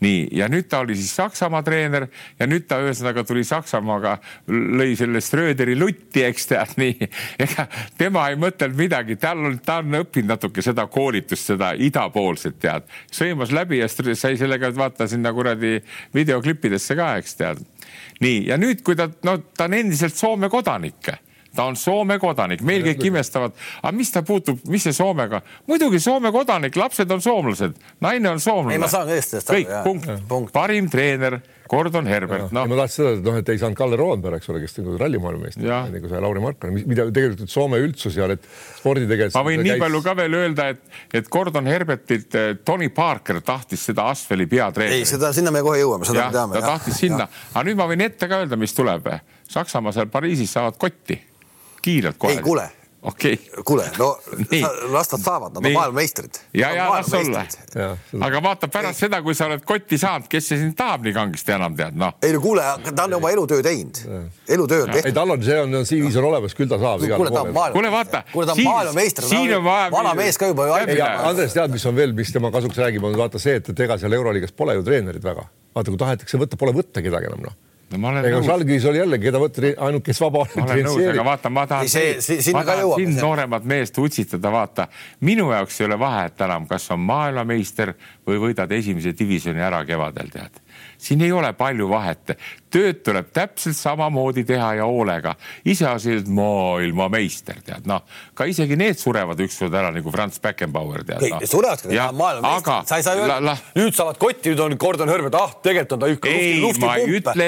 Nii, 0.00 0.30
ja 0.32 0.46
nüüd 0.48 0.64
ta 0.72 0.78
oli 0.80 0.94
siis 0.96 1.10
Saksamaa 1.12 1.60
treener 1.60 2.06
ja 2.38 2.46
nüüd 2.48 2.64
ta 2.68 2.78
ühesõnaga 2.80 3.20
tuli 3.28 3.42
Saksamaaga, 3.44 4.14
lõi 4.48 4.94
selle 4.96 5.20
Schröderi 5.20 5.74
lutti, 5.76 6.22
eks 6.24 6.48
tead. 6.48 6.72
Nii. 6.80 7.08
ega 7.44 7.66
tema 8.00 8.24
ei 8.32 8.38
mõtelnud 8.40 8.80
midagi, 8.80 9.18
tal 9.20 9.44
on, 9.44 9.58
ta 9.60 9.82
on 9.82 10.00
õppinud 10.00 10.32
natuke 10.32 10.64
seda 10.64 10.86
koolitust, 10.88 11.52
seda 11.52 11.74
idapoolset 11.76 12.56
tead. 12.62 12.88
sõimas 13.12 13.52
läbi 13.52 13.82
ja 13.82 13.88
sai 13.92 14.40
sellega 14.40 14.72
vaata 14.72 15.04
sinna 15.10 15.34
kuradi 15.36 15.82
videoklippidesse 16.16 16.96
ka, 16.96 17.16
eks 17.20 17.36
tead. 17.36 17.60
nii, 18.24 18.46
ja 18.48 18.56
nüüd, 18.56 18.80
kui 18.80 18.96
ta, 18.96 19.10
no 19.28 19.36
ta 19.52 19.68
on 19.68 19.76
endiselt 19.82 20.16
Soome 20.16 20.48
kodanik 20.48 21.12
ta 21.56 21.66
on 21.70 21.76
Soome 21.76 22.18
kodanik, 22.22 22.62
meil 22.66 22.84
kõik 22.86 23.06
imestavad, 23.10 23.54
aga 23.82 23.92
mis 23.96 24.12
ta 24.14 24.22
puutub, 24.26 24.60
mis 24.70 24.84
see 24.86 24.96
Soomega, 24.96 25.42
muidugi 25.70 26.00
Soome 26.02 26.32
kodanik, 26.34 26.76
lapsed 26.78 27.10
on 27.10 27.22
soomlased, 27.24 27.78
naine 28.04 28.30
on 28.30 28.42
soomlane. 28.42 28.76
ei, 28.76 28.82
ma 28.82 28.90
saan 28.90 29.10
eest 29.14 29.34
sellest 29.34 29.50
aru. 29.50 29.62
kõik, 29.62 29.72
punkt, 29.86 30.28
punkt., 30.30 30.52
parim 30.54 30.90
treener 30.90 31.40
Gordon 31.70 32.06
Herbert, 32.10 32.50
noh. 32.50 32.66
ma 32.66 32.78
tahtsin 32.80 33.04
öelda, 33.04 33.20
et 33.20 33.26
noh, 33.28 33.36
et 33.38 33.50
ei 33.52 33.60
saanud 33.60 33.78
Kalle 33.78 33.98
Roomberg, 33.98 34.40
eks 34.40 34.50
ole, 34.50 34.62
kes 34.62 34.74
nagu 34.80 34.96
rallimaailmameister, 34.98 35.66
nagu 35.94 36.10
see 36.10 36.22
Lauri 36.24 36.42
Markmann, 36.42 36.80
mida 36.90 37.06
tegelikult 37.14 37.52
Soome 37.52 37.78
üldsus 37.82 38.18
ja 38.18 38.26
need 38.30 38.42
sporditegelased. 38.80 39.38
ma 39.38 39.44
võin 39.46 39.62
nii 39.62 39.76
käis... 39.76 39.84
palju 39.84 40.02
ka 40.02 40.16
veel 40.18 40.38
öelda, 40.40 40.66
et, 40.74 40.82
et 41.20 41.30
Gordon 41.30 41.70
Herbertilt 41.70 42.38
eh, 42.38 42.52
Tony 42.66 42.90
Parker 42.94 43.38
tahtis 43.46 43.86
seda 43.90 44.08
Asveli 44.10 44.48
peatreenerit. 44.50 45.04
ei, 45.04 45.06
seda, 45.06 45.30
sinna 45.36 45.54
me 45.54 45.62
kohe 45.66 45.78
jõuame, 45.78 46.10
seda 46.10 46.24
ja, 46.24 46.28
me 46.30 46.38
teame. 46.40 46.58
ta 46.58 46.74
tahtis 46.74 47.02
sinna, 47.06 47.30
aga 47.54 47.66
nüüd 47.70 47.78
ma 47.78 47.86
võin 47.92 48.06
ette 48.08 48.30
ka 48.30 48.42
öelda, 48.42 48.58
mis 48.58 48.74
tuleb. 48.74 49.06
Saksamaa 49.50 49.94
seal 49.94 50.10
Pariisis 50.10 50.50
saavad 50.58 50.78
kotti 50.78 51.18
kiirelt 51.82 52.18
kohe. 52.18 52.36
ei, 52.36 52.44
kuule 52.44 52.70
okei 53.02 53.32
okay.. 53.32 53.62
kuule, 53.64 53.84
no 53.98 54.18
las 54.94 55.12
nad 55.12 55.20
saavad, 55.20 55.52
nad 55.54 55.66
on 55.66 55.72
maailmameistrid. 55.72 56.30
ja, 56.54 56.70
ja 56.74 56.90
las 56.90 57.14
olla. 57.14 57.44
aga 58.20 58.42
vaata 58.42 58.68
pärast 58.68 59.00
seda, 59.00 59.22
kui 59.22 59.34
sa 59.34 59.46
oled 59.48 59.64
kotti 59.64 59.98
saanud, 59.98 60.28
kes 60.30 60.50
see 60.52 60.60
sind 60.60 60.76
tahab 60.76 61.06
nii 61.06 61.14
kangesti 61.16 61.54
enam 61.56 61.76
tead, 61.78 61.96
noh. 62.00 62.18
ei 62.22 62.34
no 62.36 62.42
kuule, 62.44 62.64
ta 62.90 63.06
on 63.08 63.16
oma 63.16 63.30
elutöö 63.30 63.62
teinud. 63.64 64.02
elutöö 64.48 64.82
on 64.82 64.92
tehtud. 64.92 65.08
ei, 65.08 65.16
tal 65.16 65.32
on, 65.36 65.44
see 65.44 65.60
on, 65.62 65.78
CV-s 65.84 66.20
on 66.20 66.28
olemas, 66.32 66.56
küll 66.58 66.68
ta 66.68 66.80
saab. 66.82 67.06
kuule, 67.16 67.32
ta 67.32 67.46
on 67.46 67.54
maailma. 67.54 67.72
kuule, 67.78 67.92
vaata. 67.92 68.22
kuule, 68.32 68.46
ta 68.46 68.58
on 68.58 68.62
maailmameister. 68.64 69.24
siin 69.24 69.56
on 69.56 69.64
vaja. 69.64 69.88
vana 69.90 70.14
mees 70.14 70.38
ka 70.38 70.52
juba. 70.52 70.68
Andres, 71.30 71.56
tead, 71.56 71.72
mis 71.72 71.86
on 71.88 71.96
veel, 71.96 72.12
mis 72.16 72.32
tema 72.36 72.52
kasuks 72.52 72.78
räägib, 72.84 73.04
on 73.08 73.16
vaata 73.16 73.40
see, 73.40 73.56
et, 73.62 73.72
et 73.72 73.84
ega 73.86 73.96
seal 74.02 74.12
Euroliigas 74.20 74.52
pole 74.52 74.76
ju 74.76 74.84
treenerid 74.84 75.24
väga. 75.24 75.48
vaata, 75.74 75.88
kui 75.88 76.04
tahetakse 76.04 76.44
võtta, 76.44 76.60
pole 76.60 76.76
võtta 76.76 77.04
kedagi 77.04 77.32
enam, 77.32 77.48
noh 77.48 77.58
no 77.98 78.10
ega 78.20 78.40
Žalgiris 78.46 78.84
oli 78.86 79.00
jällegi, 79.00 79.26
keda 79.26 79.40
võtta 79.42 79.70
ainult, 79.86 80.04
kes 80.06 80.20
vaba 80.22 80.44
oli. 80.44 80.60
ma 80.60 80.66
olen 80.66 80.86
nõus, 80.86 81.02
aga 81.10 81.24
vaata, 81.26 81.50
ma 81.50 81.64
tahan, 81.70 81.88
ma 82.54 82.64
tahan 82.68 82.92
sind 82.94 83.18
nooremat 83.18 83.66
meest 83.72 83.98
utsitada, 83.98 84.52
vaata, 84.54 84.86
minu 85.26 85.48
jaoks 85.50 85.80
ei 85.80 85.88
ole 85.88 85.98
vahet 85.98 86.44
enam, 86.46 86.68
kas 86.70 86.86
on 86.94 87.02
maailmameister 87.08 87.94
või 88.28 88.38
võidad 88.46 88.70
esimese 88.76 89.14
divisjoni 89.18 89.64
ära 89.66 89.82
kevadel, 89.88 90.30
tead. 90.30 90.62
Siin 91.00 91.24
ei 91.26 91.32
ole 91.32 91.50
palju 91.58 91.88
vahet, 91.90 92.36
tööd 92.72 93.02
tuleb 93.06 93.30
täpselt 93.34 93.76
samamoodi 93.78 94.44
teha 94.48 94.72
ja 94.80 94.86
hoolega. 94.88 95.34
iseasi, 95.64 96.16
et 96.20 96.28
maailmameister, 96.28 97.60
tead 97.66 97.86
noh, 97.90 98.04
ka 98.34 98.46
isegi 98.48 98.76
need 98.78 98.98
surevad 98.98 99.40
ükskord 99.40 99.74
ära 99.74 99.90
nagu 99.94 100.12
Franz 100.14 100.40
Beckenbauer 100.42 101.04
tead. 101.04 101.26
no. 101.30 101.40
surevad, 101.46 101.84
aga 101.90 102.12
maailmameister, 102.12 102.88
sa 102.88 103.00
ei 103.00 103.06
saa 103.06 103.18
öelda, 103.18 103.56
nüüd 103.76 103.96
saavad 103.96 104.20
kotti, 104.22 104.52
nüüd 104.52 104.64
on 104.64 104.76
Gordon 104.80 105.10
Herbert, 105.12 105.36
ah, 105.38 105.54
tegelikult 105.62 105.96
on 105.96 106.04
ta 106.04 106.10
ikka 106.14 106.34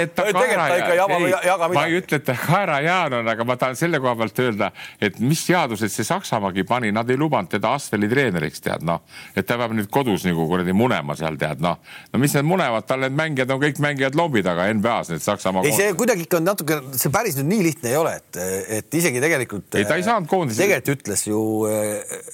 et 0.03 0.15
ta 0.17 0.27
kaera, 0.29 1.69
ma 1.73 1.87
ei 1.87 1.99
ütle, 2.01 2.21
et 2.21 2.27
ta 2.27 2.37
kaerajaan 2.39 3.19
on, 3.21 3.33
aga 3.35 3.47
ma 3.49 3.57
tahan 3.61 3.79
selle 3.79 4.01
koha 4.03 4.15
pealt 4.23 4.43
öelda, 4.45 4.71
et 5.01 5.19
mis 5.23 5.43
seadused 5.47 5.93
see 5.93 6.07
Saksamaagi 6.07 6.67
pani, 6.69 6.93
nad 6.95 7.11
ei 7.11 7.19
lubanud 7.21 7.51
teda 7.53 7.75
Asveli 7.77 8.11
treeneriks, 8.11 8.63
tead 8.65 8.85
noh, 8.87 9.03
et 9.37 9.47
ta 9.49 9.59
peab 9.61 9.75
nüüd 9.77 9.91
kodus 9.93 10.27
nagu 10.27 10.47
kuradi 10.51 10.75
munema 10.77 11.17
seal, 11.19 11.39
tead 11.41 11.63
noh, 11.65 11.79
no 12.13 12.23
mis 12.23 12.35
need 12.37 12.49
munevad, 12.49 12.87
tal 12.89 13.05
need 13.05 13.17
mängijad 13.19 13.55
on 13.55 13.63
kõik 13.63 13.81
mängijad 13.83 14.19
lombi 14.19 14.45
taga 14.45 14.69
NBA-s, 14.73 15.12
need 15.13 15.25
Saksamaa. 15.25 15.65
ei, 15.69 15.75
see 15.77 15.91
kuidagi 15.99 16.27
ikka 16.27 16.41
on 16.41 16.49
natuke, 16.49 16.79
see 17.01 17.13
päris 17.15 17.37
nüüd 17.39 17.51
nii 17.51 17.67
lihtne 17.69 17.93
ei 17.93 17.99
ole, 17.99 18.15
et, 18.21 18.41
et 18.79 18.97
isegi 19.01 19.23
tegelikult. 19.23 19.69
ei, 19.79 19.87
ta 19.89 19.99
ei 20.01 20.07
saanud 20.07 20.31
koondise. 20.31 20.63
tegelikult 20.63 21.03
ütles 21.03 21.27
ju 21.29 21.43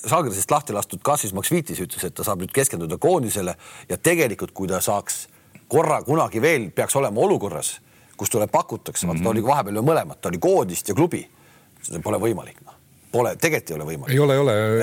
Žalgirisest 0.05 0.47
eh, 0.49 0.55
lahti 0.55 0.77
lastud 0.77 1.03
Kassis 1.05 1.35
Maksvitis 1.37 1.83
ütles, 1.85 2.07
et 2.09 2.17
ta 2.17 2.27
saab 2.27 2.45
nüüd 2.45 2.55
keskenduda 2.55 3.01
koondisele 3.03 3.57
ja 3.89 4.01
tegelikult, 4.11 4.55
kui 4.57 4.71
ta 4.71 4.83
saaks 4.85 5.27
korra 5.69 6.01
kunagi 6.07 6.43
veel 6.43 6.71
peaks 6.75 6.97
olema 6.97 7.21
olukorras, 7.27 7.77
kus 8.17 8.33
talle 8.33 8.49
pakutakse 8.49 9.07
-hmm. 9.07 9.23
ta 9.23 9.35
oli 9.35 9.45
vahepeal 9.45 9.83
ju 9.83 9.85
mõlemat, 9.85 10.21
ta 10.21 10.33
oli 10.33 10.39
koondist 10.39 10.89
ja 10.89 10.95
klubi. 10.95 11.29
see 11.83 12.01
pole 12.03 12.19
võimalik 12.19 12.59
Pole, 13.09 13.31
tegelikult 13.41 13.71
ei 13.71 13.77
ole 13.79 13.85
võimalik. 13.89 14.13
ei 14.13 14.19
ole, 14.21 14.35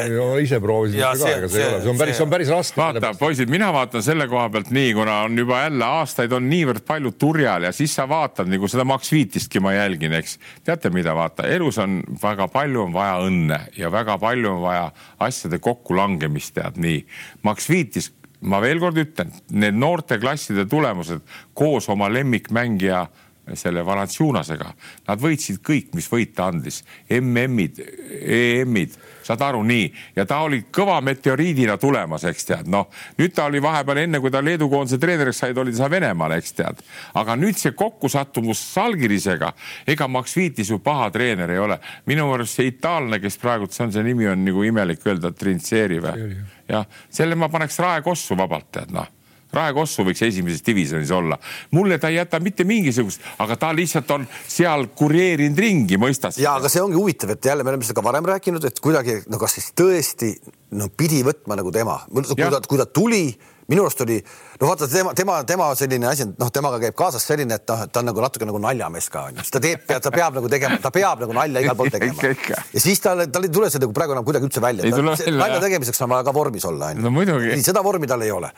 ei 0.01 0.15
ole, 0.17 0.41
ise 0.41 0.57
proovisin 0.61 0.97
ka, 0.97 1.11
ega 1.29 1.49
see 1.51 1.61
ei 1.61 1.67
ole, 1.69 1.81
see 1.83 1.91
on 1.91 1.99
päris, 1.99 2.17
see 2.17 2.25
on 2.25 2.31
päris 2.31 2.49
raske. 2.49 2.79
vaata, 2.79 3.11
poisid, 3.19 3.51
mina 3.53 3.67
vaatan 3.75 4.01
selle 4.05 4.25
koha 4.31 4.47
pealt 4.55 4.71
nii, 4.73 4.95
kuna 4.97 5.19
on 5.27 5.37
juba 5.37 5.59
jälle 5.61 5.85
aastaid 5.85 6.33
on 6.33 6.47
niivõrd 6.49 6.81
palju 6.87 7.11
turjal 7.21 7.67
ja 7.67 7.71
siis 7.75 7.93
sa 7.93 8.07
vaatad 8.09 8.49
nagu 8.49 8.69
seda 8.71 8.85
Max 8.87 9.13
Viitistki 9.13 9.61
ma 9.61 9.75
jälgin, 9.75 10.15
eks. 10.17 10.39
teate, 10.65 10.89
mida 10.95 11.13
vaata, 11.17 11.45
elus 11.53 11.77
on 11.83 11.99
väga 12.23 12.49
palju 12.53 12.87
on 12.87 12.95
vaja 12.97 13.19
õnne 13.27 13.59
ja 13.77 13.93
väga 13.93 14.17
palju 14.21 14.55
on 14.55 14.61
vaja 14.65 14.87
asjade 15.27 15.61
kokkulangemist, 15.61 16.55
tead 16.57 16.81
nii. 16.81 17.03
Max 17.45 17.69
Viitis, 17.69 18.09
ma 18.41 18.57
veel 18.63 18.81
kord 18.81 18.97
ütlen, 19.01 19.29
need 19.53 19.77
noorteklasside 19.77 20.65
tulemused 20.71 21.21
koos 21.53 21.89
oma 21.93 22.09
lemmikmängija 22.09 23.05
selle 23.53 23.83
Valanciunasega, 23.85 24.71
nad 25.07 25.21
võitsid 25.21 25.59
kõik, 25.65 25.91
mis 25.93 26.07
võita 26.09 26.47
andis, 26.49 26.81
MM-id, 27.13 27.81
EM-id, 28.25 28.95
saad 29.25 29.41
aru, 29.45 29.61
nii, 29.65 29.85
ja 30.17 30.25
ta 30.29 30.39
oli 30.45 30.63
kõva 30.73 30.97
meteoriidina 31.05 31.77
tulemas, 31.81 32.25
eks 32.29 32.49
tead, 32.49 32.69
noh, 32.71 32.89
nüüd 33.19 33.35
ta 33.35 33.45
oli 33.49 33.61
vahepeal 33.63 34.01
enne, 34.05 34.21
kui 34.21 34.33
ta 34.33 34.41
Leedu 34.45 34.69
koondise 34.71 34.99
treeneriks 35.01 35.43
sai, 35.43 35.53
oli 35.61 35.75
ta 35.77 35.89
Venemaal, 35.91 36.37
eks 36.39 36.57
tead. 36.57 36.81
aga 37.13 37.35
nüüd 37.39 37.59
see 37.61 37.75
kokkusattumus 37.77 38.61
Salgirisega, 38.73 39.51
ega 39.87 40.07
Max 40.07 40.35
Viitis 40.37 40.71
ju 40.73 40.79
paha 40.83 41.11
treener 41.13 41.51
ei 41.51 41.61
ole. 41.61 41.79
minu 42.05 42.31
arust 42.33 42.57
see 42.57 42.71
itaallane, 42.73 43.19
kes 43.21 43.37
praegu, 43.41 43.69
see 43.69 43.85
on, 43.85 43.93
see 43.93 44.03
nimi 44.05 44.27
on 44.27 44.45
nagu 44.45 44.63
imelik 44.63 45.05
öelda, 45.05 45.31
Trinzeri 45.31 46.01
või? 46.01 46.31
jah, 46.69 46.85
selle 47.09 47.37
ma 47.37 47.49
paneks 47.49 47.77
raekossu 47.79 48.37
vabalt, 48.37 48.71
tead 48.73 48.93
noh 48.93 49.13
Rae 49.55 49.73
Kossu 49.75 50.05
võiks 50.07 50.21
esimeses 50.25 50.63
divisjonis 50.65 51.11
olla. 51.15 51.39
mulle 51.71 51.97
ta 52.01 52.11
ei 52.11 52.19
jäta 52.19 52.39
mitte 52.39 52.63
mingisugust, 52.67 53.23
aga 53.39 53.57
ta 53.59 53.71
lihtsalt 53.75 54.11
on 54.11 54.27
seal 54.47 54.87
kureerinud 54.95 55.59
ringi, 55.59 55.99
mõistad? 56.01 56.37
ja 56.41 56.57
aga 56.59 56.71
see 56.71 56.83
ongi 56.83 56.99
huvitav, 56.99 57.35
et 57.35 57.51
jälle 57.51 57.63
me 57.63 57.73
oleme 57.73 57.87
seda 57.87 57.99
ka 57.99 58.05
varem 58.05 58.29
rääkinud, 58.29 58.65
et 58.65 58.79
kuidagi 58.83 59.21
no 59.31 59.39
kas 59.41 59.57
siis 59.59 59.71
tõesti 59.77 60.35
no 60.75 60.89
pidi 60.97 61.23
võtma 61.25 61.57
nagu 61.59 61.71
tema, 61.71 62.01
kui 62.11 62.23
ta, 62.43 62.61
kui 62.67 62.81
ta 62.81 62.85
tuli 62.85 63.27
minu 63.71 63.85
arust 63.85 64.01
oli, 64.05 64.17
no 64.61 64.69
vaata 64.69 64.87
tema, 64.91 65.13
tema, 65.17 65.37
tema 65.47 65.69
selline 65.77 66.09
asi, 66.09 66.27
noh, 66.39 66.51
temaga 66.53 66.79
käib 66.83 66.97
kaasas 66.97 67.25
selline, 67.25 67.57
et 67.59 67.67
noh, 67.71 67.85
ta 67.89 68.01
on 68.03 68.09
nagu 68.11 68.23
natuke 68.25 68.47
nagu 68.47 68.61
naljamees 68.61 69.09
ka 69.13 69.27
onju, 69.31 69.45
siis 69.45 69.55
ta 69.55 69.61
teeb, 69.63 69.85
ta 69.89 70.13
peab 70.13 70.39
nagu 70.39 70.51
tegema, 70.51 70.79
ta 70.81 70.93
peab 70.95 71.25
nagu 71.25 71.35
nalja 71.37 71.65
igal 71.65 71.77
pool 71.79 71.91
tegema. 71.95 72.33
ja 72.73 72.81
siis 72.81 73.01
tal, 73.03 73.25
tal 73.31 73.47
ei 73.47 73.53
tule 73.53 73.69
see 73.73 73.83
nagu 73.83 73.95
praegu 73.95 74.17
enam 74.17 74.27
kuidagi 74.27 74.49
üldse 74.49 74.63
välja. 74.63 74.89
nalja 75.35 75.61
tegemiseks 75.63 76.01
on 76.05 76.13
vaja 76.15 76.27
ka 76.27 76.35
vormis 76.35 76.65
olla 76.69 76.93
onju. 76.93 77.05
no 77.05 77.61
seda 77.65 77.83
vormi 77.85 78.09
tal 78.09 78.25
ei 78.25 78.33
ole 78.35 78.53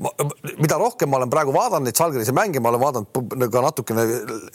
mida 0.00 0.78
rohkem 0.80 1.10
ma 1.12 1.18
olen 1.18 1.30
praegu 1.32 1.52
vaadanud 1.52 1.88
neid 1.88 1.98
Žalgirise 1.98 2.32
mänge, 2.36 2.60
ma 2.62 2.70
olen 2.72 2.80
vaadanud 2.80 3.50
ka 3.52 3.62
natukene 3.64 4.04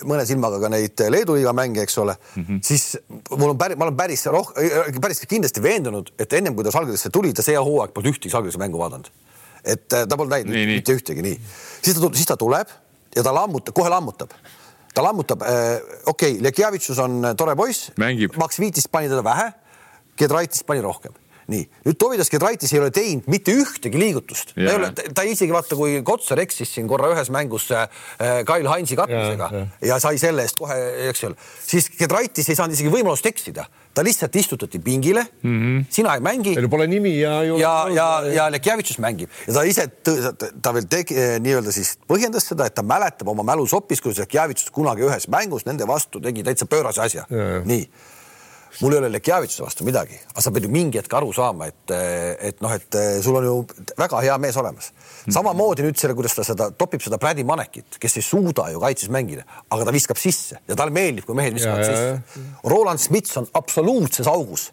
mõne 0.10 0.26
silmaga 0.26 0.58
ka 0.63 0.72
neid 0.74 1.04
Leedu 1.13 1.36
liiga 1.38 1.54
mänge, 1.54 1.84
eks 1.86 1.98
ole 2.02 2.15
mm, 2.18 2.46
-hmm. 2.48 2.63
siis 2.65 2.98
mul 3.30 3.54
on 3.54 3.58
päris, 3.58 3.78
ma 3.78 3.86
olen 3.86 3.98
päris 3.98 4.26
roh-, 4.34 4.54
päris 5.02 5.22
kindlasti 5.30 5.62
veendunud, 5.62 6.12
et 6.18 6.34
ennem 6.34 6.56
kui 6.56 6.65
ta 6.65 6.74
Žalgirisse 6.74 7.13
tuli, 7.13 7.34
ta 7.34 7.46
see 7.46 7.58
hooaeg 7.58 7.94
polnud 7.94 8.15
ühtegi 8.15 8.34
Žalgirise 8.34 8.62
mängu 8.62 8.82
vaadanud. 8.82 9.12
Et 9.65 9.93
äh, 9.93 10.06
ta 10.06 10.17
polnud 10.17 10.36
näinud 10.36 10.56
mitte 10.69 10.95
ühtegi, 10.95 11.25
nii. 11.25 11.39
siis 11.82 11.97
ta, 11.97 12.12
siis 12.13 12.30
ta 12.30 12.38
tuleb 12.39 12.71
ja 13.15 13.25
ta 13.25 13.34
lammutab, 13.36 13.75
kohe 13.75 13.91
lammutab. 13.91 14.34
Ta 14.95 15.04
lammutab 15.04 15.43
äh,, 15.43 15.75
okei 16.06 16.38
okay,, 16.38 16.43
Lekjavitsus 16.43 16.99
on 17.04 17.34
tore 17.38 17.56
poiss, 17.60 17.91
Max 18.39 18.60
Viitist 18.63 18.91
pani 18.91 19.12
teda 19.12 19.23
vähe, 19.25 19.51
Kedraitist 20.15 20.63
pani 20.69 20.84
rohkem 20.86 21.15
nii, 21.51 21.67
nüüd 21.86 21.99
Tovidas 22.01 22.31
Gedraitis 22.34 22.73
ei 22.73 22.81
ole 22.81 22.91
teinud 22.95 23.29
mitte 23.31 23.53
ühtegi 23.55 23.99
liigutust. 24.01 24.53
ta 24.55 24.65
ei 24.65 24.75
ole, 24.79 24.91
ta 24.95 25.25
isegi 25.27 25.53
vaata, 25.53 25.77
kui 25.77 26.01
Kotsar 26.05 26.41
eksis 26.43 26.73
siin 26.75 26.89
korra 26.89 27.12
ühes 27.13 27.31
mängus 27.34 27.69
äh, 27.71 27.88
Kyle 28.47 28.69
Heinzi 28.71 28.97
katmisega 28.99 29.49
ja, 29.51 29.63
ja. 29.63 29.89
ja 29.93 29.99
sai 30.03 30.19
selle 30.21 30.45
eest 30.45 30.58
kohe, 30.60 30.77
eks 31.10 31.25
ole, 31.29 31.39
siis 31.65 31.89
Gedraitis 31.99 32.49
ei 32.49 32.58
saanud 32.58 32.77
isegi 32.77 32.93
võimalust 32.93 33.27
eksida 33.29 33.67
ta 33.95 34.03
lihtsalt 34.03 34.36
istutati 34.36 34.79
pingile 34.79 35.23
mm, 35.41 35.60
-hmm. 35.62 35.86
sina 35.89 36.15
ei 36.15 36.21
mängi. 36.21 36.55
Teil 36.55 36.69
pole 36.69 36.88
nimi 36.88 37.19
ja. 37.19 37.43
ja, 37.43 37.73
ja, 37.89 38.08
ja 38.34 38.49
Lekjavitšus 38.51 38.99
mängib 38.99 39.29
ja 39.47 39.53
ta 39.53 39.63
ise, 39.63 39.88
ta 40.62 40.73
veel 40.73 40.89
tegi 40.89 41.15
nii-öelda 41.39 41.71
siis 41.71 41.95
põhjendas 42.10 42.49
seda, 42.51 42.67
et 42.67 42.75
ta 42.75 42.84
mäletab 42.84 43.31
oma 43.31 43.45
mälusopis, 43.53 44.01
kuidas 44.03 44.19
Lekjavitšus 44.25 44.73
kunagi 44.75 45.08
ühes 45.08 45.29
mängus 45.31 45.65
nende 45.65 45.88
vastu 45.88 46.19
tegi 46.19 46.43
täitsa 46.43 46.67
pöörase 46.67 47.01
asja. 47.01 47.25
nii 47.65 47.88
mul 48.82 48.96
ei 48.96 49.00
ole 49.02 49.10
Lekjavitšuse 49.14 49.63
vastu 49.65 49.88
midagi, 49.88 50.17
aga 50.32 50.44
sa 50.44 50.54
pead 50.56 50.67
ju 50.67 50.71
mingi 50.73 51.00
hetk 51.00 51.13
aru 51.17 51.32
saama, 51.36 51.69
et, 51.71 51.96
et 52.50 52.63
noh, 52.63 52.73
et 52.76 53.00
sul 53.23 53.40
on 53.40 53.48
ju 53.48 53.56
väga 53.98 54.21
hea 54.26 54.38
mees 54.42 54.58
olemas. 54.62 54.92
samamoodi 55.26 55.86
nüüd 55.86 56.00
selle, 56.00 56.15
kuidas 56.17 56.38
ta 56.38 56.46
seda 56.48 56.69
topib 56.76 57.04
seda 57.04 57.19
Brady 57.21 57.46
Manekit, 57.48 58.00
kes 58.02 58.19
ei 58.19 58.26
suuda 58.26 58.69
ju 58.73 58.82
kaitses 58.84 59.12
mängida, 59.13 59.46
aga 59.69 59.88
ta 59.88 59.96
viskab 59.96 60.19
sisse 60.21 60.62
ja 60.67 60.78
talle 60.78 60.96
meeldib, 60.96 61.28
kui 61.28 61.38
mehed 61.38 61.56
viskavad 61.58 61.86
ja, 61.86 61.92
sisse. 61.92 62.48
Roland 62.67 63.02
Smits 63.02 63.38
on 63.42 63.50
absoluutses 63.62 64.28
augus 64.32 64.69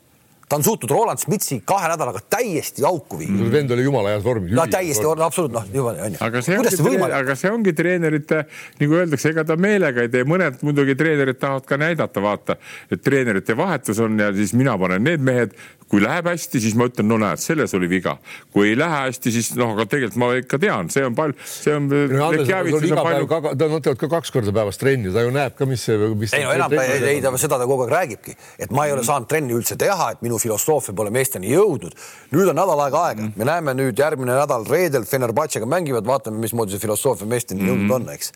ta 0.53 0.57
on 0.57 0.65
suutnud 0.65 0.91
Roland 0.91 1.19
Smitsi 1.19 1.63
kahe 1.65 1.89
nädalaga 1.89 2.21
täiesti 2.31 2.85
auku 2.85 3.23
viia 3.23 3.33
mm.. 3.33 3.53
vend 3.53 3.71
oli 3.73 3.87
jumala 3.87 4.13
heas 4.13 4.25
vormis. 4.25 4.53
no 4.53 4.67
täiesti, 4.69 5.07
absoluutselt 5.09 5.55
noh, 5.57 5.71
juba 5.79 5.95
onju. 6.09 6.21
aga 6.21 6.43
see 6.45 6.59
ongi, 6.61 6.99
aga 7.21 7.37
see 7.41 7.53
ongi 7.57 7.73
treenerite, 7.79 8.43
nagu 8.83 8.99
öeldakse, 9.01 9.33
ega 9.33 9.47
ta 9.49 9.57
meelega 9.57 10.05
ei 10.05 10.13
tee, 10.13 10.27
mõned 10.29 10.61
muidugi 10.67 10.97
treenerid 10.99 11.41
tahavad 11.41 11.69
ka 11.71 11.81
näidata, 11.81 12.25
vaata, 12.25 12.59
et 12.93 13.01
treenerite 13.01 13.57
vahetus 13.57 14.03
on 14.05 14.21
ja 14.21 14.29
siis 14.37 14.53
mina 14.59 14.77
panen 14.83 15.09
need 15.09 15.25
mehed 15.25 15.57
kui 15.93 16.01
läheb 16.01 16.25
hästi, 16.31 16.61
siis 16.65 16.73
ma 16.79 16.87
ütlen, 16.89 17.05
no 17.11 17.19
näed, 17.21 17.41
selles 17.43 17.75
oli 17.77 17.89
viga. 17.91 18.15
kui 18.53 18.71
ei 18.71 18.77
lähe 18.81 19.01
hästi, 19.11 19.33
siis 19.35 19.51
noh, 19.61 19.75
aga 19.75 19.85
tegelikult 19.85 20.21
ma 20.23 20.29
ikka 20.41 20.59
tean, 20.63 20.89
see 20.93 21.05
on 21.05 21.17
palju, 21.17 21.37
see 21.45 21.75
on. 21.77 21.91
Palju... 21.93 23.27
ta 23.29 23.69
on 23.69 23.83
teevad 23.85 23.99
ka 24.01 24.09
kaks 24.15 24.33
korda 24.33 24.55
päevas 24.57 24.81
trenni, 24.81 25.13
ta 25.13 25.27
ju 25.27 25.35
näeb 25.35 25.57
ka, 25.59 25.69
mis 25.69 25.85
see, 25.85 25.99
mis. 26.17 26.33
ei 26.39 26.47
no 26.47 26.55
enam 26.57 26.73
ei, 26.81 26.97
ei 27.11 27.21
ta 27.25 27.35
seda 27.37 27.59
ta 27.61 27.69
kogu 27.69 27.85
aeg 27.85 27.93
räägibki, 27.93 28.37
et 28.65 28.73
ma 28.73 28.87
ei 28.89 28.95
ole 28.97 29.05
saanud 29.05 29.29
trenni 29.29 29.53
üldse 29.53 29.77
teha, 29.81 30.09
et 30.17 30.25
minu 30.25 30.41
filosoofia 30.43 30.95
pole 30.95 31.13
meesteni 31.15 31.53
jõudnud. 31.53 31.95
nüüd 32.33 32.51
on 32.51 32.59
nädal 32.59 32.85
aega 32.87 33.05
aega, 33.09 33.31
me 33.37 33.49
näeme 33.49 33.77
nüüd 33.79 33.99
järgmine 33.99 34.37
nädal 34.37 34.67
reedel 34.69 35.07
Fenerbahcega 35.09 35.67
mängivad, 35.67 36.07
vaatame, 36.07 36.43
mismoodi 36.43 36.75
see 36.75 36.83
filosoofia 36.83 37.27
meesteni 37.27 37.67
jõudnud 37.69 37.87
mm 37.87 37.91
-hmm. 37.91 38.11
on, 38.11 38.15
eks 38.15 38.33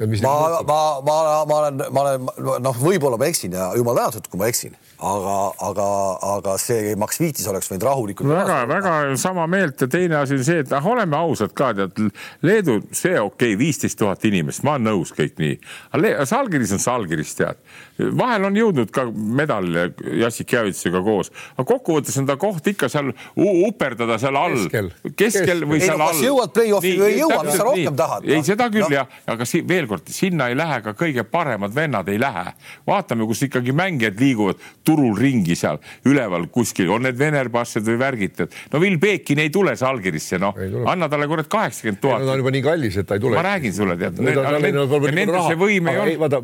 ma, 0.00 0.62
ma, 0.66 0.80
ma, 1.06 1.44
ma 1.46 1.58
olen, 1.60 1.84
ma 1.90 2.06
olen, 2.06 2.26
noh, 2.64 2.80
võib-olla 2.82 3.20
ma 3.20 3.30
eksin 3.30 3.54
ja 3.54 3.70
jumal 3.78 3.98
tänatud, 4.00 4.30
kui 4.30 4.42
ma 4.42 4.50
eksin 4.50 4.74
aga, 5.04 5.36
aga, 5.68 5.86
aga 6.36 6.54
see 6.60 6.94
Max 7.00 7.18
Viitis 7.20 7.46
oleks 7.50 7.68
võinud 7.70 7.86
rahulikult. 7.88 8.30
väga-väga 8.30 8.94
sama 9.20 9.46
meelt 9.50 9.80
ja 9.80 9.88
teine 9.90 10.18
asi 10.20 10.38
on 10.38 10.44
see, 10.46 10.62
et 10.64 10.72
noh, 10.72 10.88
oleme 10.94 11.18
ausad 11.18 11.54
ka 11.56 11.72
tead, 11.76 12.00
Leedu, 12.46 12.78
see 12.94 13.14
okei 13.18 13.54
okay,, 13.54 13.58
viisteist 13.58 13.98
tuhat 14.00 14.24
inimest, 14.28 14.64
ma 14.66 14.76
olen 14.76 14.88
nõus 14.90 15.14
kõik 15.16 15.36
nii. 15.40 15.58
aga 15.96 16.26
Salgiris 16.28 16.74
on 16.76 16.82
Salgiris 16.82 17.34
tead, 17.38 17.60
vahel 18.18 18.48
on 18.48 18.58
jõudnud 18.58 18.92
ka 18.94 19.06
medalile 19.12 19.90
Jassik 20.20 20.54
Javitsega 20.54 21.02
koos, 21.04 21.32
aga 21.56 21.66
kokkuvõttes 21.68 22.18
on 22.20 22.28
ta 22.30 22.38
koht 22.40 22.66
ikka 22.72 22.90
seal 22.92 23.12
uperdada 23.36 24.18
seal 24.22 24.38
all, 24.38 24.56
keskel, 24.70 24.90
keskel 25.18 25.66
või 25.68 25.80
ei, 25.80 25.88
seal 25.88 26.00
no, 26.00 26.10
all. 26.10 26.24
jõuad 26.28 26.54
play-off'i 26.54 26.94
või 27.00 27.10
ei 27.12 27.20
jõua, 27.20 27.42
mis 27.46 27.58
sa 27.58 27.68
rohkem 27.68 27.90
nii. 27.90 28.00
tahad? 28.00 28.28
ei, 28.30 28.46
seda 28.46 28.70
küll 28.72 28.86
no. 28.86 28.92
jah, 29.00 29.20
aga 29.34 29.48
si 29.48 29.62
veel 29.66 29.83
kord, 29.90 30.08
sinna 30.12 30.48
ei 30.50 30.56
lähe 30.58 30.80
ka 30.84 30.94
kõige 30.98 31.24
paremad 31.28 31.74
vennad 31.74 32.08
ei 32.12 32.20
lähe. 32.20 32.52
vaatame, 32.86 33.26
kus 33.26 33.42
ikkagi 33.46 33.72
mängijad 33.76 34.20
liiguvad 34.20 34.60
turul 34.84 35.16
ringi 35.18 35.56
seal 35.58 35.80
üleval 36.08 36.46
kuskil, 36.52 36.90
on 36.94 37.06
need 37.06 37.18
venerbassed 37.18 37.86
või 37.86 37.98
värgid, 38.00 38.40
et 38.46 38.56
no 38.72 38.80
Will 38.82 38.98
Pekin 39.00 39.42
ei 39.44 39.50
tule 39.54 39.76
Salgirisse, 39.76 40.38
noh, 40.42 40.56
anna 40.90 41.08
talle 41.08 41.28
kurat 41.30 41.48
kaheksakümmend 41.50 42.02
tuhat. 42.02 42.24
ta 42.24 42.36
on 42.36 42.42
juba 42.44 42.54
nii 42.54 42.64
kallis, 42.64 42.98
et 43.00 43.08
ta 43.08 43.18
ei 43.18 43.24
tule. 43.24 43.38
ma 43.38 43.46
räägin 43.46 43.74
sulle, 43.76 43.98
tead. 44.00 44.20
Nendel 44.20 45.40
see 45.48 45.60
võim 45.60 45.90
ei 45.92 46.00
ole. 46.04 46.16
vaata, 46.24 46.40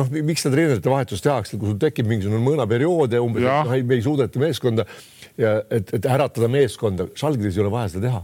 noh, 0.00 0.12
miks 0.18 0.46
seda 0.46 0.56
treenerite 0.56 0.92
vahetust 0.92 1.24
tehakse, 1.26 1.60
kui 1.60 1.72
sul 1.72 1.80
tekib 1.82 2.10
mingisugune 2.10 2.42
mõõnaperiood 2.44 3.16
ja 3.16 3.22
umbes, 3.24 3.46
et 3.46 3.70
noh, 3.70 3.88
me 3.92 3.98
ei 3.98 4.04
suudeta 4.04 4.42
meeskonda 4.42 4.86
ja 5.40 5.56
et, 5.70 5.94
et 5.96 6.06
äratada 6.06 6.48
meeskonda, 6.52 7.08
Salgiris 7.18 7.56
ei 7.56 7.64
ole 7.64 7.72
vaja 7.72 7.94
seda 7.94 8.08
teha 8.08 8.22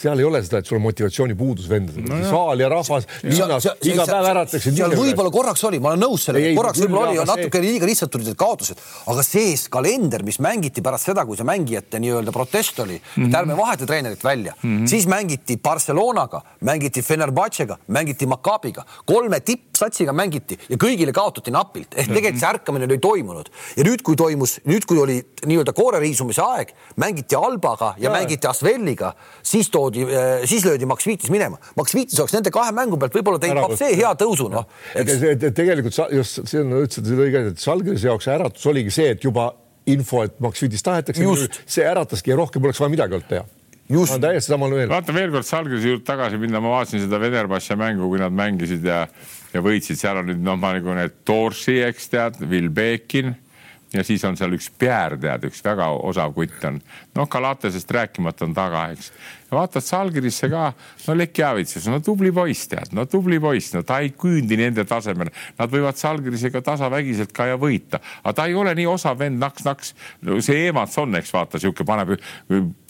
seal 0.00 0.20
ei 0.20 0.24
ole 0.24 0.40
seda, 0.44 0.60
et 0.60 0.68
sul 0.68 0.78
on 0.78 0.84
motivatsioonipuudus 0.86 1.68
vendadel. 1.70 2.06
No, 2.08 2.20
saal 2.28 2.62
ja 2.62 2.70
rahvas 2.72 3.06
linnas 3.26 3.66
iga 3.84 4.06
päev 4.08 4.28
äratatakse. 4.32 4.72
seal 4.76 4.94
võib-olla 4.96 5.32
korraks 5.34 5.64
oli, 5.68 5.80
ma 5.82 5.92
olen 5.92 6.04
nõus 6.06 6.24
sellega, 6.28 6.52
korraks 6.56 6.82
võib-olla 6.84 7.12
oli, 7.12 7.24
natuke 7.28 7.62
liiga 7.62 7.88
lihtsalt 7.88 8.12
tulid 8.14 8.30
need 8.30 8.40
kaotused, 8.40 8.80
aga 9.12 9.24
see 9.26 9.52
kalender, 9.72 10.24
mis 10.26 10.40
mängiti 10.42 10.84
pärast 10.84 11.10
seda, 11.10 11.26
kui 11.28 11.38
see 11.38 11.48
mängijate 11.48 12.00
nii-öelda 12.02 12.32
protest 12.34 12.78
oli 12.80 12.96
mm, 12.96 13.10
-hmm. 13.14 13.28
et 13.28 13.38
ärme 13.40 13.56
vaheta 13.58 13.86
treenerit 13.86 14.24
välja 14.24 14.54
mm, 14.62 14.78
-hmm. 14.78 14.88
siis 14.88 15.06
mängiti 15.06 15.56
Barcelonaga, 15.56 16.42
mängiti 16.60 17.02
Fenerbahcega, 17.02 17.78
mängiti 17.88 18.26
Maccabiga, 18.26 18.84
kolme 19.06 19.40
tippsatsiga 19.40 20.12
mängiti 20.12 20.58
ja 20.68 20.76
kõigile 20.76 21.12
kaotati 21.12 21.50
napilt. 21.50 21.94
Ehk 21.96 22.08
tegelikult 22.08 22.40
see 22.40 22.48
ärkamine 22.48 22.84
oli 22.84 22.98
toimunud. 22.98 23.50
Ja 23.76 23.84
nüüd, 23.84 24.02
kui 24.02 24.16
toimus, 24.16 24.60
nüüd, 24.64 24.86
kui 24.86 24.98
oli 24.98 25.18
nii-öelda 25.46 25.72
kooreriisumise 25.72 26.42
aeg, 26.42 26.72
mängiti 26.96 27.36
Albaga 27.36 27.94
ja, 27.96 28.08
ja 28.08 28.10
mängiti 28.14 28.46
Asvelliga, 28.46 29.14
siis 29.42 29.70
toodi 29.70 29.89
toodi, 29.90 30.06
äh, 30.14 30.48
siis 30.48 30.64
löödi 30.64 30.86
Max 30.86 31.06
Viitis 31.06 31.30
minema. 31.30 31.58
Max 31.76 31.94
Viitis 31.94 32.18
oleks 32.20 32.34
nende 32.36 32.52
kahe 32.54 32.72
mängu 32.76 32.98
pealt 33.00 33.14
võib-olla 33.18 33.42
teinud 33.42 33.76
see 33.78 33.94
hea 33.98 34.12
tõusu, 34.18 34.48
noh. 34.52 34.66
tegelikult 34.94 35.96
sa 35.96 36.08
just, 36.14 36.42
see 36.50 36.62
on, 36.62 36.76
ütlesid 36.84 37.10
õige, 37.16 37.46
et 37.52 37.62
Salgrise 37.62 38.10
jaoks 38.10 38.28
äratus 38.30 38.66
oligi 38.70 38.94
see, 38.94 39.14
et 39.16 39.24
juba 39.24 39.50
info, 39.90 40.24
et 40.26 40.36
Max 40.42 40.62
Viitis 40.62 40.84
tahetakse, 40.86 41.48
see 41.66 41.86
ärataski 41.86 42.32
ja 42.32 42.38
rohkem 42.40 42.62
poleks 42.62 42.80
vaja 42.80 42.94
midagi 42.94 43.18
olnud 43.18 43.30
teha 43.30 43.44
just. 43.90 44.12
olen 44.12 44.22
täiesti 44.22 44.52
samal 44.52 44.70
meelel. 44.70 44.92
vaata 44.92 45.14
veel 45.14 45.34
kord 45.34 45.48
Salgrise 45.48 45.90
juurde 45.90 46.06
tagasi 46.06 46.38
minna, 46.40 46.62
ma 46.62 46.76
vaatasin 46.76 47.04
seda 47.04 47.20
Venerbahce 47.22 47.76
mängu, 47.80 48.08
kui 48.12 48.20
nad 48.22 48.34
mängisid 48.34 48.86
ja, 48.86 49.04
ja 49.54 49.62
võitsid, 49.64 49.98
seal 49.98 50.22
on 50.22 50.30
nüüd 50.30 50.42
noh, 50.46 50.58
ma 50.60 50.74
nagu 50.76 50.94
need 50.96 51.22
Torsi, 51.26 51.80
eks 51.86 52.12
tead, 52.12 52.42
Vilbekin 52.50 53.34
ja 53.94 54.04
siis 54.06 54.24
on 54.24 54.38
seal 54.38 54.54
üks 54.54 54.70
Pierre, 54.78 55.18
tead, 55.20 55.46
üks 55.50 55.62
väga 55.64 55.90
osav 56.06 56.34
kutt 56.36 56.64
on. 56.68 56.78
noh, 57.18 57.28
Galatesest 57.30 57.90
rääkimata 57.90 58.46
on 58.46 58.54
taga, 58.56 58.86
eks 58.94 59.10
vaatad 59.56 59.84
Salgirisse 59.84 60.50
ka, 60.52 60.70
no 61.06 61.16
Lekjavitsus, 61.18 61.88
no 61.90 62.00
tubli 62.04 62.32
poiss 62.34 62.68
tead, 62.70 62.92
no 62.96 63.06
tubli 63.10 63.40
poiss, 63.42 63.74
no 63.74 63.82
ta 63.86 64.00
ei 64.04 64.12
küündi 64.16 64.58
nende 64.60 64.84
tasemele. 64.88 65.32
Nad 65.58 65.72
võivad 65.72 65.98
Salgirisega 66.00 66.62
tasavägiselt 66.64 67.34
ka 67.36 67.48
ja 67.50 67.58
võita, 67.60 68.00
aga 68.22 68.34
ta 68.36 68.46
ei 68.50 68.56
ole 68.58 68.74
nii 68.78 68.88
osav 68.90 69.18
vend 69.20 69.40
naks-naks 69.42 69.94
no,. 70.26 70.38
see 70.44 70.68
Emats 70.68 70.98
on, 71.00 71.16
eks 71.18 71.32
vaata, 71.34 71.60
sihuke 71.62 71.86
paneb 71.88 72.16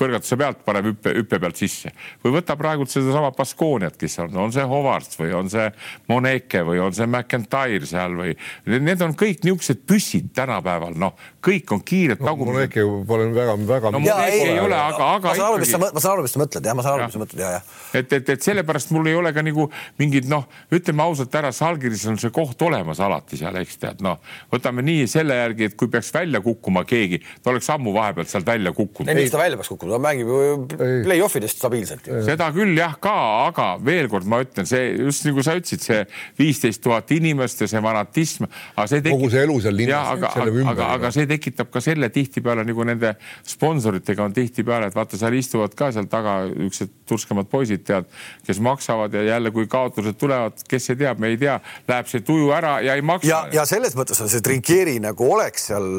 põrgatuse 0.00 0.38
pealt, 0.40 0.62
paneb 0.66 0.90
hüppe, 0.90 1.14
hüppe 1.20 1.40
pealt 1.42 1.60
sisse 1.60 1.92
või 2.24 2.34
võta 2.38 2.56
praegult 2.60 2.92
sedasama 2.92 3.32
Baskooniat, 3.36 3.96
kes 4.00 4.18
on, 4.24 4.36
on 4.46 4.54
see 4.54 4.66
Hovards 4.68 5.18
või 5.20 5.32
on 5.36 5.50
see 5.52 5.68
Moneke 6.10 6.64
või 6.66 6.80
on 6.82 6.94
see 6.96 7.08
McIntyre 7.08 7.88
seal 7.88 8.16
või 8.18 8.34
need 8.66 9.04
on 9.04 9.16
kõik 9.18 9.44
niisugused 9.46 9.84
püssid 9.88 10.30
tänapäeval, 10.36 10.96
noh, 11.00 11.16
kõik 11.44 11.72
on 11.74 11.84
kiired 11.86 12.22
no,. 12.24 12.36
Moneke 12.40 12.84
pole 13.06 13.30
väga-väga. 13.34 13.94
no 13.94 14.02
Moneke 14.02 14.50
ei 14.50 14.58
ole, 14.60 14.76
aga, 14.76 15.12
aga. 15.16 15.30
ma 15.30 15.34
saan 15.36 16.14
aru, 16.16 16.24
mis 16.26 16.34
sa 16.34 16.42
mõtled 16.42 16.49
mõtled 16.50 16.66
jah, 16.66 16.76
ma 16.76 16.84
saan 16.84 16.98
aru, 16.98 17.06
mis 17.06 17.14
sa 17.14 17.22
mõtled 17.22 17.42
ja, 17.42 17.50
ja. 17.56 17.60
et, 18.00 18.12
et, 18.18 18.32
et 18.34 18.42
sellepärast 18.42 18.92
mul 18.94 19.08
ei 19.10 19.16
ole 19.18 19.32
ka 19.34 19.44
nagu 19.44 19.66
mingid 20.00 20.28
noh, 20.30 20.46
ütleme 20.74 21.04
ausalt 21.04 21.34
ära, 21.38 21.52
Salgiris 21.54 22.06
on 22.10 22.18
see 22.20 22.32
koht 22.34 22.60
olemas 22.66 23.00
alati 23.02 23.38
seal, 23.40 23.56
eks 23.60 23.78
tead, 23.80 24.02
noh, 24.04 24.18
võtame 24.52 24.84
nii 24.86 25.06
selle 25.10 25.36
järgi, 25.38 25.70
et 25.70 25.76
kui 25.78 25.90
peaks 25.92 26.10
välja 26.14 26.42
kukkuma 26.44 26.84
keegi, 26.88 27.20
ta 27.42 27.52
oleks 27.52 27.70
ammu 27.74 27.94
vahepealt 27.94 28.30
sealt 28.30 28.48
välja 28.48 28.72
kukkunud. 28.76 29.10
ei, 29.12 29.18
miks 29.22 29.34
ta 29.34 29.40
välja 29.40 29.60
peaks 29.60 29.72
kukkuma, 29.72 29.96
ta 29.96 30.02
mängib 30.08 30.30
ju 30.30 30.58
play-off 31.06 31.38
idest 31.40 31.60
stabiilselt. 31.60 32.10
seda 32.26 32.50
küll 32.56 32.74
jah, 32.78 32.96
ka, 33.02 33.16
aga 33.50 33.70
veel 33.84 34.10
kord 34.12 34.28
ma 34.30 34.42
ütlen, 34.44 34.68
see 34.68 34.90
just 34.98 35.26
nagu 35.28 35.44
sa 35.46 35.56
ütlesid, 35.58 35.84
see 35.86 36.00
viisteist 36.40 36.82
tuhat 36.84 37.10
inimest 37.14 37.64
ja 37.64 37.70
see 37.70 37.84
fanatism, 37.84 38.48
aga 38.74 38.88
see 38.90 39.04
tekib... 39.04 39.18
kogu 39.18 39.32
see 39.34 39.44
elu 39.46 39.58
seal 39.66 39.78
linnas. 39.78 40.12
aga, 40.16 40.32
aga, 40.34 40.66
aga, 40.74 40.90
aga 40.98 41.14
see 41.14 41.28
tekitab 41.30 41.70
ka 41.72 41.82
selle 41.84 42.10
tihtipeale 42.12 42.64
nagu 42.66 42.86
nende 42.88 43.14
sponsoritega 43.46 44.24
on 44.24 44.34
tihtipeale, 44.36 44.90
et 44.90 44.96
vaata, 44.96 45.18
seal 45.20 45.36
istuvad 45.38 45.74
ka 45.78 45.90
seal 45.94 46.08
taga 46.10 46.39
niisugused 46.48 46.92
turskemad 47.10 47.48
poisid, 47.50 47.84
tead, 47.86 48.08
kes 48.46 48.60
maksavad 48.64 49.14
ja 49.14 49.22
jälle, 49.22 49.50
kui 49.54 49.66
kaotused 49.70 50.18
tulevad, 50.20 50.60
kes 50.68 50.90
see 50.90 51.00
teab, 51.00 51.20
me 51.22 51.32
ei 51.32 51.40
tea, 51.40 51.58
läheb 51.88 52.10
see 52.10 52.24
tuju 52.26 52.52
ära 52.56 52.78
ja 52.84 52.96
ei 52.98 53.02
maksa. 53.02 53.30
ja, 53.30 53.40
ja 53.60 53.66
selles 53.68 53.96
mõttes 53.98 54.20
on 54.22 54.30
see 54.32 54.44
Trinkieri 54.44 54.98
nagu 55.02 55.32
oleks 55.34 55.70
seal 55.72 55.90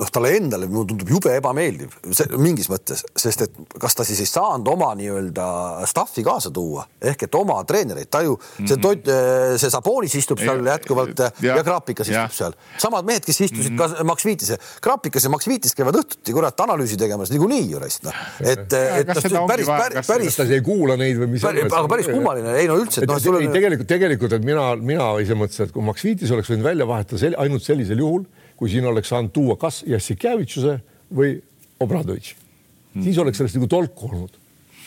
noh, 0.00 0.10
talle 0.10 0.32
endale 0.36 0.68
mulle 0.70 0.88
tundub 0.90 1.10
jube 1.14 1.34
ebameeldiv 1.38 1.94
mingis 2.40 2.68
mõttes, 2.72 3.04
sest 3.18 3.44
et 3.46 3.58
kas 3.80 3.96
ta 3.96 4.06
siis 4.06 4.22
ei 4.24 4.30
saanud 4.30 4.68
oma 4.72 4.90
nii-öelda 4.98 5.46
staff'i 5.90 6.24
kaasa 6.26 6.50
tuua 6.54 6.86
ehk 7.12 7.26
et 7.28 7.38
oma 7.38 7.60
treenereid, 7.68 8.10
ta 8.10 8.22
ju 8.24 8.34
mm 8.34 8.42
-hmm. 8.42 8.68
see 8.68 8.80
Tot-, 8.84 9.08
äh, 9.08 9.54
see 9.60 9.70
Sabonis 9.70 10.14
istub 10.18 10.38
seal 10.42 10.64
ja, 10.64 10.74
jätkuvalt 10.74 11.18
ja, 11.18 11.30
ja 11.56 11.62
Krapikas 11.64 12.08
istub 12.08 12.32
ja. 12.32 12.38
seal, 12.38 12.56
samad 12.78 13.06
mehed, 13.06 13.24
kes 13.24 13.40
istusid 13.40 13.72
mm 13.72 13.78
-hmm. 13.78 13.96
ka 13.98 14.04
Max 14.04 14.24
Viitise, 14.24 14.58
Krapikas 14.80 15.24
ja 15.24 15.30
Max 15.30 15.48
Viitis 15.48 15.74
käivad 15.74 15.98
õhtuti 16.00 16.32
kurat 16.32 16.60
analüüsi 16.60 16.96
tegemas 16.96 17.30
niikuinii 17.30 17.70
ju 17.70 17.78
raisk 17.78 18.04
noh, 18.04 18.14
et, 18.40 18.72
et 18.72 19.06
noh, 19.08 19.46
päris, 19.48 19.66
päris, 19.66 20.06
päris. 20.06 20.36
ta 20.36 20.44
ei 20.48 20.60
kuula 20.60 20.96
neid 20.96 21.18
või 21.18 21.34
mis. 21.36 21.44
aga 21.44 21.88
päris 21.88 22.10
kummaline, 22.10 22.56
ei 22.58 22.68
no 22.68 22.78
üldse. 22.80 23.06
No, 23.06 23.18
ei, 23.38 23.48
tegelikult, 23.48 23.88
tegelikult, 23.88 24.32
et 24.32 24.44
mina, 24.44 24.74
mina 24.76 25.12
ise 25.22 25.36
mõtlesin, 25.38 25.68
et 25.68 25.74
kui 25.74 25.84
Max 25.86 26.04
Viitis 26.04 26.30
oleks 26.34 26.50
võinud 26.50 26.66
välja 26.66 26.86
vahetada 26.88 27.20
sel, 27.20 27.36
ainult 27.38 27.62
sellisel 27.62 28.02
juhul 28.02 28.24
kui 28.56 28.70
siin 28.72 28.86
oleks 28.90 29.10
saanud 29.12 29.32
tuua 29.34 29.56
kas 29.60 29.82
Jassikevitšuse 29.88 30.78
või 31.14 31.34
Obradovitš 31.82 32.34
mm., 32.34 33.02
siis 33.02 33.18
oleks 33.18 33.40
sellest 33.40 33.58
nagu 33.58 33.70
tolku 33.70 34.10
olnud. 34.12 34.40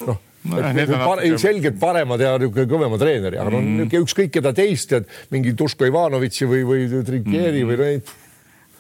noh 0.07 0.24
No, 0.47 0.61
on 0.61 0.63
pare, 0.63 1.26
natuke- 1.26 1.39
selgelt 1.41 1.80
paremad 1.80 2.22
ja 2.24 2.36
niisugune 2.39 2.70
kõvema 2.72 2.99
treeneri, 3.01 3.39
aga 3.41 3.51
mm. 3.57 3.82
no 3.89 4.03
ükskõik 4.05 4.32
keda 4.38 4.53
teist 4.55 4.88
tead, 4.93 5.09
mingi 5.34 5.51
Duško 5.57 5.89
Ivanovitši 5.89 6.47
või, 6.47 6.61
või 6.68 6.86
Trinkieri 7.03 7.63
mm. 7.63 7.72
või 7.72 7.80
neid 7.82 8.13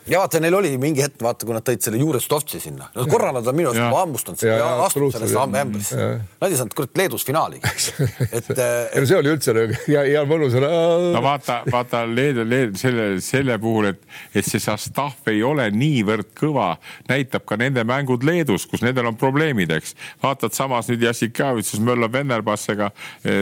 ja 0.07 0.21
vaata, 0.21 0.39
neil 0.43 0.55
oli 0.57 0.73
mingi 0.81 1.03
hetk, 1.03 1.19
vaata, 1.23 1.45
kui 1.47 1.55
nad 1.55 1.65
tõid 1.65 1.83
selle 1.83 1.99
Jurestovtsi 2.01 2.61
sinna 2.63 2.89
no, 2.95 3.05
korra 3.09 3.33
nad 3.35 3.47
on 3.47 3.57
minu 3.57 3.71
arust 3.71 3.83
juba 3.83 4.01
hammustanud 4.03 4.43
Ja, 4.47 4.57
ja, 4.61 4.67
astunud 4.85 5.13
sellesse 5.15 5.43
ämbrisse. 5.61 6.07
Nad 6.41 6.51
ei 6.53 6.59
saanud 6.59 6.75
kurat 6.77 6.99
Leedus 6.99 7.25
finaali. 7.27 7.59
et, 8.37 8.49
ei 8.53 8.57
et 8.57 8.99
no 9.01 9.05
see 9.09 9.17
oli 9.17 9.31
üldse 9.33 9.55
nagu 9.57 9.79
ja, 9.91 10.03
ja 10.07 10.23
mõnus 10.29 10.55
no 10.57 11.21
vaata, 11.23 11.59
vaata 11.71 12.03
Leedu, 12.07 12.45
Leedu 12.47 12.79
selle, 12.79 13.07
selle 13.23 13.57
puhul, 13.61 13.91
et, 13.91 14.01
et 14.37 14.47
see 14.47 14.61
Sastav 14.63 15.27
ei 15.31 15.41
ole 15.45 15.67
niivõrd 15.73 16.31
kõva, 16.37 16.69
näitab 17.09 17.45
ka 17.49 17.57
nende 17.59 17.83
mängud 17.87 18.25
Leedus, 18.27 18.67
kus 18.69 18.83
nendel 18.85 19.09
on 19.11 19.17
probleemid, 19.19 19.73
eks. 19.77 19.95
vaatad 20.23 20.55
samas 20.55 20.91
nüüd 20.91 21.03
Jassikavitsus 21.07 21.81
möllab 21.83 22.15
Vennerbassega, 22.15 22.91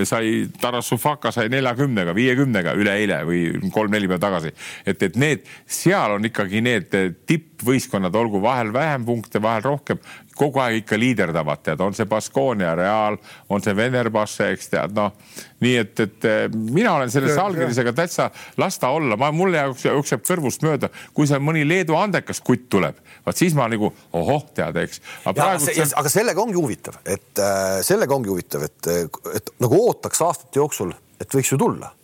sai 0.07 0.47
Taras 0.61 0.89
Sufaka 0.89 1.31
sai 1.35 1.49
neljakümnega, 1.53 2.15
viiekümnega 2.15 2.75
üleeile 2.79 3.21
või 3.27 3.43
kolm-neli 3.73 4.09
päeva 4.11 4.23
tagasi. 4.25 4.53
et, 4.85 5.03
et 5.03 5.15
need, 5.19 5.45
seal 5.67 6.17
on 6.17 6.25
ikkagi 6.25 6.54
need 6.63 6.93
tippvõistkonnad, 7.27 8.15
olgu 8.15 8.39
vahel 8.43 8.71
vähem 8.73 9.05
punkte, 9.07 9.41
vahel 9.41 9.63
rohkem, 9.65 9.99
kogu 10.35 10.59
aeg 10.59 10.81
ikka 10.81 10.97
liiderdavad, 10.99 11.61
tead, 11.63 11.81
on 11.83 11.95
see 11.95 12.07
Baskonia, 12.09 12.73
Real, 12.75 13.17
on 13.49 13.63
see 13.63 13.75
Venerbasse, 13.75 14.49
eks 14.55 14.71
tead, 14.73 14.95
noh. 14.97 15.15
nii 15.63 15.75
et, 15.79 16.03
et 16.03 16.27
eh, 16.29 16.45
mina 16.51 16.95
olen 16.97 17.11
selle 17.11 17.31
Salgirisega 17.35 17.95
täitsa, 17.95 18.29
las 18.61 18.79
ta 18.81 18.91
olla, 18.95 19.17
ma, 19.19 19.31
mulle 19.35 19.63
jookseb, 19.79 20.23
kõrvust 20.27 20.65
mööda, 20.67 20.91
kui 21.15 21.29
seal 21.29 21.43
mõni 21.43 21.63
Leedu 21.67 21.97
andekas 21.99 22.43
kutt 22.45 22.67
tuleb, 22.71 22.99
vaat 23.25 23.39
siis 23.39 23.55
ma 23.57 23.69
nagu 23.71 23.89
ohoh, 23.89 24.47
tead, 24.55 24.79
eks. 24.83 25.03
aga 25.31 25.53
see, 25.63 25.87
aga 25.87 26.11
sellega 26.11 26.43
ongi 26.43 26.59
huvitav, 26.59 26.99
et 27.03 27.43
äh, 27.43 27.79
sellega 27.87 28.15
ongi 28.15 28.33
huvitav, 28.33 28.67
et, 28.67 28.91
et 29.39 29.53
nagu 29.63 29.85
ootaks 29.87 30.25
aastate 30.27 30.59
jooksul, 30.59 30.91
et 31.19 31.31
võiks 31.31 31.55
ju 31.55 31.59
tulla 31.61 31.95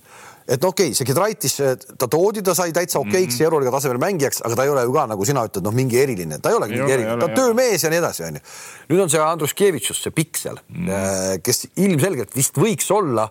et 0.47 0.61
no 0.61 0.71
okei 0.71 0.89
okay,, 0.89 0.97
see 0.97 1.07
Gedraitis, 1.07 1.57
ta 1.97 2.07
toodi, 2.11 2.43
ta 2.45 2.55
sai 2.57 2.73
täitsa 2.75 2.99
okeiks 2.99 3.35
mm 3.35 3.37
-hmm. 3.37 3.43
euroliiga 3.47 3.71
tasemel 3.75 4.01
mängijaks, 4.01 4.41
aga 4.45 4.55
ta 4.55 4.63
ei 4.63 4.73
ole 4.73 4.83
ju 4.87 4.93
ka 4.93 5.05
nagu 5.11 5.25
sina 5.25 5.45
ütled, 5.45 5.63
noh, 5.63 5.75
mingi 5.75 5.99
eriline, 6.01 6.39
ta 6.39 6.49
ei 6.49 6.55
olegi 6.55 6.75
mingi 6.75 6.85
ole, 6.85 6.93
eriline, 6.93 7.19
ta 7.19 7.29
on 7.29 7.37
töömees 7.37 7.83
ja 7.83 7.89
nii 7.89 8.01
edasi, 8.01 8.23
onju. 8.23 8.41
nüüd 8.89 9.03
on 9.05 9.09
see 9.09 9.21
Andruskevitšus, 9.21 10.01
see 10.03 10.11
pikk 10.11 10.37
seal 10.37 10.57
mm, 10.67 10.87
-hmm. 10.87 11.41
kes 11.45 11.67
ilmselgelt 11.75 12.35
vist 12.35 12.57
võiks 12.57 12.91
olla 12.91 13.29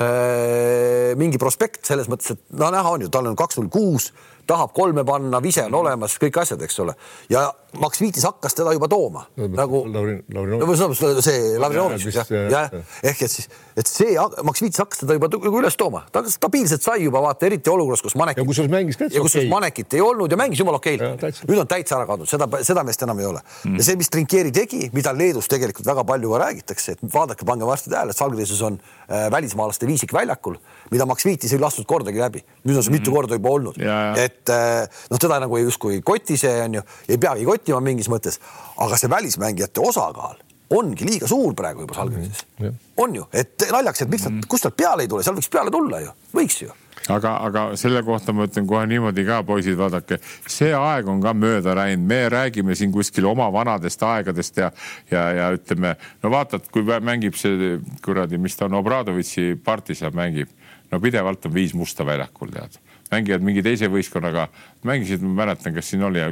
äh, 0.00 1.14
mingi 1.16 1.38
prospekt 1.38 1.84
selles 1.86 2.08
mõttes, 2.08 2.32
et 2.32 2.40
no 2.50 2.70
näha 2.70 2.90
on 2.90 3.06
ju, 3.06 3.08
tal 3.08 3.26
on 3.26 3.36
kaks 3.36 3.60
null 3.60 3.68
kuus, 3.68 4.12
tahab 4.48 4.72
kolme 4.76 5.04
panna, 5.06 5.40
vise 5.44 5.64
on 5.68 5.74
olemas, 5.82 6.16
kõik 6.20 6.40
asjad, 6.42 6.62
eks 6.64 6.78
ole. 6.84 6.94
ja 7.32 7.48
Max 7.76 8.00
Viitis 8.00 8.24
hakkas 8.24 8.54
teda 8.56 8.72
juba 8.72 8.88
tooma 8.88 9.26
nagu 9.36 9.82
Lauri- 9.92 10.22
Laurinovitš. 10.32 10.80
no 11.04 11.20
see 11.20 11.58
Lavrinovitš 11.60 12.06
vist, 12.08 12.30
jah, 12.32 12.48
jah, 12.54 12.76
ehk 13.04 13.20
et 13.26 13.32
siis, 13.32 13.48
et 13.76 13.90
see 13.90 14.14
Max 14.48 14.62
Viitis 14.64 14.80
hakkas 14.80 15.02
teda 15.02 15.18
juba 15.18 15.28
tu- 15.28 15.40
üles 15.60 15.76
tooma, 15.76 16.04
ta 16.12 16.22
stabiilselt 16.24 16.82
sai 16.82 17.02
juba 17.04 17.20
vaata, 17.26 17.46
eriti 17.46 17.68
olukorras, 17.70 18.00
kus 18.02 18.16
Manekit 18.16 18.40
ja 18.40 18.46
kusjuures 18.48 18.72
mängis 18.72 18.96
ka 18.96 19.10
ja 19.10 19.20
kusjuures 19.20 19.44
okei. 19.44 19.52
Manekit 19.52 19.98
ei 19.98 20.00
olnud 20.04 20.32
ja 20.32 20.40
mängis 20.40 20.62
jumala 20.62 20.80
okeilt 20.80 21.04
täitsa. 21.20 21.44
nüüd 21.50 21.60
on 21.60 21.68
täitsa 21.68 21.98
ära 21.98 22.08
kadunud, 22.08 22.30
seda, 22.30 22.48
seda 22.64 22.84
meest 22.88 23.04
enam 23.04 23.20
ei 23.20 23.28
ole 23.28 23.42
mm. 23.44 23.76
ja 23.76 23.84
see, 23.90 23.96
mis 24.00 24.08
Trinkieri 24.16 24.52
tegi, 24.54 24.88
mida 24.96 25.12
Leedus 25.12 25.48
tegelikult 25.52 25.86
väga 25.86 26.04
palju 26.08 26.32
ka 26.32 26.40
räägitakse, 26.46 26.96
et 26.96 27.04
vaadake, 27.14 27.44
pange 27.44 27.68
varsti 27.68 27.92
tähele, 27.92 28.16
et 28.16 28.16
Salgirises 28.16 28.64
on 28.64 28.80
äh, 28.80 29.28
välismaalaste 29.30 29.86
viisik 29.86 30.12
väljakul, 30.16 30.56
mida 30.92 31.06
Max 31.08 31.26
Viitis 31.28 31.52
ei 31.54 31.62
lastud 31.62 31.86
kordagi 31.88 32.20
läbi, 32.22 32.42
nüüd 32.64 32.76
on 32.76 32.84
see 32.84 32.92
mm. 32.92 32.98
mitu 33.00 33.14
korda 33.14 33.38
juba 33.38 33.54
olnud, 33.54 33.80
jaa. 33.82 34.12
et 34.18 34.52
äh, 34.54 35.00
noh, 35.10 35.20
teda 35.20 35.40
nagu 35.44 35.62
justkui 35.62 35.98
ei 35.98 36.04
koti 36.04 36.38
see 36.40 36.54
on 36.64 36.80
ju, 36.80 36.84
ei 37.08 37.18
peagi 37.20 37.48
kottima 37.48 37.80
mingis 37.84 38.10
mõttes, 38.12 38.40
aga 38.78 39.00
see 39.00 39.10
välismängijate 39.12 39.84
osakaal 39.84 40.38
ongi 40.70 41.06
liiga 41.08 41.28
suur 41.28 41.54
praegu 41.56 41.86
juba 41.86 41.96
Salgirises 41.96 42.44
Mhm, 42.58 42.64
jah. 42.66 42.74
on 42.96 43.14
ju, 43.14 43.24
et 43.32 43.64
naljakas, 43.72 44.02
et 44.02 44.10
miks 44.10 44.26
nad, 44.26 44.44
kust 44.48 44.64
nad 44.64 44.74
peale 44.76 45.06
ei 45.06 45.08
tule, 45.08 45.22
seal 45.22 45.36
võiks 45.36 45.50
peale 45.50 45.70
tulla 45.72 46.00
ju, 46.02 46.12
võiks 46.34 46.62
ju. 46.62 46.74
Aga, 47.08 47.30
aga 47.46 47.62
selle 47.78 48.02
kohta 48.04 48.34
ma 48.36 48.44
ütlen 48.44 48.66
kohe 48.68 48.82
niimoodi 48.90 49.22
ka, 49.24 49.38
poisid, 49.46 49.78
vaadake, 49.78 50.18
see 50.50 50.74
aeg 50.76 51.06
on 51.08 51.22
ka 51.24 51.32
mööda 51.32 51.72
läinud, 51.78 52.04
me 52.10 52.18
räägime 52.28 52.74
siin 52.76 52.92
kuskil 52.92 53.24
oma 53.30 53.46
vanadest 53.54 54.02
aegadest 54.02 54.58
ja, 54.60 54.72
ja, 55.10 55.22
ja 55.38 55.46
ütleme, 55.54 55.94
no 56.22 56.32
vaatad, 56.34 56.66
kui 56.74 56.82
mängib 56.84 57.38
see 57.38 57.78
kuradi, 58.04 58.36
mis 58.42 58.58
ta 58.58 58.66
on, 58.66 58.76
Obradovitši 58.82 59.54
partisan 59.64 60.12
mängib, 60.18 60.50
no 60.90 61.00
pidevalt 61.00 61.46
on 61.46 61.54
viis 61.54 61.74
musta 61.74 62.06
väljakul, 62.06 62.52
tead. 62.54 62.78
mängivad 63.10 63.44
mingi 63.44 63.62
teise 63.64 63.88
võistkonnaga, 63.88 64.48
mängisid, 64.84 65.22
ma 65.24 65.44
mäletan, 65.44 65.74
kas 65.74 65.90
siin 65.90 66.04
oli 66.04 66.22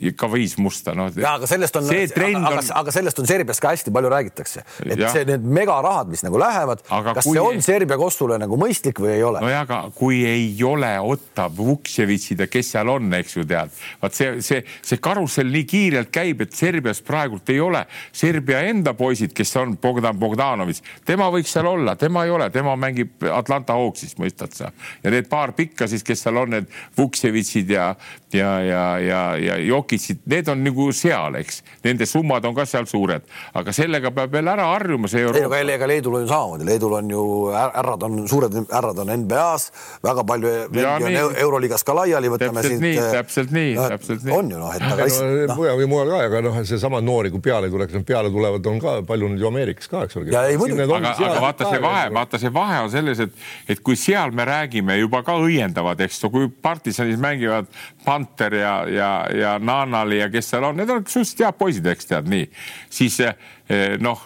ikka 0.00 0.28
viis 0.32 0.56
musta, 0.60 0.92
noh. 0.96 1.08
ja 1.16 1.36
aga 1.38 1.48
sellest 1.48 1.76
on, 1.78 1.86
aga, 1.88 2.28
on 2.36 2.58
aga, 2.82 2.92
sellest 2.92 3.20
on 3.22 3.28
Serbias 3.28 3.60
ka 3.62 3.72
hästi 3.72 3.92
palju 3.94 4.10
räägitakse, 4.12 4.64
et 4.84 4.98
Jah. 4.98 5.12
see, 5.12 5.24
need 5.28 5.44
megarahad, 5.56 6.10
mis 6.12 6.24
nagu 6.26 6.40
lähevad, 6.40 6.82
kas 6.86 7.24
see 7.24 7.40
on 7.40 7.62
Serbia 7.64 7.96
kossule 8.00 8.36
nagu 8.40 8.58
mõistlik 8.60 9.00
või 9.00 9.14
ei 9.14 9.24
ole 9.24 9.40
nojah, 9.44 9.64
aga 9.64 9.80
kui 9.96 10.20
ei 10.28 10.50
ole 10.66 10.90
Otta 11.00 11.48
Vuksevitšid 11.56 12.44
ja 12.44 12.48
kes 12.50 12.74
seal 12.74 12.90
on, 12.92 13.08
eks 13.16 13.38
ju 13.38 13.46
tead, 13.48 13.72
vaat 14.02 14.18
see, 14.18 14.34
see, 14.44 14.60
see 14.84 15.00
karussell 15.02 15.48
nii 15.52 15.64
kiirelt 15.68 16.12
käib, 16.12 16.44
et 16.44 16.52
Serbias 16.56 17.00
praegult 17.04 17.48
ei 17.52 17.60
ole. 17.62 17.84
Serbia 18.16 18.60
enda 18.68 18.92
poisid, 18.96 19.32
kes 19.36 19.54
on 19.60 19.76
Bogdan 19.80 20.18
Bogdanovitš, 20.20 20.82
tema 21.08 21.30
võiks 21.32 21.52
seal 21.56 21.68
olla, 21.70 21.96
tema 22.00 22.26
ei 22.26 22.34
ole, 22.34 22.50
tema 22.54 22.76
mängib 22.80 23.24
Atlanta 23.32 23.76
Hawksis, 23.78 24.16
mõistad 24.20 24.52
sa. 24.56 24.72
ja 25.02 25.12
need 25.14 25.30
paar 25.32 25.54
pikka 25.56 25.88
siis, 25.90 26.04
kes 26.06 26.26
seal 26.26 26.42
on, 26.42 26.52
need 26.56 26.70
Vuksevitšid 26.98 27.72
ja, 27.72 27.88
ja, 28.34 28.52
ja, 28.60 28.84
ja, 29.00 29.22
ja 29.40 29.58
Jokitsid, 29.86 30.18
need 30.26 30.48
on 30.50 30.62
nagu 30.64 30.88
seal, 30.94 31.36
eks. 31.38 31.60
Nende 31.84 32.06
summad 32.08 32.44
on 32.48 32.54
ka 32.56 32.64
seal 32.66 32.86
suured, 32.90 33.22
aga 33.54 33.72
sellega 33.74 34.10
peab 34.14 34.32
veel 34.34 34.48
ära 34.50 34.66
harjuma, 34.72 35.08
see 35.10 35.20
ei, 35.22 35.26
Euroopa 35.28 35.60
aga 35.62 35.74
ega 35.76 35.88
Leedul 35.90 36.16
on 36.18 36.24
ju 36.24 36.30
samamoodi, 36.30 36.66
Leedul 36.66 36.96
on 36.98 37.10
ju 37.10 37.22
är- 37.54 37.74
härrad 37.76 38.02
on 38.02 38.16
suured 38.28 38.56
härrad 38.72 38.98
on 38.98 39.12
NBA-s, 39.22 39.70
väga 40.02 40.24
palju 40.26 40.48
on 40.66 41.02
nii. 41.06 41.16
Eu- 41.20 41.34
Euroliigas 41.44 41.84
ka 41.86 41.94
laiali, 41.94 42.28
võtame 42.32 42.62
Täpselt 42.62 42.72
siit. 42.72 42.80
nii, 42.80 42.96
täpselt 43.12 43.50
nii, 43.54 43.74
täpselt 43.76 44.24
nii. 44.26 44.34
on 44.34 44.50
ju 44.50 44.58
noh, 44.58 44.74
et 44.74 44.82
aga 44.82 45.04
lihtsalt 45.04 45.30
no, 45.30 45.46
noh, 45.46 45.56
mujal 45.60 45.78
või 45.80 45.88
mujal 45.92 46.10
ka, 46.10 46.22
aga 46.30 46.42
noh, 46.48 46.58
seesama 46.64 47.00
noori, 47.00 47.30
kui 47.30 47.40
peale 47.40 47.70
tuleks, 47.70 47.94
nad 47.94 48.06
peale 48.08 48.30
tulevad, 48.34 48.66
on 48.66 48.80
ka 48.82 48.96
palju 49.06 49.30
nüüd 49.30 49.44
ju 49.44 49.50
Ameerikas 49.52 49.88
ka, 49.92 50.02
eks 50.08 50.16
ole. 50.18 50.32
Ja 50.34 50.46
ei, 50.50 50.56
aga, 50.56 51.14
aga 51.14 51.40
vaata 51.46 51.70
see 51.70 51.82
vahe, 51.82 52.10
vaata 52.14 52.38
see 52.42 52.52
vahe 52.52 52.80
on 52.82 52.90
selles, 52.90 53.20
et, 53.20 53.32
et 53.68 53.80
kui 53.86 53.96
seal 53.96 54.34
me 54.34 54.44
räägime 54.48 54.98
juba 54.98 55.22
ka 55.22 55.38
õiendavad, 55.38 56.00
eks 56.00 56.22
ju, 56.24 56.30
kui 56.34 56.48
partisanis 56.48 57.18
mängivad 57.22 57.66
Panter 58.04 58.54
ja, 58.54 58.74
ja, 58.88 59.10
ja 59.34 59.58
Nanali 59.76 60.22
ja 60.22 60.30
kes 60.32 60.50
seal 60.52 60.64
on, 60.64 60.80
need 60.80 60.90
on 60.90 61.04
suhteliselt 61.04 61.44
head 61.44 61.60
poisid, 61.60 61.86
eks 61.92 62.10
tead 62.10 62.32
nii, 62.32 62.48
siis 62.98 63.20
eh, 63.24 63.36
noh 64.00 64.24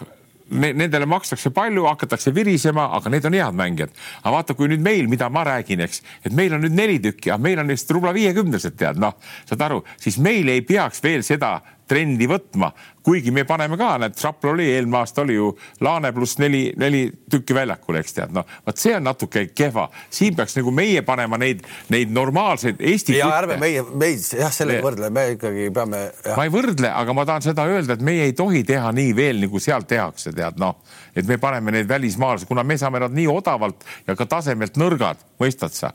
ne, 0.51 0.71
nendele 0.73 1.07
makstakse 1.09 1.51
palju, 1.55 1.85
hakatakse 1.89 2.33
virisema, 2.35 2.87
aga 2.97 3.11
need 3.13 3.25
on 3.27 3.37
head 3.37 3.57
mängijad. 3.57 3.93
aga 4.21 4.33
vaata, 4.35 4.55
kui 4.57 4.69
nüüd 4.71 4.83
meil, 4.83 5.07
mida 5.11 5.29
ma 5.29 5.43
räägin, 5.47 5.83
eks, 5.87 6.01
et 6.25 6.33
meil 6.35 6.53
on 6.55 6.63
nüüd 6.65 6.75
neli 6.75 6.99
tükki, 7.03 7.31
aga 7.31 7.41
meil 7.41 7.61
on 7.63 7.71
neist 7.71 7.91
rubla 7.91 8.13
viiekümnesed, 8.15 8.75
tead, 8.79 8.99
noh, 9.01 9.17
saad 9.49 9.67
aru, 9.67 9.81
siis 10.01 10.19
meil 10.21 10.49
ei 10.51 10.63
peaks 10.65 11.03
veel 11.03 11.23
seda 11.27 11.59
trendi 11.91 12.27
võtma, 12.29 12.71
kuigi 13.03 13.31
me 13.33 13.43
paneme 13.49 13.77
ka, 13.79 13.95
näed, 14.01 14.15
Šapl 14.19 14.51
oli 14.53 14.67
eelmine 14.75 14.99
aasta 15.01 15.23
oli 15.23 15.35
ju 15.37 15.51
Laane 15.81 16.11
pluss 16.13 16.37
neli, 16.41 16.63
neli 16.77 17.03
tükki 17.31 17.55
väljakul, 17.57 17.97
eks 18.01 18.17
tead, 18.17 18.33
noh, 18.35 18.45
vot 18.67 18.77
see 18.81 18.93
on 18.97 19.05
natuke 19.07 19.47
kehva, 19.57 19.87
siin 20.13 20.35
peaks 20.37 20.57
nagu 20.59 20.73
meie 20.75 21.01
panema 21.07 21.39
neid, 21.41 21.63
neid 21.93 22.13
normaalseid 22.13 22.81
Eesti. 22.91 23.17
ja 23.17 23.29
ärme 23.39 23.57
meie, 23.61 23.83
meid 23.93 24.21
jah, 24.37 24.53
sellega 24.53 24.81
Me- 24.81 24.87
võrdle, 24.89 25.11
me 25.13 25.25
ikkagi 25.35 25.69
peame 25.73 26.03
ma 26.37 26.47
ei 26.47 26.53
võrdle, 26.53 26.91
aga 26.93 27.15
ma 27.17 27.25
tahan 27.29 27.47
seda 27.49 27.65
öelda, 27.69 27.97
et 27.97 28.05
meie 28.05 28.29
ei 28.29 28.35
tohi 28.37 28.63
teha 28.67 28.91
nii 28.95 29.15
veel 29.17 29.41
nagu 29.45 29.61
seal 29.63 29.87
tehakse, 29.89 30.33
tead 30.37 30.61
noh, 30.61 30.77
et 31.15 31.27
me 31.27 31.37
paneme 31.41 31.71
neid 31.71 31.89
välismaalasi, 31.89 32.47
kuna 32.49 32.63
me 32.63 32.77
saame 32.77 33.01
nad 33.03 33.13
nii 33.15 33.27
odavalt 33.31 33.85
ja 34.07 34.15
ka 34.15 34.25
tasemelt 34.29 34.79
nõrgad, 34.79 35.21
mõistad 35.41 35.75
sa? 35.75 35.91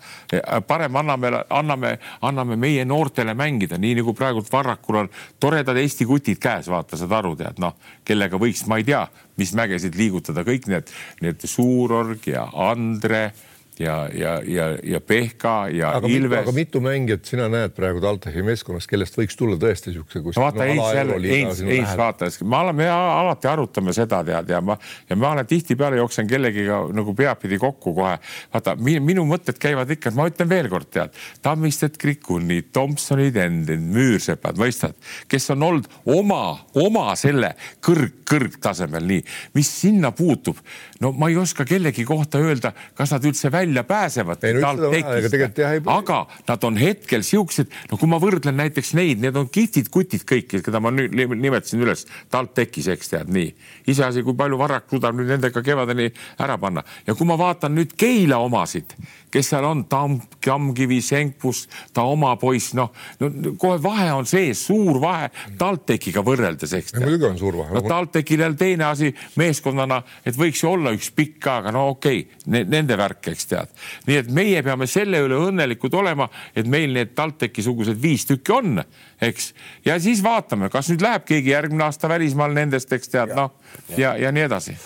parem 0.69 0.97
anname, 0.97 1.33
anname, 1.51 1.97
anname 2.27 2.57
meie 2.61 2.85
noortele 2.85 3.35
mängida, 3.39 3.79
nii 3.81 3.99
nagu 4.01 4.15
praegult 4.17 4.51
Varrakul 4.53 5.03
on 5.03 5.11
toredad 5.41 5.77
Eesti 5.81 6.07
kutid 6.09 6.41
käes, 6.43 6.71
vaata, 6.73 6.99
saad 6.99 7.13
aru, 7.17 7.35
tead 7.39 7.61
noh, 7.63 7.77
kellega 8.07 8.41
võiks, 8.41 8.67
ma 8.71 8.81
ei 8.81 8.87
tea, 8.89 9.07
mis 9.41 9.53
mägesid 9.57 9.97
liigutada, 9.99 10.45
kõik 10.47 10.69
need, 10.73 10.93
need 11.25 11.45
Suurorg 11.49 12.29
ja 12.29 12.49
Andre 12.71 13.31
ja, 13.79 14.09
ja, 14.15 14.37
ja, 14.47 14.67
ja 14.83 15.01
Pehka 15.01 15.69
ja 15.73 15.91
aga, 15.97 16.09
Ilves 16.09 16.41
aga 16.45 16.53
mitu 16.57 16.81
mängijat 16.85 17.29
sina 17.29 17.49
näed 17.53 17.75
praegu 17.77 18.01
TalTechi 18.01 18.45
meeskonnas, 18.47 18.89
kellest 18.89 19.19
võiks 19.19 19.37
tulla 19.39 19.59
tõesti 19.61 19.93
niisuguse 19.93 20.23
kus 20.25 20.39
no 20.39 20.47
vaata 20.47 20.65
no, 20.65 20.69
eils 20.73 20.97
jälle, 20.97 21.19
eils, 21.37 21.63
eils 21.65 21.93
vaata, 21.99 22.31
me 22.45 22.61
oleme, 22.61 22.89
alati 22.91 23.51
arutame 23.51 23.95
seda 23.97 24.23
tead 24.27 24.53
ja 24.55 24.63
ma 24.65 24.79
ja 25.11 25.17
ma 25.19 25.33
olen 25.35 25.47
tihtipeale 25.47 26.01
jooksen 26.01 26.29
kellegiga 26.31 26.81
nagu 26.97 27.15
peapidi 27.15 27.59
kokku 27.61 27.95
kohe. 27.97 28.17
vaata 28.55 28.77
minu, 28.81 29.27
mõtted 29.29 29.59
käivad 29.61 29.91
ikka, 29.93 30.13
ma 30.17 30.29
ütlen 30.31 30.51
veelkord 30.51 30.91
tead, 30.93 31.15
Tammisted, 31.45 31.99
Krikunid, 32.01 32.71
Tomsonid, 32.77 33.37
Endid, 33.41 33.83
Müürsepad, 33.93 34.59
mõistad, 34.61 34.97
kes 35.29 35.51
on 35.55 35.67
olnud 35.69 35.91
oma, 36.17 36.43
oma 36.81 37.11
selle 37.19 37.55
kõrg, 37.85 38.23
kõrgtasemel 38.27 39.05
nii, 39.07 39.23
mis 39.57 39.71
sinna 39.83 40.13
puutub. 40.17 40.59
No 41.01 41.13
ma 41.13 41.29
ei 41.31 41.37
oska 41.37 41.65
kellegi 41.69 42.05
kohta 42.09 42.41
öelda, 42.41 42.73
kas 42.97 43.13
nad 43.13 43.25
üldse 43.29 43.51
välja 43.53 43.85
pääsevad. 43.85 44.45
Aga 45.93 46.19
nad 46.49 46.65
on 46.65 46.77
hetkel 46.81 47.25
siuksed, 47.27 47.73
no 47.91 47.99
kui 48.01 48.09
ma 48.11 48.21
võrdlen 48.23 48.57
näiteks 48.61 48.95
neid, 48.97 49.21
need 49.23 49.37
on 49.37 49.49
kihvtid 49.53 49.91
kutid 49.93 50.25
kõik, 50.29 50.59
keda 50.65 50.81
ma 50.81 50.93
nüüd 50.95 51.15
nim- 51.17 51.37
nimetasin 51.41 51.83
üles, 51.85 52.07
TalTechis, 52.33 52.89
eks 52.95 53.13
tead 53.13 53.33
nii. 53.33 53.53
iseasi, 53.87 54.23
kui 54.27 54.35
palju 54.35 54.59
Varrak 54.59 54.91
suudab 54.91 55.15
nüüd 55.15 55.29
nendega 55.31 55.63
kevadeni 55.63 56.09
ära 56.43 56.57
panna 56.59 56.83
ja 57.07 57.15
kui 57.15 57.27
ma 57.27 57.37
vaatan 57.39 57.75
nüüd 57.77 57.95
Keila 57.97 58.39
omasid, 58.43 58.97
kes 59.31 59.51
seal 59.53 59.65
on, 59.65 59.85
Tamm, 59.91 60.21
Tammkivi, 60.45 61.01
Senkpus, 61.05 61.67
ta 61.95 62.07
oma 62.09 62.35
poiss, 62.41 62.75
noh 62.75 62.93
no, 63.21 63.31
kohe 63.61 63.79
vahe 63.83 64.11
on 64.13 64.27
sees, 64.27 64.67
suur 64.67 65.01
vahe 65.03 65.31
TalTechiga 65.59 66.25
võrreldes, 66.27 66.73
eks 66.79 66.97
muidugi 66.99 67.29
on 67.31 67.39
suur 67.39 67.61
vahe. 67.61 67.75
no 67.75 67.85
TalTechil 67.87 68.41
jälle 68.41 68.57
teine 68.57 68.89
asi 68.91 69.13
meeskonnana, 69.37 70.03
et 70.27 70.39
võiks 70.39 70.63
ju 70.63 70.71
olla 70.73 70.86
üks 70.95 71.11
pikk 71.17 71.39
ka, 71.43 71.57
aga 71.63 71.73
no 71.75 71.87
okei 71.95 72.21
okay, 72.25 72.41
ne, 72.53 72.63
nende 72.69 72.97
värk, 72.99 73.29
eks 73.33 73.47
tead. 73.51 73.73
nii 74.07 74.17
et 74.23 74.31
meie 74.31 74.63
peame 74.67 74.87
selle 74.91 75.21
üle 75.25 75.39
õnnelikud 75.49 75.95
olema, 75.99 76.29
et 76.55 76.67
meil 76.71 76.93
need 76.95 77.15
TalTechi 77.19 77.65
sugused 77.67 77.99
viis 78.03 78.27
tükki 78.29 78.53
on, 78.53 78.83
eks. 79.21 79.53
ja 79.85 79.99
siis 80.03 80.23
vaatame, 80.25 80.71
kas 80.73 80.91
nüüd 80.93 81.03
läheb 81.05 81.27
keegi 81.29 81.51
järgmine 81.55 81.85
aasta 81.89 82.09
välismaal 82.09 82.55
nendest, 82.57 82.93
eks 82.93 83.09
tead, 83.13 83.35
noh 83.37 83.53
ja, 83.97 84.17
ja 84.21 84.33
nii 84.33 84.47
edasi. 84.47 84.77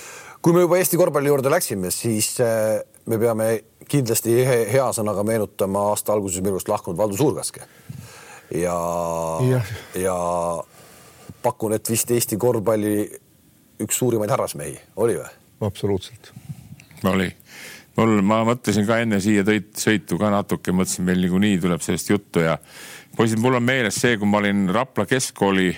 kui 0.43 0.57
me 0.57 0.65
juba 0.65 0.79
Eesti 0.81 0.97
korvpalli 0.97 1.29
juurde 1.29 1.51
läksime, 1.53 1.91
siis 1.91 2.37
äh, 2.41 2.81
me 3.07 3.19
peame 3.19 3.51
kindlasti 3.91 4.37
he- 4.47 4.67
hea 4.73 4.87
sõnaga 4.95 5.25
meenutama 5.27 5.89
aasta 5.91 6.13
alguses 6.15 6.43
minust 6.45 6.69
lahkunud 6.69 6.99
Valdo 6.99 7.17
Suurkaske. 7.17 7.61
ja, 8.55 8.77
Jah. 9.51 9.75
ja 9.95 10.17
pakun, 11.43 11.73
et 11.75 11.91
vist 11.91 12.11
Eesti 12.11 12.37
korvpalli 12.37 12.95
üks 13.81 13.97
suurimaid 13.99 14.31
härrasmehi, 14.31 14.75
oli 15.01 15.17
või? 15.17 15.29
Absoluutselt. 15.61 16.33
oli, 17.05 17.29
mul, 17.97 18.21
ma 18.23 18.43
mõtlesin 18.49 18.87
ka 18.89 19.01
enne 19.03 19.21
siia 19.21 19.45
tõit, 19.47 19.73
sõitu 19.79 20.19
ka 20.21 20.31
natuke, 20.33 20.73
mõtlesin, 20.73 21.07
meil 21.09 21.23
niikuinii 21.25 21.61
tuleb 21.61 21.85
sellest 21.85 22.11
juttu 22.11 22.45
ja 22.45 22.59
poisid, 23.17 23.41
mul 23.43 23.59
on 23.59 23.67
meeles 23.67 24.01
see, 24.01 24.19
kui 24.21 24.29
ma 24.29 24.41
olin 24.43 24.69
Rapla 24.73 25.07
keskkooli 25.09 25.71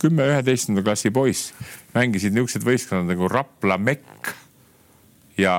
kümme, 0.00 0.26
üheteistkümnenda 0.32 0.84
klassi 0.84 1.10
poiss, 1.14 1.54
mängisid 1.94 2.34
niisugused 2.36 2.66
võistkonnad 2.66 3.08
nagu 3.14 3.30
Rapla 3.32 3.78
Mekk 3.80 4.34
ja 5.40 5.56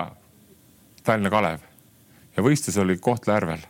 Tallinna 1.03 1.33
Kalev 1.33 1.65
ja 2.37 2.45
võistlus 2.45 2.77
oli 2.81 2.97
Kohtla-Järvel. 3.01 3.65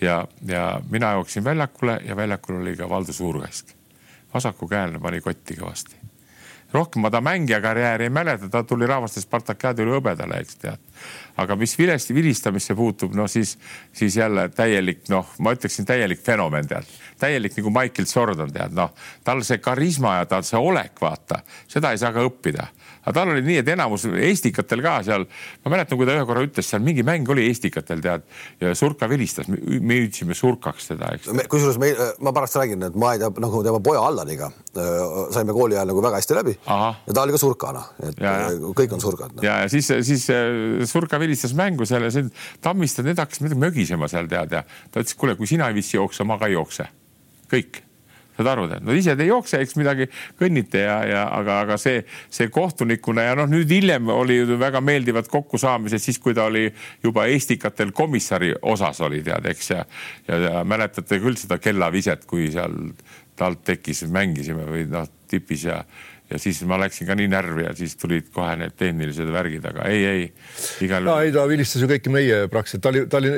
ja, 0.00 0.26
ja 0.48 0.80
mina 0.90 1.12
jooksin 1.18 1.44
väljakule 1.44 2.00
ja 2.04 2.16
väljakul 2.16 2.60
oli 2.60 2.76
ka 2.76 2.88
Valdo 2.88 3.12
Suurkask. 3.12 3.72
vasakukäelne 4.34 4.98
pani 4.98 5.20
kotti 5.20 5.54
kõvasti 5.54 6.05
rohkem 6.72 7.02
ma 7.02 7.10
ta 7.10 7.20
mängijakarjääri 7.20 8.08
ei 8.08 8.10
mäleta, 8.10 8.48
ta 8.48 8.62
tuli 8.64 8.86
rahvaste 8.86 9.20
Spartakiaadi 9.20 9.84
üle 9.84 9.96
hõbedale, 9.96 10.40
eks 10.42 10.58
tead. 10.62 10.82
aga 11.36 11.56
mis 11.56 11.76
vilesti, 11.78 12.14
vilistamisse 12.14 12.74
puutub, 12.74 13.14
no 13.14 13.26
siis, 13.28 13.58
siis 13.92 14.16
jälle 14.16 14.48
täielik, 14.48 15.04
noh, 15.12 15.28
ma 15.38 15.52
ütleksin 15.52 15.86
täielik 15.86 16.22
fenomen 16.24 16.68
tead, 16.68 16.88
täielik 17.20 17.56
nagu 17.58 17.72
Michael 17.74 18.08
Jordan 18.14 18.52
tead, 18.52 18.74
noh, 18.76 18.92
tal 19.24 19.42
see 19.46 19.60
karisma 19.62 20.18
ja 20.20 20.26
tal 20.30 20.44
see 20.46 20.60
olek, 20.60 20.96
vaata, 21.00 21.42
seda 21.70 21.92
ei 21.92 22.02
saa 22.02 22.12
ka 22.16 22.24
õppida 22.26 22.68
aga 23.06 23.14
tal 23.14 23.30
oli 23.30 23.42
nii, 23.46 23.60
et 23.62 23.68
enamus 23.70 24.04
Eestikatel 24.10 24.82
ka 24.82 24.96
seal, 25.06 25.24
ma 25.64 25.72
mäletan, 25.76 25.98
kui 25.98 26.08
ta 26.08 26.16
ühe 26.16 26.24
korra 26.26 26.42
ütles 26.46 26.66
seal 26.66 26.82
mingi 26.82 27.04
mäng 27.06 27.28
oli 27.30 27.44
Eestikatel 27.46 28.02
tead 28.02 28.24
ja 28.62 28.72
Surka 28.78 29.06
vilistas, 29.10 29.46
me 29.48 30.00
hüüdsime 30.00 30.34
surkaks 30.34 30.90
teda, 30.90 31.12
eks. 31.14 31.30
kusjuures 31.52 31.78
me, 31.82 31.92
ma 32.26 32.34
pärast 32.34 32.58
räägin, 32.58 32.82
et 32.88 32.98
ma 32.98 33.12
ei 33.14 33.22
tea, 33.22 33.30
nagu 33.44 33.62
tema 33.66 33.80
poja 33.84 34.02
Allaniga 34.08 34.50
äh, 34.50 34.90
saime 35.34 35.54
kooli 35.54 35.78
ajal 35.78 35.92
nagu 35.92 36.02
väga 36.02 36.18
hästi 36.18 36.38
läbi 36.40 36.56
Ahah. 36.66 36.98
ja 37.06 37.14
ta 37.14 37.26
oli 37.26 37.36
ka 37.36 37.42
surkana, 37.42 37.86
et 38.02 38.14
Ja, 38.16 38.32
ja. 38.32 38.50
äh, 38.50 38.68
kõik 38.74 38.96
on 38.96 39.02
surgad 39.04 39.36
no.. 39.36 39.44
ja, 39.46 39.60
ja 39.62 39.70
siis, 39.70 39.92
siis 40.08 40.26
äh, 40.34 40.82
Surka 40.88 41.20
vilistas 41.22 41.54
mängu 41.54 41.86
seal 41.86 42.08
ja 42.08 42.10
see 42.10 42.26
Tammiste, 42.64 43.06
need 43.06 43.20
hakkasid 43.22 43.46
midagi 43.46 43.62
mögisema 43.62 44.10
seal 44.10 44.26
tead 44.30 44.58
ja 44.58 44.64
ta 44.66 45.02
ütles, 45.02 45.14
kuule, 45.18 45.38
kui 45.38 45.46
sina 45.46 45.70
ei 45.70 45.78
viitsi 45.78 45.98
jooksa, 46.00 46.26
ma 46.26 46.40
ka 46.40 46.50
ei 46.50 46.56
jookse. 46.56 46.88
kõik, 47.50 47.82
saad 48.36 48.50
aru 48.52 48.66
tead, 48.68 48.84
no 48.84 48.94
ise 48.96 49.14
ei 49.16 49.30
jookse, 49.30 49.60
eks 49.64 49.76
midagi 49.80 50.08
kõnnite 50.38 50.82
ja, 50.82 50.96
ja 51.08 51.22
aga, 51.32 51.60
aga 51.64 51.78
see, 51.80 52.02
see 52.32 52.50
kohtunikuna 52.52 53.24
ja 53.30 53.36
noh, 53.38 53.48
nüüd 53.50 53.70
hiljem 53.72 54.10
oli 54.12 54.42
väga 54.60 54.82
meeldivad 54.84 55.30
kokkusaamised 55.32 56.02
siis, 56.02 56.20
kui 56.22 56.36
ta 56.36 56.48
oli 56.50 56.66
juba 57.04 57.26
Eestikatel 57.32 57.94
komissari 57.96 58.52
osas 58.60 59.00
oli 59.06 59.22
tead, 59.26 59.48
eks 59.52 59.70
ja, 59.72 59.86
ja, 60.28 60.40
ja 60.48 60.66
mäletate 60.68 61.20
küll 61.22 61.38
seda 61.40 61.60
kellaviset, 61.62 62.28
kui 62.28 62.50
seal 62.52 62.76
talt 63.36 63.64
tekkis, 63.68 64.04
mängisime 64.12 64.68
või 64.68 64.84
noh, 64.90 65.08
tipis 65.28 65.66
ja 65.68 65.82
ja 66.30 66.40
siis 66.42 66.62
ma 66.66 66.78
läksin 66.80 67.06
ka 67.06 67.16
nii 67.18 67.28
närvi 67.30 67.66
ja 67.68 67.72
siis 67.78 67.94
tulid 68.00 68.30
kohe 68.34 68.56
need 68.58 68.74
tehnilised 68.78 69.30
värgid, 69.32 69.66
aga 69.70 69.86
ei, 69.92 70.02
ei 70.10 70.26
igal 70.86 71.06
no 71.06 71.16
ei, 71.22 71.32
ta 71.34 71.46
vilistas 71.48 71.84
ju 71.84 71.90
kõiki 71.90 72.12
meie 72.12 72.42
praktiliselt, 72.52 72.82
ta 72.82 72.92
oli, 72.92 73.06
ta 73.10 73.20
oli, 73.20 73.32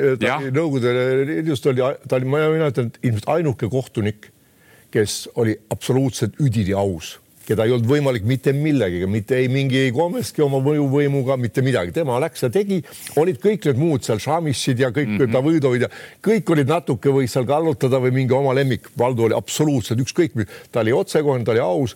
Nõukogude 0.49 0.93
Liidust 1.29 1.69
oli, 1.69 1.85
ta 2.09 2.17
oli, 2.17 2.29
ma 2.29 2.43
et 2.69 3.01
ilmselt 3.05 3.29
ainuke 3.29 3.69
kohtunik, 3.69 4.31
kes 4.93 5.25
oli 5.37 5.53
absoluutselt 5.69 6.39
üdini 6.41 6.73
aus, 6.77 7.17
keda 7.45 7.65
ei 7.65 7.73
olnud 7.73 7.89
võimalik 7.89 8.25
mitte 8.29 8.53
millegagi, 8.53 9.05
mitte 9.09 9.37
ei 9.37 9.49
mingi 9.53 9.77
ei 9.83 9.93
Komeski 9.93 10.41
oma 10.45 10.57
mõjuvõimuga, 10.65 11.37
mitte 11.41 11.61
midagi, 11.65 11.93
tema 11.93 12.17
läks 12.21 12.45
ja 12.45 12.49
tegi, 12.53 12.79
olid 13.21 13.37
kõik 13.41 13.69
need 13.69 13.81
muud 13.81 14.05
seal 14.05 14.21
Šamissid 14.21 14.81
ja 14.81 14.89
kõik 14.93 15.13
mm 15.13 15.21
-hmm. 15.23 15.33
Davidovid 15.33 15.85
ja 15.85 15.91
kõik 16.25 16.49
olid 16.53 16.69
natuke 16.69 17.13
võis 17.13 17.33
seal 17.33 17.45
kallutada 17.49 18.01
või 18.01 18.13
mingi 18.21 18.33
oma 18.37 18.53
lemmik. 18.57 18.89
Valdo 18.97 19.29
oli 19.29 19.37
absoluutselt 19.37 20.01
ükskõik, 20.01 20.37
ta 20.71 20.81
oli 20.81 20.93
otsekohene, 20.93 21.45
ta 21.45 21.53
oli 21.53 21.65
aus 21.65 21.95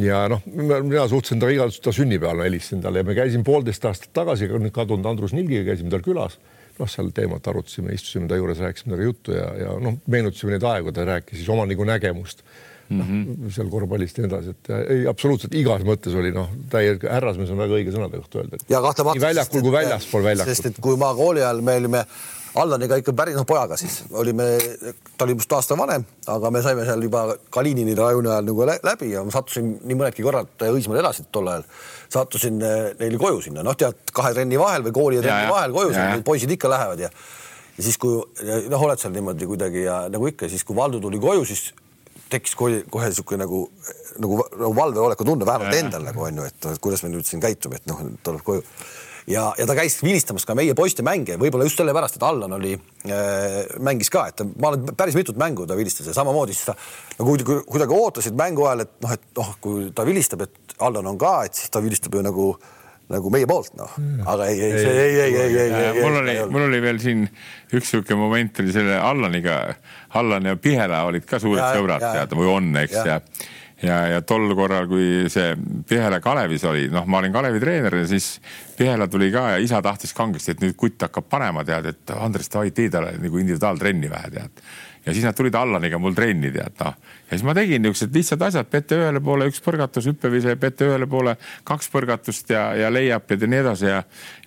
ja 0.00 0.24
noh, 0.28 0.42
mina 0.46 1.06
suhtlesin 1.08 1.40
temaga 1.40 1.54
igal 1.54 1.72
ta 1.82 1.92
sünnipäeval, 1.94 2.40
ma 2.40 2.48
helistasin 2.48 2.82
talle 2.82 3.02
ja 3.02 3.06
me 3.06 3.14
käisime 3.14 3.46
poolteist 3.46 3.84
aastat 3.86 4.12
tagasi 4.16 4.50
nüüd 4.50 4.74
kadunud 4.74 5.06
Andrus 5.06 5.34
Nilgiga 5.36 5.68
käisime 5.70 5.92
tal 5.92 6.04
külas 6.04 6.38
noh, 6.78 6.90
seal 6.90 7.10
teemat 7.14 7.46
arutasime, 7.50 7.94
istusime 7.94 8.28
ta 8.30 8.38
juures, 8.38 8.58
rääkisime 8.62 8.90
temaga 8.90 9.08
juttu 9.08 9.34
ja, 9.36 9.48
ja 9.60 9.74
noh, 9.82 9.98
meenutasime 10.10 10.56
neid 10.56 10.66
aegu, 10.66 10.94
ta 10.94 11.06
rääkis 11.06 11.38
siis 11.40 11.50
oma 11.54 11.66
nagu 11.70 11.86
nägemust 11.86 12.42
mm 12.88 13.00
-hmm. 13.00 13.50
seal 13.54 13.70
korvpallist 13.70 14.18
ja 14.18 14.24
nii 14.24 14.32
edasi, 14.32 14.50
et 14.50 14.70
ei 14.90 15.06
absoluutselt 15.08 15.54
igas 15.54 15.82
mõttes 15.86 16.14
oli 16.18 16.32
noh, 16.34 16.50
täielik 16.70 17.06
härrasmees 17.10 17.50
on 17.50 17.62
väga 17.62 17.78
õige 17.78 17.94
sõnade 17.94 18.20
kohta 18.20 18.38
öelda. 18.38 18.56
ja 18.68 18.80
kahtlemata. 18.80 19.18
nii 19.18 19.26
väljakul 19.28 19.60
kui 19.60 19.72
väljaspool 19.72 20.24
väljakut 20.24 20.56
sest. 20.56 20.66
et 20.66 20.80
kui 20.80 20.96
ma 20.96 21.14
kooli 21.14 21.42
ajal 21.42 21.60
me 21.60 21.76
olime 21.82 22.04
Allaniga 22.54 22.96
ikka 23.00 23.12
päris 23.18 23.34
noh 23.34 23.46
pojaga 23.48 23.76
siis. 23.78 24.02
Olime, 24.14 24.44
ta 25.18 25.26
oli 25.26 25.34
minust 25.34 25.52
aasta 25.56 25.74
vanem, 25.78 26.04
aga 26.30 26.50
me 26.54 26.62
saime 26.62 26.84
seal 26.86 27.02
juba 27.02 27.24
Kalinini 27.50 27.96
rajuni 27.98 28.30
ajal 28.30 28.46
nagu 28.46 28.66
lä- 28.70 28.78
läbi 28.86 29.10
ja 29.10 29.24
ma 29.26 29.34
sattusin 29.34 29.72
nii 29.82 29.98
mõnedki 29.98 30.22
korrad 30.22 30.66
Õismäel 30.68 31.02
elasid 31.02 31.30
tol 31.34 31.50
ajal, 31.50 31.64
sattusin 32.14 32.60
eh, 32.62 32.92
neile 33.00 33.18
koju 33.18 33.42
sinna, 33.48 33.64
noh, 33.66 33.74
tead 33.78 34.12
kahe 34.14 34.34
trenni 34.36 34.60
vahel 34.60 34.86
või 34.86 34.94
kooli 34.94 35.18
ja 35.18 35.24
trenni 35.26 35.48
ja. 35.48 35.54
vahel 35.56 35.74
koju 35.74 36.22
poisid 36.26 36.54
ikka 36.54 36.70
lähevad 36.70 37.02
ja 37.06 37.10
ja 37.74 37.82
siis, 37.82 37.98
kui 37.98 38.20
noh, 38.70 38.82
oled 38.86 39.00
seal 39.02 39.14
niimoodi 39.14 39.48
kuidagi 39.50 39.82
ja 39.88 40.04
nagu 40.12 40.28
ikka, 40.30 40.48
siis 40.48 40.62
kui 40.64 40.76
Valdo 40.78 41.00
tuli 41.02 41.18
koju, 41.18 41.42
siis 41.48 41.72
tekkis 42.30 42.54
kohe, 42.58 42.82
kohe 42.90 43.08
niisugune 43.10 43.42
nagu, 43.42 43.64
nagu, 44.22 44.38
nagu 44.54 44.76
valveoleku 44.76 45.26
tunne, 45.26 45.46
vähemalt 45.46 45.74
endal 45.78 46.06
nagu 46.06 46.22
on 46.22 46.38
ju, 46.38 46.46
et 46.50 46.66
noh, 46.66 46.74
et 46.76 46.82
kuidas 46.82 47.02
me 47.04 47.10
nüüd 47.12 47.26
siin 47.28 47.42
käitume, 47.42 47.82
et 47.82 47.90
noh, 47.90 48.00
tuleb 48.22 48.46
koju 48.46 48.62
ja, 49.30 49.44
ja 49.58 49.66
ta 49.66 49.76
käis 49.78 49.98
vilistamas 50.04 50.46
ka 50.48 50.56
meie 50.58 50.74
poiste 50.76 51.04
mänge, 51.06 51.38
võib-olla 51.40 51.66
just 51.68 51.80
sellepärast, 51.80 52.18
et 52.18 52.26
Allan 52.26 52.56
oli 52.58 52.74
äh,, 52.76 53.58
mängis 53.84 54.12
ka, 54.12 54.26
et 54.30 54.44
ma 54.60 54.72
olen 54.72 54.94
päris 54.96 55.16
mitut 55.18 55.38
mängu 55.40 55.66
ta 55.68 55.78
vilistas 55.78 56.10
ja 56.10 56.16
samamoodi 56.16 56.56
siis 56.56 56.68
ta 56.68 56.76
nagu 57.18 57.28
kuidagi, 57.30 57.58
kuidagi 57.70 57.98
ootasid 57.98 58.38
mängu 58.38 58.68
ajal, 58.68 58.84
et 58.86 58.94
noh, 59.04 59.16
et 59.16 59.28
noh, 59.40 59.52
kui 59.64 59.90
ta 59.96 60.06
vilistab, 60.06 60.46
et 60.46 60.78
Allan 60.84 61.12
on 61.14 61.20
ka, 61.20 61.36
et 61.48 61.56
siis 61.56 61.72
ta 61.72 61.82
vilistab 61.84 62.16
ju 62.16 62.24
nagu 62.24 62.48
nagu 63.12 63.28
meie 63.28 63.44
poolt 63.44 63.74
noh, 63.76 63.90
aga 64.32 64.46
ei, 64.48 64.60
ei, 64.64 64.78
see 64.80 64.92
ei, 64.92 65.16
ei, 65.26 65.34
ei, 65.36 65.56
ei, 65.60 65.72
ei, 65.80 65.98
mul 66.00 66.22
oli, 66.22 66.36
mul 66.54 66.62
oli 66.70 66.78
veel 66.80 67.00
siin 67.02 67.26
üks 67.76 67.90
sihuke 67.92 68.16
moment 68.16 68.62
oli 68.62 68.72
selle 68.72 68.96
Allaniga, 68.96 69.58
Allan 70.16 70.48
ja 70.48 70.56
Pihela 70.56 71.02
olid 71.10 71.26
ka 71.28 71.40
suured 71.42 71.60
Ja, 71.60 71.74
sõbrad 71.76 72.00
tead 72.00 72.32
või 72.38 72.48
on, 72.48 72.72
eks 72.80 72.96
Ja. 72.96 73.04
ja 73.16 73.20
ja, 73.84 73.98
ja 74.14 74.22
tol 74.26 74.48
korral, 74.56 74.88
kui 74.90 75.26
see 75.32 75.52
Pihela 75.88 76.20
Kalevis 76.24 76.64
oli, 76.68 76.86
noh, 76.92 77.06
ma 77.10 77.20
olin 77.20 77.34
Kalevi 77.34 77.60
treener 77.62 78.00
ja 78.02 78.08
siis 78.08 78.38
Pihela 78.78 79.08
tuli 79.10 79.30
ka 79.34 79.50
ja 79.54 79.60
isa 79.62 79.82
tahtis 79.84 80.14
kangesti, 80.16 80.54
et 80.54 80.64
nüüd 80.64 80.78
kutt 80.78 81.06
hakkab 81.06 81.28
panema, 81.30 81.64
tead, 81.66 81.92
et 81.92 82.16
Andres, 82.16 82.50
davai, 82.52 82.72
tee 82.74 82.90
talle 82.92 83.14
nagu 83.20 83.40
individuaaltrenni 83.42 84.10
vähe, 84.10 84.34
tead. 84.34 84.66
Ja 85.04 85.12
siis 85.12 85.24
nad 85.26 85.36
tulid 85.36 85.54
Allaniga 85.54 85.98
mul 86.00 86.14
trenni 86.16 86.48
tead 86.52 86.78
noh. 86.80 86.94
Ja 87.28 87.34
siis 87.34 87.42
ma 87.44 87.52
tegin 87.56 87.82
niisugused 87.84 88.14
lihtsad 88.16 88.44
asjad, 88.46 88.70
pete 88.72 88.96
ühele 88.96 89.20
poole 89.24 89.50
üks 89.50 89.60
põrgatus, 89.64 90.06
hüppevise, 90.08 90.54
pete 90.60 90.88
ühele 90.88 91.08
poole 91.10 91.34
kaks 91.68 91.90
põrgatust 91.92 92.54
ja, 92.54 92.70
ja 92.78 92.88
leiab 92.92 93.28
ja 93.28 93.36
nii 93.44 93.60
edasi 93.60 93.90
ja 93.90 93.98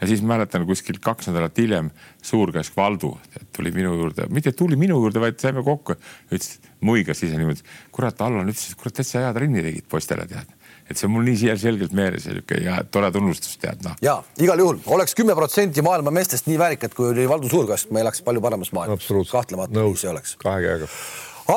ja 0.01 0.09
siis 0.09 0.23
mäletan 0.25 0.65
kuskil 0.65 0.97
kaks 1.01 1.29
nädalat 1.29 1.61
hiljem 1.61 1.91
suurkäsk 2.25 2.73
Valdu 2.77 3.13
tuli 3.53 3.71
minu 3.75 3.93
juurde, 3.99 4.25
mitte 4.33 4.51
tuli 4.57 4.79
minu 4.79 4.97
juurde, 4.97 5.21
vaid 5.21 5.37
saime 5.41 5.61
kokku, 5.65 5.93
ütles, 6.31 6.57
muigas 6.85 7.21
ise 7.25 7.37
niimoodi, 7.39 7.63
kurat, 7.93 8.21
Allan 8.21 8.49
ütles, 8.51 8.71
et 8.71 8.79
kurat, 8.79 8.95
täitsa 8.99 9.23
hea 9.23 9.33
trenni 9.35 9.63
tegid 9.65 9.87
poistele 9.89 10.27
tead, 10.29 10.49
et 10.87 10.97
see 10.99 11.07
on 11.07 11.15
mul 11.15 11.25
nii 11.27 11.55
selgelt 11.59 11.95
meeles 11.97 12.27
ja 12.27 12.35
niisugune 12.35 12.63
ja 12.65 12.79
tore 12.91 13.11
tunnustus 13.15 13.57
tead 13.61 13.81
noh. 13.85 13.95
ja 14.03 14.17
igal 14.43 14.61
juhul 14.61 14.81
oleks 14.97 15.15
kümme 15.17 15.35
protsenti 15.37 15.83
maailma 15.85 16.13
meestest 16.13 16.49
nii 16.49 16.59
väärikad, 16.61 16.93
kui 16.97 17.11
oli 17.11 17.27
Valdo 17.29 17.49
Suurkast, 17.51 17.91
me 17.91 18.03
elaks 18.05 18.21
palju 18.25 18.43
paremas 18.43 18.73
maailmas. 18.77 19.09
kahtlemata 19.31 19.73
nii 19.79 19.97
see 19.97 20.11
oleks. 20.11 20.35
kahe 20.43 20.61
käega. 20.65 20.91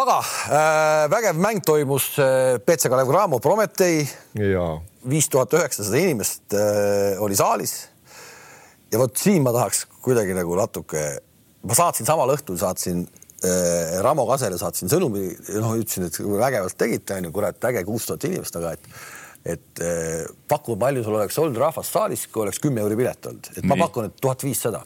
aga 0.01 0.18
äh, 0.21 1.05
vägev 1.12 1.41
mäng 1.41 1.64
toimus 1.66 2.12
äh, 2.18 2.59
BC 2.64 2.89
Kalev 2.89 3.12
Cramo 3.12 3.41
Prometee, 3.41 4.09
ja 4.35 4.66
viis 5.09 5.29
tuhat 5.29 5.53
üheksasada 5.57 6.01
inimest 6.01 6.55
äh, 6.57 7.21
oli 7.23 7.37
saalis 7.37 7.91
ja 8.93 8.99
vot 8.99 9.16
siin 9.16 9.45
ma 9.45 9.53
tahaks 9.55 9.87
kuidagi 10.05 10.35
nagu 10.37 10.57
natuke, 10.59 11.05
ma 11.66 11.77
saatsin 11.77 12.09
samal 12.09 12.33
õhtul, 12.35 12.59
saatsin 12.61 13.05
Ramo 14.05 14.26
Kasele 14.28 14.59
saatsin 14.61 14.91
sõnumi, 14.93 15.30
noh, 15.62 15.72
ütlesin, 15.80 16.11
et 16.11 16.18
vägevalt 16.20 16.76
tegite, 16.76 17.16
onju, 17.16 17.30
kurat, 17.32 17.64
äge 17.70 17.86
kuus 17.88 18.05
tuhat 18.09 18.26
inimest, 18.28 18.59
aga 18.61 18.74
et 18.76 18.93
et 19.45 19.80
äh, 19.80 20.26
paku, 20.49 20.76
palju 20.76 21.05
sul 21.05 21.16
oleks 21.16 21.38
olnud 21.41 21.57
rahvast 21.61 21.95
saalis, 21.95 22.26
kui 22.28 22.43
oleks 22.45 22.61
kümme 22.61 22.82
euri 22.82 22.99
pilet 22.99 23.30
olnud, 23.30 23.51
et 23.57 23.64
ma 23.64 23.76
Nii. 23.76 23.84
pakun, 23.86 24.11
et 24.11 24.20
tuhat 24.20 24.45
viissada. 24.45 24.82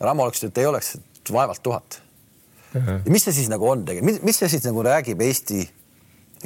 Ramo 0.00 0.26
oleks, 0.26 0.44
et 0.44 0.60
ei 0.60 0.68
oleks, 0.68 0.94
et 0.98 1.32
vaevalt 1.32 1.62
tuhat. 1.64 2.02
mis 3.08 3.24
see 3.24 3.32
siis 3.32 3.48
nagu 3.48 3.64
on 3.64 3.86
tegelikult, 3.88 4.24
mis 4.28 4.36
see 4.36 4.48
siis 4.52 4.66
nagu 4.68 4.82
räägib 4.84 5.22
Eesti, 5.24 5.62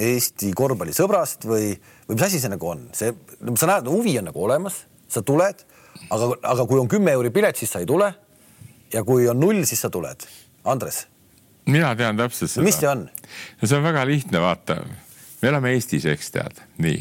Eesti 0.06 0.52
korvpallisõbrast 0.56 1.48
või, 1.50 1.72
või 2.06 2.14
mis 2.14 2.26
asi 2.28 2.38
see 2.40 2.52
nagu 2.52 2.68
on, 2.70 2.86
see, 2.94 3.10
sa 3.58 3.68
näed, 3.72 3.90
huvi 3.90 4.14
on 4.20 4.30
nagu 4.30 4.44
olemas, 4.46 4.84
sa 5.10 5.24
tuled, 5.26 5.64
aga, 6.14 6.30
aga 6.54 6.66
kui 6.70 6.78
on 6.78 6.88
kümme 6.88 7.10
euri 7.18 7.34
pilet, 7.34 7.58
siis 7.58 7.74
sa 7.74 7.82
ei 7.82 7.90
tule. 7.90 8.12
ja 8.92 9.02
kui 9.02 9.26
on 9.28 9.40
null, 9.40 9.64
siis 9.64 9.80
sa 9.80 9.90
tuled. 9.90 10.24
Andres, 10.68 11.06
mina 11.66 11.94
tean 11.96 12.18
täpselt 12.18 12.50
seda. 12.50 12.66
mis 12.66 12.78
see 12.80 12.90
on? 12.90 13.06
no 13.60 13.68
see 13.68 13.78
on 13.78 13.86
väga 13.86 14.04
lihtne, 14.08 14.42
vaata. 14.42 14.78
me 15.42 15.48
elame 15.48 15.74
Eestis, 15.76 16.06
eks 16.10 16.30
tead, 16.34 16.60
nii. 16.82 17.00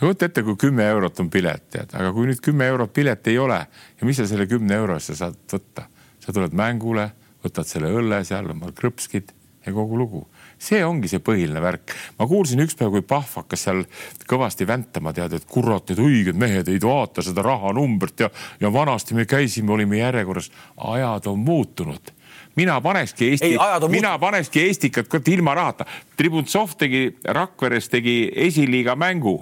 kujuta 0.00 0.30
ette, 0.30 0.44
kui 0.46 0.58
kümme 0.60 0.86
eurot 0.90 1.20
on 1.22 1.30
pilet, 1.30 1.66
tead, 1.70 1.94
aga 1.98 2.12
kui 2.16 2.30
nüüd 2.30 2.42
kümme 2.44 2.68
eurot 2.72 2.92
pilet 2.96 3.32
ei 3.32 3.38
ole 3.38 3.60
ja 3.60 4.08
mis 4.08 4.20
sa 4.20 4.28
selle 4.30 4.48
kümne 4.50 4.78
euro 4.80 4.98
eest 4.98 5.12
sa 5.12 5.24
saad 5.26 5.42
võtta? 5.52 5.88
sa 6.20 6.34
tuled 6.36 6.52
mängule, 6.56 7.06
võtad 7.44 7.64
selle 7.68 7.88
õlle 7.96 8.18
seal, 8.28 8.50
oma 8.52 8.68
krõpskid 8.76 9.30
ja 9.64 9.72
kogu 9.72 9.96
lugu. 9.96 10.26
see 10.60 10.82
ongi 10.84 11.08
see 11.08 11.22
põhiline 11.24 11.60
värk. 11.62 11.94
ma 12.18 12.26
kuulsin 12.28 12.60
ükspäev, 12.64 12.90
kui 12.92 13.02
Pahv 13.06 13.38
hakkas 13.42 13.64
seal 13.68 13.84
kõvasti 14.28 14.66
väntama, 14.68 15.12
tead, 15.16 15.32
et 15.36 15.46
kurat, 15.48 15.88
need 15.88 16.02
õiged 16.02 16.36
mehed 16.36 16.68
ei 16.68 16.80
vaata 16.82 17.22
seda 17.22 17.44
rahanumbrit 17.46 18.26
ja, 18.26 18.30
ja 18.60 18.72
vanasti 18.72 19.14
me 19.14 19.24
käisime, 19.24 19.72
olime 19.72 20.00
järjekorras. 20.02 20.50
ajad 20.76 21.26
on 21.30 21.38
muutunud 21.38 22.12
mina 22.56 22.80
panekski 22.80 23.30
Eesti 23.30 23.56
mina 23.88 24.18
panekski 24.18 24.60
Eestikat 24.66 25.08
kurat 25.08 25.28
ilma 25.28 25.54
rahata. 25.54 25.86
Tribuntsov 26.16 26.74
tegi 26.78 27.06
Rakveres 27.24 27.88
tegi 27.88 28.30
esiliiga 28.34 28.96
mängu, 28.96 29.38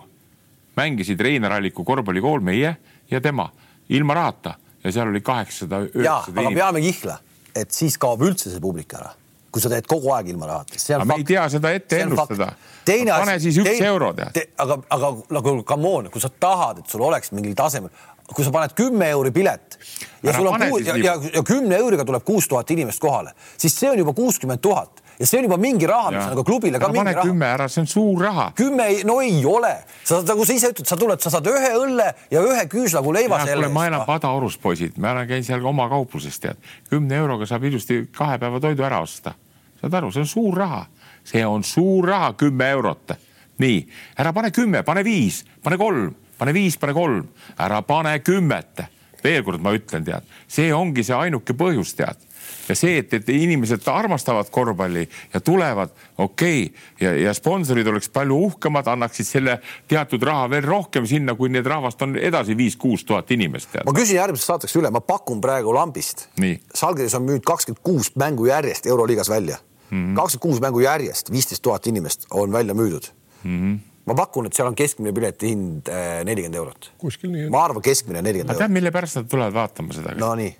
mängisid 0.77 1.21
Reinar 1.21 1.53
Alliku 1.59 1.85
korvpallikool, 1.85 2.41
meie 2.41 2.77
ja 3.11 3.21
tema 3.21 3.49
ilma 3.89 4.15
rahata. 4.15 4.55
Ja 4.85 4.93
seal 4.93 5.09
oli 5.11 5.21
kaheksasada, 5.21 5.81
ja, 5.81 5.89
üheksasada 5.95 6.45
aga 6.45 6.51
peame 6.55 6.81
kihla, 6.85 7.17
et 7.57 7.73
siis 7.75 7.97
kaob 7.99 8.23
üldse 8.23 8.53
see 8.53 8.61
publik 8.63 8.93
ära, 8.95 9.11
kui 9.51 9.63
sa 9.63 9.71
teed 9.73 9.89
kogu 9.91 10.13
aeg 10.15 10.31
ilma 10.31 10.47
rahata. 10.47 10.79
aga 10.95 11.09
me 11.09 11.17
ei 11.19 11.27
tea 11.27 11.49
seda 11.51 11.73
ette 11.75 11.99
ennustada. 12.05 12.53
pane 12.87 13.39
siis 13.43 13.59
üks 13.59 13.73
teine, 13.73 13.89
euro 13.91 14.13
tead. 14.15 14.31
te, 14.37 14.45
aga, 14.57 14.79
aga 14.95 15.11
nagu 15.35 15.57
come 15.67 15.91
on, 15.91 16.11
kui 16.15 16.23
sa 16.23 16.31
tahad, 16.31 16.85
et 16.85 16.95
sul 16.95 17.03
oleks 17.09 17.35
mingil 17.35 17.59
tasemel, 17.59 17.91
kui 18.35 18.45
sa 18.45 18.53
paned 18.55 18.75
kümme 18.77 19.11
euri 19.15 19.33
pilet 19.35 19.79
ja 20.23 20.33
sul 20.37 20.47
on 20.51 20.61
kuus, 20.69 20.87
ja, 20.87 20.97
ja, 20.97 21.15
ja 21.35 21.43
kümne 21.47 21.77
euriga 21.81 22.05
tuleb 22.05 22.25
kuus 22.27 22.49
tuhat 22.49 22.71
inimest 22.71 23.01
kohale, 23.01 23.33
siis 23.57 23.77
see 23.77 23.91
on 23.91 23.99
juba 24.03 24.13
kuuskümmend 24.17 24.61
tuhat 24.65 25.03
ja 25.19 25.27
see 25.27 25.41
on 25.41 25.49
juba 25.49 25.57
mingi 25.61 25.87
raha, 25.87 26.11
mis 26.15 26.23
on 26.23 26.35
nagu 26.35 26.45
klubile 26.47 26.79
ka 26.79 26.89
ära 26.89 26.95
mingi 26.95 27.15
raha 27.17 27.27
kümme 27.27 27.49
ära, 27.49 27.69
see 27.73 27.83
on 27.83 27.89
suur 27.91 28.23
raha. 28.23 28.47
kümme 28.59 28.87
ei, 28.93 29.01
no 29.09 29.19
ei 29.25 29.41
ole, 29.49 29.73
sa 30.07 30.21
nagu 30.27 30.47
sa 30.47 30.57
ise 30.57 30.73
ütled, 30.75 30.87
sa 30.89 30.99
tuled, 31.01 31.23
sa 31.25 31.33
saad 31.35 31.49
ühe 31.51 31.73
õlle 31.79 32.09
ja 32.35 32.43
ühe 32.45 32.67
küüslagu 32.71 33.15
leiva 33.15 33.41
kuule, 33.43 33.73
ma 33.75 33.87
elan. 33.89 34.05
Padaorus, 34.09 34.59
poisid, 34.63 34.99
ma 35.03 35.15
olen 35.17 35.29
käinud 35.31 35.49
seal 35.49 35.65
ka 35.65 35.73
oma 35.73 35.89
kaupluses, 35.91 36.39
tead. 36.43 36.71
kümne 36.91 37.19
euroga 37.19 37.49
saab 37.51 37.67
ilusti 37.67 38.05
kahe 38.15 38.39
päeva 38.39 38.61
toidu 38.63 38.87
ära 38.87 39.03
osta. 39.03 39.35
saad 39.81 39.99
aru, 40.01 40.13
see 40.15 40.27
on 40.27 40.31
suur 40.31 40.63
raha, 40.63 40.85
see 41.27 41.45
on 41.47 41.67
suur 41.67 42.07
raha, 42.09 42.33
kümme 42.39 42.71
eurot. 42.77 43.19
nii, 43.59 43.83
ära 44.23 44.33
pane 44.33 44.53
kümme, 44.55 44.85
pane 44.87 45.03
viis, 45.05 45.43
pane 45.63 45.79
kolm, 45.81 46.15
pane 46.39 46.55
viis, 46.57 46.79
pane 46.81 46.95
kolm, 46.97 47.27
ära 47.59 47.83
pane 47.83 48.19
kümmet. 48.25 48.87
veel 49.23 49.43
kord 49.43 49.61
ma 49.61 49.73
ütlen, 49.75 50.05
tead, 50.07 50.27
see 50.47 50.71
ongi 50.75 51.03
see 51.05 51.17
ainuke 51.17 51.55
põhjus, 51.59 51.97
tead 51.99 52.29
ja 52.69 52.77
see, 52.77 52.99
et, 53.03 53.13
et 53.15 53.29
inimesed 53.33 53.87
armastavad 53.91 54.51
korvpalli 54.53 55.09
ja 55.35 55.41
tulevad, 55.41 55.91
okei 56.19 56.65
okay. 56.67 56.87
ja, 57.01 57.15
ja 57.29 57.35
sponsorid 57.35 57.87
oleks 57.87 58.09
palju 58.13 58.37
uhkemad, 58.49 58.87
annaksid 58.87 59.27
selle 59.27 59.59
teatud 59.89 60.23
raha 60.27 60.49
veel 60.51 60.67
rohkem 60.67 61.07
sinna, 61.09 61.35
kui 61.39 61.53
need 61.53 61.67
rahvast 61.67 62.03
on 62.05 62.17
edasi 62.17 62.57
viis-kuus 62.59 63.05
tuhat 63.09 63.31
inimest. 63.35 63.81
ma 63.87 63.97
küsin 63.97 64.21
järgmiseks 64.21 64.53
saateks 64.53 64.77
üle, 64.81 64.93
ma 64.95 65.01
pakun 65.05 65.41
praegu 65.45 65.75
lambist. 65.75 66.29
Salgeris 66.75 67.17
on 67.19 67.27
müünud 67.29 67.47
kakskümmend 67.47 67.83
kuus 67.85 68.13
mängu 68.17 68.49
järjest 68.51 68.87
Euroliigas 68.87 69.31
välja. 69.33 69.59
kakskümmend 69.89 70.43
kuus 70.43 70.61
mängu 70.61 70.85
järjest, 70.85 71.33
viisteist 71.33 71.63
tuhat 71.63 71.87
inimest 71.87 72.27
on 72.31 72.53
välja 72.53 72.75
müüdud 72.75 73.13
mm. 73.45 73.61
-hmm. 73.61 73.79
Ma 74.09 74.17
pakun, 74.19 74.49
et 74.49 74.57
seal 74.57 74.71
on 74.71 74.79
keskmine 74.79 75.13
piletihind 75.17 75.91
eh, 75.93 76.07
nelikümmend 76.29 76.63
eurot. 76.63 76.93
kuskil 77.03 77.33
nii. 77.35 77.51
ma 77.53 77.67
arvan, 77.69 77.85
keskmine 77.85 78.23
nelikümmend 78.25 78.55
aga 78.55 78.63
tead, 78.63 78.69
eurot. 78.69 78.79
mille 78.81 78.95
pärast 78.95 79.21
nad 79.21 79.29
tulevad 79.31 79.61
vaatama 79.61 79.97
seda? 79.97 80.17
no 80.19 80.33
nii 80.39 80.55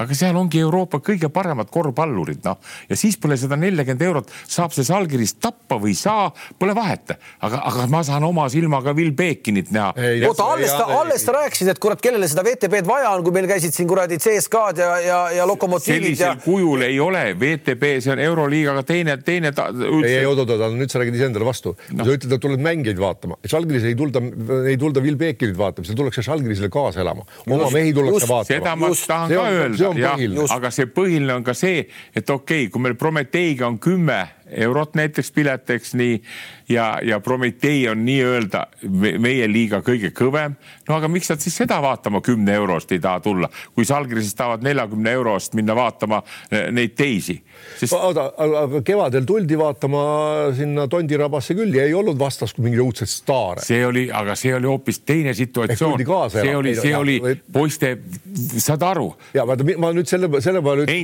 aga 0.00 0.14
seal 0.16 0.36
ongi 0.36 0.62
Euroopa 0.62 1.02
kõige 1.04 1.28
paremad 1.32 1.70
korvpallurid, 1.72 2.42
noh 2.46 2.58
ja 2.88 2.98
siis 2.98 3.18
pole 3.20 3.36
seda 3.40 3.56
neljakümmend 3.60 4.04
eurot, 4.06 4.32
saab 4.48 4.74
see 4.74 4.86
Salgiris 4.86 5.36
tappa 5.40 5.78
või 5.80 5.92
ei 5.92 5.98
saa, 5.98 6.28
pole 6.58 6.74
vahet. 6.76 7.14
aga, 7.42 7.62
aga 7.68 7.86
ma 7.90 8.02
saan 8.06 8.24
oma 8.24 8.48
silmaga 8.52 8.94
Will 8.96 9.12
Bekinit 9.16 9.72
näha. 9.74 9.92
Oota, 10.28 10.46
alles 10.54 10.72
ta, 10.72 10.86
alles 11.00 11.24
ta 11.26 11.34
rääkisid, 11.36 11.72
et 11.72 11.80
kurat, 11.82 12.00
kellele 12.02 12.28
seda 12.30 12.44
VTB-d 12.46 12.88
vaja 12.88 13.12
on, 13.16 13.24
kui 13.26 13.34
meil 13.34 13.48
käisid 13.50 13.74
siin 13.74 13.88
kuradi 13.90 14.18
CSKA-d 14.22 14.82
ja, 14.82 14.92
ja, 15.04 15.20
ja 15.38 15.46
Lokomotiivid 15.48 16.02
sellisel 16.02 16.28
ja 16.30 16.36
kujul 16.42 16.86
ei 16.86 16.98
ole 17.02 17.24
VTB, 17.38 17.92
see 18.04 18.14
on 18.14 18.22
Euroliigaga 18.22 18.84
teine, 18.88 19.16
teine 19.24 19.52
ta, 19.56 19.68
ei, 19.72 20.18
ei 20.20 20.28
oot, 20.28 20.42
oot, 20.44 20.54
oot, 20.56 20.76
nüüd 20.78 20.92
sa 20.92 21.02
räägid 21.02 21.18
iseendale 21.18 21.46
vastu 21.48 21.74
no.. 21.92 22.04
sa 22.06 22.16
ütled, 22.16 22.36
et 22.36 22.42
tuled 22.42 22.62
mängijaid 22.62 23.00
vaatama, 23.02 23.38
Žalgiris 23.52 23.88
ei 23.90 23.98
tulda, 23.98 24.22
ei 24.70 24.78
tulda 24.80 25.02
Will 25.04 25.18
Bekerit 25.20 25.58
vaatama, 25.58 25.88
seal 25.88 25.98
tullakse 25.98 26.24
Žalgirisele 26.26 26.70
kaasa 26.72 27.02
elama, 27.04 27.26
oma 27.48 27.62
Just, 27.64 27.76
mehi 27.76 27.94
tullakse 27.96 28.26
just, 28.26 28.52
seda 28.52 28.60
vaatama. 28.62 28.80
ma 28.82 28.92
Just, 28.92 29.08
tahan 29.10 29.34
ka 29.34 29.46
on- 29.48 29.78
see 29.82 29.90
on, 29.90 29.98
põhiline., 30.16 30.46
aga 30.56 30.70
see 30.74 30.88
põhiline 30.90 31.34
on 31.34 31.46
ka 31.46 31.54
see, 31.56 31.82
et 32.14 32.30
okei 32.30 32.66
okay,, 32.66 32.70
kui 32.72 32.86
meil 32.86 32.96
Prometheiga 32.98 33.68
on 33.68 33.80
kümme 33.82 34.20
eurot 34.52 34.94
näiteks 34.94 35.32
pilet, 35.32 35.70
eks 35.70 35.94
nii 35.98 36.16
ja, 36.68 36.98
ja 37.02 37.20
Promethei 37.20 37.88
on 37.88 38.04
nii-öelda 38.04 38.66
me- 38.88 39.16
meie 39.22 39.48
liiga 39.50 39.82
kõige 39.84 40.12
kõvem. 40.16 40.56
no 40.88 40.96
aga 40.96 41.08
miks 41.08 41.30
nad 41.30 41.40
siis 41.40 41.56
seda 41.56 41.80
vaatama 41.82 42.20
kümne 42.20 42.54
euro 42.54 42.76
eest 42.80 42.92
ei 42.92 43.00
taha 43.00 43.20
tulla, 43.20 43.48
kui 43.74 43.84
Salgrisest 43.88 44.36
tahavad 44.36 44.64
neljakümne 44.64 45.10
euro 45.10 45.34
eest 45.38 45.54
minna 45.58 45.76
vaatama 45.76 46.22
eh, 46.50 46.70
neid 46.72 46.96
teisi, 46.96 47.38
sest 47.82 47.96
oota, 47.98 48.28
aga 48.38 48.82
kevadel 48.86 49.26
tuldi 49.28 49.58
vaatama 49.58 50.02
sinna 50.56 50.86
Tondirabasse 50.90 51.56
küll 51.58 51.74
ja 51.76 51.86
ei 51.88 51.94
olnud 51.96 52.18
vastas 52.20 52.54
mingeid 52.58 52.82
õudseid 52.84 53.10
staare. 53.10 53.64
see 53.66 53.82
oli, 53.86 54.06
aga 54.14 54.36
see 54.38 54.54
oli 54.56 54.70
hoopis 54.70 55.02
teine 55.06 55.34
situatsioon. 55.36 56.04
See 56.32 56.54
oli, 56.56 56.74
see 56.78 56.94
oli 56.96 57.18
poiste, 57.52 57.94
saad 58.62 58.84
aru? 58.86 59.08
Ja 59.34 59.46
vaata, 59.48 59.66
ma 59.82 59.92
nüüd 59.96 60.10
selle, 60.10 60.30
selle 60.44 60.62
peale 60.64 60.86
ütlen 60.86 61.02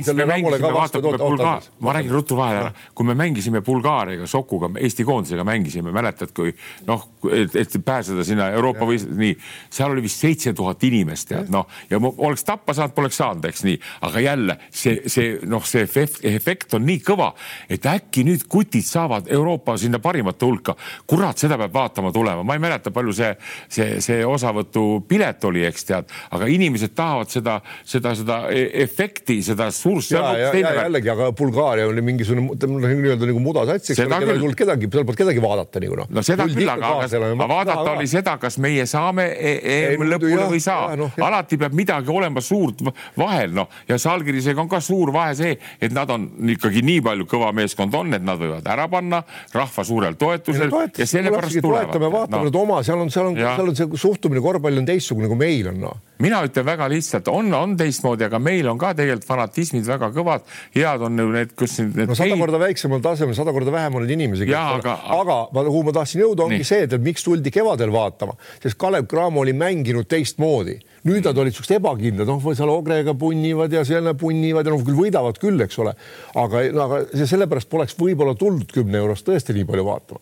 ma 1.79 1.95
räägin 1.97 2.13
ruttu 2.13 2.37
vahele 2.39 2.63
ära, 2.65 2.73
kui 2.95 3.07
me 3.07 3.15
mängisime 3.19 3.61
Bulgaariaga, 3.65 4.27
Sokuga, 4.29 4.71
Eesti 4.79 5.05
koondisega 5.07 5.45
mängisime, 5.47 5.93
mäletad, 5.95 6.33
kui 6.35 6.53
noh, 6.87 7.05
et, 7.33 7.77
pääseda 7.85 8.23
sinna 8.27 8.49
Euroopa 8.55 8.87
või 8.87 8.99
nii, 8.99 9.35
seal 9.73 9.93
oli 9.93 10.03
vist 10.05 10.23
seitse 10.23 10.53
tuhat 10.57 10.83
inimest 10.87 11.29
tead 11.29 11.51
noh, 11.53 11.67
ja 11.89 11.99
oleks 11.99 12.45
tappa 12.47 12.75
saanud, 12.77 12.95
poleks 12.95 13.19
saanud, 13.19 13.45
eks 13.49 13.65
nii, 13.67 13.79
aga 14.07 14.23
jälle 14.23 14.57
see, 14.69 14.99
see 15.09 15.37
noh, 15.49 15.65
see 15.67 15.83
efekt, 15.85 16.21
efekt 16.27 16.68
on 16.77 16.85
nii 16.87 17.01
kõva, 17.05 17.31
et 17.69 17.85
äkki 17.89 18.23
nüüd 18.27 18.45
kutid 18.49 18.85
saavad 18.85 19.29
Euroopa 19.31 19.77
sinna 19.77 19.99
parimate 19.99 20.45
hulka. 20.45 20.75
kurat, 21.07 21.37
seda 21.37 21.57
peab 21.57 21.73
vaatama 21.73 22.11
tulema, 22.11 22.43
ma 22.43 22.55
ei 22.57 22.63
mäleta, 22.63 22.91
palju 22.91 23.13
see, 23.13 23.31
see, 23.67 23.99
see 24.03 24.25
osavõtupilet 24.25 25.43
oli, 25.49 25.65
eks 25.69 25.85
tead, 25.89 26.13
aga 26.35 26.49
inimesed 26.51 26.93
tahavad 26.95 27.31
seda, 27.31 27.59
seda, 27.83 28.13
seda 28.15 28.39
e- 28.53 28.69
efekti, 28.83 29.39
seda 29.45 29.69
suurt 29.75 30.11
ja, 30.11 30.23
ja, 30.37 30.51
ja 30.53 30.73
jällegi, 30.83 31.09
aga 31.13 31.31
Bulgaaria 31.37 31.87
oli 31.89 32.03
mingisugune 32.05 32.55
nii-öelda 32.59 33.29
nagu 33.29 33.41
mudasats, 33.43 33.93
eks 33.93 34.03
ole, 34.03 34.19
kellel 34.19 34.35
ei 34.35 34.43
tulnud 34.43 34.59
kedagi, 34.59 34.89
seal 34.91 35.07
polnud 35.07 35.21
kedagi 35.23 35.43
vaadata 35.43 35.83
nagu 35.83 35.99
noh. 36.01 36.09
no 36.13 36.23
seda 36.25 36.47
küll, 36.49 36.69
aga, 36.71 36.91
aga, 37.07 37.49
vaadata 37.53 37.95
oli 37.95 38.07
seda, 38.09 38.35
kas 38.41 38.59
meie 38.61 38.85
saame 38.89 39.27
e- 39.35 39.55
EM 39.75 39.99
muidu 40.01 40.15
lõpule 40.15 40.49
või 40.53 40.59
ei 40.59 40.65
saa 40.65 40.95
noh, 40.99 41.13
jah. 41.15 41.27
alati 41.29 41.59
peab 41.61 41.75
midagi 41.77 42.13
olema 42.13 42.43
suurt 42.43 42.83
vahel 43.17 43.55
noh 43.55 43.69
ja 43.89 43.99
Salgirisega 44.01 44.61
on 44.61 44.69
ka 44.71 44.81
suur 44.83 45.13
vahe 45.15 45.35
see, 45.37 45.55
et 45.81 45.93
nad 45.95 46.09
on 46.13 46.27
ikkagi 46.59 46.83
nii 46.85 47.01
palju 47.05 47.27
kõva 47.29 47.49
meeskond 47.55 47.95
on, 47.97 48.13
et 48.17 48.25
nad 48.25 48.39
võivad 48.39 48.67
ära 48.69 48.85
panna 48.91 49.23
rahva 49.55 49.85
suurel 49.87 50.19
toetusel 50.19 50.69
ja 50.69 51.07
sellepärast 51.07 51.59
toetame, 51.63 51.95
tulevad 51.95 52.13
vaatame 52.17 52.43
no. 52.43 52.49
nüüd 52.49 52.59
oma, 52.59 52.81
seal 52.85 53.01
on, 53.01 53.11
seal 53.13 53.31
on, 53.31 53.39
seal 53.39 53.71
on 53.71 53.79
see 53.79 54.01
suhtumine 54.03 54.43
korvpalli 54.43 54.81
on 54.81 54.87
teistsugune 54.89 55.29
kui 55.31 55.39
meil 55.39 55.71
on 55.71 55.79
noh. 55.87 55.97
mina 56.23 56.41
ütlen 56.45 56.67
väga 56.67 56.89
lihtsalt, 56.91 57.31
on, 57.31 57.51
on 57.55 57.75
teistmoodi, 57.79 58.27
aga 58.27 58.41
meil 58.43 58.67
on 58.69 58.79
ka 58.81 58.91
tegelikult 58.97 59.27
fanatismid 59.29 59.87
väga 59.87 60.11
kõvad, 60.15 60.45
head 60.75 61.07
on 61.07 61.23
ju 61.23 61.27
need, 61.33 61.55
kus 61.59 61.79
need 61.81 62.09
no 62.09 62.17
sada 62.17 62.37
korda 62.39 62.61
väiksemal 62.61 63.03
tasemel, 63.03 63.37
sada 63.37 63.55
korda 63.55 63.73
vähem 63.73 63.95
on 63.95 64.05
neid 64.05 64.15
inimesi. 64.17 64.49
Aga, 64.49 64.97
aga- 65.15 65.39
ma, 65.55 65.63
kuhu 65.69 65.85
ma 65.87 65.95
tahtsin 65.95 66.23
jõuda, 66.25 66.47
ongi 66.47 66.61
Nii. 66.61 66.67
see, 66.67 66.85
et 66.87 66.95
miks 67.03 67.25
tuldi 67.25 67.53
kevadel 67.53 67.93
vaatama, 67.93 68.35
sest 68.63 68.79
Kalev 68.79 69.07
Cramo 69.11 69.45
oli 69.45 69.55
mänginud 69.57 70.09
teistmoodi. 70.09 70.79
Nüüd 71.07 71.25
nad 71.25 71.37
olid 71.37 71.55
siuksed 71.55 71.77
ebakindlad, 71.77 72.27
noh, 72.27 72.47
seal 72.55 72.71
Ogrega 72.73 73.13
punnivad 73.17 73.73
ja 73.73 73.83
selle 73.87 74.15
punnivad 74.19 74.67
ja 74.67 74.73
noh, 74.73 74.81
küll 74.85 74.97
võidavad 74.97 75.39
küll, 75.41 75.61
eks 75.63 75.79
ole. 75.83 75.93
aga 76.39 76.65
aga 76.85 77.03
sellepärast 77.13 77.69
poleks 77.71 77.95
võib-olla 77.99 78.35
tuldud 78.39 78.71
kümne 78.73 78.99
eurost 78.99 79.27
tõesti 79.27 79.55
nii 79.55 79.67
palju 79.69 79.85
vaatama. 79.87 80.19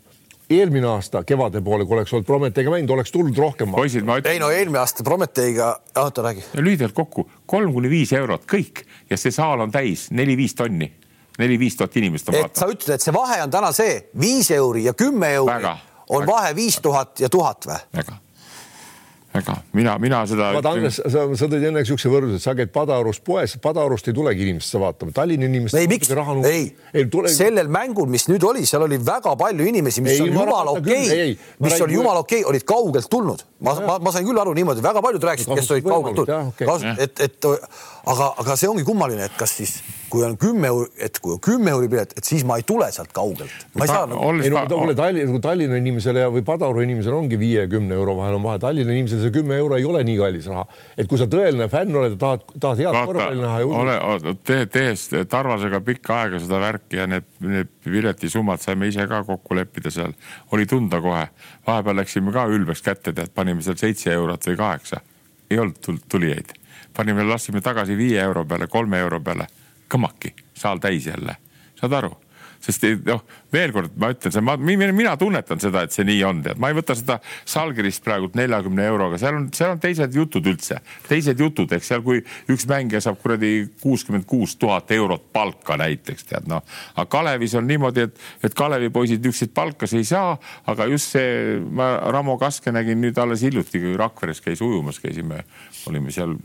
eelmine 0.50 0.88
aasta 0.88 1.24
kevade 1.28 1.62
poole, 1.62 1.86
kui 1.86 1.98
oleks 1.98 2.14
olnud 2.14 2.28
Prometeiga 2.28 2.72
mängida, 2.72 2.94
oleks 2.94 3.12
tulnud 3.12 3.38
rohkem. 3.38 3.72
poisid, 3.72 4.06
ma 4.06 4.20
ütlen. 4.20 4.34
ei 4.34 4.40
no 4.40 4.52
eelmine 4.54 4.80
aasta 4.84 5.04
Prometeiga, 5.04 5.74
oota 5.96 6.22
räägi. 6.30 6.46
lühidalt 6.54 6.94
kokku 6.94 7.30
kolm 7.46 7.74
kuni 7.74 7.90
viis 7.90 8.14
eurot 8.14 8.46
kõik 8.46 8.86
ja 9.10 9.18
see 9.18 9.32
saal 9.32 9.66
on 9.66 9.72
täis 9.72 10.08
neli-viis 10.12 10.56
tonni, 10.56 10.92
neli-viis 11.40 11.76
tuhat 11.78 11.98
inimest 11.98 12.30
on 12.30 12.36
et 12.36 12.48
vaata. 12.48 12.60
sa 12.60 12.70
ütled, 12.70 12.94
et 12.96 13.02
see 13.02 13.14
vahe 13.14 13.42
on 13.44 13.52
täna 13.52 13.74
see 13.76 14.00
viis 14.20 14.52
euri 14.52 14.86
ja 14.88 14.94
kümme 14.94 15.34
euri 15.42 15.54
Väga, 15.54 15.78
on 16.10 16.22
väga. 16.22 16.32
vahe 16.32 16.56
viis 16.56 16.80
tuhat 16.82 17.20
ja 17.20 17.30
tuhat 17.30 17.66
või? 17.66 17.82
väga, 17.98 18.22
väga, 19.38 19.56
mina, 19.78 19.96
mina 20.02 20.22
seda. 20.30 20.50
vaata, 20.56 20.74
Andres, 20.76 21.00
sa, 21.00 21.24
sa 21.40 21.50
tõid 21.50 21.66
enne 21.70 21.84
siukse 21.88 22.10
võrdluse, 22.12 22.40
et 22.40 22.46
sa 22.46 22.56
käid 22.58 22.72
Padarus 22.74 23.20
poes, 23.24 23.56
Padarust 23.64 24.10
ei 24.10 24.16
tulegi 24.18 24.46
inimest 24.48 24.72
seda 24.74 24.84
vaatama, 24.86 25.14
Tallinna 25.16 25.50
inimest. 25.50 25.78
ei, 25.78 25.90
miks? 25.92 26.12
ei, 26.50 26.66
ei 26.94 27.08
tule... 27.14 27.32
sellel 27.34 27.70
mängul, 27.74 28.10
mis 28.12 28.28
nüüd 28.32 28.44
oli, 28.48 28.66
seal 28.70 28.86
oli 28.88 29.00
väga 29.04 29.36
palju 29.40 29.68
inimesi, 29.72 30.04
mis 30.06 30.18
Ei, 30.18 30.26
oli 30.26 30.36
ma 30.36 30.48
jumala 30.48 30.76
okei 30.80 31.06
ei,, 31.12 31.38
ma 31.60 31.68
mis 31.68 31.76
räägin- 31.76 31.86
oli 31.88 32.00
jumala 32.00 32.24
okei, 32.26 32.44
olid 32.48 32.66
kaugelt 32.68 33.10
tulnud. 33.12 33.46
ma, 33.60 33.78
ma, 33.86 34.00
ma 34.08 34.16
sain 34.16 34.28
küll 34.28 34.42
aru 34.42 34.56
niimoodi, 34.58 34.84
väga 34.86 35.04
paljud 35.06 35.30
rääkisid, 35.32 35.54
kes 35.62 35.72
olid 35.76 35.88
kaugelt 35.88 36.20
tulnud 36.22 36.52
okei.. 36.54 36.96
et, 37.06 37.24
et 37.28 37.50
aga, 37.52 38.34
aga 38.44 38.60
see 38.60 38.70
ongi 38.72 38.86
kummaline, 38.88 39.30
et 39.30 39.40
kas 39.40 39.58
siis, 39.62 39.78
kui 40.10 40.24
on 40.24 40.38
kümme, 40.40 40.70
et 41.04 41.20
kui 41.24 41.34
on 41.36 41.40
kümme 41.44 41.72
euri 41.74 41.90
pilet, 41.92 42.14
et 42.18 42.28
siis 42.28 42.46
ma 42.48 42.58
ei 42.60 42.66
tule 42.68 42.88
sealt 42.94 43.12
kaugelt. 43.16 43.52
ma 43.76 43.86
ei 43.86 43.92
saa 43.92 44.06
nagu 44.08 44.32
ei 44.44 44.52
no 44.54 44.64
kuule 44.72 44.96
Tallinna, 44.96 45.40
Tallinna 45.44 45.80
inimesele 45.82 46.24
ja, 46.24 46.30
või 46.34 46.44
Padaru 46.48 46.84
inimesele 46.86 47.16
ongi 47.18 47.40
viie 47.40 47.66
ja 47.66 47.72
kümne 47.72 47.96
euro 47.98 48.16
vahel 48.18 48.38
on 48.38 48.46
vahe. 48.46 48.60
Tallinna 48.64 48.96
inimesele 48.96 49.26
see 49.26 49.36
kümme 49.36 49.58
euro 49.60 49.78
ei 49.78 49.86
ole 49.88 50.04
nii 50.08 50.18
kallis 50.20 50.48
raha, 50.52 50.66
et 50.98 51.10
kui 51.10 51.20
sa 51.20 51.28
tõeline 51.32 51.68
fänn 51.72 51.96
oled 52.00 52.16
ja 52.16 52.22
tahad, 52.24 52.46
tahad 52.56 52.84
head 52.84 53.00
korvpalli 53.12 53.44
näha 53.44 53.60
ja 53.64 53.68
ole, 53.84 54.36
tee, 54.48 54.66
tehes 54.72 55.08
Tarvasega 55.30 55.82
pikka 55.86 56.22
aega 56.22 56.42
seda 56.44 56.62
värki 56.64 57.02
ja 57.02 57.08
need, 57.10 57.28
need 57.44 57.74
piletisummad 57.84 58.64
saime 58.64 58.88
ise 58.92 59.08
ka 59.10 59.24
kokku 59.28 59.58
leppida 59.58 59.92
seal, 59.94 60.16
oli 60.56 60.66
tunda 60.70 61.02
kohe. 61.04 61.28
vahepeal 61.68 62.00
läksime 62.00 62.32
ka 62.32 62.48
ülbeks 62.52 62.84
kätte, 62.86 63.14
tead, 63.14 63.34
panime 63.36 63.62
seal 63.66 63.78
seitse 63.80 64.14
eurot 64.14 64.48
või 64.52 64.58
kaheksa, 64.60 65.02
ei 65.52 65.60
olnud 65.60 65.80
tul- 65.84 66.04
tulijaid, 66.10 66.54
panime, 66.96 67.26
lastsime 67.28 67.62
tagasi 67.62 67.98
viie 67.98 68.22
euro 68.24 68.46
peale, 68.46 68.68
kolme 68.72 69.00
euro 69.04 69.20
peale, 69.24 69.48
kõmmaki, 69.90 70.34
saal 70.54 70.80
täis 70.84 71.06
jälle, 71.08 71.38
saad 71.80 71.94
aru? 71.94 72.18
Sest 72.60 72.84
ei- 72.84 72.98
noh, 73.06 73.22
veel 73.54 73.74
kord 73.76 73.96
ma 74.00 74.12
ütlen, 74.14 74.34
see, 74.34 74.44
ma, 74.44 74.58
mina 74.58 75.16
tunnetan 75.20 75.62
seda, 75.62 75.86
et 75.86 75.96
see 75.96 76.06
nii 76.08 76.24
on, 76.28 76.42
tead, 76.46 76.60
ma 76.62 76.72
ei 76.72 76.78
võta 76.78 76.96
seda 76.98 77.20
Salgerist 77.48 78.04
praegult 78.06 78.36
neljakümne 78.38 78.86
euroga, 78.90 79.20
seal 79.22 79.38
on, 79.40 79.48
seal 79.56 79.76
on 79.76 79.82
teised 79.84 80.16
jutud 80.18 80.48
üldse, 80.50 80.80
teised 81.08 81.40
jutud, 81.42 81.72
eks 81.78 81.92
seal, 81.94 82.04
kui 82.06 82.22
üks 82.52 82.68
mängija 82.70 83.02
saab 83.04 83.22
kuradi 83.24 83.54
kuuskümmend 83.82 84.28
kuus 84.30 84.58
tuhat 84.60 84.92
eurot 84.96 85.30
palka 85.36 85.78
näiteks 85.80 86.28
tead 86.32 86.50
noh, 86.52 86.64
aga 86.96 87.08
Kalevis 87.18 87.56
on 87.60 87.68
niimoodi, 87.70 88.08
et, 88.08 88.26
et 88.44 88.58
Kalevi 88.58 88.92
poisid 88.94 89.24
niisuguseid 89.24 89.54
palkasid 89.56 90.02
ei 90.02 90.08
saa, 90.08 90.36
aga 90.70 90.88
just 90.92 91.16
see, 91.16 91.58
ma 91.72 91.94
Ramo 92.14 92.38
Kaske 92.42 92.72
nägin 92.76 93.02
nüüd 93.02 93.18
alles 93.22 93.44
hiljuti, 93.46 93.82
kui 93.84 93.96
Rakveres 94.00 94.42
käis 94.44 94.62
ujumas, 94.64 95.00
käisime, 95.04 95.44
olime 95.90 96.14
seal 96.14 96.36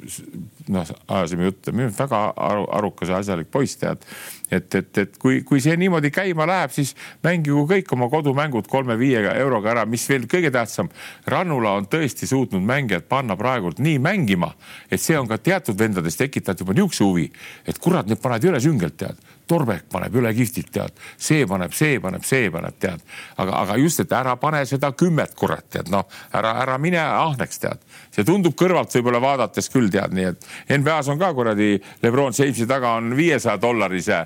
noh, 0.68 0.94
ajasime 1.08 1.50
juttu, 1.50 1.74
minu 1.74 1.90
arust 1.90 2.00
väga 2.02 2.22
aru, 2.48 2.66
arukas 2.78 3.12
ja 3.12 3.20
asjalik 3.22 3.50
poiss 3.52 3.78
tead. 3.80 4.06
Et, 4.52 4.74
et, 4.74 4.98
et 4.98 5.14
kui, 5.20 5.40
kui 5.48 5.62
see 5.64 5.74
niimoodi 5.80 6.10
käima 6.12 6.44
läheb, 6.48 6.72
siis 6.74 6.92
mängigu 7.24 7.66
kõik 7.70 7.92
oma 7.96 8.08
kodumängud 8.12 8.68
kolme-viie 8.70 9.24
euroga 9.36 9.72
ära, 9.74 9.84
mis 9.86 10.04
veel 10.10 10.26
kõige 10.30 10.52
tähtsam. 10.54 10.90
Rannula 11.26 11.76
on 11.78 11.88
tõesti 11.90 12.28
suutnud 12.28 12.62
mängijad 12.66 13.08
panna 13.08 13.36
praegult 13.36 13.82
nii 13.82 13.98
mängima, 14.02 14.52
et 14.90 15.00
see 15.00 15.18
on 15.18 15.28
ka 15.30 15.38
teatud 15.38 15.78
vendades 15.78 16.18
tekitanud 16.20 16.64
juba 16.64 16.76
niisuguse 16.76 17.04
huvi, 17.04 17.28
et 17.66 17.78
kurat, 17.78 18.06
need 18.06 18.22
paned 18.22 18.50
üle 18.50 18.60
süngelt 18.62 18.98
tead. 19.00 19.20
Torbek 19.52 19.88
paneb 19.92 20.14
üle 20.16 20.32
kihvtilt 20.36 20.70
tead, 20.72 20.96
see 21.20 21.46
paneb, 21.48 21.74
see 21.76 21.98
paneb, 22.00 22.24
see 22.24 22.48
paneb 22.52 22.78
tead, 22.80 23.02
aga, 23.42 23.58
aga 23.62 23.78
just, 23.80 24.00
et 24.04 24.12
ära 24.16 24.36
pane 24.40 24.62
seda 24.68 24.92
kümmet 24.96 25.34
kurat 25.38 25.66
tead, 25.72 25.90
noh, 25.92 26.06
ära, 26.32 26.54
ära 26.64 26.78
mine 26.80 27.00
ahneks 27.02 27.60
tead. 27.62 27.82
see 28.14 28.24
tundub 28.28 28.56
kõrvalt 28.58 28.92
võib-olla 28.96 29.20
vaadates 29.22 29.68
küll 29.72 29.90
tead, 29.92 30.14
nii 30.16 30.28
et 30.30 30.46
NBA-s 30.78 31.10
on 31.12 31.20
ka 31.20 31.32
kuradi 31.36 31.74
Lebron 32.02 32.32
Jamesi 32.36 32.66
taga 32.68 32.96
on 33.00 33.12
viiesaja 33.16 33.60
dollarise 33.60 34.22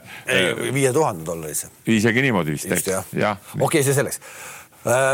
viie 0.73 0.93
tuhande 0.93 1.25
dollarise. 1.27 1.71
isegi 1.87 2.23
niimoodi 2.23 2.55
vist, 2.57 2.71
eks, 2.73 2.93
okei, 3.61 3.83
see 3.83 3.97
selleks. 3.97 4.21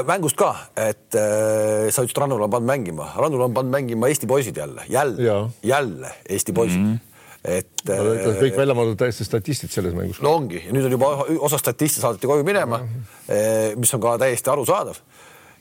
mängust 0.08 0.36
ka, 0.36 0.50
et 0.76 1.16
äh, 1.16 1.88
sa 1.88 2.04
ütlesid, 2.04 2.18
Rannula 2.20 2.44
on 2.44 2.52
pannud 2.52 2.68
mängima, 2.68 3.06
Rannula 3.16 3.48
on 3.48 3.54
pannud 3.56 3.72
mängima 3.72 4.10
Eesti 4.12 4.28
poisid 4.28 4.56
jälle, 4.60 4.84
jälle 4.88 5.38
jälle 5.62 6.12
Eesti 6.28 6.52
poisid 6.52 6.80
mm. 6.80 6.92
-hmm. 6.92 7.11
Et 7.42 7.90
äh, 7.90 8.02
kõik 8.38 8.58
välja 8.58 8.76
mõeldud 8.78 9.00
täiesti 9.00 9.26
statistid 9.26 9.72
selles 9.74 9.96
mängus. 9.96 10.20
no 10.22 10.36
ongi. 10.38 10.62
Ja 10.66 10.74
nüüd 10.74 10.86
on 10.86 10.94
juba 10.94 11.14
osa 11.42 11.58
statiste 11.58 12.02
saadeti 12.02 12.30
koju 12.30 12.46
minema, 12.46 12.82
mis 13.78 13.94
on 13.96 14.02
ka 14.02 14.14
täiesti 14.22 14.52
arusaadav. 14.52 15.00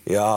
ja, 0.10 0.28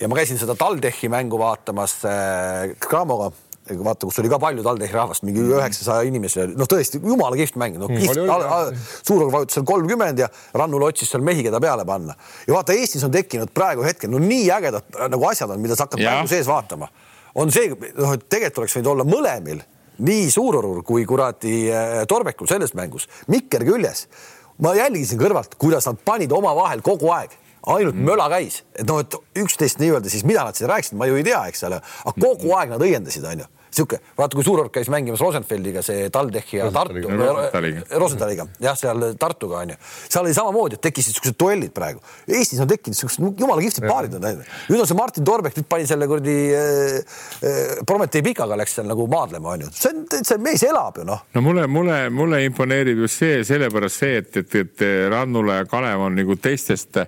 ja 0.00 0.10
ma 0.10 0.18
käisin 0.18 0.38
seda 0.40 0.56
TalTechi 0.58 1.08
mängu 1.12 1.38
vaatamas 1.40 1.96
äh, 2.08 2.74
Gramoga, 2.82 3.30
vaata, 3.64 4.06
kus 4.06 4.18
oli 4.20 4.30
ka 4.32 4.38
palju 4.42 4.64
TalTechi 4.66 4.96
rahvast, 4.96 5.24
mingi 5.26 5.44
üheksasaja 5.44 6.04
inimese, 6.08 6.46
noh, 6.52 6.68
tõesti 6.68 7.00
jumala 7.00 7.38
kihvt 7.38 7.56
mäng, 7.60 7.78
no 7.80 7.88
oli, 7.88 8.08
oli,, 8.10 8.80
Suurog 9.00 9.32
vajutas 9.32 9.58
seal 9.58 9.66
kolmkümmend 9.68 10.20
ja 10.20 10.28
Rannula 10.56 10.90
otsis 10.92 11.12
seal 11.14 11.24
mehi, 11.24 11.44
keda 11.46 11.60
peale 11.64 11.86
panna. 11.88 12.16
ja 12.46 12.56
vaata, 12.56 12.76
Eestis 12.76 13.04
on 13.06 13.14
tekkinud 13.14 13.54
praegu 13.56 13.86
hetkel 13.86 14.12
no 14.12 14.20
nii 14.22 14.50
ägedad 14.56 14.98
äh, 14.98 15.08
nagu 15.12 15.30
asjad 15.30 15.54
on, 15.54 15.62
mida 15.62 15.78
sa 15.78 15.88
hakkad 15.88 16.02
mängu 16.04 16.32
sees 16.32 16.50
vaatama. 16.50 16.90
on 17.34 17.54
see, 17.54 17.70
noh, 17.72 18.14
et 18.14 18.28
tegelikult 18.28 18.64
oleks 18.64 18.76
võinud 18.78 18.92
olla 18.94 19.08
mõlemil, 19.08 19.64
nii 19.98 20.30
Suurorul 20.30 20.82
kui 20.86 21.06
kuradi 21.06 21.56
äh, 21.70 22.02
Torbekul 22.08 22.50
selles 22.50 22.74
mängus, 22.74 23.08
Mikker 23.28 23.64
küljes. 23.66 24.08
ma 24.58 24.74
jälgisin 24.74 25.18
kõrvalt, 25.18 25.56
kuidas 25.58 25.86
nad 25.88 25.98
panid 26.04 26.32
omavahel 26.32 26.82
kogu 26.82 27.10
aeg. 27.10 27.32
Ainult 27.66 27.96
mm. 27.96 28.04
möla 28.06 28.28
käis, 28.28 28.60
et 28.76 28.86
noh, 28.86 29.00
et 29.00 29.14
üksteist 29.40 29.80
nii-öelda 29.80 30.10
siis 30.12 30.22
mida 30.28 30.44
nad 30.44 30.54
siin 30.54 30.68
rääkisid, 30.68 30.98
ma 31.00 31.08
ju 31.08 31.16
ei 31.16 31.24
tea, 31.24 31.40
eks 31.48 31.64
ole, 31.64 31.80
aga 31.80 32.14
kogu 32.20 32.52
aeg 32.54 32.74
nad 32.74 32.82
õiendasid, 32.84 33.24
onju 33.24 33.48
sihuke, 33.74 34.00
vaata, 34.18 34.36
kui 34.38 34.44
Suurorg 34.46 34.72
käis 34.74 34.88
mängimas 34.92 35.22
Rosenfeldiga, 35.22 35.82
see 35.84 36.08
TalTechi 36.14 36.60
ja 36.60 36.70
Tartu. 36.74 37.10
Rosentaliga, 38.00 38.46
jah, 38.62 38.76
seal 38.78 39.06
Tartuga 39.20 39.60
onju, 39.62 39.76
seal 40.06 40.24
oli 40.24 40.34
samamoodi, 40.36 40.78
et 40.78 40.84
tekkisid 40.88 41.16
siuksed 41.16 41.38
duellid 41.40 41.74
praegu. 41.74 42.02
Eestis 42.28 42.62
on 42.62 42.70
tekkinud 42.70 42.98
siuksed 42.98 43.40
jumala 43.40 43.64
kihvtid 43.64 43.86
paarid 43.88 44.16
on 44.18 44.24
läinud. 44.24 44.50
nüüd 44.70 44.82
on 44.82 44.90
see 44.90 44.98
Martin 44.98 45.26
Torbek, 45.26 45.56
nüüd 45.58 45.68
pani 45.70 45.88
selle 45.88 46.08
kuradi 46.10 46.36
äh, 46.54 47.18
äh, 47.44 47.62
Prometee 47.86 48.22
pikaga 48.24 48.58
läks 48.60 48.78
seal 48.78 48.88
nagu 48.88 49.06
maadlema 49.10 49.54
onju, 49.54 49.70
see 49.74 49.92
on, 49.92 50.04
see 50.20 50.40
mees 50.42 50.64
elab 50.66 51.00
ju 51.00 51.06
noh. 51.08 51.24
no 51.34 51.44
mulle, 51.44 51.66
mulle, 51.70 51.98
mulle 52.14 52.44
imponeerib 52.46 53.04
just 53.04 53.22
see, 53.22 53.40
sellepärast 53.46 54.04
see, 54.04 54.20
et, 54.22 54.42
et, 54.42 54.58
et 54.62 54.86
Rannula 55.12 55.62
ja 55.62 55.68
Kalev 55.70 56.06
on 56.06 56.16
nagu 56.18 56.38
teistest, 56.40 57.00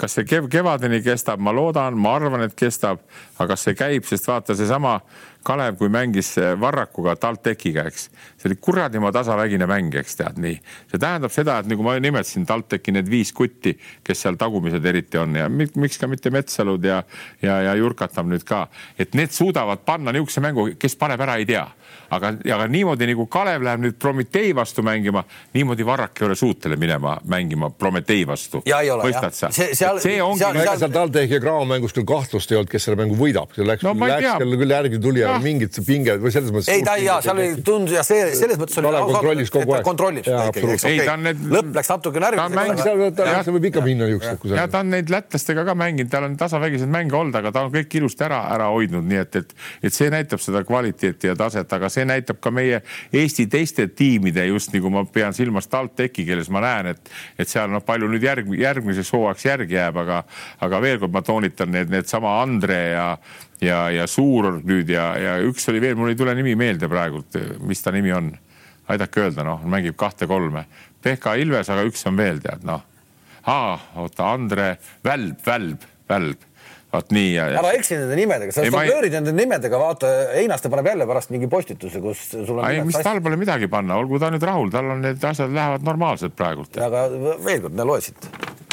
kas 0.00 0.16
see 0.16 0.28
kev, 0.28 0.48
kevadeni 0.52 1.02
kestab, 1.04 1.40
ma 1.42 1.54
loodan, 1.54 1.98
ma 2.00 2.14
arvan, 2.18 2.46
et 2.46 2.56
kestab, 2.58 3.02
aga 3.38 3.52
kas 3.54 3.66
see 3.68 3.76
käib, 3.78 4.06
sest 4.08 4.28
vaata 4.30 4.56
seesama 4.58 4.98
Kalev, 5.46 5.78
kui 5.80 5.88
mängis 5.88 6.34
Varrakuga, 6.60 7.16
TalTechiga, 7.16 7.86
eks, 7.88 8.10
see 8.40 8.48
oli 8.48 8.56
kuradi 8.60 8.98
tasavägine 9.12 9.66
mäng, 9.68 9.94
eks 10.00 10.16
tead 10.16 10.38
nii. 10.40 10.56
see 10.90 10.98
tähendab 10.98 11.32
seda, 11.34 11.58
et 11.60 11.66
nagu 11.68 11.82
ma 11.84 11.98
nimetasin 12.00 12.46
TalTechi 12.48 12.92
need 12.96 13.10
viis 13.10 13.32
kutti, 13.36 13.76
kes 14.04 14.22
seal 14.24 14.38
tagumised 14.40 14.84
eriti 14.84 15.18
on 15.20 15.34
ja 15.36 15.48
mi- 15.48 15.68
miks 15.76 15.98
ka 16.00 16.08
mitte 16.08 16.30
Metsalud 16.30 16.84
ja, 16.84 17.02
ja, 17.42 17.60
ja 17.68 17.74
Jurkatam 17.76 18.30
nüüd 18.32 18.44
ka, 18.48 18.66
et 18.98 19.14
need 19.14 19.30
suudavad 19.36 19.84
panna 19.84 20.12
niisuguse 20.12 20.40
mängu, 20.40 20.70
kes 20.80 20.96
paneb 20.96 21.20
ära, 21.20 21.36
ei 21.36 21.46
tea 21.46 21.66
aga, 22.10 22.32
aga 22.54 22.66
niimoodi 22.70 23.06
nagu 23.12 23.26
Kalev 23.30 23.62
läheb 23.66 23.82
nüüd 23.84 23.96
Prometee 24.02 24.50
vastu 24.56 24.82
mängima, 24.86 25.22
niimoodi 25.54 25.86
Varrak 25.86 26.20
ei 26.22 26.26
ole 26.26 26.36
suuteline 26.38 26.78
minema 26.80 27.16
mängima 27.30 27.70
Prometee 27.70 28.24
vastu. 28.26 28.62
Ei 28.66 28.90
mõistad 28.90 29.34
sa? 29.36 29.50
See- 29.54 29.74
seal- 29.78 30.00
see 30.02 30.18
ongi 30.22 30.38
seal- 30.42 30.54
seal, 30.56 30.62
ega 30.64 30.76
seal 30.80 30.94
TalTechi 30.94 31.36
ja 31.38 31.40
Graamo 31.42 31.64
mängus 31.70 31.94
küll 31.96 32.06
kahtlust 32.08 32.50
ei 32.52 32.58
olnud, 32.58 32.70
kes 32.72 32.84
selle 32.88 32.98
mängu 33.00 33.18
võidab, 33.18 33.54
see 33.54 33.66
läks 33.66 33.82
No 33.86 33.94
ei 33.94 34.14
läks 34.14 34.38
küll 34.42 34.74
järgi 34.74 35.00
tuli, 35.02 35.22
aga 35.24 35.36
Jah. 35.36 35.42
mingit 35.44 35.78
pinge 35.86 36.16
või 36.22 36.32
selles 36.34 36.50
mõttes. 36.54 36.68
ei 36.74 36.82
ta 36.86 36.96
ja 37.00 37.20
seal 37.22 37.38
oli 37.38 37.62
tundus 37.66 37.94
ja 37.94 38.02
see 38.06 38.29
selles 38.38 38.58
mõttes 38.60 38.78
oli. 38.80 38.90
Kalev 38.90 39.10
kontrollis 39.12 39.50
kogu 39.54 39.74
aeg. 39.76 39.84
kontrollib 39.84 40.24
seda 40.24 40.36
Jaa, 40.36 40.48
ikkagi, 40.52 40.72
eks 40.76 40.84
okei 40.84 41.06
ta 41.06 41.14
on 41.14 41.22
need- 41.26 41.44
lõpp 41.56 41.72
läks 41.78 41.90
natuke 41.90 42.20
Ta 42.20 42.44
on 42.44 42.52
mänginud- 42.52 42.80
närvi. 42.80 42.82
seal, 42.82 43.12
ta, 43.16 43.42
see 43.44 43.52
võib 43.56 43.66
ikka 43.70 43.80
minna 43.84 44.06
niisuguseks, 44.10 44.56
ja 44.56 44.66
ta 44.68 44.80
on 44.84 44.90
neid 44.90 45.10
lätlastega 45.10 45.64
ka 45.64 45.74
mänginud, 45.74 46.10
tal 46.10 46.24
on 46.28 46.36
tasavägiseid 46.36 46.88
mänge 46.92 47.16
olnud, 47.16 47.34
aga 47.40 47.52
ta 47.52 47.64
on 47.66 47.72
kõik 47.72 47.94
ilusti 48.00 48.24
ära, 48.24 48.40
ära 48.54 48.68
hoidnud, 48.74 49.04
nii 49.04 49.20
et, 49.22 49.36
et, 49.36 49.54
et 49.82 49.92
see 49.94 50.10
näitab 50.10 50.40
seda 50.40 50.62
kvaliteeti 50.64 51.26
ja 51.30 51.34
taset, 51.38 51.72
aga 51.72 51.88
see 51.88 52.04
näitab 52.04 52.40
ka 52.40 52.50
meie 52.50 52.82
Eesti 53.12 53.46
teiste 53.50 53.86
tiimide 53.88 54.46
just 54.48 54.72
nagu 54.74 54.90
ma 54.90 55.04
pean 55.04 55.32
silmas 55.34 55.66
TalTechi, 55.68 56.24
kelles 56.26 56.48
ma 56.50 56.60
näen, 56.60 56.86
et, 56.94 57.10
et 57.38 57.48
seal 57.48 57.68
noh, 57.70 57.80
palju 57.84 58.08
nüüd 58.08 58.22
järg, 58.22 58.48
järgmiseks 58.58 59.10
hooajaks 59.12 59.44
järgi 59.44 59.74
jääb, 59.74 59.96
aga, 59.96 60.22
aga 60.60 60.80
veel 60.80 60.98
kord 60.98 61.12
ma 61.12 61.22
toonitan 61.22 61.70
need, 61.70 61.90
needsama 61.90 62.40
Andre 62.42 62.80
ja 62.92 63.06
ja, 63.60 63.80
ja 63.92 64.06
Suurorg 64.10 64.64
nüüd 64.68 64.88
ja, 64.92 65.10
ja 65.20 65.38
üks 65.46 65.68
oli 65.72 65.80
veel, 65.82 65.96
mul 65.98 66.12
ei 66.12 66.18
tule 66.18 66.34
nimi 66.38 66.54
meelde 66.58 66.88
praegult, 66.90 67.36
mis 67.66 67.82
ta 67.84 67.92
nimi 67.94 68.12
on 68.16 68.30
aidake 68.90 69.22
öelda, 69.22 69.44
noh, 69.46 69.62
mängib 69.70 69.94
kahte-kolme. 70.00 70.64
Pehka 71.02 71.36
Ilves, 71.40 71.68
aga 71.72 71.84
üks 71.88 72.02
on 72.10 72.18
veel 72.18 72.40
tead 72.42 72.64
noh. 72.66 72.82
oota, 73.46 74.32
Andre 74.34 74.74
Välb, 75.04 75.38
Välb, 75.46 75.84
Välb, 76.10 76.42
vot 76.90 77.12
nii 77.14 77.30
ja, 77.36 77.46
ja 77.54 77.60
ära 77.62 77.70
eksi 77.76 77.96
nende 77.96 78.16
nimedega, 78.18 78.52
sa 78.52 78.64
ma 78.74 78.82
ei- 78.84 79.10
nende 79.14 79.32
nimedega, 79.32 79.78
vaata 79.78 80.10
Einaste 80.40 80.68
paneb 80.72 80.90
jälle 80.90 81.06
pärast 81.06 81.30
mingi 81.30 81.48
postituse, 81.48 82.02
kus 82.02 82.24
sul 82.32 82.58
on. 82.58 82.64
ei, 82.68 82.82
mis 82.84 82.98
tal 82.98 83.22
pole 83.22 83.38
midagi 83.40 83.68
panna, 83.70 83.96
olgu 84.02 84.18
ta 84.18 84.30
nüüd 84.34 84.44
rahul, 84.44 84.72
tal 84.74 84.90
on 84.96 85.04
need 85.06 85.22
asjad 85.24 85.54
lähevad 85.54 85.86
normaalselt 85.86 86.34
praegult. 86.36 86.76
aga 86.82 87.06
veel 87.46 87.62
kord, 87.64 87.78
loe 87.92 88.00
siit, 88.04 88.26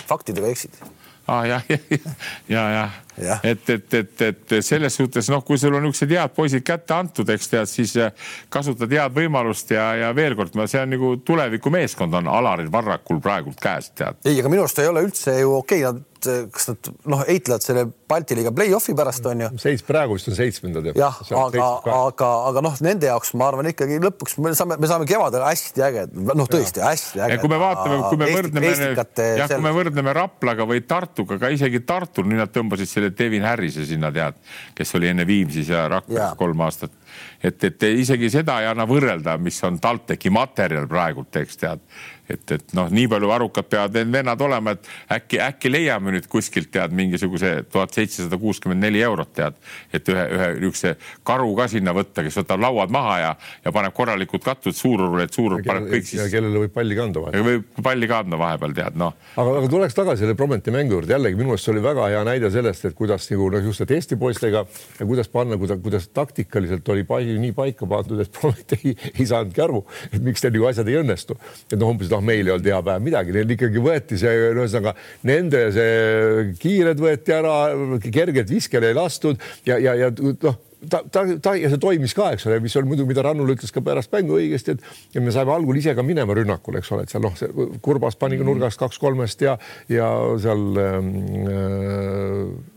faktidega 0.10 0.50
eksid. 0.52 0.82
ah, 1.28 1.46
jah, 1.48 1.62
ja, 1.70 1.78
ja, 1.94 2.16
ja, 2.50 2.66
Jah. 2.80 3.04
Et, 3.44 3.70
et, 3.70 3.94
et, 3.94 4.26
et 4.30 4.56
selles 4.66 5.00
suhtes 5.00 5.30
noh, 5.34 5.44
kui 5.46 5.60
sul 5.62 5.76
on 5.78 5.86
niisugused 5.86 6.14
head 6.14 6.36
poisid 6.36 6.66
kätte 6.68 6.96
antud, 6.98 7.30
eks 7.34 7.52
tead, 7.54 7.70
siis 7.72 7.96
äh, 8.02 8.12
kasutad 8.54 8.92
head 8.94 9.16
võimalust 9.16 9.72
ja, 9.74 9.90
ja 10.04 10.12
veel 10.18 10.38
kord, 10.38 10.56
see 10.68 10.84
on 10.84 10.94
nagu 10.96 11.14
tulevikumeeskond 11.26 12.20
on 12.22 12.30
Alaril 12.32 12.72
Varrakul 12.74 13.22
praegult 13.24 13.60
käes, 13.62 13.92
tead. 13.98 14.22
ei, 14.26 14.40
aga 14.42 14.54
minu 14.54 14.66
arust 14.66 14.84
ei 14.84 14.92
ole 14.92 15.06
üldse 15.08 15.40
ju 15.40 15.58
okei 15.58 15.86
okay,, 15.86 15.98
nad, 15.98 16.52
kas 16.54 16.70
nad 16.72 16.90
noh, 17.10 17.24
eitlevad 17.30 17.66
selle 17.66 17.88
Balti 18.08 18.38
liiga 18.38 18.54
play-off'i 18.56 18.94
pärast 18.96 19.26
on 19.28 19.42
ju. 19.44 19.48
seits 19.60 19.84
praegu 19.84 20.16
vist 20.16 20.30
on 20.32 20.38
seitsmendad. 20.38 20.86
jah, 20.96 21.18
aga, 21.36 21.66
aga, 21.94 22.30
aga 22.52 22.64
noh, 22.64 22.78
nende 22.86 23.10
jaoks 23.10 23.34
ma 23.40 23.50
arvan 23.52 23.68
ikkagi 23.74 24.00
lõpuks 24.04 24.38
me 24.44 24.54
saame, 24.58 24.78
me 24.80 24.90
saame 24.90 25.08
kevadel 25.10 25.44
hästi 25.44 25.84
äge, 25.88 26.06
noh, 26.16 26.48
tõesti 26.50 26.84
hästi 26.84 27.24
äge. 27.26 27.40
kui 27.44 27.52
me 27.52 27.60
vaatame, 27.62 28.00
kui 28.08 28.22
me 28.22 28.30
võrdleme, 28.32 28.74
jah, 29.42 29.52
kui 29.52 29.66
me 29.66 29.74
võrdleme 29.76 30.16
Raplaga 30.16 30.68
või 30.70 30.84
Tartuga, 30.88 31.40
ka 31.42 31.52
isegi 31.54 31.84
Tartul, 31.88 32.30
nüüd 32.32 32.42
nad 32.42 32.54
tõmbasid 32.56 32.92
selle 32.92 33.07
Devin 33.18 33.46
Harrise 33.48 33.86
sinna 33.86 34.12
tead, 34.12 34.40
kes 34.76 34.96
oli 35.00 35.12
enne 35.12 35.28
Viimsis 35.28 35.70
ja 35.70 35.88
Rakveres 35.92 36.36
kolm 36.38 36.62
aastat. 36.66 36.92
et, 37.44 37.64
et 37.64 37.84
isegi 37.84 38.30
seda 38.30 38.60
ei 38.62 38.68
anna 38.68 38.86
võrrelda, 38.90 39.38
mis 39.38 39.64
on 39.64 39.80
TalTechi 39.80 40.30
materjal 40.30 40.88
praegult, 40.88 41.36
eks 41.36 41.58
tead 41.58 41.84
et, 42.30 42.52
et 42.52 42.76
noh, 42.78 42.90
nii 42.92 43.08
palju 43.12 43.32
arukad 43.34 43.70
peavad 43.70 43.96
need 43.98 44.12
vennad 44.14 44.42
olema, 44.44 44.74
et 44.76 44.90
äkki, 45.18 45.40
äkki 45.44 45.72
leiame 45.72 46.14
nüüd 46.16 46.28
kuskilt 46.32 46.72
tead 46.74 46.96
mingisuguse 46.96 47.54
tuhat 47.72 47.96
seitsesada 47.96 48.40
kuuskümmend 48.42 48.84
neli 48.84 49.02
eurot 49.06 49.34
tead, 49.38 49.60
et 49.94 50.12
ühe, 50.12 50.26
ühe 50.38 50.50
niisuguse 50.58 50.96
karu 51.28 51.54
ka 51.58 51.68
sinna 51.72 51.94
võtta, 51.96 52.26
kes 52.26 52.40
võtab 52.42 52.64
lauad 52.64 52.94
maha 52.94 53.18
ja, 53.22 53.32
ja 53.66 53.74
paneb 53.76 53.96
korralikud 53.98 54.44
kattud 54.44 54.76
suururule, 54.78 55.28
et 55.28 55.36
suurur 55.36 55.64
paneb 55.66 55.90
kõik 55.92 56.08
siis. 56.08 56.24
kellele 56.32 56.66
võib 56.66 56.76
palli 56.76 56.98
ka 56.98 57.08
anda 57.08 57.24
vahepeal. 57.24 57.48
võib 57.48 57.84
palli 57.84 58.10
ka 58.10 58.22
anda 58.26 58.42
vahepeal 58.42 58.76
tead 58.78 59.00
noh. 59.00 59.16
aga, 59.36 59.56
aga 59.62 59.72
tuleks 59.72 59.98
tagasi 59.98 60.26
selle 60.26 60.38
Prometi 60.38 60.74
mängu 60.74 60.98
juurde 60.98 61.16
jällegi 61.16 61.40
minu 61.40 61.56
arust 61.56 61.68
see 61.68 61.74
oli 61.76 61.84
väga 61.86 62.10
hea 62.12 62.24
näide 62.28 62.52
sellest, 62.54 62.86
et 62.90 62.98
kuidas 62.98 63.28
nagu 63.32 63.50
noh, 63.54 63.64
just 63.68 63.86
Eesti 63.88 64.18
poistega 64.20 64.64
ja 65.00 65.06
kuidas 65.08 65.30
panna, 65.32 65.58
kuidas, 65.58 65.80
kuidas 65.84 66.08
taktikaliselt 66.14 66.88
oli 66.94 67.06
palju 67.08 67.38
nii 67.42 67.54
paika 67.56 67.88
pandud, 67.90 68.20
et 68.22 68.32
Promet 68.34 68.76
ei, 68.78 68.94
ei 69.14 69.28
saanudki 69.28 69.64
aru, 69.64 69.84
et 70.12 70.20
miks 70.24 70.44
teil 70.44 70.54
nagu 70.56 70.68
asjad 70.70 70.90
ei 70.92 71.00
õnnestu. 71.02 71.38
et 71.72 71.78
noh, 71.80 71.92
umbes 71.94 72.12
noh, 72.18 72.26
meil 72.26 72.46
ei 72.46 72.56
olnud 72.58 72.70
hea 72.74 72.84
päev 72.90 73.08
midagi, 73.08 73.36
neil 73.36 73.58
ikkagi 73.58 73.84
võeti 73.84 74.20
see, 74.20 74.52
ühesõnaga 74.52 74.96
nende 75.30 75.68
see 75.76 76.48
kiired 76.62 77.02
võeti 77.02 77.36
ära, 77.38 77.58
kergelt 78.10 78.52
viskele 78.52 78.92
ei 78.92 78.98
lastud 78.98 79.42
ja, 79.68 79.78
ja, 79.78 79.96
ja 80.06 80.14
noh 80.18 80.64
ta, 80.90 81.02
ta, 81.12 81.24
ta 81.42 81.54
ja 81.58 81.72
see 81.72 81.82
toimis 81.82 82.14
ka, 82.18 82.32
eks 82.36 82.48
ole, 82.50 82.60
mis 82.64 82.76
on 82.80 82.88
muidu, 82.90 83.08
mida 83.10 83.24
Rannul 83.26 83.56
ütles 83.56 83.74
ka 83.74 83.84
pärast 83.86 84.14
mängu 84.14 84.38
õigesti, 84.38 84.78
et 84.78 85.18
ja 85.18 85.24
me 85.24 85.34
saime 85.34 85.54
algul 85.56 85.80
ise 85.80 85.96
ka 85.98 86.06
minema 86.06 86.36
rünnakule, 86.38 86.82
eks 86.82 86.94
ole, 86.96 87.08
et 87.08 87.14
seal 87.14 87.24
noh, 87.26 87.36
see 87.38 87.70
Kurbas 87.84 88.18
pani 88.20 88.40
ka 88.40 88.48
nurgast 88.48 88.82
kaks-kolmest 88.82 89.44
ja, 89.46 89.58
ja 89.92 90.12
seal 90.42 90.82
ähm, 90.84 91.14
äh, 91.44 92.77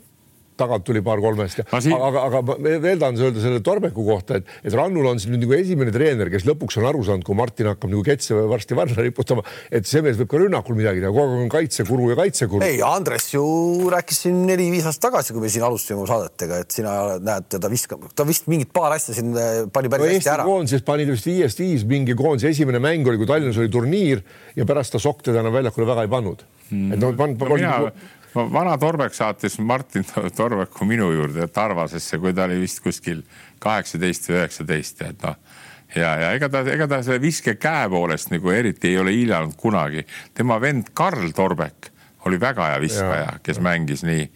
tagant 0.61 0.87
tuli 0.87 1.03
paar-kolmest 1.05 1.63
ja 1.63 1.81
siin... 1.81 1.95
aga, 1.97 2.25
aga 2.29 2.43
ma 2.47 2.57
veel 2.61 3.01
tahan 3.01 3.19
öelda 3.21 3.43
selle 3.43 3.63
Torbeku 3.65 4.05
kohta, 4.07 4.41
et, 4.41 4.49
et 4.65 4.77
Rannul 4.77 5.09
on 5.11 5.21
siin 5.23 5.35
nüüd 5.35 5.47
nagu 5.47 5.57
esimene 5.57 5.95
treener, 5.95 6.31
kes 6.33 6.47
lõpuks 6.49 6.79
on 6.81 6.89
aru 6.91 7.03
saanud, 7.07 7.27
kui 7.27 7.39
Martin 7.39 7.71
hakkab 7.73 7.93
nagu 7.93 8.05
ketse 8.07 8.39
varsti 8.51 8.79
varna 8.79 9.05
riputama, 9.05 9.45
et 9.73 9.89
see 9.89 10.03
mees 10.05 10.19
võib 10.21 10.31
ka 10.33 10.43
rünnakul 10.43 10.79
midagi 10.79 11.03
teha, 11.03 11.13
kogu 11.15 11.37
aeg 11.37 11.45
on 11.47 11.53
kaitsekuru 11.53 12.11
ja 12.13 12.19
kaitsekuru. 12.21 12.67
ei, 12.67 12.81
Andres 12.85 13.31
ju 13.33 13.45
rääkis 13.93 14.25
siin 14.27 14.45
neli-viis 14.49 14.89
aastat 14.89 15.11
tagasi, 15.11 15.35
kui 15.35 15.45
me 15.45 15.53
siin 15.53 15.67
alustasime 15.67 16.07
saadetega, 16.09 16.61
et 16.65 16.79
sina 16.79 16.97
näed, 17.23 17.49
teda 17.57 17.73
viskab, 17.73 18.07
ta 18.17 18.27
vist 18.29 18.49
mingit 18.51 18.73
paar 18.75 18.95
asja 18.97 19.17
siin 19.17 19.35
eh, 19.35 19.65
pani 19.73 19.93
päris 19.93 20.07
no, 20.07 20.15
hästi 20.19 20.33
ära. 20.35 20.47
koondises 20.49 20.87
pani 20.87 21.09
ta 21.09 21.17
vist 21.17 21.29
viiest 21.29 21.63
viis, 21.63 21.87
mingi 21.89 22.17
koondise 22.19 22.53
esimene 22.53 22.83
mäng 22.83 23.09
oli, 23.09 23.21
kui 23.21 23.29
Tallinnas 23.31 23.59
oli 23.61 23.73
turniir 23.73 24.25
ja 24.57 24.67
pärast 24.69 24.95
ta 24.95 25.03
sokk 25.03 25.25
teda 25.27 25.45
enam 25.45 25.55
väljakule 25.55 25.89
väga 25.89 26.07
ei 26.07 26.13
pannud 26.13 26.45
mm.. 26.71 26.95
et 26.95 27.03
noh, 27.03 27.15
pan-, 27.19 27.37
pan, 27.41 27.53
no, 27.53 27.61
mina 27.61 27.93
vana 28.35 28.76
Torbek 28.78 29.14
saatis 29.14 29.59
Martin 29.59 30.05
Torbeku 30.37 30.85
minu 30.85 31.11
juurde 31.12 31.49
Tarvasesse, 31.49 32.18
kui 32.18 32.35
ta 32.35 32.45
oli 32.49 32.61
vist 32.61 32.83
kuskil 32.85 33.22
kaheksateist 33.59 34.28
või 34.31 34.39
üheksateist, 34.39 35.03
et 35.07 35.26
noh 35.26 35.37
ja, 35.97 36.11
ja 36.22 36.33
ega 36.37 36.49
ta, 36.49 36.62
ega 36.70 36.89
ta 36.91 37.01
selle 37.03 37.20
viske 37.22 37.57
käe 37.61 37.89
poolest 37.91 38.31
nagu 38.35 38.53
eriti 38.55 38.93
ei 38.93 38.99
ole 39.01 39.14
hiilanud 39.14 39.57
kunagi. 39.59 40.05
tema 40.35 40.61
vend 40.61 40.93
Karl 40.95 41.33
Torbek 41.37 41.91
oli 42.28 42.41
väga 42.41 42.66
hea 42.72 42.81
viskaja, 42.81 43.39
kes 43.43 43.61
mängis 43.64 44.05
nii. 44.05 44.26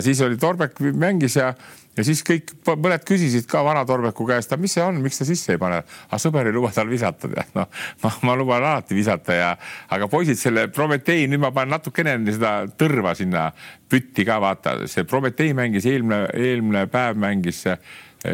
siis 0.00 0.20
oli 0.20 0.36
Torbek 0.36 0.80
mängis 0.80 1.36
ja 1.36 1.52
ja 1.96 2.04
siis 2.06 2.22
kõik, 2.26 2.52
mõned 2.68 3.04
küsisid 3.08 3.48
ka 3.50 3.62
vana 3.66 3.84
Torbeku 3.88 4.26
käest, 4.28 4.52
mis 4.60 4.76
see 4.76 4.84
on, 4.84 5.00
miks 5.04 5.20
ta 5.20 5.28
sisse 5.28 5.56
ei 5.56 5.60
pane? 5.60 5.82
aga 6.08 6.20
sõber 6.20 6.50
ei 6.50 6.56
luba 6.56 6.72
tal 6.74 6.90
visata, 6.90 7.30
tead 7.32 7.54
noh, 7.56 7.68
ma, 8.04 8.12
ma 8.28 8.36
luban 8.38 8.64
alati 8.64 8.96
visata 8.96 9.36
ja, 9.36 9.52
aga 9.96 10.08
poisid 10.12 10.40
selle 10.40 10.68
Prometee, 10.72 11.26
nüüd 11.30 11.42
ma 11.42 11.52
panen 11.56 11.76
natukene 11.76 12.18
seda 12.28 12.58
tõrva 12.78 13.14
sinna 13.18 13.48
pütti 13.90 14.26
ka 14.28 14.40
vaata, 14.42 14.82
see 14.90 15.06
Prometee 15.08 15.54
mängis 15.56 15.88
eelmine, 15.88 16.26
eelmine 16.34 16.86
päev 16.92 17.18
mängis 17.20 17.64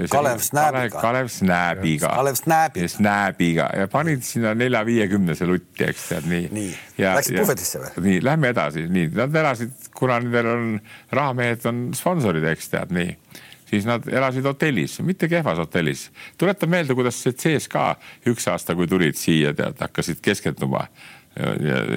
Kalev 0.09 0.39
Snääbiga. 0.41 1.01
Kalev 1.01 1.29
Snääbiga. 1.29 2.09
Kalev 2.09 2.35
Snääbiga. 2.35 2.89
Snääbiga 2.89 3.67
ja 3.77 3.89
panid 3.93 4.23
sinna 4.25 4.55
nelja-viiekümnese 4.55 5.47
lutti, 5.47 5.85
eks 5.85 6.07
tead 6.09 6.29
nii. 6.31 6.49
nii, 6.55 6.71
läksid 7.03 7.37
puhvetisse 7.43 7.83
või? 7.83 8.05
nii, 8.07 8.23
lähme 8.25 8.53
edasi, 8.55 8.87
nii, 8.89 9.11
nad 9.19 9.37
elasid, 9.43 9.75
kuna 9.97 10.17
nendel 10.23 10.49
on 10.55 10.69
rahamehed 11.13 11.67
on 11.69 11.83
sponsorid, 11.99 12.47
eks 12.55 12.73
tead 12.73 12.95
nii 12.95 13.11
siis 13.73 13.89
nad 13.89 14.05
elasid 14.13 14.45
hotellis, 14.45 14.99
mitte 15.07 15.29
kehvas 15.33 15.59
hotellis. 15.63 16.11
tuleta 16.39 16.69
meelde, 16.69 16.95
kuidas 16.99 17.23
see 17.25 17.33
CSKA 17.33 17.89
üks 18.29 18.49
aasta, 18.53 18.77
kui 18.77 18.91
tulid 18.91 19.17
siia, 19.17 19.55
tead, 19.57 19.81
hakkasid 19.81 20.21
keskenduma 20.25 20.87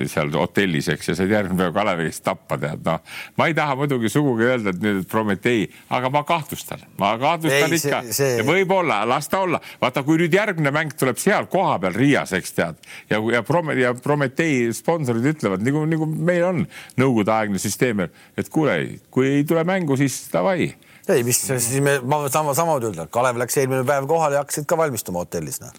seal 0.07 0.29
hotellis, 0.31 0.87
eks, 0.93 1.09
ja 1.09 1.15
said 1.17 1.31
järgmine 1.33 1.65
päev 1.65 1.73
Kalevist 1.75 2.23
tappa, 2.23 2.55
tead, 2.59 2.79
noh. 2.85 3.01
ma 3.35 3.47
ei 3.49 3.55
taha 3.57 3.75
muidugi 3.75 4.07
sugugi 4.11 4.45
öelda, 4.47 4.71
et 4.71 4.79
nüüd 4.79 5.01
Prometee, 5.11 5.65
aga 5.91 6.11
ma 6.13 6.21
kahtlustan, 6.27 6.85
ma 7.01 7.11
kahtlustan 7.19 7.75
ei, 7.75 7.81
ikka 7.81 7.99
see... 8.15 8.45
võib-olla, 8.47 9.01
las 9.09 9.27
ta 9.27 9.41
olla. 9.43 9.59
vaata, 9.81 10.05
kui 10.07 10.21
nüüd 10.21 10.39
järgmine 10.39 10.71
mäng 10.75 10.95
tuleb 10.95 11.19
seal 11.19 11.49
kohapeal 11.51 11.99
Riias, 11.99 12.31
eks 12.37 12.55
tead, 12.55 12.79
ja, 13.11 13.19
ja 13.35 13.43
Prome- 13.43 13.75
ja 13.81 13.91
Prometee 13.99 14.71
sponsorid 14.75 15.27
ütlevad 15.35 15.67
nagu, 15.67 15.83
nagu 15.91 16.07
meil 16.07 16.47
on 16.53 16.63
nõukogudeaegne 16.95 17.59
süsteem, 17.59 18.07
et 18.39 18.51
kuule, 18.53 18.79
kui 19.11 19.27
ei 19.41 19.47
tule 19.47 19.67
mängu, 19.67 19.99
siis 19.99 20.21
davai 20.31 20.71
ei, 21.13 21.23
mis 21.27 21.41
siis 21.47 21.81
me, 21.83 21.99
ma 22.03 22.23
sama, 22.29 22.53
samamoodi 22.57 22.89
öelda, 22.91 23.07
Kalev 23.11 23.39
läks 23.41 23.57
eelmine 23.61 23.83
päev 23.87 24.07
kohale 24.09 24.39
ja 24.39 24.45
hakkasid 24.45 24.67
ka 24.69 24.77
valmistuma 24.79 25.23
hotellis, 25.25 25.61
noh. 25.63 25.75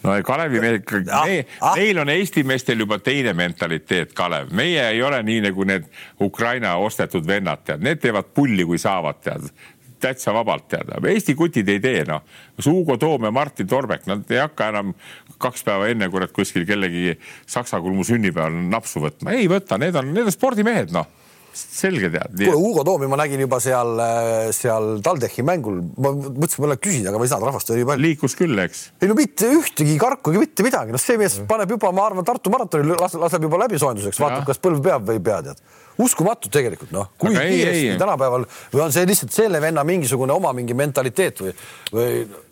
No 0.00 0.14
Kalevi 0.24 0.60
meil 0.60 0.78
ah,, 1.12 1.26
me, 1.28 1.42
ah. 1.60 1.74
meil 1.76 1.98
on 2.00 2.08
Eesti 2.08 2.44
meestel 2.48 2.80
juba 2.80 2.98
teine 3.04 3.34
mentaliteet, 3.36 4.14
Kalev, 4.16 4.48
meie 4.56 4.86
ei 4.94 5.02
ole 5.04 5.20
nii 5.26 5.42
nagu 5.50 5.66
need 5.68 5.90
Ukraina 6.24 6.76
ostetud 6.80 7.26
vennad, 7.28 7.66
tead, 7.66 7.84
need 7.84 8.00
teevad 8.00 8.32
pulli, 8.34 8.64
kui 8.64 8.80
saavad, 8.80 9.20
tead. 9.24 9.52
Täitsa 10.00 10.32
vabalt 10.32 10.64
teada, 10.72 10.96
Eesti 11.10 11.34
kutid 11.36 11.68
ei 11.68 11.80
tee 11.84 12.06
noh, 12.08 12.24
Hugo 12.64 12.96
Toom 12.96 13.28
ja 13.28 13.34
Martin 13.36 13.68
Torbek, 13.68 14.06
nad 14.08 14.24
ei 14.32 14.40
hakka 14.40 14.70
enam 14.72 14.94
kaks 15.40 15.64
päeva 15.66 15.90
enne 15.92 16.08
kurat 16.12 16.32
kuskil 16.32 16.64
kellegi 16.68 17.18
saksa 17.48 17.82
kulmu 17.84 18.04
sünnipäeval 18.08 18.56
napsu 18.72 19.04
võtma, 19.04 19.36
ei 19.36 19.44
võta, 19.52 19.76
need 19.80 20.00
on, 20.00 20.14
need 20.16 20.32
on 20.32 20.36
spordimehed 20.36 20.96
noh 20.96 21.19
selge 21.56 22.10
tead. 22.12 22.36
kuule, 22.36 22.56
Hugo 22.56 22.84
Toomi 22.86 23.08
ma 23.10 23.18
nägin 23.20 23.42
juba 23.44 23.60
seal, 23.62 23.92
äh, 24.04 24.50
seal 24.56 25.00
TalTechi 25.04 25.44
mängul, 25.46 25.80
ma 26.00 26.12
mõtlesin, 26.14 26.62
ma 26.64 26.72
lähen 26.72 26.82
küsin, 26.84 27.08
aga 27.10 27.20
ma 27.20 27.26
ei 27.26 27.32
saanud, 27.32 27.50
rahvast 27.50 27.74
oli 27.74 27.86
palju. 27.88 28.06
liikus 28.06 28.36
küll, 28.38 28.64
eks. 28.64 28.86
ei 29.00 29.10
no 29.10 29.18
mitte 29.18 29.50
ühtegi 29.56 29.98
karkugi, 30.00 30.40
mitte 30.42 30.66
midagi, 30.66 30.94
noh, 30.94 31.02
see 31.02 31.18
mees 31.20 31.40
paneb 31.50 31.76
juba, 31.76 31.92
ma 31.96 32.08
arvan, 32.10 32.26
Tartu 32.30 32.52
maratoni 32.52 32.94
laseb 32.94 33.46
juba 33.48 33.64
läbisoojenduseks, 33.64 34.20
vaatab, 34.22 34.46
kas 34.48 34.62
põlv 34.62 34.82
peab 34.84 35.08
või 35.08 35.18
ei 35.18 35.24
pea, 35.30 35.42
tead 35.48 35.62
uskumatu 36.00 36.50
tegelikult 36.52 36.92
noh, 36.94 37.10
kui 37.20 37.32
aga 37.34 37.46
kiiresti 37.46 37.86
ei, 37.86 37.88
ei. 37.94 37.98
tänapäeval 38.00 38.46
või 38.72 38.84
on 38.84 38.94
see 38.94 39.06
lihtsalt 39.08 39.34
selle 39.34 39.60
venna 39.62 39.84
mingisugune 39.86 40.34
oma 40.34 40.52
mingi 40.56 40.76
mentaliteet 40.78 41.42
või, 41.44 41.54
või? 41.94 42.06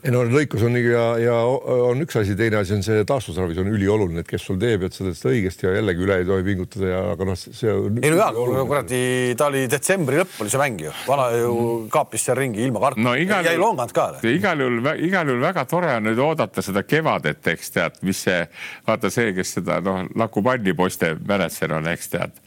ei 0.05 0.14
no 0.14 0.22
lõikus 0.28 0.62
on 0.66 0.76
ja, 0.78 1.05
ja 1.22 1.36
on 1.42 2.05
üks 2.05 2.18
asi, 2.20 2.36
teine 2.38 2.61
asi 2.61 2.76
on 2.76 2.84
see 2.86 3.05
taastusravis 3.09 3.59
on 3.62 3.70
ülioluline, 3.72 4.22
et 4.22 4.30
kes 4.30 4.44
sul 4.49 4.61
teeb, 4.61 4.84
et 4.86 4.94
sa 4.94 5.07
teed 5.07 5.18
seda 5.18 5.34
õigesti 5.34 5.68
ja 5.68 5.74
jällegi 5.78 6.05
üle 6.07 6.20
ei 6.20 6.28
tohi 6.28 6.46
pingutada 6.46 6.92
ja 6.92 7.01
aga 7.14 7.28
noh, 7.30 7.38
see 7.40 7.72
on. 7.72 8.01
ei 8.03 8.12
no 8.14 8.20
jaa, 8.20 8.30
kuradi, 8.70 9.03
ta 9.38 9.51
oli 9.51 9.64
detsembri 9.70 10.20
lõpp 10.22 10.38
oli 10.44 10.55
see 10.55 10.62
mäng 10.62 10.86
ju, 10.86 10.94
vana 11.09 11.28
ju 11.34 11.53
kaapis 11.92 12.28
seal 12.28 12.38
ringi 12.38 12.64
ilma 12.66 12.84
karta 12.84 13.05
no,. 13.05 13.14
jäi 13.18 13.57
longanud 13.59 13.94
ka. 13.96 14.09
igal 14.30 14.64
juhul, 14.64 14.90
igal 15.09 15.32
juhul 15.32 15.44
väga 15.49 15.66
tore 15.70 15.92
on 15.99 16.09
nüüd 16.11 16.22
oodata 16.22 16.64
seda 16.64 16.84
kevadet, 16.86 17.42
eks 17.55 17.74
tead, 17.74 18.03
mis 18.07 18.22
see, 18.28 18.42
vaata 18.86 19.12
see, 19.12 19.32
kes 19.36 19.59
seda 19.59 19.82
noh, 19.84 20.05
Laku 20.18 20.42
Panni 20.44 20.74
poiste 20.78 21.14
mänedžer 21.18 21.74
on, 21.78 21.90
eks 21.90 22.12
tead 22.14 22.42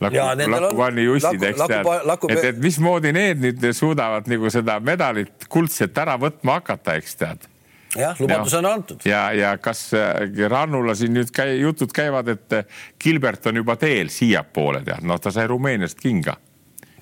Laku, 0.00 0.16
Lakuvanni 0.52 1.04
jussid, 1.08 1.42
eks 1.42 1.62
tead, 1.66 1.88
et, 2.30 2.44
et 2.52 2.58
mismoodi 2.62 3.10
need 3.14 3.40
nüüd 3.42 3.64
suudavad 3.74 4.28
nagu 4.30 4.50
seda 4.54 4.78
medalit 4.84 5.48
kuldset 5.50 5.96
ära 5.98 6.14
võtma 6.20 6.60
hakata, 6.60 6.94
eks 7.00 7.18
tead 7.18 7.48
jah, 7.96 8.14
lubadus 8.22 8.54
on 8.60 8.68
antud. 8.70 9.02
ja, 9.08 9.24
ja 9.34 9.56
kas 9.62 9.88
äh, 9.98 10.28
Rannula 10.50 10.94
siin 10.98 11.16
nüüd 11.16 11.32
käi, 11.34 11.56
jutud 11.62 11.92
käivad, 11.94 12.30
et 12.30 12.58
äh, 12.60 12.82
Gilbert 13.02 13.50
on 13.50 13.58
juba 13.58 13.78
teel 13.80 14.12
siiapoole, 14.12 14.84
tead, 14.86 15.06
noh, 15.08 15.18
ta 15.22 15.34
sai 15.34 15.48
Rumeeniast 15.50 15.98
kinga. 15.98 16.36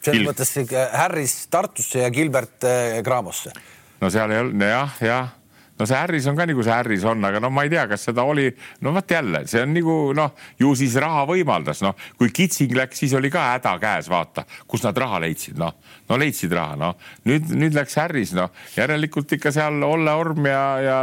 selles 0.00 0.22
Gil... 0.22 0.28
mõttes 0.30 0.54
Harris 0.96 1.36
Tartusse 1.52 2.04
ja 2.04 2.10
Gilbert 2.14 2.64
Gramosse. 3.04 3.52
no 4.00 4.12
seal 4.12 4.32
ei 4.32 4.44
olnud, 4.44 4.70
jah, 4.72 5.02
jah 5.04 5.34
no 5.78 5.86
see 5.86 5.96
Harris 5.96 6.26
on 6.26 6.36
ka 6.36 6.46
nagu 6.48 6.62
see 6.64 6.72
Harris 6.72 7.04
on, 7.04 7.24
aga 7.24 7.40
no 7.42 7.50
ma 7.52 7.66
ei 7.66 7.70
tea, 7.72 7.84
kas 7.90 8.06
seda 8.08 8.24
oli, 8.26 8.46
no 8.84 8.92
vot 8.96 9.10
jälle, 9.10 9.42
see 9.50 9.62
on 9.62 9.74
nagu 9.76 9.96
noh, 10.16 10.32
ju 10.60 10.72
siis 10.78 10.96
raha 11.02 11.24
võimaldas, 11.28 11.82
noh, 11.84 11.96
kui 12.18 12.32
Kitsing 12.34 12.76
läks, 12.78 13.02
siis 13.02 13.14
oli 13.18 13.30
ka 13.32 13.44
häda 13.52 13.76
käes, 13.82 14.10
vaata, 14.12 14.46
kus 14.68 14.86
nad 14.86 14.96
raha 14.98 15.20
leidsid, 15.26 15.58
noh, 15.60 15.74
no 16.08 16.20
leidsid 16.20 16.54
raha, 16.56 16.78
noh, 16.80 16.96
nüüd, 17.28 17.50
nüüd 17.56 17.76
läks 17.76 17.98
Harris, 18.00 18.32
noh, 18.36 18.52
järelikult 18.76 19.36
ikka 19.36 19.52
seal 19.54 19.82
Olle 19.86 20.14
Orm 20.16 20.48
ja, 20.48 20.62
ja 20.82 20.96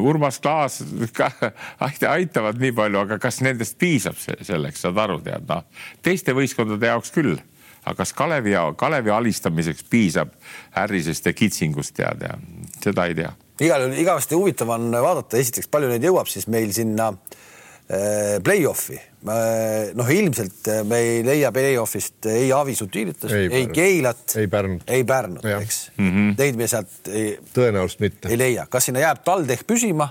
Urmas 0.00 0.40
Klaas 0.42 0.80
ka 1.14 1.30
aitavad 2.14 2.58
nii 2.60 2.74
palju, 2.76 3.04
aga 3.06 3.20
kas 3.22 3.40
nendest 3.46 3.78
piisab 3.80 4.18
selleks, 4.18 4.82
saad 4.82 4.98
aru, 4.98 5.20
tead, 5.24 5.46
noh, 5.50 5.64
teiste 6.02 6.34
võistkondade 6.36 6.90
jaoks 6.90 7.14
küll 7.14 7.38
aga 7.80 7.96
kas 8.02 8.10
Kalevi, 8.12 8.52
Kalevi 8.76 9.12
alistamiseks 9.14 9.86
piisab 9.88 10.34
Harrisest 10.74 11.30
ja 11.30 11.32
Kitsingust 11.32 11.94
tead 11.96 12.26
ja 12.26 12.34
seda 12.82 13.06
ei 13.08 13.16
tea 13.16 13.30
igal 13.64 13.86
juhul 13.86 14.02
igavesti 14.02 14.38
huvitav 14.38 14.74
on 14.76 14.90
vaadata, 14.94 15.38
esiteks 15.40 15.70
palju 15.72 15.92
neid 15.92 16.04
jõuab 16.06 16.28
siis 16.30 16.48
meil 16.52 16.72
sinna 16.76 17.10
äh, 17.12 18.38
play-off'i. 18.44 18.98
noh, 19.94 20.12
ilmselt 20.16 20.70
me 20.88 21.00
ei 21.04 21.24
leia 21.26 21.50
play-off'ist 21.52 22.30
ei 22.32 22.52
Avisu 22.56 22.86
Utilitas, 22.88 23.32
ei, 23.36 23.50
ei 23.52 23.66
Keilat, 23.68 24.36
ei 24.40 24.48
Pärnut, 24.48 24.86
ei 24.88 25.04
Pärnut, 25.04 25.44
eks 25.44 25.90
mm. 25.96 26.08
-hmm. 26.10 26.38
Neid 26.38 26.56
me 26.56 26.68
sealt 26.72 27.10
ei, 27.12 27.34
tõenäoliselt 27.54 28.00
mitte 28.06 28.32
ei 28.32 28.38
leia, 28.38 28.66
kas 28.66 28.88
sinna 28.88 29.04
jääb 29.04 29.20
TalTech 29.24 29.66
püsima? 29.68 30.08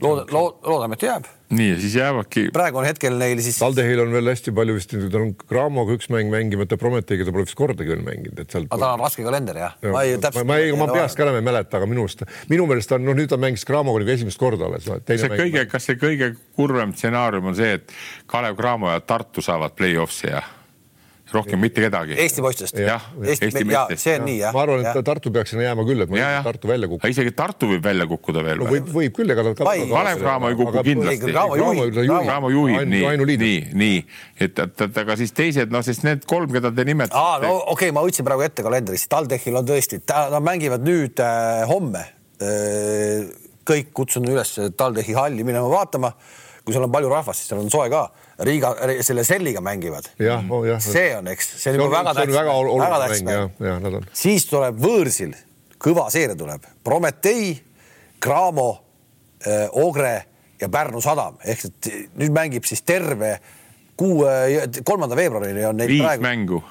looda, 0.00 0.26
loodame, 0.30 0.94
et 0.94 1.02
jääb 1.02 1.26
nii 1.54 1.68
ja 1.70 1.76
siis 1.80 1.94
jäävadki. 1.94 2.46
praegu 2.54 2.80
on 2.80 2.86
hetkel 2.88 3.14
neil 3.18 3.40
siis. 3.44 3.58
TalTechil 3.60 4.02
on 4.02 4.14
veel 4.14 4.30
hästi 4.32 4.54
palju 4.56 4.76
vist, 4.76 4.94
tal 5.12 5.22
on 5.22 5.32
Gramoga 5.46 5.94
üks 5.94 6.10
mäng 6.12 6.32
mängimata, 6.32 6.78
Prometeiga 6.80 7.26
ta 7.28 7.34
pole 7.34 7.46
vist 7.46 7.58
kordagi 7.58 7.92
veel 7.92 8.02
mänginud, 8.06 8.40
et 8.42 8.50
sealt. 8.50 8.68
aga 8.70 8.80
tal 8.82 8.96
on 8.96 9.04
raske 9.04 9.26
kalender 9.26 9.60
jah 9.62 9.76
ja.? 9.78 9.92
ma 9.94 10.02
ei 10.02 10.18
täpselt. 10.22 10.48
ma 10.48 10.58
ei, 10.62 10.74
ma 10.78 10.90
peast 10.90 11.18
ka 11.18 11.26
enam 11.26 11.38
ei 11.38 11.46
mäleta, 11.46 11.78
aga 11.78 11.90
minu 11.90 12.06
arust, 12.06 12.26
minu 12.50 12.66
meelest 12.70 12.96
on, 12.96 13.06
noh, 13.06 13.18
nüüd 13.18 13.30
ta 13.30 13.38
mängis 13.40 13.66
Gramoga 13.68 14.02
nagu 14.02 14.14
esimest 14.16 14.42
korda 14.42 14.70
alles. 14.70 14.90
see 15.06 15.32
kõige, 15.36 15.66
kas 15.70 15.90
see 15.90 16.00
kõige 16.00 16.32
kurvem 16.58 16.96
stsenaarium 16.96 17.52
on 17.52 17.58
see, 17.58 17.78
et 17.78 17.96
Kalev 18.30 18.58
Cramo 18.58 18.90
ja 18.90 19.02
Tartu 19.06 19.44
saavad 19.44 19.78
play-off'i 19.78 20.32
ja 20.32 20.42
rohkem 21.32 21.60
mitte 21.60 21.82
kedagi. 21.82 22.14
Eesti 22.22 22.42
poistest? 22.44 22.78
jah, 22.78 23.02
Eesti, 23.18 23.64
meestest. 23.66 24.02
see 24.02 24.14
on 24.18 24.24
nii 24.28 24.36
jah. 24.38 24.54
ma 24.54 24.62
arvan, 24.62 24.84
et 24.86 24.98
Tartu 25.06 25.32
peaks 25.34 25.52
sinna 25.52 25.64
jääma 25.66 25.84
küll, 25.88 26.04
et 26.04 26.12
ma 26.12 26.20
ja, 26.20 26.28
Tartu 26.46 26.70
välja 26.70 26.88
kukub. 26.90 27.06
isegi 27.10 27.32
Tartu 27.36 27.70
võib 27.72 27.82
välja 27.84 28.06
kukkuda 28.10 28.44
veel 28.46 28.62
no,. 28.62 28.68
võib, 28.70 28.90
võib 28.94 29.14
küll, 29.16 29.32
ega 29.34 29.44
nad. 29.48 29.58
Kalev 29.58 30.22
Cramo 30.22 30.50
ei 30.52 30.58
kuku 30.58 30.84
kindlasti. 30.86 31.32
Cramo 31.34 32.50
juhib, 32.52 32.84
nii, 32.92 33.26
nii, 33.42 33.56
nii, 33.82 33.96
et, 34.38 34.62
et, 34.66 34.84
et 34.86 35.00
aga 35.02 35.18
siis 35.18 35.34
teised, 35.36 35.74
noh, 35.74 35.82
sest 35.86 36.06
need 36.06 36.26
kolm, 36.30 36.52
keda 36.54 36.70
te 36.74 36.86
nimetate. 36.86 37.18
aa, 37.18 37.40
no 37.42 37.56
okei 37.56 37.88
okay,, 37.88 37.96
ma 37.96 38.04
võtsin 38.06 38.26
praegu 38.26 38.46
ette 38.46 38.66
kalendrist, 38.66 39.08
TalTechil 39.10 39.58
on 39.58 39.66
tõesti, 39.66 40.00
nad 40.06 40.46
mängivad 40.46 40.86
nüüd 40.86 41.24
äh, 41.24 41.64
homme 41.70 42.06
äh,. 42.42 43.26
kõik 43.66 43.90
kutsun 43.98 44.28
üles 44.30 44.52
TalTechi 44.78 45.16
halli 45.18 45.42
minema 45.46 45.66
vaatama. 45.72 46.12
kui 46.62 46.74
seal 46.74 46.86
on 46.86 46.94
palju 46.94 47.10
rahvast, 47.10 47.42
siis 47.42 47.50
seal 47.50 47.62
on 47.62 47.70
soe 47.70 47.90
ka 47.90 48.06
Riiga, 48.38 48.74
selle 49.00 49.24
Selliga 49.24 49.60
mängivad. 49.64 50.10
Oh, 50.50 50.66
see 50.84 51.16
on, 51.16 51.28
eks, 51.32 51.54
see 51.56 51.72
on 51.72 51.78
juba 51.80 52.02
väga 52.02 52.12
tähtis, 52.18 52.34
väga 52.36 52.98
tähtis 53.00 53.22
mäng. 53.24 54.08
siis 54.12 54.44
tuleb 54.50 54.76
võõrsil, 54.82 55.32
kõva 55.80 56.10
seeria 56.12 56.36
tuleb, 56.36 56.66
Prometee, 56.84 57.54
Cramo, 58.20 58.68
äh, 59.40 59.64
Ogre 59.80 60.14
ja 60.60 60.68
Pärnu 60.72 61.00
sadam 61.04 61.40
ehk 61.44 61.64
et 61.70 61.90
nüüd 62.16 62.36
mängib 62.36 62.68
siis 62.68 62.84
terve 62.84 63.38
kuu, 63.96 64.24
äh, 64.28 64.68
kolmanda 64.84 65.16
veebruarini 65.16 65.64
on 65.64 65.80
neil 65.80 65.94
Viis 65.94 66.04
praegu. 66.04 66.28
mängu. 66.28 66.62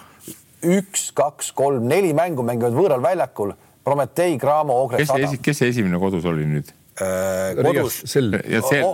üks, 0.65 1.11
kaks, 1.17 1.51
kolm, 1.53 1.89
neli 1.89 2.13
mängu 2.13 2.45
mängivad 2.45 2.73
võõral 2.73 3.01
väljakul. 3.01 3.53
Prometee, 3.85 4.37
Cramo, 4.41 4.79
Ogre, 4.81 5.05
sadam. 5.05 5.37
kes 5.41 5.61
see 5.61 5.69
esimene 5.69 5.99
kodus 6.01 6.25
oli 6.25 6.45
nüüd? 6.45 6.73
Äh, 7.01 7.63
kodus. 7.63 8.03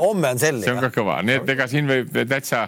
homme 0.01 0.29
on 0.29 0.39
sell. 0.39 0.63
see 0.63 0.71
on 0.73 0.79
ka 0.81 0.87
kõva, 0.89 1.19
nii 1.21 1.35
et 1.37 1.49
ega 1.53 1.67
siin 1.69 1.85
võib 1.85 2.15
täitsa, 2.31 2.63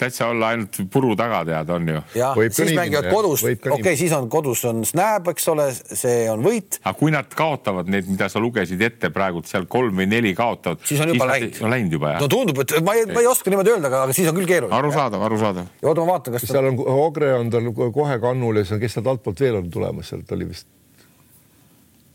täitsa 0.00 0.30
olla 0.32 0.54
ainult 0.54 0.78
puru 0.88 1.10
taga 1.12 1.42
tead, 1.44 1.72
on 1.76 1.90
ju. 1.92 2.00
jah, 2.16 2.38
siis 2.56 2.72
mängivad 2.72 3.10
kodus, 3.12 3.44
okei 3.44 3.74
okay,, 3.74 3.98
siis 4.00 4.14
on 4.16 4.30
kodus 4.32 4.62
on 4.70 4.80
Snap, 4.88 5.28
eks 5.34 5.50
ole, 5.52 5.66
see 5.76 6.22
on 6.32 6.40
võit. 6.40 6.78
aga 6.80 6.94
kui 7.02 7.12
nad 7.12 7.28
kaotavad 7.36 7.92
need, 7.92 8.08
mida 8.08 8.30
sa 8.32 8.40
lugesid 8.40 8.80
ette 8.88 9.12
praegult 9.12 9.50
seal 9.50 9.68
kolm 9.68 10.00
või 10.00 10.08
neli 10.08 10.32
kaotavad. 10.38 10.80
siis 10.88 11.04
on 11.04 11.12
juba 11.12 11.28
läinud. 11.34 11.60
on 11.68 11.76
läinud 11.76 11.98
juba 11.98 12.14
jah. 12.14 12.24
no 12.24 12.30
tundub, 12.38 12.64
et 12.64 12.78
ma 12.80 12.96
ei, 12.96 13.04
ma 13.12 13.20
ei 13.26 13.30
oska 13.34 13.52
niimoodi 13.52 13.76
öelda, 13.76 13.92
aga 13.92 14.16
siis 14.16 14.32
on 14.32 14.40
küll 14.40 14.48
keeruline. 14.48 14.78
arusaadav, 14.80 15.28
arusaadav. 15.28 15.68
ja 15.82 15.92
oota, 15.92 16.00
ma 16.00 16.14
vaatan, 16.14 16.38
kas. 16.38 16.48
seal 16.48 16.72
on 16.72 16.80
Ogre 16.96 17.34
on 17.42 17.52
tal 17.52 17.68
kohe 17.76 18.16
kannul 18.24 18.56
ja 18.62 18.64
siis 18.64 18.78
on, 18.78 18.84
kes 18.88 18.96
sealt 18.96 19.12
altpoolt 19.12 19.44
veel 19.44 19.60
on 19.60 19.68
tulemas, 19.68 20.16
sealt 20.16 20.32
oli 20.32 20.48
vist, 20.48 20.64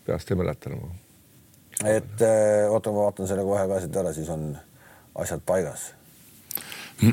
peast 0.10 0.34
ei 0.34 0.42
mäleta 0.42 0.74
enam 0.74 1.03
et 1.82 2.22
äh, 2.22 2.70
oota, 2.70 2.92
ma 2.94 3.08
vaatan 3.08 3.30
selle 3.30 3.46
kohe 3.48 3.66
ka 3.70 3.80
siit 3.82 3.98
ära, 3.98 4.14
siis 4.16 4.30
on 4.34 4.52
asjad 5.24 5.42
paigas. 5.46 5.90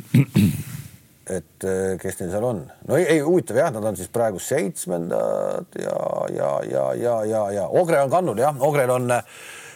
et 1.36 1.66
äh, 1.66 1.94
kes 2.02 2.20
neil 2.20 2.32
seal 2.32 2.46
on, 2.46 2.62
no 2.88 2.98
ei, 2.98 3.06
ei 3.16 3.24
huvitav 3.24 3.60
jah, 3.60 3.72
nad 3.74 3.86
on 3.86 3.98
siis 3.98 4.10
praegu 4.12 4.40
seitsmendad 4.42 5.78
ja, 5.78 5.96
ja, 6.34 6.50
ja, 6.66 6.84
ja, 6.98 7.16
ja, 7.28 7.42
ja. 7.56 7.66
Ogre 7.80 8.02
on 8.04 8.12
kandnud 8.12 8.42
jah, 8.42 8.56
Ogrel 8.66 8.92
on 8.94 9.10
äh, 9.14 9.22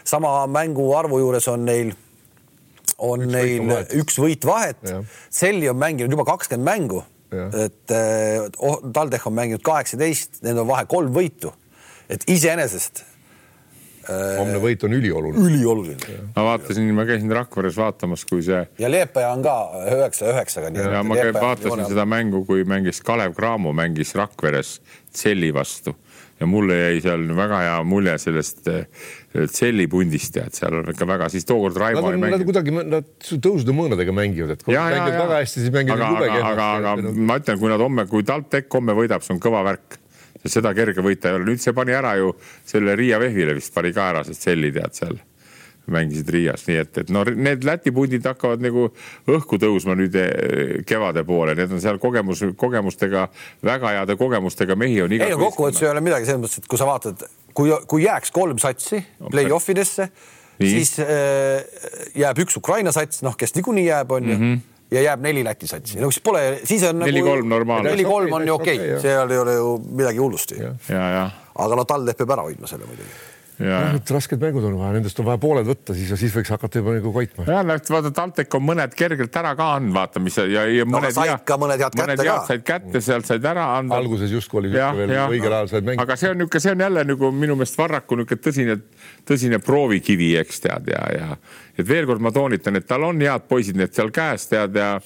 sama 0.04 0.36
mängu 0.50 0.90
arvu 0.98 1.22
juures 1.22 1.48
on 1.52 1.64
neil, 1.66 1.94
on 2.98 3.24
üks 3.24 3.32
neil 3.32 3.66
võit 3.70 3.96
üks 4.02 4.20
võit 4.20 4.46
vahet. 4.46 4.82
Selli 5.32 5.70
on 5.70 5.80
mänginud 5.80 6.12
juba 6.12 6.26
kakskümmend 6.34 6.68
mängu, 6.68 7.00
et 7.34 7.94
oh, 8.58 8.84
TalTech 8.84 9.30
on 9.30 9.34
mänginud 9.38 9.64
kaheksateist, 9.64 10.42
nendel 10.44 10.66
on 10.66 10.70
vahe 10.74 10.86
kolm 10.90 11.14
võitu, 11.14 11.54
et 12.12 12.26
iseenesest 12.30 13.06
homne 14.10 14.60
võit 14.62 14.84
on 14.86 14.96
ülioluline. 14.96 15.44
ülioluline. 15.48 16.20
ma 16.36 16.46
vaatasin, 16.50 16.90
ma 16.96 17.06
käisin 17.08 17.32
Rakveres 17.34 17.78
vaatamas, 17.80 18.24
kui 18.28 18.44
see. 18.46 18.62
ja 18.78 18.90
Leepaja 18.90 19.32
on 19.34 19.44
ka 19.44 19.56
üheksa 19.96 20.30
üheksaga. 20.32 20.72
ja 20.74 21.02
ma 21.06 21.18
käin, 21.18 21.34
vaatasin 21.36 21.86
seda 21.90 22.06
mängu, 22.08 22.44
kui 22.48 22.66
mängis 22.68 23.02
Kalev 23.04 23.36
Cramo, 23.38 23.74
mängis 23.76 24.14
Rakveres 24.18 24.78
Tselli 25.14 25.52
vastu 25.54 25.94
ja 26.40 26.46
mulle 26.50 26.76
jäi 26.78 27.00
seal 27.04 27.24
väga 27.36 27.58
hea 27.62 27.74
mulje 27.86 28.14
sellest 28.18 28.68
Tselli 29.34 29.86
pundist 29.90 30.34
tead, 30.34 30.54
seal 30.54 30.80
on 30.80 30.90
ikka 30.92 31.06
väga, 31.08 31.28
siis 31.32 31.46
tookord 31.48 31.78
Raimo 31.80 32.02
nad, 32.04 32.16
ei 32.16 32.22
mänginud. 32.22 32.46
kuidagi, 32.50 32.74
nad 32.90 33.10
tõusude 33.32 33.74
mõõnadega 33.76 34.14
mängivad, 34.14 34.54
et 34.56 34.64
kui 34.66 34.74
ja, 34.76 34.84
mängivad 34.90 35.14
ja, 35.14 35.24
väga 35.24 35.42
hästi, 35.42 35.62
siis 35.62 35.74
mängivad 35.74 36.04
jube 36.04 36.28
kehvasti. 36.28 36.48
aga, 36.52 36.70
aga, 36.78 36.94
aga 36.94 37.14
ma 37.30 37.38
ütlen, 37.40 37.60
kui 37.62 37.72
nad 37.72 37.84
homme, 37.86 38.06
kui 38.10 38.26
TalTech 38.26 38.78
homme 38.78 38.96
võidab, 38.98 39.26
see 39.26 39.34
on 39.36 39.42
kõva 39.42 39.62
värk 39.66 39.98
seda 40.44 40.74
kerge 40.76 41.04
võita 41.04 41.30
ei 41.30 41.38
ole, 41.38 41.48
nüüd 41.50 41.62
see 41.62 41.76
pani 41.76 41.94
ära 41.96 42.16
ju 42.20 42.34
selle 42.66 42.96
Riia 42.98 43.20
Vehvile 43.22 43.54
vist 43.56 43.74
pani 43.74 43.92
ka 43.96 44.10
ära, 44.12 44.24
sest 44.26 44.44
Selli 44.48 44.72
tead 44.74 44.96
seal 44.96 45.16
mängisid 45.86 46.28
Riias, 46.32 46.64
nii 46.68 46.78
et, 46.80 46.98
et 47.02 47.10
no 47.12 47.24
need 47.28 47.64
Läti 47.66 47.92
pundid 47.94 48.24
hakkavad 48.24 48.62
nagu 48.64 48.86
õhku 49.30 49.58
tõusma 49.60 49.96
nüüd 49.98 50.16
eh, 50.16 50.84
kevade 50.88 51.24
poole, 51.28 51.56
need 51.58 51.74
on 51.76 51.82
seal 51.82 52.00
kogemus, 52.02 52.44
kogemustega, 52.60 53.26
väga 53.64 53.92
heade 53.98 54.16
kogemustega. 54.20 54.78
Mehi 54.80 55.02
on 55.04 55.12
iga. 55.12 55.28
ei 55.28 55.36
no 55.36 55.42
kokkuvõttes 55.44 55.84
ei 55.84 55.90
ole 55.90 56.04
midagi 56.04 56.28
selles 56.28 56.40
mõttes, 56.44 56.62
et 56.62 56.70
kui 56.70 56.80
sa 56.80 56.88
vaatad, 56.88 57.26
kui, 57.56 57.72
kui 57.90 58.06
jääks 58.06 58.32
kolm 58.34 58.60
satsi 58.62 59.02
play-off 59.28 59.72
idesse, 59.74 60.08
siis 60.56 60.96
äh, 61.04 61.64
jääb 62.16 62.44
üks 62.46 62.56
Ukraina 62.60 62.94
sats, 62.94 63.20
noh, 63.26 63.36
kes 63.36 63.56
niikuinii 63.58 63.90
jääb, 63.90 64.16
on 64.16 64.30
ju. 64.30 64.38
Mm. 64.38 64.46
-hmm 64.54 64.70
ja 64.90 65.02
jääb 65.02 65.22
neli 65.24 65.44
Läti 65.44 65.66
satsi, 65.66 66.00
no 66.00 66.10
siis 66.10 66.22
pole, 66.24 66.42
siis 66.64 66.82
on 66.88 66.98
nagu 67.02 67.10
neli-kolm 67.10 67.44
nagu, 67.44 67.52
normaalne. 67.56 67.90
neli-kolm 67.90 68.32
on 68.32 68.48
ju 68.48 68.54
okei 68.54 68.76
okay., 68.80 69.00
seal 69.02 69.30
ei 69.30 69.38
ole 69.38 69.54
ju 69.54 69.76
midagi 69.90 70.18
hullusti. 70.18 70.60
aga 71.54 71.76
no 71.76 71.84
TalTech 71.84 72.18
peab 72.18 72.36
ära 72.36 72.48
hoidma 72.48 72.70
selle 72.70 72.88
muidugi 72.90 73.33
Ja. 73.58 73.92
Need 73.94 74.10
rasked 74.10 74.40
mängud 74.42 74.64
on 74.66 74.74
vaja, 74.80 74.96
nendest 74.96 75.18
on 75.22 75.28
vaja 75.28 75.38
pooled 75.38 75.68
võtta, 75.68 75.94
siis, 75.94 76.08
siis 76.18 76.32
võiks 76.34 76.50
hakata 76.50 76.80
juba 76.80 76.96
nagu 76.96 77.12
koitma. 77.14 77.44
ja 77.46 77.60
vaata, 77.62 78.10
TalTech 78.14 78.56
on 78.58 78.64
mõned 78.66 78.96
kergelt 78.98 79.36
ära 79.38 79.52
ka 79.58 79.68
andnud, 79.76 79.94
vaata, 79.94 80.22
mis 80.22 80.38
ja, 80.40 80.64
ja 80.66 80.86
no, 80.86 80.96
mõned, 80.96 81.14
said 81.14 81.44
ka 81.46 81.58
mõned 81.62 81.84
head 81.84 81.98
mõned 82.00 82.18
kätte 82.18 82.26
ka. 82.26 82.38
said 82.48 82.64
kätte, 82.66 83.02
sealt 83.04 83.30
said 83.30 83.46
ära 83.46 83.68
anda. 83.76 84.00
alguses 84.00 84.34
justkui 84.34 84.64
oli 84.64 84.72
veel 84.74 85.14
õigel 85.28 85.54
ajal 85.54 85.70
said 85.70 85.86
mängida. 85.86 86.02
aga 86.02 86.18
see 86.18 86.32
on 86.32 86.42
niisugune, 86.42 86.64
see 86.66 86.74
on 86.74 86.82
jälle 86.86 87.04
nagu 87.12 87.30
minu 87.44 87.58
meelest 87.60 87.78
Varraku 87.78 88.18
niisugune 88.18 88.42
tõsine, 88.48 88.78
tõsine 89.30 89.62
proovikivi, 89.62 90.32
eks 90.42 90.64
tead 90.66 90.90
ja, 90.90 91.04
ja 91.14 91.30
et 91.78 91.86
veel 91.86 92.10
kord 92.10 92.22
ma 92.22 92.34
toonitan, 92.34 92.74
et 92.78 92.90
tal 92.90 93.06
on 93.06 93.22
head 93.22 93.46
poisid 93.50 93.78
need 93.78 93.94
seal 93.94 94.10
käes 94.14 94.50
tead 94.50 94.82
ja 94.82 94.96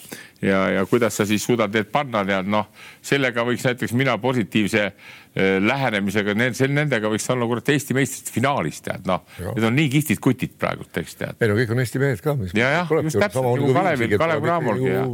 ja, 0.43 0.69
ja 0.71 0.87
kuidas 0.87 1.17
sa 1.17 1.27
siis 1.27 1.45
suudad 1.45 1.73
need 1.75 1.89
panna, 1.93 2.25
tead 2.25 2.49
noh, 2.49 2.69
sellega 3.03 3.45
võiks 3.47 3.65
näiteks 3.67 3.95
mina 3.99 4.17
positiivse 4.23 4.93
äh, 5.39 5.59
lähenemisega, 5.65 6.35
nendega 6.37 7.11
võiks 7.13 7.29
olla 7.35 7.49
kurat 7.51 7.71
Eesti 7.75 7.97
meistrite 7.97 8.35
finaalis 8.35 8.83
tead 8.85 9.07
noh, 9.09 9.25
need 9.55 9.69
on 9.69 9.79
nii 9.79 9.93
kihvtid 9.97 10.23
kutid 10.25 10.57
praegult, 10.61 10.93
eks 11.03 11.21
tead. 11.21 11.39
ei 11.41 11.53
no 11.53 11.59
kõik 11.59 11.75
on 11.75 11.85
Eesti 11.85 12.03
mehed 12.03 12.25
ka. 12.25 12.37
ja, 12.53 12.73
jah, 12.81 12.97
just 13.07 13.21
täpselt 13.21 13.45
nagu 13.45 13.73
Kalevil, 13.79 14.17
Kalev 14.21 14.45
Cramolgi 14.45 14.91
ja 14.93 15.05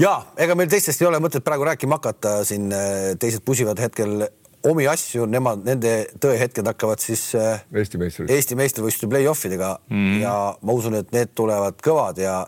ja 0.00 0.14
ega 0.40 0.56
meil 0.58 0.70
teistest 0.70 1.02
ei 1.02 1.08
ole 1.10 1.20
mõtet 1.22 1.44
praegu 1.46 1.66
rääkima 1.68 2.00
hakata, 2.00 2.40
siin 2.48 2.72
äh, 2.74 3.12
teised 3.20 3.44
pusivad 3.46 3.80
hetkel 3.82 4.26
omi 4.64 4.86
asju, 4.88 5.26
nemad, 5.28 5.60
nende 5.66 5.92
tõehetked 6.22 6.66
hakkavad 6.72 7.02
siis 7.02 7.28
äh, 7.38 7.62
Eesti 7.70 8.00
meistrivõistluste 8.00 8.36
Eesti 8.38 8.58
meistrivõistluste 8.58 9.10
play-off 9.12 9.46
idega 9.48 9.74
mm. 9.92 10.20
ja 10.24 10.34
ma 10.60 10.76
usun, 10.76 10.98
et 11.00 11.12
need 11.14 11.34
tulevad 11.36 11.78
kõvad 11.84 12.20
ja 12.22 12.42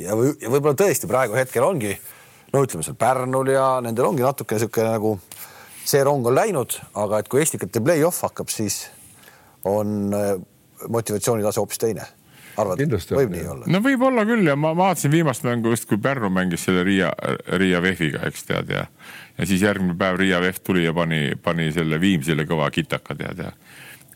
ja, 0.00 0.16
või, 0.16 0.34
ja 0.40 0.52
võib-olla 0.52 0.76
tõesti 0.78 1.08
praegu 1.10 1.36
hetkel 1.38 1.64
ongi, 1.66 1.94
no 2.52 2.62
ütleme 2.64 2.86
seal 2.86 2.98
Pärnul 3.00 3.52
ja 3.54 3.66
nendel 3.84 4.10
ongi 4.10 4.24
natuke 4.24 4.56
niisugune 4.56 4.92
nagu 4.92 5.16
see 5.86 6.02
rong 6.04 6.26
on 6.26 6.34
läinud, 6.36 6.78
aga 6.98 7.22
et 7.22 7.30
kui 7.30 7.42
Estikate 7.42 7.82
play-off 7.84 8.24
hakkab, 8.26 8.50
siis 8.52 8.86
on 9.66 10.14
äh, 10.14 10.36
motivatsioonitase 10.88 11.62
hoopis 11.62 11.82
teine. 11.82 12.06
arvad, 12.56 12.80
võib 12.80 13.32
nii 13.34 13.46
olla? 13.52 13.66
no 13.68 13.82
võib-olla 13.84 14.24
küll 14.28 14.48
ja 14.48 14.56
ma 14.56 14.70
vaatasin 14.76 15.12
viimast 15.12 15.44
mängu 15.44 15.74
just, 15.74 15.84
kui 15.88 15.98
Pärnu 16.02 16.30
mängis 16.32 16.64
selle 16.64 16.84
Riia, 16.86 17.10
Riia 17.60 17.82
VEF-iga, 17.84 18.22
eks 18.30 18.46
tead 18.48 18.72
ja 18.72 18.86
ja 19.36 19.46
siis 19.46 19.62
järgmine 19.62 19.96
päev 19.98 20.16
Riia 20.20 20.40
VEF 20.40 20.62
tuli 20.64 20.86
ja 20.86 20.94
pani, 20.96 21.36
pani 21.42 21.68
selle 21.72 22.00
Viimsile 22.00 22.46
kõva 22.48 22.70
kitaka 22.72 23.14
tead 23.18 23.44
ja 23.44 23.52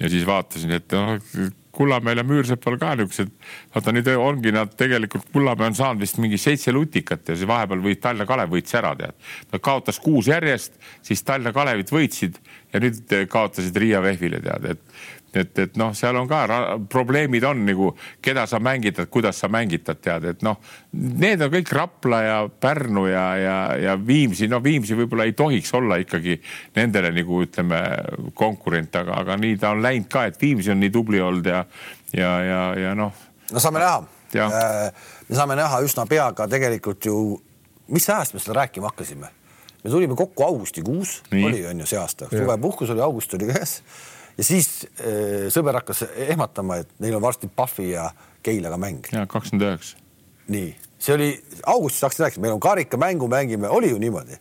ja 0.00 0.08
siis 0.08 0.24
vaatasin, 0.26 0.72
et 0.78 0.96
noh, 0.96 1.18
Kullamäel 1.72 2.18
ja 2.18 2.24
Müürsepal 2.26 2.78
ka 2.80 2.94
niisugused, 2.98 3.30
vaata 3.74 3.92
nüüd 3.94 4.08
ongi 4.16 4.52
nad 4.54 4.72
tegelikult, 4.78 5.28
Kullamäe 5.32 5.70
on 5.70 5.78
saanud 5.78 6.02
vist 6.02 6.18
mingi 6.22 6.38
seitse 6.40 6.74
lutikat 6.74 7.28
ja 7.30 7.36
siis 7.36 7.48
vahepeal 7.48 7.82
võit 7.84 8.02
Tallinna 8.02 8.26
Kalev 8.26 8.50
võitis 8.54 8.74
ära 8.78 8.94
tead. 8.98 9.14
ta 9.50 9.58
kaotas 9.62 10.00
kuus 10.02 10.28
järjest, 10.32 10.74
siis 11.02 11.22
Tallinna 11.22 11.52
Kalevit 11.54 11.92
võitsid 11.94 12.40
ja 12.72 12.82
nüüd 12.82 13.14
kaotasid 13.30 13.76
Riia 13.76 14.02
VEF-ile 14.02 14.42
tead, 14.42 14.70
et 14.74 15.19
et, 15.34 15.58
et 15.58 15.76
noh, 15.78 15.92
seal 15.96 16.16
on 16.18 16.28
ka 16.30 16.40
probleemid 16.90 17.44
on 17.46 17.62
nagu, 17.66 17.90
keda 18.22 18.46
sa 18.50 18.60
mängitad, 18.62 19.08
kuidas 19.12 19.38
sa 19.42 19.50
mängitad, 19.52 20.00
tead, 20.02 20.26
et 20.32 20.44
noh, 20.46 20.58
need 20.92 21.42
on 21.44 21.52
kõik 21.52 21.72
Rapla 21.76 22.20
ja 22.24 22.36
Pärnu 22.50 23.06
ja, 23.10 23.24
ja, 23.38 23.56
ja 23.78 23.96
Viimsi, 24.06 24.48
no 24.50 24.62
Viimsi 24.64 24.98
võib-olla 24.98 25.28
ei 25.28 25.36
tohiks 25.38 25.72
olla 25.78 26.00
ikkagi 26.02 26.40
nendele 26.76 27.12
nagu 27.14 27.42
ütleme 27.44 27.82
konkurent, 28.34 28.96
aga, 29.02 29.20
aga 29.22 29.38
nii 29.40 29.58
ta 29.60 29.74
on 29.74 29.84
läinud 29.84 30.10
ka, 30.10 30.26
et 30.30 30.40
Viimsi 30.40 30.74
on 30.74 30.82
nii 30.82 30.94
tubli 30.94 31.22
olnud 31.22 31.50
ja, 31.50 31.64
ja, 32.16 32.32
ja, 32.44 32.62
ja 32.86 32.94
noh. 32.98 33.28
no 33.52 33.62
saame 33.62 33.82
näha. 33.82 34.02
Äh, 34.30 35.10
me 35.26 35.36
saame 35.36 35.56
näha 35.58 35.80
üsna 35.82 36.06
pea 36.06 36.28
ka 36.38 36.46
tegelikult 36.50 37.06
ju, 37.06 37.18
mis 37.90 38.06
ajast 38.10 38.36
me 38.36 38.42
seda 38.42 38.62
rääkima 38.62 38.92
hakkasime? 38.92 39.36
me 39.80 39.90
tulime 39.90 40.12
kokku 40.16 40.44
augustikuus, 40.44 41.22
oli 41.32 41.62
on 41.66 41.78
ju 41.80 41.86
see 41.88 41.96
aasta, 41.96 42.26
suvepuhkus 42.28 42.90
oli, 42.92 43.00
august 43.00 43.34
oli 43.34 43.46
käes 43.48 43.78
ja 44.40 44.44
siis 44.44 44.68
äh, 45.00 45.48
sõber 45.52 45.76
hakkas 45.80 46.04
ehmatama, 46.30 46.80
et 46.80 46.92
neil 47.02 47.18
on 47.18 47.24
varsti 47.24 47.48
Pahvi 47.56 47.90
ja 47.92 48.08
Keilaga 48.42 48.78
mäng. 48.80 49.08
ja 49.12 49.26
kakskümmend 49.28 49.66
üheksa. 49.68 49.98
nii, 50.48 50.70
see 50.98 51.14
oli 51.14 51.28
augustis 51.66 52.06
hakkasid 52.06 52.24
rääkima, 52.24 52.46
meil 52.46 52.56
on 52.56 52.62
karikamängu, 52.64 53.28
mängime, 53.28 53.68
oli 53.68 53.90
ju 53.90 53.98
niimoodi. 53.98 54.38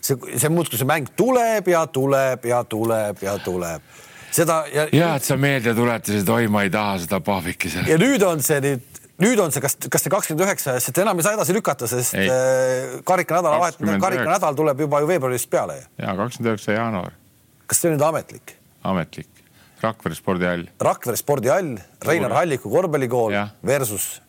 see, 0.00 0.16
see 0.36 0.48
muudkui 0.48 0.78
see 0.78 0.86
mäng 0.86 1.10
tuleb 1.16 1.68
ja 1.68 1.86
tuleb 1.86 2.46
ja 2.46 2.62
tuleb 2.64 3.22
ja 3.22 3.38
tuleb. 3.38 3.82
seda 4.30 4.62
ja. 4.72 4.86
ja 4.92 5.14
et 5.16 5.26
sa 5.26 5.36
meelde 5.36 5.74
tuletasid, 5.74 6.28
oi, 6.28 6.46
ma 6.48 6.62
ei 6.62 6.70
taha 6.70 6.98
seda 7.06 7.20
Pahvikesele. 7.20 7.90
ja 7.90 7.98
nüüd 7.98 8.22
on 8.26 8.42
see 8.46 8.60
nüüd 8.68 8.86
nüüd 9.20 9.42
on 9.42 9.50
see, 9.52 9.60
kas, 9.60 9.76
kas 9.90 10.06
see 10.06 10.14
kakskümmend 10.14 10.46
üheksa, 10.46 10.78
sest 10.80 11.02
enam 11.02 11.18
ei 11.18 11.26
saa 11.26 11.34
edasi 11.36 11.52
lükata, 11.52 11.90
sest 11.90 12.14
ei. 12.14 12.30
Äh, 12.30 13.02
karikanädala 13.04 13.58
vahet, 13.60 13.82
karikanädal 14.00 14.56
tuleb 14.56 14.86
juba 14.86 15.02
ju 15.02 15.10
veebruarist 15.10 15.50
peale. 15.50 15.82
ja 15.98 16.14
kakskümmend 16.22 16.54
üheksa 16.54 16.78
jaanuar. 16.78 17.18
kas 17.66 17.82
see 17.82 17.90
on 17.90 17.98
nüüd 17.98 18.08
ametlik? 18.12 18.56
ametlik 18.86 19.39
Rakvere 19.80 20.14
spordihall. 20.14 20.66
Rakvere 20.80 21.16
spordihall, 21.16 21.76
Reinar 22.04 22.34
Halliku 22.36 22.70
korvpallikool 22.70 23.32
versus 23.66 24.20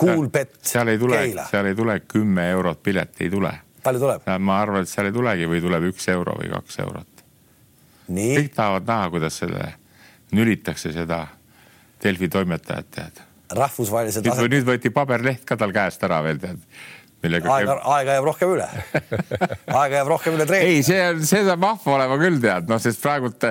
Kuulbett. 0.00 0.54
seal 0.64 0.88
ei 0.88 0.98
tule, 0.98 1.18
seal 1.50 1.66
ei 1.68 1.74
tule 1.76 1.98
kümme 2.08 2.46
eurot 2.50 2.82
pilet, 2.82 3.20
ei 3.20 3.30
tule. 3.30 3.52
palju 3.84 4.00
tuleb? 4.00 4.28
ma 4.38 4.60
arvan, 4.62 4.86
et 4.86 4.88
seal 4.88 5.10
ei 5.10 5.12
tulegi 5.12 5.48
või 5.48 5.60
tuleb 5.60 5.90
üks 5.90 6.08
euro 6.08 6.36
või 6.38 6.48
kaks 6.52 6.78
eurot. 6.86 7.24
kõik 8.08 8.54
tahavad 8.54 8.88
näha, 8.88 9.10
kuidas 9.12 9.36
selle 9.42 9.74
nülitakse 10.32 10.92
seda 10.96 11.26
Delfi 12.00 12.30
toimetajat, 12.32 12.90
tead. 12.96 13.20
rahvusvahelised 13.52 14.24
nüüd 14.24 14.64
võeti 14.64 14.92
paberleht 14.94 15.44
ka 15.44 15.60
tal 15.60 15.72
käest 15.76 16.04
ära 16.08 16.22
veel, 16.24 16.40
tead 16.40 16.64
millega 17.24 17.52
aega, 17.54 17.76
aega 17.96 18.16
jääb 18.18 18.28
rohkem 18.30 18.54
üle. 18.56 18.68
Aega 19.80 20.00
jääb 20.00 20.10
rohkem 20.10 20.36
üle 20.38 20.46
treenida. 20.48 20.70
ei, 20.72 20.84
see 20.86 21.00
on, 21.04 21.24
see 21.28 21.42
saab 21.46 21.64
vahva 21.64 21.96
olema 21.98 22.20
küll 22.20 22.40
tead, 22.42 22.70
noh, 22.70 22.80
sest 22.82 23.02
praegult 23.02 23.50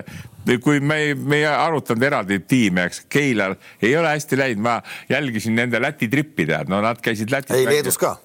kui 0.64 0.80
me 0.80 1.14
me 1.14 1.42
ei 1.44 1.50
arutanud 1.50 2.08
eraldi 2.08 2.40
tiime, 2.50 2.88
eks. 2.90 3.04
Keilal 3.12 3.58
ei 3.82 3.94
ole 4.00 4.16
hästi 4.16 4.40
läinud, 4.40 4.64
ma 4.66 4.80
jälgisin 5.12 5.58
nende 5.60 5.82
Läti 5.82 6.10
trippi 6.10 6.48
tead, 6.50 6.72
no 6.72 6.82
nad 6.86 7.02
käisid 7.04 7.32
Lätis. 7.34 7.56
ei, 7.58 7.70
Leedus 7.70 8.00
ka 8.02 8.18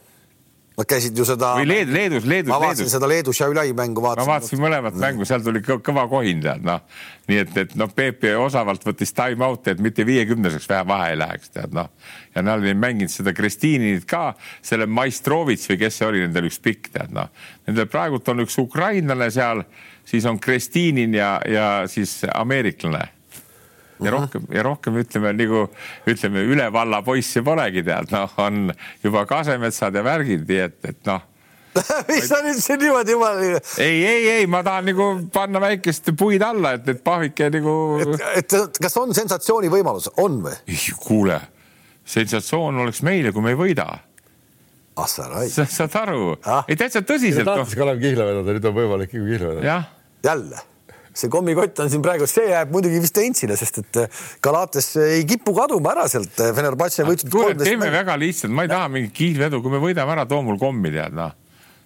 Nad 0.75 0.89
käisid 0.91 1.19
ju 1.19 1.23
seda. 1.27 1.53
või 1.55 1.69
Leed, 1.69 1.91
Leedus, 1.95 2.25
Leedus. 2.27 2.51
ma 2.51 2.59
vaatasin 2.59 2.83
Leedus. 2.83 2.95
seda 2.97 3.09
Leedu 3.09 3.33
Šiauliai 3.33 3.73
mängu. 3.79 4.03
ma 4.03 4.15
vaatasin 4.27 4.59
mõlemat 4.59 4.97
mängu, 4.99 5.27
seal 5.29 5.45
tuli 5.47 5.63
kõva 5.63 6.09
kohin 6.11 6.41
tead 6.43 6.67
noh. 6.67 6.83
nii 7.31 7.39
et, 7.45 7.57
et 7.63 7.77
noh, 7.79 7.93
Peep 7.95 8.27
osavalt 8.41 8.83
võttis 8.83 9.15
time 9.15 9.47
out'i, 9.47 9.71
et 9.71 9.81
mitte 9.81 10.07
viiekümneseks 10.07 10.67
vähe 10.69 10.87
vahe 10.91 11.13
ei 11.15 11.21
läheks 11.21 11.55
tead 11.55 11.77
noh. 11.79 11.93
ja 12.35 12.43
nad 12.43 12.59
olid 12.59 12.81
mänginud 12.83 13.13
seda 13.13 13.33
Kristiinit 13.33 14.07
ka, 14.11 14.33
selle 14.63 14.91
Maistrovitš 14.91 15.71
või 15.71 15.81
kes 15.85 16.01
see 16.01 16.11
oli 16.11 16.25
nendel 16.27 16.51
üks 16.51 16.59
pikk 16.59 16.91
tead 16.97 17.15
noh. 17.15 17.31
Nendel 17.69 17.87
praegult 17.87 18.29
on 18.35 18.43
üks 18.43 18.59
ukrainlane 18.59 19.31
seal, 19.31 19.63
siis 20.05 20.27
on 20.27 20.43
Kristiinin 20.43 21.15
ja, 21.15 21.37
ja 21.47 21.69
siis 21.87 22.25
ameeriklane 22.35 23.13
ja 24.03 24.15
rohkem 24.15 24.49
ja 24.53 24.65
rohkem 24.66 24.97
ütleme 25.03 25.35
nagu 25.37 25.66
ütleme 26.11 26.43
üle 26.49 26.66
valla 26.73 27.03
poisse 27.07 27.43
polegi 27.47 27.85
tead, 27.87 28.11
noh, 28.15 28.35
on 28.43 28.73
juba 29.05 29.27
Kasemetsad 29.31 29.95
ja 29.95 30.03
värgid, 30.07 30.49
nii 30.49 30.61
et, 30.66 30.81
et 30.91 31.01
noh 31.11 31.23
mis 32.09 32.29
sa 32.31 32.39
nüüd 32.45 32.59
siin 32.62 32.79
niimoodi 32.83 33.15
jumala. 33.15 33.61
ei, 33.83 33.97
ei, 34.07 34.27
ei, 34.37 34.47
ma 34.51 34.62
tahan 34.66 34.87
nagu 34.93 35.09
panna 35.35 35.62
väikest 35.62 36.12
puid 36.19 36.43
alla, 36.47 36.77
et, 36.79 36.87
et 36.93 37.01
pahvike 37.07 37.49
nagu. 37.55 37.75
et 38.39 38.55
kas 38.79 38.99
on 39.01 39.15
sensatsiooni 39.16 39.71
võimalus, 39.73 40.07
on 40.23 40.39
või? 40.45 40.79
kuule, 41.03 41.41
sensatsioon 42.07 42.79
oleks 42.85 43.03
meile, 43.07 43.35
kui 43.35 43.43
me 43.45 43.55
ei 43.55 43.59
võida. 43.59 43.89
ah 44.95 45.11
sa 45.11 45.27
raid. 45.33 45.51
saad 45.51 45.99
aru 46.05 46.37
ah?, 46.43 46.62
ei 46.71 46.79
täitsa 46.79 47.03
tõsiselt. 47.03 47.49
tahtis 47.49 47.75
Kalev 47.79 47.99
Kihla 48.03 48.29
vedada, 48.31 48.55
nüüd 48.55 48.71
on 48.71 48.79
võimalik 48.79 49.11
ikka 49.11 49.27
Kihla 49.33 49.51
vedada. 49.57 49.83
jälle 50.31 50.62
see 51.15 51.31
kommikott 51.32 51.78
on 51.85 51.93
siin 51.93 52.03
praegu, 52.05 52.27
see 52.31 52.49
jääb 52.51 52.73
muidugi 52.74 53.01
vist 53.03 53.19
Entsile, 53.23 53.59
sest 53.59 53.82
et 53.85 54.01
Galates 54.45 54.91
ei 55.03 55.23
kipu 55.28 55.55
kaduma 55.57 55.95
ära 55.95 56.09
sealt 56.11 56.35
Fenerbahce 56.35 57.07
võitnud. 57.07 57.32
kuule, 57.32 57.55
teeme 57.61 57.86
mängu. 57.86 57.99
väga 58.01 58.19
lihtsalt, 58.20 58.55
ma 58.55 58.66
ei 58.66 58.73
taha 58.73 58.91
mingit 58.93 59.15
kihlvedu, 59.16 59.62
kui 59.65 59.74
me 59.74 59.82
võidame 59.82 60.16
ära, 60.16 60.27
too 60.31 60.43
mul 60.47 60.59
kommi 60.61 60.93
tead 60.95 61.15
noh. 61.16 61.36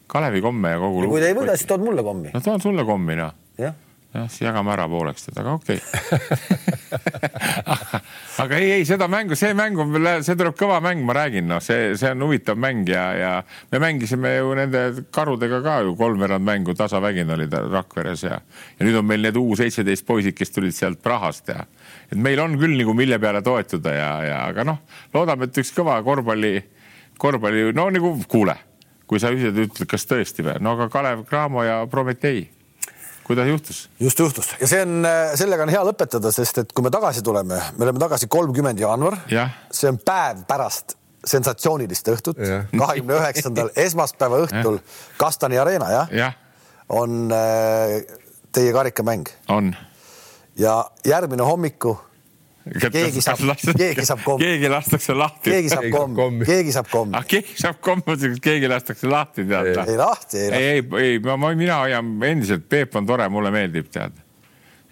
Kalevi 0.08 0.40
komme 0.40 0.72
ja 0.72 0.78
kogu. 0.80 1.04
kui 1.10 1.20
te 1.20 1.28
ei 1.28 1.36
võida, 1.36 1.58
siis 1.60 1.68
tood 1.68 1.84
mulle 1.84 2.04
kommi. 2.06 2.32
no 2.32 2.40
toon 2.44 2.64
sulle 2.64 2.86
kommi 2.88 3.18
noh. 3.20 3.36
jah 3.60 3.76
jah, 4.18 4.28
siis 4.32 4.44
jagame 4.46 4.72
ära 4.74 4.86
pooleks 4.90 5.28
teda, 5.28 5.42
aga 5.44 5.54
okei 5.58 5.78
okay. 5.78 6.78
aga 8.42 8.58
ei, 8.58 8.70
ei 8.78 8.84
seda 8.88 9.08
mängu, 9.10 9.36
see 9.38 9.54
mäng 9.56 9.78
on, 9.80 9.94
see 10.26 10.36
tuleb 10.38 10.56
kõva 10.58 10.78
mäng, 10.84 11.02
ma 11.06 11.16
räägin, 11.16 11.48
noh, 11.50 11.62
see, 11.64 11.92
see 11.98 12.10
on 12.14 12.26
huvitav 12.26 12.58
mäng 12.60 12.88
ja, 12.90 13.04
ja 13.18 13.32
me 13.72 13.82
mängisime 13.82 14.34
ju 14.36 14.52
nende 14.58 14.84
karudega 15.14 15.60
ka 15.64 15.78
ju 15.86 15.94
kolmveerand 15.98 16.46
mängu 16.46 16.74
tasavägina 16.78 17.36
olid 17.38 17.56
Rakveres 17.72 18.26
ja, 18.26 18.40
ja 18.78 18.86
nüüd 18.86 19.00
on 19.00 19.08
meil 19.08 19.24
need 19.26 19.38
U 19.38 19.46
seitseteist 19.58 20.06
poisid, 20.08 20.36
kes 20.38 20.54
tulid 20.54 20.76
sealt 20.76 21.02
Prahast 21.04 21.52
ja 21.52 21.64
et 22.08 22.18
meil 22.18 22.40
on 22.42 22.58
küll 22.60 22.76
nagu 22.78 22.94
mille 22.96 23.18
peale 23.22 23.42
toetuda 23.44 23.94
ja, 23.94 24.12
ja 24.26 24.42
aga 24.48 24.66
noh, 24.68 24.82
loodame, 25.14 25.48
et 25.48 25.62
üks 25.62 25.72
kõva 25.76 25.98
korvpalli, 26.06 26.54
korvpalli, 27.20 27.68
no 27.76 27.88
nagu 27.94 28.14
kuule, 28.30 28.56
kui 29.08 29.20
sa 29.22 29.32
ise 29.34 29.52
ütled, 29.54 29.88
kas 29.88 30.06
tõesti 30.08 30.46
või, 30.46 30.60
no 30.64 30.76
aga 30.76 30.88
Kalev 30.92 31.26
Cramo 31.28 31.66
ja 31.66 31.82
Prometee 31.90 32.57
kuidas 33.28 33.48
juhtus? 33.48 33.82
just 34.00 34.18
juhtus 34.18 34.52
ja 34.60 34.68
see 34.70 34.82
on, 34.84 35.08
sellega 35.38 35.66
on 35.66 35.72
hea 35.72 35.82
lõpetada, 35.90 36.32
sest 36.34 36.62
et 36.64 36.72
kui 36.72 36.86
me 36.86 36.92
tagasi 36.94 37.22
tuleme, 37.24 37.60
me 37.76 37.86
oleme 37.86 38.02
tagasi 38.02 38.28
kolmkümmend 38.32 38.80
jaanuar. 38.80 39.18
see 39.70 39.90
on 39.92 40.00
päev 40.00 40.44
pärast 40.48 40.96
sensatsioonilist 41.28 42.08
õhtut, 42.14 42.40
kahekümne 42.80 43.18
üheksandal 43.18 43.72
esmaspäeva 43.76 44.42
õhtul 44.46 44.80
Kastani 45.20 45.58
Arena 45.60 45.90
jah 45.92 46.12
ja. 46.14 46.32
on 46.88 47.32
äh, 47.34 48.00
teie 48.52 48.72
karikamäng. 48.72 49.28
on. 49.48 49.74
ja 50.56 50.80
järgmine 51.06 51.42
hommiku 51.42 51.98
keegi 52.76 53.22
saab, 53.22 53.40
keegi 53.78 54.04
saab 54.06 54.22
kommi. 54.24 54.44
keegi 54.44 54.70
lastakse 54.72 55.14
lahti. 55.16 55.50
keegi 55.52 55.72
saab 55.72 55.88
kommi, 55.92 56.46
keegi 56.48 56.74
saab 56.74 56.88
kommi. 56.92 57.16
ah, 57.18 57.26
keegi 57.28 57.56
saab 57.58 57.80
kommi, 57.84 58.16
keegi 58.44 58.70
lastakse 58.70 59.10
lahti, 59.10 59.44
tead. 59.48 59.72
ei 59.72 59.76
lahti, 59.76 59.92
ei 59.92 59.98
lahti. 60.00 60.38
ei, 60.46 60.62
ei, 60.78 61.02
ei, 61.04 61.18
ma, 61.24 61.52
mina 61.58 61.82
hoian 61.82 62.14
endiselt, 62.30 62.68
Peep 62.68 62.96
on 62.98 63.06
tore, 63.08 63.28
mulle 63.32 63.52
meeldib, 63.54 63.90
tead. 63.94 64.16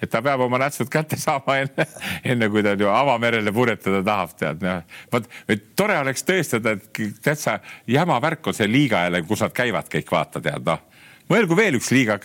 et 0.03 0.13
ta 0.13 0.21
peab 0.25 0.45
oma 0.47 0.61
nätsud 0.61 0.91
kätte 0.93 1.19
saama 1.21 1.59
enne, 1.63 1.89
enne 2.33 2.51
kui 2.53 2.65
ta 2.67 2.77
ju 2.79 2.91
avamerele 2.93 3.55
purjetada 3.55 4.03
tahab, 4.07 4.37
tead. 4.41 4.69
vot, 5.13 5.31
tore 5.77 5.99
oleks 6.03 6.27
tõestada, 6.27 6.77
et 6.77 7.03
täitsa 7.23 7.59
jama 7.91 8.21
värk 8.23 8.53
on 8.53 8.57
see 8.57 8.69
liiga 8.71 9.07
jälle, 9.07 9.25
kus 9.29 9.47
nad 9.47 9.57
käivad 9.57 9.91
kõik, 9.93 10.13
vaata, 10.13 10.45
tead, 10.45 10.67
noh. 10.69 10.85
mõelgu 11.33 11.59
veel 11.59 11.81
üks 11.81 11.91
liiga, 11.95 12.21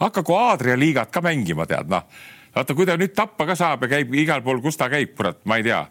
hakaku 0.00 0.38
Aadria 0.38 0.78
liigat 0.78 1.12
ka 1.14 1.24
mängima, 1.24 1.68
tead, 1.68 1.92
noh 1.92 2.08
vaata, 2.56 2.76
kui 2.76 2.88
ta 2.88 2.96
nüüd 2.96 3.12
tappa 3.16 3.46
ka 3.48 3.56
saab 3.58 3.84
ja 3.84 3.92
käib 3.96 4.14
igal 4.16 4.42
pool, 4.44 4.62
kus 4.64 4.78
ta 4.80 4.88
käib, 4.92 5.12
kurat, 5.18 5.42
ma 5.44 5.60
ei 5.60 5.66
tea, 5.66 5.84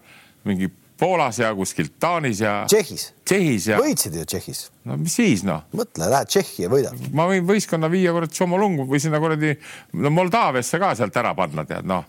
mingi 0.50 0.72
Poolas 0.96 1.42
ja 1.42 1.50
kuskilt 1.56 1.98
Taanis 2.00 2.40
ja. 2.40 2.62
Tšehhis. 2.72 3.10
Tšehhis 3.28 3.66
ja. 3.68 3.80
võitsid 3.84 4.14
ju 4.16 4.24
Tšehhis. 4.24 4.62
no 4.88 4.96
mis 5.00 5.18
siis 5.18 5.44
noh. 5.44 5.66
mõtle, 5.76 6.08
lähed 6.08 6.32
Tšehhi 6.32 6.64
ja 6.64 6.70
võidad. 6.72 7.02
ma 7.12 7.26
võin 7.28 7.44
võistkonna 7.48 7.90
viia 7.92 8.14
kurat 8.16 8.32
Tšomolungu 8.32 8.88
või 8.88 9.02
sinna 9.04 9.20
kuradi 9.20 9.52
no 10.00 10.14
Moldaaviasse 10.16 10.80
ka 10.80 10.94
sealt 10.96 11.20
ära 11.20 11.36
panna, 11.36 11.68
tead 11.68 11.90
noh. 11.92 12.08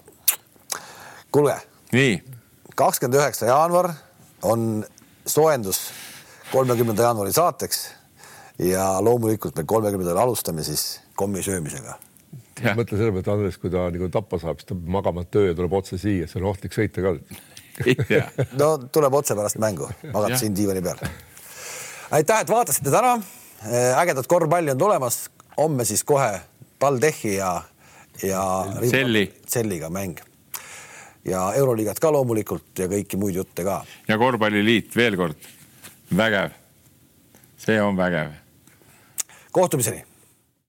kuulge. 1.35 1.59
nii. 1.97 2.15
kakskümmend 2.79 3.19
üheksa 3.19 3.51
jaanuar 3.51 3.91
on 4.47 4.85
soojendus 5.27 5.89
kolmekümnenda 6.53 7.11
jaanuari 7.11 7.35
saateks 7.35 7.89
ja 8.71 8.93
loomulikult 9.03 9.59
me 9.59 9.67
kolmekümnendal 9.67 10.29
alustame 10.29 10.63
siis 10.63 10.93
kommi 11.19 11.43
söömisega 11.43 11.99
mõtle 12.65 12.99
selle 12.99 13.13
peale, 13.13 13.23
et 13.23 13.31
Andres, 13.33 13.59
kui 13.61 13.73
ta 13.73 13.87
nagu 13.93 14.09
tappa 14.13 14.39
saab, 14.41 14.61
siis 14.61 14.69
ta 14.69 14.75
peab 14.75 14.93
magama 14.99 15.25
töö 15.29 15.51
ja 15.51 15.57
tuleb 15.57 15.77
otse 15.77 15.99
siia, 16.01 16.29
see 16.31 16.41
on 16.41 16.49
ohtlik 16.51 16.77
sõita 16.77 17.05
ka. 17.05 17.15
no 18.61 18.71
tuleb 18.93 19.17
otse 19.19 19.37
pärast 19.37 19.61
mängu, 19.63 19.89
magad 20.15 20.39
siin 20.41 20.57
diivani 20.57 20.83
peal. 20.85 21.03
aitäh, 22.17 22.41
et 22.41 22.53
vaatasite 22.53 22.93
täna. 22.93 23.19
ägedat 24.01 24.29
korvpalli 24.31 24.73
on 24.73 24.79
tulemas, 24.79 25.27
homme 25.57 25.85
siis 25.85 26.05
kohe 26.05 26.41
TalTechi 26.79 27.35
ja, 27.35 27.53
ja 28.23 28.43
Selli. 28.91 29.29
Selliga 29.49 29.91
mäng 29.91 30.21
ja 31.27 31.53
Euroliigat 31.59 32.01
ka 32.01 32.13
loomulikult 32.13 32.79
ja 32.79 32.89
kõiki 32.89 33.19
muid 33.21 33.37
jutte 33.37 33.65
ka. 33.67 33.83
ja 34.09 34.19
korvpalliliit 34.19 34.97
veel 34.97 35.17
kord, 35.17 35.49
vägev. 36.17 36.57
see 37.59 37.81
on 37.83 37.97
vägev. 37.97 38.37
kohtumiseni 39.53 40.05